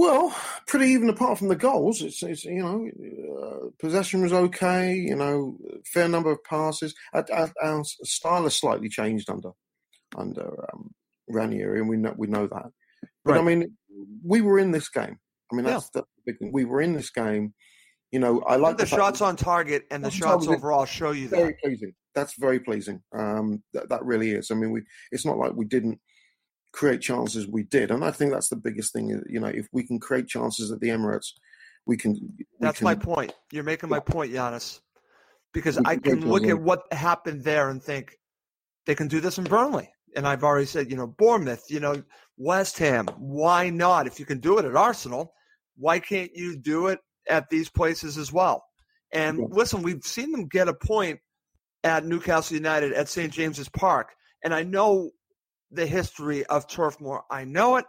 Well, 0.00 0.34
pretty 0.66 0.86
even 0.92 1.10
apart 1.10 1.36
from 1.36 1.48
the 1.48 1.56
goals. 1.56 2.00
It's, 2.00 2.22
it's 2.22 2.46
you 2.46 2.62
know, 2.62 2.88
uh, 3.36 3.68
possession 3.78 4.22
was 4.22 4.32
okay. 4.32 4.94
You 4.94 5.14
know, 5.14 5.58
fair 5.84 6.08
number 6.08 6.30
of 6.30 6.42
passes. 6.42 6.94
Our, 7.12 7.26
our, 7.30 7.52
our 7.62 7.84
style 7.84 8.44
has 8.44 8.56
slightly 8.56 8.88
changed 8.88 9.28
under 9.28 9.50
under 10.16 10.46
um, 10.72 10.92
Ranieri, 11.28 11.80
and 11.80 11.88
we 11.90 11.98
know 11.98 12.14
we 12.16 12.28
know 12.28 12.46
that. 12.46 12.70
But 13.26 13.32
right. 13.32 13.40
I 13.40 13.42
mean, 13.42 13.76
we 14.24 14.40
were 14.40 14.58
in 14.58 14.70
this 14.70 14.88
game. 14.88 15.18
I 15.52 15.54
mean, 15.54 15.66
that's 15.66 15.90
yeah. 15.94 16.00
the 16.00 16.04
big 16.24 16.38
thing. 16.38 16.50
We 16.50 16.64
were 16.64 16.80
in 16.80 16.94
this 16.94 17.10
game. 17.10 17.52
You 18.10 18.20
know, 18.20 18.40
I 18.46 18.56
like 18.56 18.78
the, 18.78 18.84
the 18.84 18.96
shots 18.96 19.20
on 19.20 19.36
target 19.36 19.84
and 19.90 20.02
the 20.02 20.10
shots 20.10 20.46
overall 20.46 20.86
show 20.86 21.10
you 21.10 21.28
very 21.28 21.48
that. 21.48 21.60
pleasing. 21.62 21.92
That's 22.14 22.36
very 22.38 22.60
pleasing. 22.60 23.02
Um, 23.14 23.62
that, 23.74 23.90
that 23.90 24.02
really 24.02 24.30
is. 24.30 24.50
I 24.50 24.54
mean, 24.54 24.70
we. 24.70 24.80
It's 25.12 25.26
not 25.26 25.36
like 25.36 25.52
we 25.54 25.66
didn't 25.66 26.00
create 26.72 27.00
chances. 27.00 27.46
We 27.46 27.64
did, 27.64 27.90
and 27.90 28.04
I 28.04 28.10
think 28.10 28.32
that's 28.32 28.48
the 28.48 28.56
biggest 28.56 28.92
thing. 28.92 29.08
You 29.28 29.40
know, 29.40 29.48
if 29.48 29.66
we 29.72 29.86
can 29.86 29.98
create 29.98 30.28
chances 30.28 30.70
at 30.70 30.80
the 30.80 30.88
Emirates, 30.88 31.32
we 31.86 31.96
can. 31.96 32.12
We 32.38 32.46
that's 32.60 32.78
can, 32.78 32.84
my 32.84 32.94
point. 32.94 33.32
You're 33.52 33.64
making 33.64 33.88
my 33.88 34.00
point, 34.00 34.32
Giannis. 34.32 34.80
Because 35.52 35.78
I 35.78 35.96
can 35.96 36.28
look 36.28 36.44
at 36.46 36.60
what 36.60 36.82
happened 36.92 37.42
there 37.42 37.70
and 37.70 37.82
think 37.82 38.16
they 38.86 38.94
can 38.94 39.08
do 39.08 39.20
this 39.20 39.36
in 39.36 39.44
Burnley 39.44 39.90
and 40.16 40.26
I've 40.26 40.44
already 40.44 40.66
said, 40.66 40.90
you 40.90 40.96
know, 40.96 41.06
Bournemouth, 41.06 41.64
you 41.68 41.80
know, 41.80 42.02
West 42.36 42.78
Ham. 42.78 43.06
Why 43.18 43.70
not? 43.70 44.06
If 44.06 44.18
you 44.18 44.26
can 44.26 44.40
do 44.40 44.58
it 44.58 44.64
at 44.64 44.76
Arsenal, 44.76 45.32
why 45.76 45.98
can't 45.98 46.30
you 46.34 46.56
do 46.56 46.88
it 46.88 46.98
at 47.28 47.48
these 47.50 47.68
places 47.68 48.18
as 48.18 48.32
well? 48.32 48.64
And 49.12 49.38
yeah. 49.38 49.44
listen, 49.50 49.82
we've 49.82 50.04
seen 50.04 50.32
them 50.32 50.46
get 50.46 50.68
a 50.68 50.74
point 50.74 51.20
at 51.84 52.04
Newcastle 52.04 52.56
United 52.56 52.92
at 52.92 53.08
St. 53.08 53.32
James's 53.32 53.68
Park, 53.68 54.12
and 54.44 54.54
I 54.54 54.62
know 54.62 55.10
the 55.70 55.86
history 55.86 56.44
of 56.46 56.66
Turf 56.66 57.00
Moor. 57.00 57.24
I 57.30 57.44
know 57.44 57.76
it, 57.76 57.84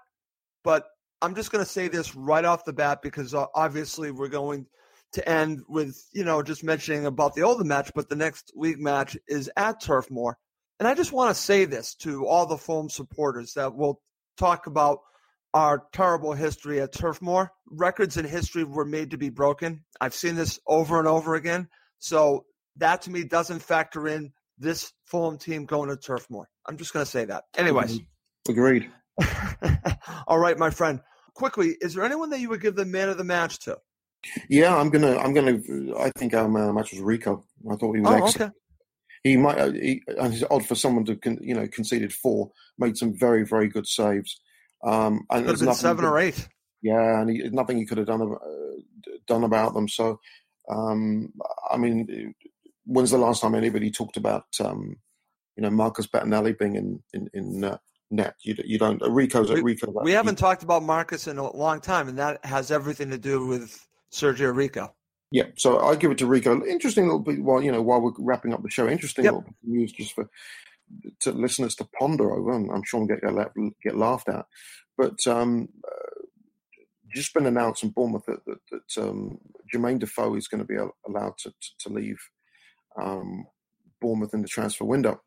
but 0.64 0.86
I'm 1.22 1.36
just 1.36 1.52
going 1.52 1.64
to 1.64 1.70
say 1.70 1.88
this 1.88 2.16
right 2.16 2.46
off 2.46 2.66
the 2.66 2.74
bat 2.74 3.02
because 3.02 3.34
uh, 3.34 3.46
obviously 3.54 4.12
we're 4.12 4.28
going 4.28 4.66
to 5.14 5.28
end 5.28 5.62
with 5.68 6.02
you 6.14 6.24
know 6.24 6.42
just 6.42 6.64
mentioning 6.64 7.06
about 7.06 7.36
the 7.36 7.44
older 7.44 7.64
match, 7.64 7.92
but 7.94 8.10
the 8.10 8.16
next 8.16 8.52
league 8.56 8.80
match 8.80 9.18
is 9.28 9.50
at 9.58 9.82
Turf 9.82 10.10
Moor. 10.10 10.38
And 10.80 10.88
I 10.88 10.96
just 10.96 11.12
want 11.12 11.36
to 11.36 11.42
say 11.42 11.66
this 11.66 11.96
to 11.96 12.26
all 12.26 12.48
the 12.48 12.58
Fulham 12.58 12.90
supporters 12.90 13.54
that 13.54 13.76
will 13.76 14.02
talk 14.38 14.66
about 14.66 15.00
our 15.54 15.84
terrible 15.92 16.34
history 16.34 16.82
at 16.82 16.94
Turf 16.94 17.22
Moor. 17.22 17.52
Records 17.70 18.18
in 18.18 18.26
history 18.26 18.64
were 18.64 18.86
made 18.86 19.12
to 19.12 19.18
be 19.18 19.30
broken. 19.30 19.84
I've 20.00 20.14
seen 20.14 20.36
this 20.36 20.60
over 20.66 20.98
and 20.98 21.08
over 21.08 21.36
again. 21.36 21.68
So 22.00 22.46
that 22.78 23.04
to 23.04 23.12
me 23.12 23.24
doesn't 23.26 23.62
factor 23.62 24.08
in 24.08 24.32
this 24.62 24.94
Fulham 25.06 25.38
team 25.38 25.66
going 25.66 25.90
to 25.90 25.98
Turf 25.98 26.28
Moor. 26.30 26.48
I'm 26.68 26.78
just 26.78 26.94
going 26.94 27.04
to 27.06 27.12
say 27.12 27.26
that. 27.26 27.44
Anyways. 27.58 28.00
Agreed. 28.48 28.90
All 30.28 30.40
right, 30.40 30.58
my 30.58 30.70
friend. 30.70 31.02
Quickly, 31.34 31.76
is 31.82 31.94
there 31.94 32.04
anyone 32.04 32.30
that 32.30 32.40
you 32.40 32.50
would 32.50 32.62
give 32.62 32.76
the 32.76 32.86
man 32.86 33.10
of 33.10 33.18
the 33.18 33.24
match 33.24 33.60
to? 33.62 33.78
Yeah, 34.50 34.76
I'm 34.76 34.90
gonna. 34.90 35.18
I'm 35.18 35.34
gonna. 35.34 35.60
I 35.98 36.12
think 36.12 36.34
our 36.36 36.48
man 36.48 36.64
of 36.64 36.68
the 36.68 36.74
match 36.74 36.92
was 36.92 37.02
Rico. 37.02 37.44
I 37.72 37.76
thought 37.76 37.94
he 37.96 38.02
was 38.02 38.12
Oh, 38.12 38.26
excellent. 38.26 38.36
okay. 38.52 38.52
He 39.24 39.38
might. 39.38 39.58
uh, 39.58 39.72
He, 39.72 40.04
and 40.08 40.34
it's 40.34 40.44
odd 40.52 40.66
for 40.66 40.76
someone 40.76 41.06
to, 41.06 41.16
con, 41.16 41.40
you 41.42 41.56
know, 41.56 41.68
conceded 41.68 42.14
four, 42.14 42.52
made 42.78 42.98
some 42.98 43.18
very, 43.18 43.44
very 43.46 43.68
good 43.68 43.88
saves. 43.88 44.40
Um, 44.84 45.26
and 45.32 45.46
Could 45.46 45.58
have 45.58 45.66
been 45.66 45.74
seven 45.76 46.06
or 46.06 46.20
eight. 46.20 46.48
Yeah, 46.84 47.22
and 47.22 47.30
he, 47.32 47.50
nothing 47.50 47.78
he 47.78 47.86
could 47.86 47.98
have 47.98 48.08
done 48.08 48.22
uh, 48.22 48.82
done 49.28 49.44
about 49.44 49.74
them. 49.74 49.88
So, 49.88 50.20
um, 50.70 51.32
I 51.72 51.78
mean, 51.78 52.36
when's 52.86 53.12
the 53.12 53.18
last 53.18 53.42
time 53.42 53.56
anybody 53.56 53.92
talked 53.92 54.18
about, 54.18 54.46
um, 54.64 54.98
you 55.56 55.64
know, 55.64 55.70
Marcus 55.70 56.08
Bettinelli 56.08 56.58
being 56.58 56.76
in 56.76 57.04
in, 57.14 57.30
in 57.34 57.64
uh, 57.64 57.78
net? 58.10 58.36
You, 58.44 58.56
you 58.64 58.78
don't. 58.78 59.02
uh, 59.02 59.10
Rico's 59.10 59.52
We, 59.52 59.62
Rico's 59.62 59.94
we 60.04 60.12
haven't 60.12 60.38
talked 60.38 60.64
about 60.64 60.84
Marcus 60.84 61.28
in 61.28 61.38
a 61.38 61.56
long 61.56 61.82
time, 61.82 62.08
and 62.08 62.18
that 62.20 62.44
has 62.46 62.72
everything 62.72 63.10
to 63.12 63.18
do 63.18 63.46
with 63.46 63.86
Sergio 64.12 64.56
Rico. 64.56 64.94
Yeah, 65.32 65.46
so 65.58 65.80
I 65.80 65.96
give 65.96 66.12
it 66.12 66.18
to 66.20 66.26
Rico. 66.26 66.64
Interesting 66.66 67.06
little 67.06 67.20
bit 67.20 67.42
while 67.42 67.62
you 67.62 67.72
know 67.72 67.82
while 67.82 68.02
we're 68.02 68.12
wrapping 68.20 68.54
up 68.54 68.64
the 68.64 68.70
show. 68.70 68.88
Interesting 68.88 69.26
Yep. 69.26 69.34
little 69.34 69.48
bit 69.48 69.56
news 69.64 69.92
just 69.94 70.14
for 70.14 70.30
to 71.22 71.32
listeners 71.32 71.76
to 71.76 71.88
ponder 71.98 72.34
over, 72.34 72.52
and 72.52 72.70
I'm 72.72 72.84
sure 72.84 73.00
we'll 73.00 73.08
get 73.08 73.22
get, 73.22 73.74
get 73.82 73.98
laughed 73.98 74.28
at. 74.28 74.46
But 74.98 75.26
um, 75.28 75.70
uh, 75.88 76.26
just 77.14 77.34
been 77.34 77.46
announced 77.46 77.84
in 77.84 77.90
Bournemouth 77.90 78.26
that, 78.28 78.46
that, 78.46 78.60
that 78.72 79.02
um, 79.02 79.38
Jermaine 79.74 80.00
Defoe 80.00 80.36
is 80.36 80.48
going 80.48 80.60
to 80.60 80.68
be 80.68 80.76
allowed 81.08 81.38
to 81.40 81.50
to, 81.50 81.70
to 81.80 81.90
leave 81.90 82.20
um, 83.00 83.46
Bournemouth 84.00 84.34
in 84.34 84.42
the 84.42 84.48
transfer 84.48 84.86
window. 84.86 85.22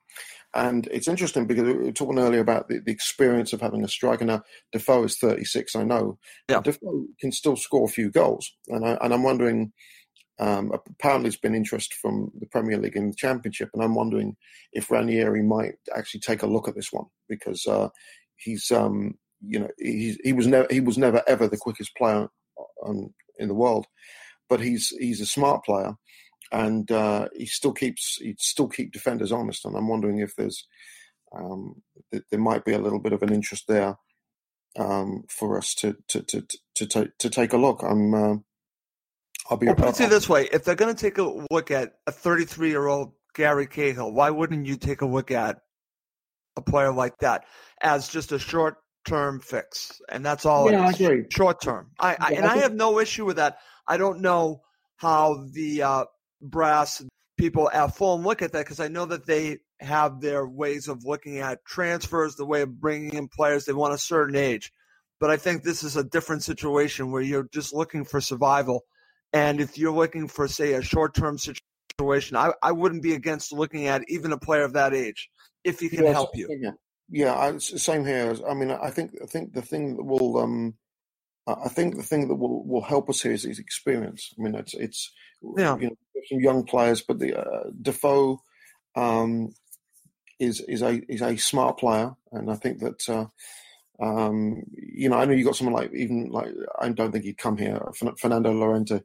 And 0.55 0.87
it's 0.93 1.09
interesting 1.09 1.47
because 1.47 1.65
we 1.65 1.75
were 1.75 1.93
talking 1.93 2.19
earlier 2.19 2.41
about 2.41 2.69
the, 2.69 2.79
the 2.79 2.93
experience 2.93 3.53
of 3.53 3.61
having 3.61 3.85
a 3.85 3.89
striker. 3.89 4.25
Now, 4.25 4.43
Defoe 4.73 5.05
is 5.05 5.19
36, 5.19 5.75
I 5.75 5.83
know. 5.83 6.19
Yeah. 6.49 6.61
Defoe 6.61 7.07
can 7.21 7.33
still 7.33 7.57
score 7.57 7.87
a 7.87 7.93
few 7.93 8.11
goals. 8.11 8.53
And, 8.69 8.87
I, 8.87 8.97
and 9.01 9.13
I'm 9.13 9.25
wondering, 9.25 9.73
um, 10.39 10.73
apparently 10.73 11.29
there's 11.29 11.41
been 11.41 11.57
interest 11.57 11.95
from 11.95 12.31
the 12.39 12.47
Premier 12.47 12.79
League 12.79 12.97
and 12.97 13.13
the 13.13 13.17
Championship. 13.17 13.71
And 13.75 13.83
I'm 13.83 13.97
wondering 13.97 14.37
if 14.73 14.91
Ranieri 14.91 15.43
might 15.43 15.75
actually 15.95 16.21
take 16.21 16.43
a 16.43 16.49
look 16.49 16.69
at 16.69 16.77
this 16.77 16.93
one 16.93 17.07
because 17.29 17.67
uh, 17.67 17.89
he's, 18.37 18.71
um, 18.71 19.15
you 19.41 19.59
know, 19.59 19.71
he's, 19.79 20.19
he 20.23 20.33
was 20.33 20.47
never 20.47 20.67
he 20.71 20.81
was 20.81 20.97
never 20.97 21.23
ever 21.27 21.47
the 21.47 21.57
quickest 21.57 21.95
player 21.97 22.29
um, 22.87 23.13
in 23.39 23.49
the 23.49 23.55
world, 23.55 23.87
but 24.49 24.61
he's 24.61 24.89
he's 24.99 25.21
a 25.21 25.27
smart 25.27 25.65
player 25.65 25.95
and 26.55 26.91
uh, 26.93 27.29
he 27.35 27.47
still 27.47 27.73
keeps 27.73 28.17
he 28.21 28.37
still 28.39 28.69
keep 28.69 28.93
defenders 28.93 29.33
honest. 29.33 29.65
And 29.65 29.77
I'm 29.77 29.89
wondering 29.89 30.21
if 30.21 30.37
there's 30.37 30.67
um, 31.37 31.83
th- 32.13 32.23
there 32.31 32.41
might 32.41 32.65
be 32.65 32.73
a 32.73 32.79
little 32.79 33.01
bit 33.01 33.13
of 33.13 33.23
an 33.23 33.33
interest 33.33 33.65
there 33.67 33.97
um, 34.79 35.25
for 35.29 35.59
us 35.59 35.75
to 35.77 35.97
to 36.09 36.23
to 36.23 36.47
to, 36.77 36.87
to, 36.87 37.13
to 37.19 37.31
take 37.31 37.53
a 37.53 37.59
look. 37.59 37.83
I'm 37.83 38.15
uh, 38.15 38.37
I'll 39.51 39.57
be 39.57 39.67
Well, 39.67 39.75
put 39.75 39.89
it 39.89 39.95
to 39.97 40.03
you 40.05 40.09
this 40.09 40.29
way: 40.29 40.49
if 40.53 40.65
they're 40.65 40.77
going 40.77 40.95
to 40.95 41.01
take 41.01 41.19
a 41.19 41.45
look 41.51 41.73
at 41.73 41.95
a 42.07 42.13
33-year-old 42.13 43.13
Gary 43.35 43.67
Cahill, 43.67 44.13
why 44.13 44.31
wouldn't 44.31 44.65
you 44.65 44.77
take 44.77 45.01
a 45.01 45.07
look 45.07 45.33
at 45.33 45.59
a 46.57 46.63
player 46.63 46.93
like 46.93 47.19
that 47.19 47.47
as 47.83 48.07
just 48.07 48.31
a 48.31 48.39
short-term 48.39 49.41
fix? 49.41 50.01
And 50.09 50.25
that's 50.25 50.47
all. 50.47 50.71
Yeah, 50.71 50.87
I 50.87 50.91
agree. 50.91 51.25
Short-term. 51.31 51.91
I, 51.99 52.17
I 52.21 52.31
Yeah, 52.31 52.39
and 52.39 52.47
I 52.47 52.55
I 52.55 52.57
have 52.59 52.75
no 52.75 53.01
issue 53.01 53.25
with 53.25 53.37
that. 53.37 53.59
I 53.89 53.97
don't 53.97 54.21
know 54.21 54.63
how 54.97 55.45
the 55.53 55.83
uh, 55.83 56.05
brass 56.45 57.05
people 57.37 57.71
at 57.71 57.97
Fulham 57.97 58.23
look 58.23 58.43
at 58.43 58.53
that 58.53 58.65
because 58.65 58.81
I 58.81 58.89
know 58.89 59.07
that 59.07 59.27
they 59.27 59.59
have 59.81 60.21
their 60.21 60.47
ways 60.47 60.89
of 60.89 61.05
looking 61.05 61.39
at 61.39 61.65
transfers, 61.65 62.37
the 62.37 62.47
way 62.47 62.63
of 62.63 62.81
bringing 62.81 63.15
in 63.15 63.29
players. 63.29 63.65
They 63.65 63.73
want 63.73 63.95
a 63.95 63.99
certain 63.99 64.37
age, 64.37 64.73
but 65.21 65.31
I 65.31 65.37
think 65.37 65.63
this 65.63 65.83
is 65.83 65.97
a 65.97 66.05
different 66.05 66.43
situation 66.45 67.11
where 67.11 67.23
you're 67.23 67.49
just 67.53 67.75
looking 67.75 68.05
for 68.05 68.21
survival. 68.21 68.85
And 69.33 69.61
if 69.61 69.77
you're 69.77 69.93
looking 69.93 70.29
for, 70.29 70.47
say, 70.47 70.75
a 70.75 70.83
short-term 70.83 71.39
situation, 71.39 72.37
I, 72.37 72.53
I 72.63 72.71
wouldn't 72.71 73.03
be 73.03 73.15
against 73.15 73.53
looking 73.53 73.89
at 73.89 74.05
even 74.09 74.33
a 74.33 74.39
player 74.39 74.63
of 74.63 74.75
that 74.75 74.95
age 74.95 75.29
if 75.65 75.81
he 75.81 75.89
can 75.89 76.05
Yeah, 76.05 76.13
help 76.13 76.37
you. 76.37 76.47
here. 76.47 76.77
Yeah, 77.11 77.35
I, 77.35 77.59
same 77.59 78.05
here. 78.05 78.35
I 78.49 78.55
mean, 78.55 78.71
I 78.71 78.91
think 78.91 79.13
I 79.23 79.27
think 79.27 79.53
the 79.53 79.63
thing 79.63 79.97
that 79.97 80.05
will 80.05 80.39
um, 80.39 80.75
I 81.47 81.53
I 81.65 81.69
think 81.69 81.97
the 81.97 82.03
thing 82.03 82.29
that 82.29 82.37
will, 82.37 82.65
will 82.67 82.83
help 82.83 83.11
us 83.11 83.23
here 83.23 83.33
is, 83.33 83.45
is 83.45 83.59
experience. 83.59 84.33
I 84.39 84.43
mean, 84.43 84.55
it's 84.55 84.75
it's 84.75 85.13
Yeah. 85.57 85.77
you 85.79 85.89
know 85.89 85.97
some 86.29 86.41
young 86.41 86.65
players, 86.65 87.03
but 87.03 87.19
the 87.19 87.39
uh, 87.39 87.71
Defoe 87.81 88.41
um, 88.97 89.53
is 90.39 90.61
is 90.61 90.83
a 90.83 91.01
is 91.13 91.23
a 91.23 91.37
smart 91.37 91.79
player, 91.79 92.15
and 92.33 92.51
I 92.51 92.55
think 92.55 92.79
that 92.81 93.09
uh, 93.09 93.27
um, 94.03 94.63
you 94.73 95.09
know 95.09 95.17
I 95.19 95.25
know 95.25 95.33
you 95.33 95.45
got 95.45 95.57
someone 95.57 95.75
like 95.75 95.93
even 95.95 96.31
like 96.31 96.49
I 96.81 96.89
don't 96.91 97.13
think 97.13 97.25
he'd 97.25 97.39
come 97.39 97.57
here. 97.59 97.81
Fer- 97.97 98.17
Fernando 98.19 98.53
Llorente, 98.53 99.01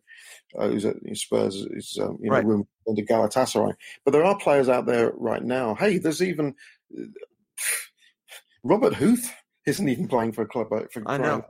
uh, 0.57 0.67
who's 0.67 0.85
at 0.85 0.95
Spurs, 1.13 1.55
is 1.71 1.97
um, 2.01 2.17
you 2.21 2.29
know 2.29 2.37
Right. 2.37 2.45
room 2.45 2.67
under 2.87 3.01
Galatasaray. 3.01 3.73
But 4.05 4.11
there 4.11 4.23
are 4.25 4.37
players 4.37 4.69
out 4.69 4.85
there 4.85 5.11
right 5.15 5.43
now. 5.43 5.75
Hey, 5.75 5.97
there's 5.97 6.23
even 6.23 6.55
Robert 8.63 8.93
Huth 8.93 9.33
isn't 9.65 9.87
even 9.89 10.07
playing 10.07 10.31
for 10.31 10.43
a 10.43 10.47
club. 10.47 10.71
uh, 10.71 10.81
For 10.91 11.03
I 11.05 11.17
know. 11.17 11.43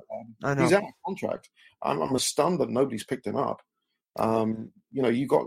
I 0.44 0.54
know. 0.54 0.64
He's 0.64 0.74
out 0.74 0.84
of 0.84 0.90
contract. 1.06 1.50
I'm, 1.82 2.02
I'm 2.02 2.18
stunned 2.20 2.60
that 2.60 2.70
nobody's 2.70 3.06
picked 3.06 3.26
him 3.28 3.36
up. 3.38 3.62
Um, 4.20 4.72
you 4.92 5.02
know, 5.02 5.10
you 5.10 5.28
got 5.28 5.46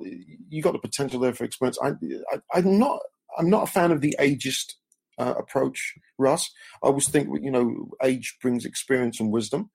you 0.48 0.62
got 0.62 0.72
the 0.72 0.78
potential 0.78 1.20
there 1.20 1.34
for 1.34 1.44
experience. 1.44 1.78
I, 1.82 1.90
I, 2.32 2.38
I'm 2.54 2.78
not 2.78 3.00
I'm 3.38 3.50
not 3.50 3.64
a 3.64 3.72
fan 3.72 3.90
of 3.92 4.00
the 4.00 4.16
ageist 4.20 4.74
uh, 5.18 5.34
approach, 5.36 5.94
Russ. 6.18 6.50
I 6.82 6.86
always 6.88 7.08
think 7.08 7.28
you 7.42 7.50
know 7.50 7.90
age 8.02 8.36
brings 8.40 8.64
experience 8.64 9.20
and 9.20 9.32
wisdom, 9.32 9.70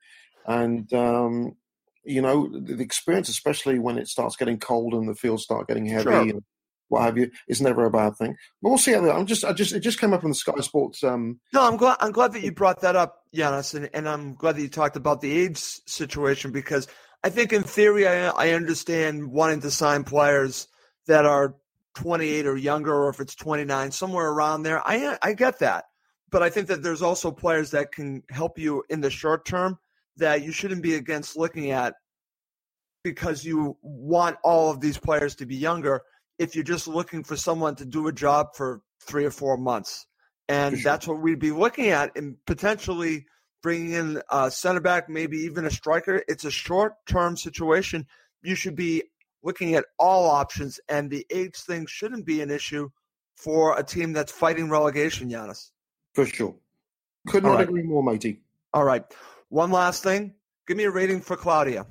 and 0.45 0.91
um, 0.93 1.55
you 2.03 2.21
know 2.21 2.47
the, 2.47 2.75
the 2.75 2.83
experience, 2.83 3.29
especially 3.29 3.79
when 3.79 3.97
it 3.97 4.07
starts 4.07 4.35
getting 4.35 4.57
cold 4.59 4.93
and 4.93 5.07
the 5.07 5.15
fields 5.15 5.43
start 5.43 5.67
getting 5.67 5.85
heavy 5.85 6.03
Sure. 6.03 6.21
and 6.21 6.43
what 6.89 7.01
have 7.03 7.17
you, 7.17 7.29
is 7.49 7.61
never 7.61 7.85
a 7.85 7.91
bad 7.91 8.15
thing. 8.15 8.37
But 8.61 8.69
we'll 8.69 8.77
see 8.77 8.93
how. 8.93 9.01
that- 9.01 9.15
I'm 9.15 9.25
just 9.25 9.43
I 9.43 9.51
just 9.51 9.73
it 9.73 9.81
just 9.81 9.99
came 9.99 10.13
up 10.13 10.23
on 10.23 10.29
the 10.29 10.35
Sky 10.35 10.53
Sports. 10.61 11.03
Um, 11.03 11.39
No, 11.53 11.63
I'm 11.63 11.75
glad. 11.75 11.97
I'm 11.99 12.13
glad 12.13 12.31
that 12.33 12.41
you 12.43 12.53
brought 12.53 12.79
that 12.81 12.95
up, 12.95 13.23
Giannis, 13.35 13.75
and, 13.75 13.89
and 13.93 14.07
I'm 14.07 14.35
glad 14.35 14.55
that 14.55 14.61
you 14.61 14.69
talked 14.69 14.95
about 14.95 15.19
the 15.19 15.37
age 15.37 15.57
situation 15.57 16.51
because 16.51 16.87
I 17.23 17.29
think, 17.29 17.53
in 17.53 17.63
theory, 17.63 18.07
I, 18.07 18.29
I 18.29 18.51
understand 18.51 19.31
wanting 19.31 19.61
to 19.61 19.71
sign 19.71 20.03
players 20.03 20.67
that 21.07 21.25
are 21.25 21.55
28 21.95 22.45
or 22.45 22.57
younger, 22.57 22.93
or 22.93 23.09
if 23.09 23.19
it's 23.19 23.35
29, 23.35 23.91
somewhere 23.91 24.29
around 24.29 24.63
there. 24.63 24.81
I 24.85 25.17
I 25.21 25.33
get 25.33 25.59
that, 25.59 25.85
but 26.29 26.43
I 26.43 26.49
think 26.49 26.67
that 26.67 26.83
there's 26.83 27.01
also 27.01 27.31
players 27.31 27.71
that 27.71 27.91
can 27.91 28.23
help 28.29 28.59
you 28.59 28.83
in 28.89 29.01
the 29.01 29.09
short 29.09 29.45
term 29.45 29.77
that 30.17 30.43
you 30.43 30.51
shouldn't 30.51 30.83
be 30.83 30.95
against 30.95 31.37
looking 31.37 31.71
at 31.71 31.95
because 33.03 33.45
you 33.45 33.77
want 33.81 34.37
all 34.43 34.69
of 34.69 34.79
these 34.79 34.97
players 34.97 35.35
to 35.35 35.45
be 35.45 35.55
younger. 35.55 36.01
If 36.39 36.55
you're 36.55 36.63
just 36.63 36.87
looking 36.87 37.23
for 37.23 37.35
someone 37.35 37.75
to 37.75 37.85
do 37.85 38.07
a 38.07 38.13
job 38.13 38.55
for 38.55 38.81
three 39.01 39.25
or 39.25 39.31
four 39.31 39.57
months 39.57 40.05
and 40.49 40.75
sure. 40.77 40.91
that's 40.91 41.07
what 41.07 41.19
we'd 41.19 41.39
be 41.39 41.51
looking 41.51 41.89
at, 41.89 42.15
and 42.15 42.35
potentially 42.45 43.25
bringing 43.61 43.91
in 43.91 44.21
a 44.31 44.51
center 44.51 44.79
back, 44.79 45.09
maybe 45.09 45.37
even 45.39 45.65
a 45.65 45.71
striker. 45.71 46.23
It's 46.27 46.45
a 46.45 46.51
short-term 46.51 47.37
situation. 47.37 48.05
You 48.41 48.55
should 48.55 48.75
be 48.75 49.03
looking 49.43 49.75
at 49.75 49.85
all 49.97 50.29
options, 50.29 50.79
and 50.89 51.09
the 51.09 51.25
age 51.31 51.55
thing 51.55 51.85
shouldn't 51.85 52.25
be 52.25 52.41
an 52.41 52.51
issue 52.51 52.89
for 53.35 53.77
a 53.77 53.83
team 53.83 54.13
that's 54.13 54.31
fighting 54.31 54.69
relegation, 54.69 55.29
Giannis. 55.29 55.69
for 56.13 56.25
sure. 56.25 56.55
Could 57.27 57.43
not 57.43 57.55
right. 57.55 57.69
agree 57.69 57.83
more, 57.83 58.01
matey. 58.01 58.41
All 58.73 58.83
right, 58.83 59.03
one 59.49 59.71
last 59.71 60.01
thing. 60.01 60.33
Give 60.67 60.75
me 60.75 60.85
a 60.85 60.91
rating 60.91 61.21
for 61.21 61.37
Claudio. 61.37 61.85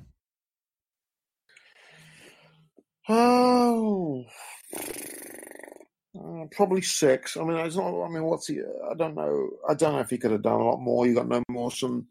Oh, 3.07 4.25
uh, 6.17 6.45
probably 6.51 6.81
six. 6.81 7.37
I 7.37 7.43
mean, 7.43 7.57
it's 7.57 7.75
not. 7.75 8.03
I 8.03 8.09
mean, 8.09 8.23
what's 8.23 8.47
he? 8.47 8.59
I 8.59 8.93
don't 8.95 9.15
know. 9.15 9.49
I 9.69 9.73
don't 9.73 9.93
know 9.93 9.99
if 9.99 10.09
he 10.09 10.17
could 10.17 10.31
have 10.31 10.41
done 10.41 10.59
a 10.59 10.63
lot 10.63 10.79
more. 10.79 11.05
You 11.05 11.15
got 11.15 11.27
no 11.27 11.43
Mawson. 11.49 12.07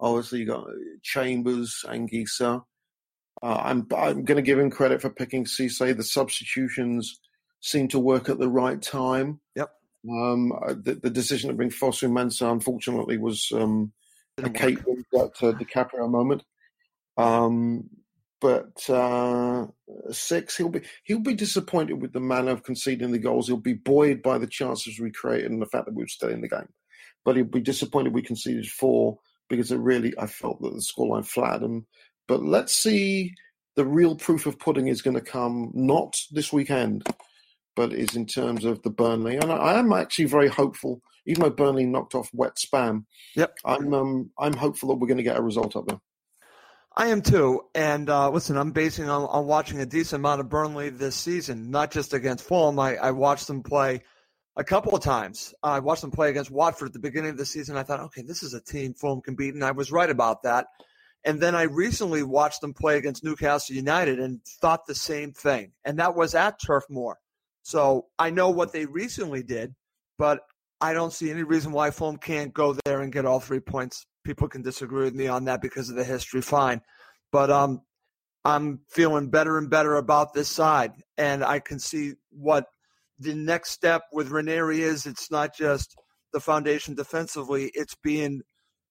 Obviously, 0.00 0.40
you 0.40 0.46
got 0.46 0.66
Chambers, 1.02 1.84
Anguissa. 1.86 2.64
Uh, 3.42 3.60
I'm 3.62 3.86
I'm 3.96 4.24
going 4.24 4.36
to 4.36 4.42
give 4.42 4.58
him 4.58 4.70
credit 4.70 5.00
for 5.00 5.10
picking 5.10 5.44
Cisse. 5.44 5.96
The 5.96 6.02
substitutions 6.02 7.20
seem 7.60 7.88
to 7.88 7.98
work 7.98 8.28
at 8.28 8.38
the 8.38 8.48
right 8.48 8.80
time. 8.80 9.40
Yep. 9.54 9.70
Um, 10.10 10.52
uh, 10.52 10.74
the, 10.80 10.94
the 10.94 11.10
decision 11.10 11.50
to 11.50 11.56
bring 11.56 11.70
Fosu 11.70 12.10
Mensah, 12.10 12.52
unfortunately, 12.52 13.18
was 13.18 13.50
um, 13.52 13.92
a 14.38 14.50
Kate 14.50 14.78
Winslet 14.84 15.34
to 15.34 15.52
DiCaprio 15.52 16.08
moment. 16.08 16.44
Um, 17.16 17.88
but 18.40 18.88
uh, 18.90 19.66
six, 20.10 20.56
he'll 20.56 20.68
be 20.68 20.82
he'll 21.04 21.20
be 21.20 21.34
disappointed 21.34 21.94
with 21.94 22.12
the 22.12 22.20
manner 22.20 22.50
of 22.50 22.64
conceding 22.64 23.12
the 23.12 23.18
goals. 23.18 23.46
He'll 23.46 23.56
be 23.56 23.72
buoyed 23.72 24.22
by 24.22 24.38
the 24.38 24.46
chances 24.46 25.00
we 25.00 25.10
created 25.10 25.50
and 25.50 25.62
the 25.62 25.66
fact 25.66 25.86
that 25.86 25.94
we 25.94 26.02
were 26.02 26.08
still 26.08 26.28
in 26.28 26.42
the 26.42 26.48
game. 26.48 26.68
But 27.24 27.36
he'll 27.36 27.46
be 27.46 27.60
disappointed 27.60 28.14
we 28.14 28.22
conceded 28.22 28.68
four 28.68 29.18
because 29.48 29.72
it 29.72 29.78
really 29.78 30.12
I 30.18 30.26
felt 30.26 30.60
that 30.60 30.74
the 30.74 30.80
scoreline 30.80 31.26
flattered 31.26 31.62
him. 31.62 31.86
But 32.28 32.42
let's 32.42 32.74
see. 32.74 33.34
The 33.76 33.86
real 33.86 34.16
proof 34.16 34.46
of 34.46 34.58
pudding 34.58 34.88
is 34.88 35.02
going 35.02 35.16
to 35.16 35.20
come 35.20 35.70
not 35.74 36.16
this 36.30 36.50
weekend, 36.50 37.06
but 37.74 37.92
is 37.92 38.16
in 38.16 38.24
terms 38.24 38.64
of 38.64 38.82
the 38.82 38.90
Burnley. 38.90 39.36
And 39.36 39.52
I, 39.52 39.56
I 39.56 39.78
am 39.78 39.92
actually 39.92 40.24
very 40.24 40.48
hopeful, 40.48 41.02
even 41.26 41.42
though 41.42 41.50
Burnley 41.50 41.84
knocked 41.84 42.14
off 42.14 42.30
Wet 42.32 42.56
Spam. 42.56 43.04
Yep. 43.34 43.54
I'm 43.64 43.92
um, 43.94 44.30
I'm 44.38 44.54
hopeful 44.54 44.88
that 44.90 44.96
we're 44.96 45.08
going 45.08 45.18
to 45.18 45.22
get 45.22 45.38
a 45.38 45.42
result 45.42 45.76
up 45.76 45.86
there. 45.86 46.00
I 46.96 47.08
am 47.08 47.20
too. 47.20 47.62
And 47.74 48.08
uh, 48.08 48.30
listen, 48.30 48.56
I'm 48.56 48.72
basing 48.72 49.08
on, 49.10 49.24
on 49.24 49.46
watching 49.46 49.80
a 49.80 49.86
decent 49.86 50.20
amount 50.20 50.40
of 50.40 50.48
Burnley 50.48 50.88
this 50.88 51.14
season, 51.14 51.70
not 51.70 51.90
just 51.90 52.14
against 52.14 52.44
Fulham. 52.44 52.78
I, 52.78 52.96
I 52.96 53.10
watched 53.10 53.48
them 53.48 53.62
play 53.62 54.02
a 54.56 54.64
couple 54.64 54.94
of 54.94 55.02
times. 55.02 55.52
I 55.62 55.80
watched 55.80 56.00
them 56.00 56.10
play 56.10 56.30
against 56.30 56.50
Watford 56.50 56.88
at 56.88 56.92
the 56.94 56.98
beginning 56.98 57.30
of 57.30 57.36
the 57.36 57.44
season. 57.44 57.76
I 57.76 57.82
thought, 57.82 58.00
okay, 58.00 58.22
this 58.22 58.42
is 58.42 58.54
a 58.54 58.62
team 58.62 58.94
Fulham 58.94 59.20
can 59.20 59.34
beat, 59.34 59.54
and 59.54 59.62
I 59.62 59.72
was 59.72 59.92
right 59.92 60.08
about 60.08 60.44
that. 60.44 60.68
And 61.24 61.40
then 61.40 61.54
I 61.54 61.62
recently 61.62 62.22
watched 62.22 62.62
them 62.62 62.72
play 62.72 62.96
against 62.96 63.24
Newcastle 63.24 63.76
United 63.76 64.18
and 64.18 64.40
thought 64.60 64.86
the 64.86 64.94
same 64.94 65.32
thing. 65.32 65.72
And 65.84 65.98
that 65.98 66.14
was 66.14 66.34
at 66.34 66.60
Turf 66.64 66.84
Moor. 66.88 67.18
So 67.62 68.06
I 68.18 68.30
know 68.30 68.50
what 68.50 68.72
they 68.72 68.86
recently 68.86 69.42
did, 69.42 69.74
but 70.18 70.40
I 70.80 70.94
don't 70.94 71.12
see 71.12 71.30
any 71.30 71.42
reason 71.42 71.72
why 71.72 71.90
Fulham 71.90 72.16
can't 72.16 72.54
go 72.54 72.76
there 72.84 73.00
and 73.02 73.12
get 73.12 73.26
all 73.26 73.40
three 73.40 73.60
points. 73.60 74.06
People 74.26 74.48
can 74.48 74.62
disagree 74.62 75.04
with 75.04 75.14
me 75.14 75.28
on 75.28 75.44
that 75.44 75.62
because 75.62 75.88
of 75.88 75.94
the 75.94 76.02
history, 76.02 76.42
fine. 76.42 76.80
But 77.30 77.48
um, 77.48 77.82
I'm 78.44 78.80
feeling 78.88 79.30
better 79.30 79.56
and 79.56 79.70
better 79.70 79.94
about 79.94 80.34
this 80.34 80.48
side. 80.48 80.94
And 81.16 81.44
I 81.44 81.60
can 81.60 81.78
see 81.78 82.14
what 82.30 82.66
the 83.20 83.36
next 83.36 83.70
step 83.70 84.02
with 84.12 84.30
Ranieri 84.30 84.82
is. 84.82 85.06
It's 85.06 85.30
not 85.30 85.56
just 85.56 85.94
the 86.32 86.40
foundation 86.40 86.96
defensively, 86.96 87.70
it's 87.72 87.94
being 88.02 88.42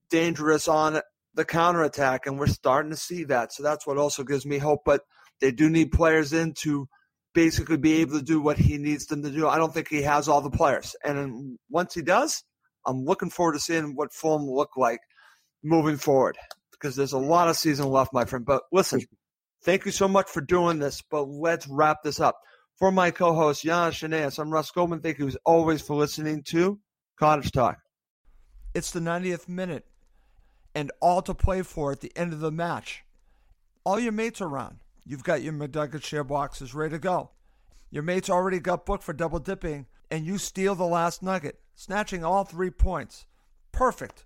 dangerous 0.10 0.70
on 0.70 1.02
the 1.34 1.44
counterattack. 1.44 2.28
And 2.28 2.40
we're 2.40 2.48
starting 2.48 2.92
to 2.92 2.98
see 2.98 3.26
that. 3.26 3.52
So 3.52 3.62
that's 3.62 3.86
what 3.86 3.98
also 3.98 4.24
gives 4.24 4.46
me 4.46 4.58
hope. 4.58 4.84
But 4.86 5.02
they 5.42 5.52
do 5.52 5.70
need 5.70 5.92
players 5.92 6.32
in 6.32 6.54
to 6.62 6.88
basically 7.34 7.76
be 7.76 7.96
able 7.96 8.20
to 8.20 8.24
do 8.24 8.40
what 8.40 8.58
he 8.58 8.78
needs 8.78 9.08
them 9.08 9.22
to 9.24 9.30
do. 9.30 9.50
I 9.50 9.58
don't 9.58 9.74
think 9.74 9.90
he 9.90 10.04
has 10.04 10.30
all 10.30 10.40
the 10.40 10.50
players. 10.50 10.96
And 11.04 11.60
once 11.70 11.94
he 11.94 12.02
does, 12.02 12.42
I'm 12.88 13.04
looking 13.04 13.30
forward 13.30 13.54
to 13.54 13.60
seeing 13.60 13.98
what 13.98 14.14
Fulham 14.14 14.50
look 14.50 14.78
like 14.78 15.02
moving 15.66 15.98
forward 15.98 16.38
because 16.72 16.96
there's 16.96 17.14
a 17.14 17.18
lot 17.18 17.50
of 17.50 17.58
season 17.58 17.90
left, 17.90 18.14
my 18.14 18.26
friend. 18.26 18.46
But 18.46 18.64
listen, 18.72 19.02
thank 19.64 19.86
you 19.86 19.92
so 19.92 20.08
much 20.08 20.30
for 20.30 20.42
doing 20.42 20.80
this. 20.80 21.02
But 21.02 21.24
let's 21.24 21.68
wrap 21.68 22.04
this 22.04 22.20
up. 22.20 22.40
For 22.78 22.92
my 22.92 23.12
co-host, 23.12 23.64
Jan 23.64 23.92
Shaneas, 23.92 24.38
I'm 24.38 24.52
Russ 24.52 24.70
Goldman. 24.70 25.00
Thank 25.00 25.20
you 25.20 25.28
as 25.28 25.38
always 25.46 25.82
for 25.82 25.96
listening 25.96 26.44
to 26.50 26.80
Cottage 27.18 27.52
Talk. 27.52 27.78
It's 28.74 28.92
the 28.92 29.00
90th 29.00 29.48
minute 29.48 29.86
and 30.76 30.92
all 31.00 31.22
to 31.22 31.34
play 31.34 31.62
for 31.62 31.94
at 31.94 32.02
the 32.02 32.12
end 32.16 32.34
of 32.34 32.42
the 32.42 32.52
match. 32.52 33.04
All 33.86 34.00
your 34.00 34.12
mates 34.12 34.42
are 34.42 34.48
around. 34.48 34.80
You've 35.06 35.24
got 35.24 35.42
your 35.42 35.54
McNugget 35.54 36.04
share 36.04 36.24
boxes 36.24 36.76
ready 36.76 36.92
to 36.96 37.00
go. 37.00 37.32
Your 37.90 38.04
mates 38.04 38.30
already 38.30 38.60
got 38.60 38.86
booked 38.86 39.04
for 39.04 39.14
double 39.14 39.40
dipping, 39.40 39.86
and 40.12 40.26
you 40.26 40.38
steal 40.38 40.76
the 40.76 40.86
last 40.86 41.24
nugget, 41.24 41.60
snatching 41.76 42.26
all 42.26 42.44
three 42.44 42.72
points. 42.72 43.26
Perfect. 43.72 44.26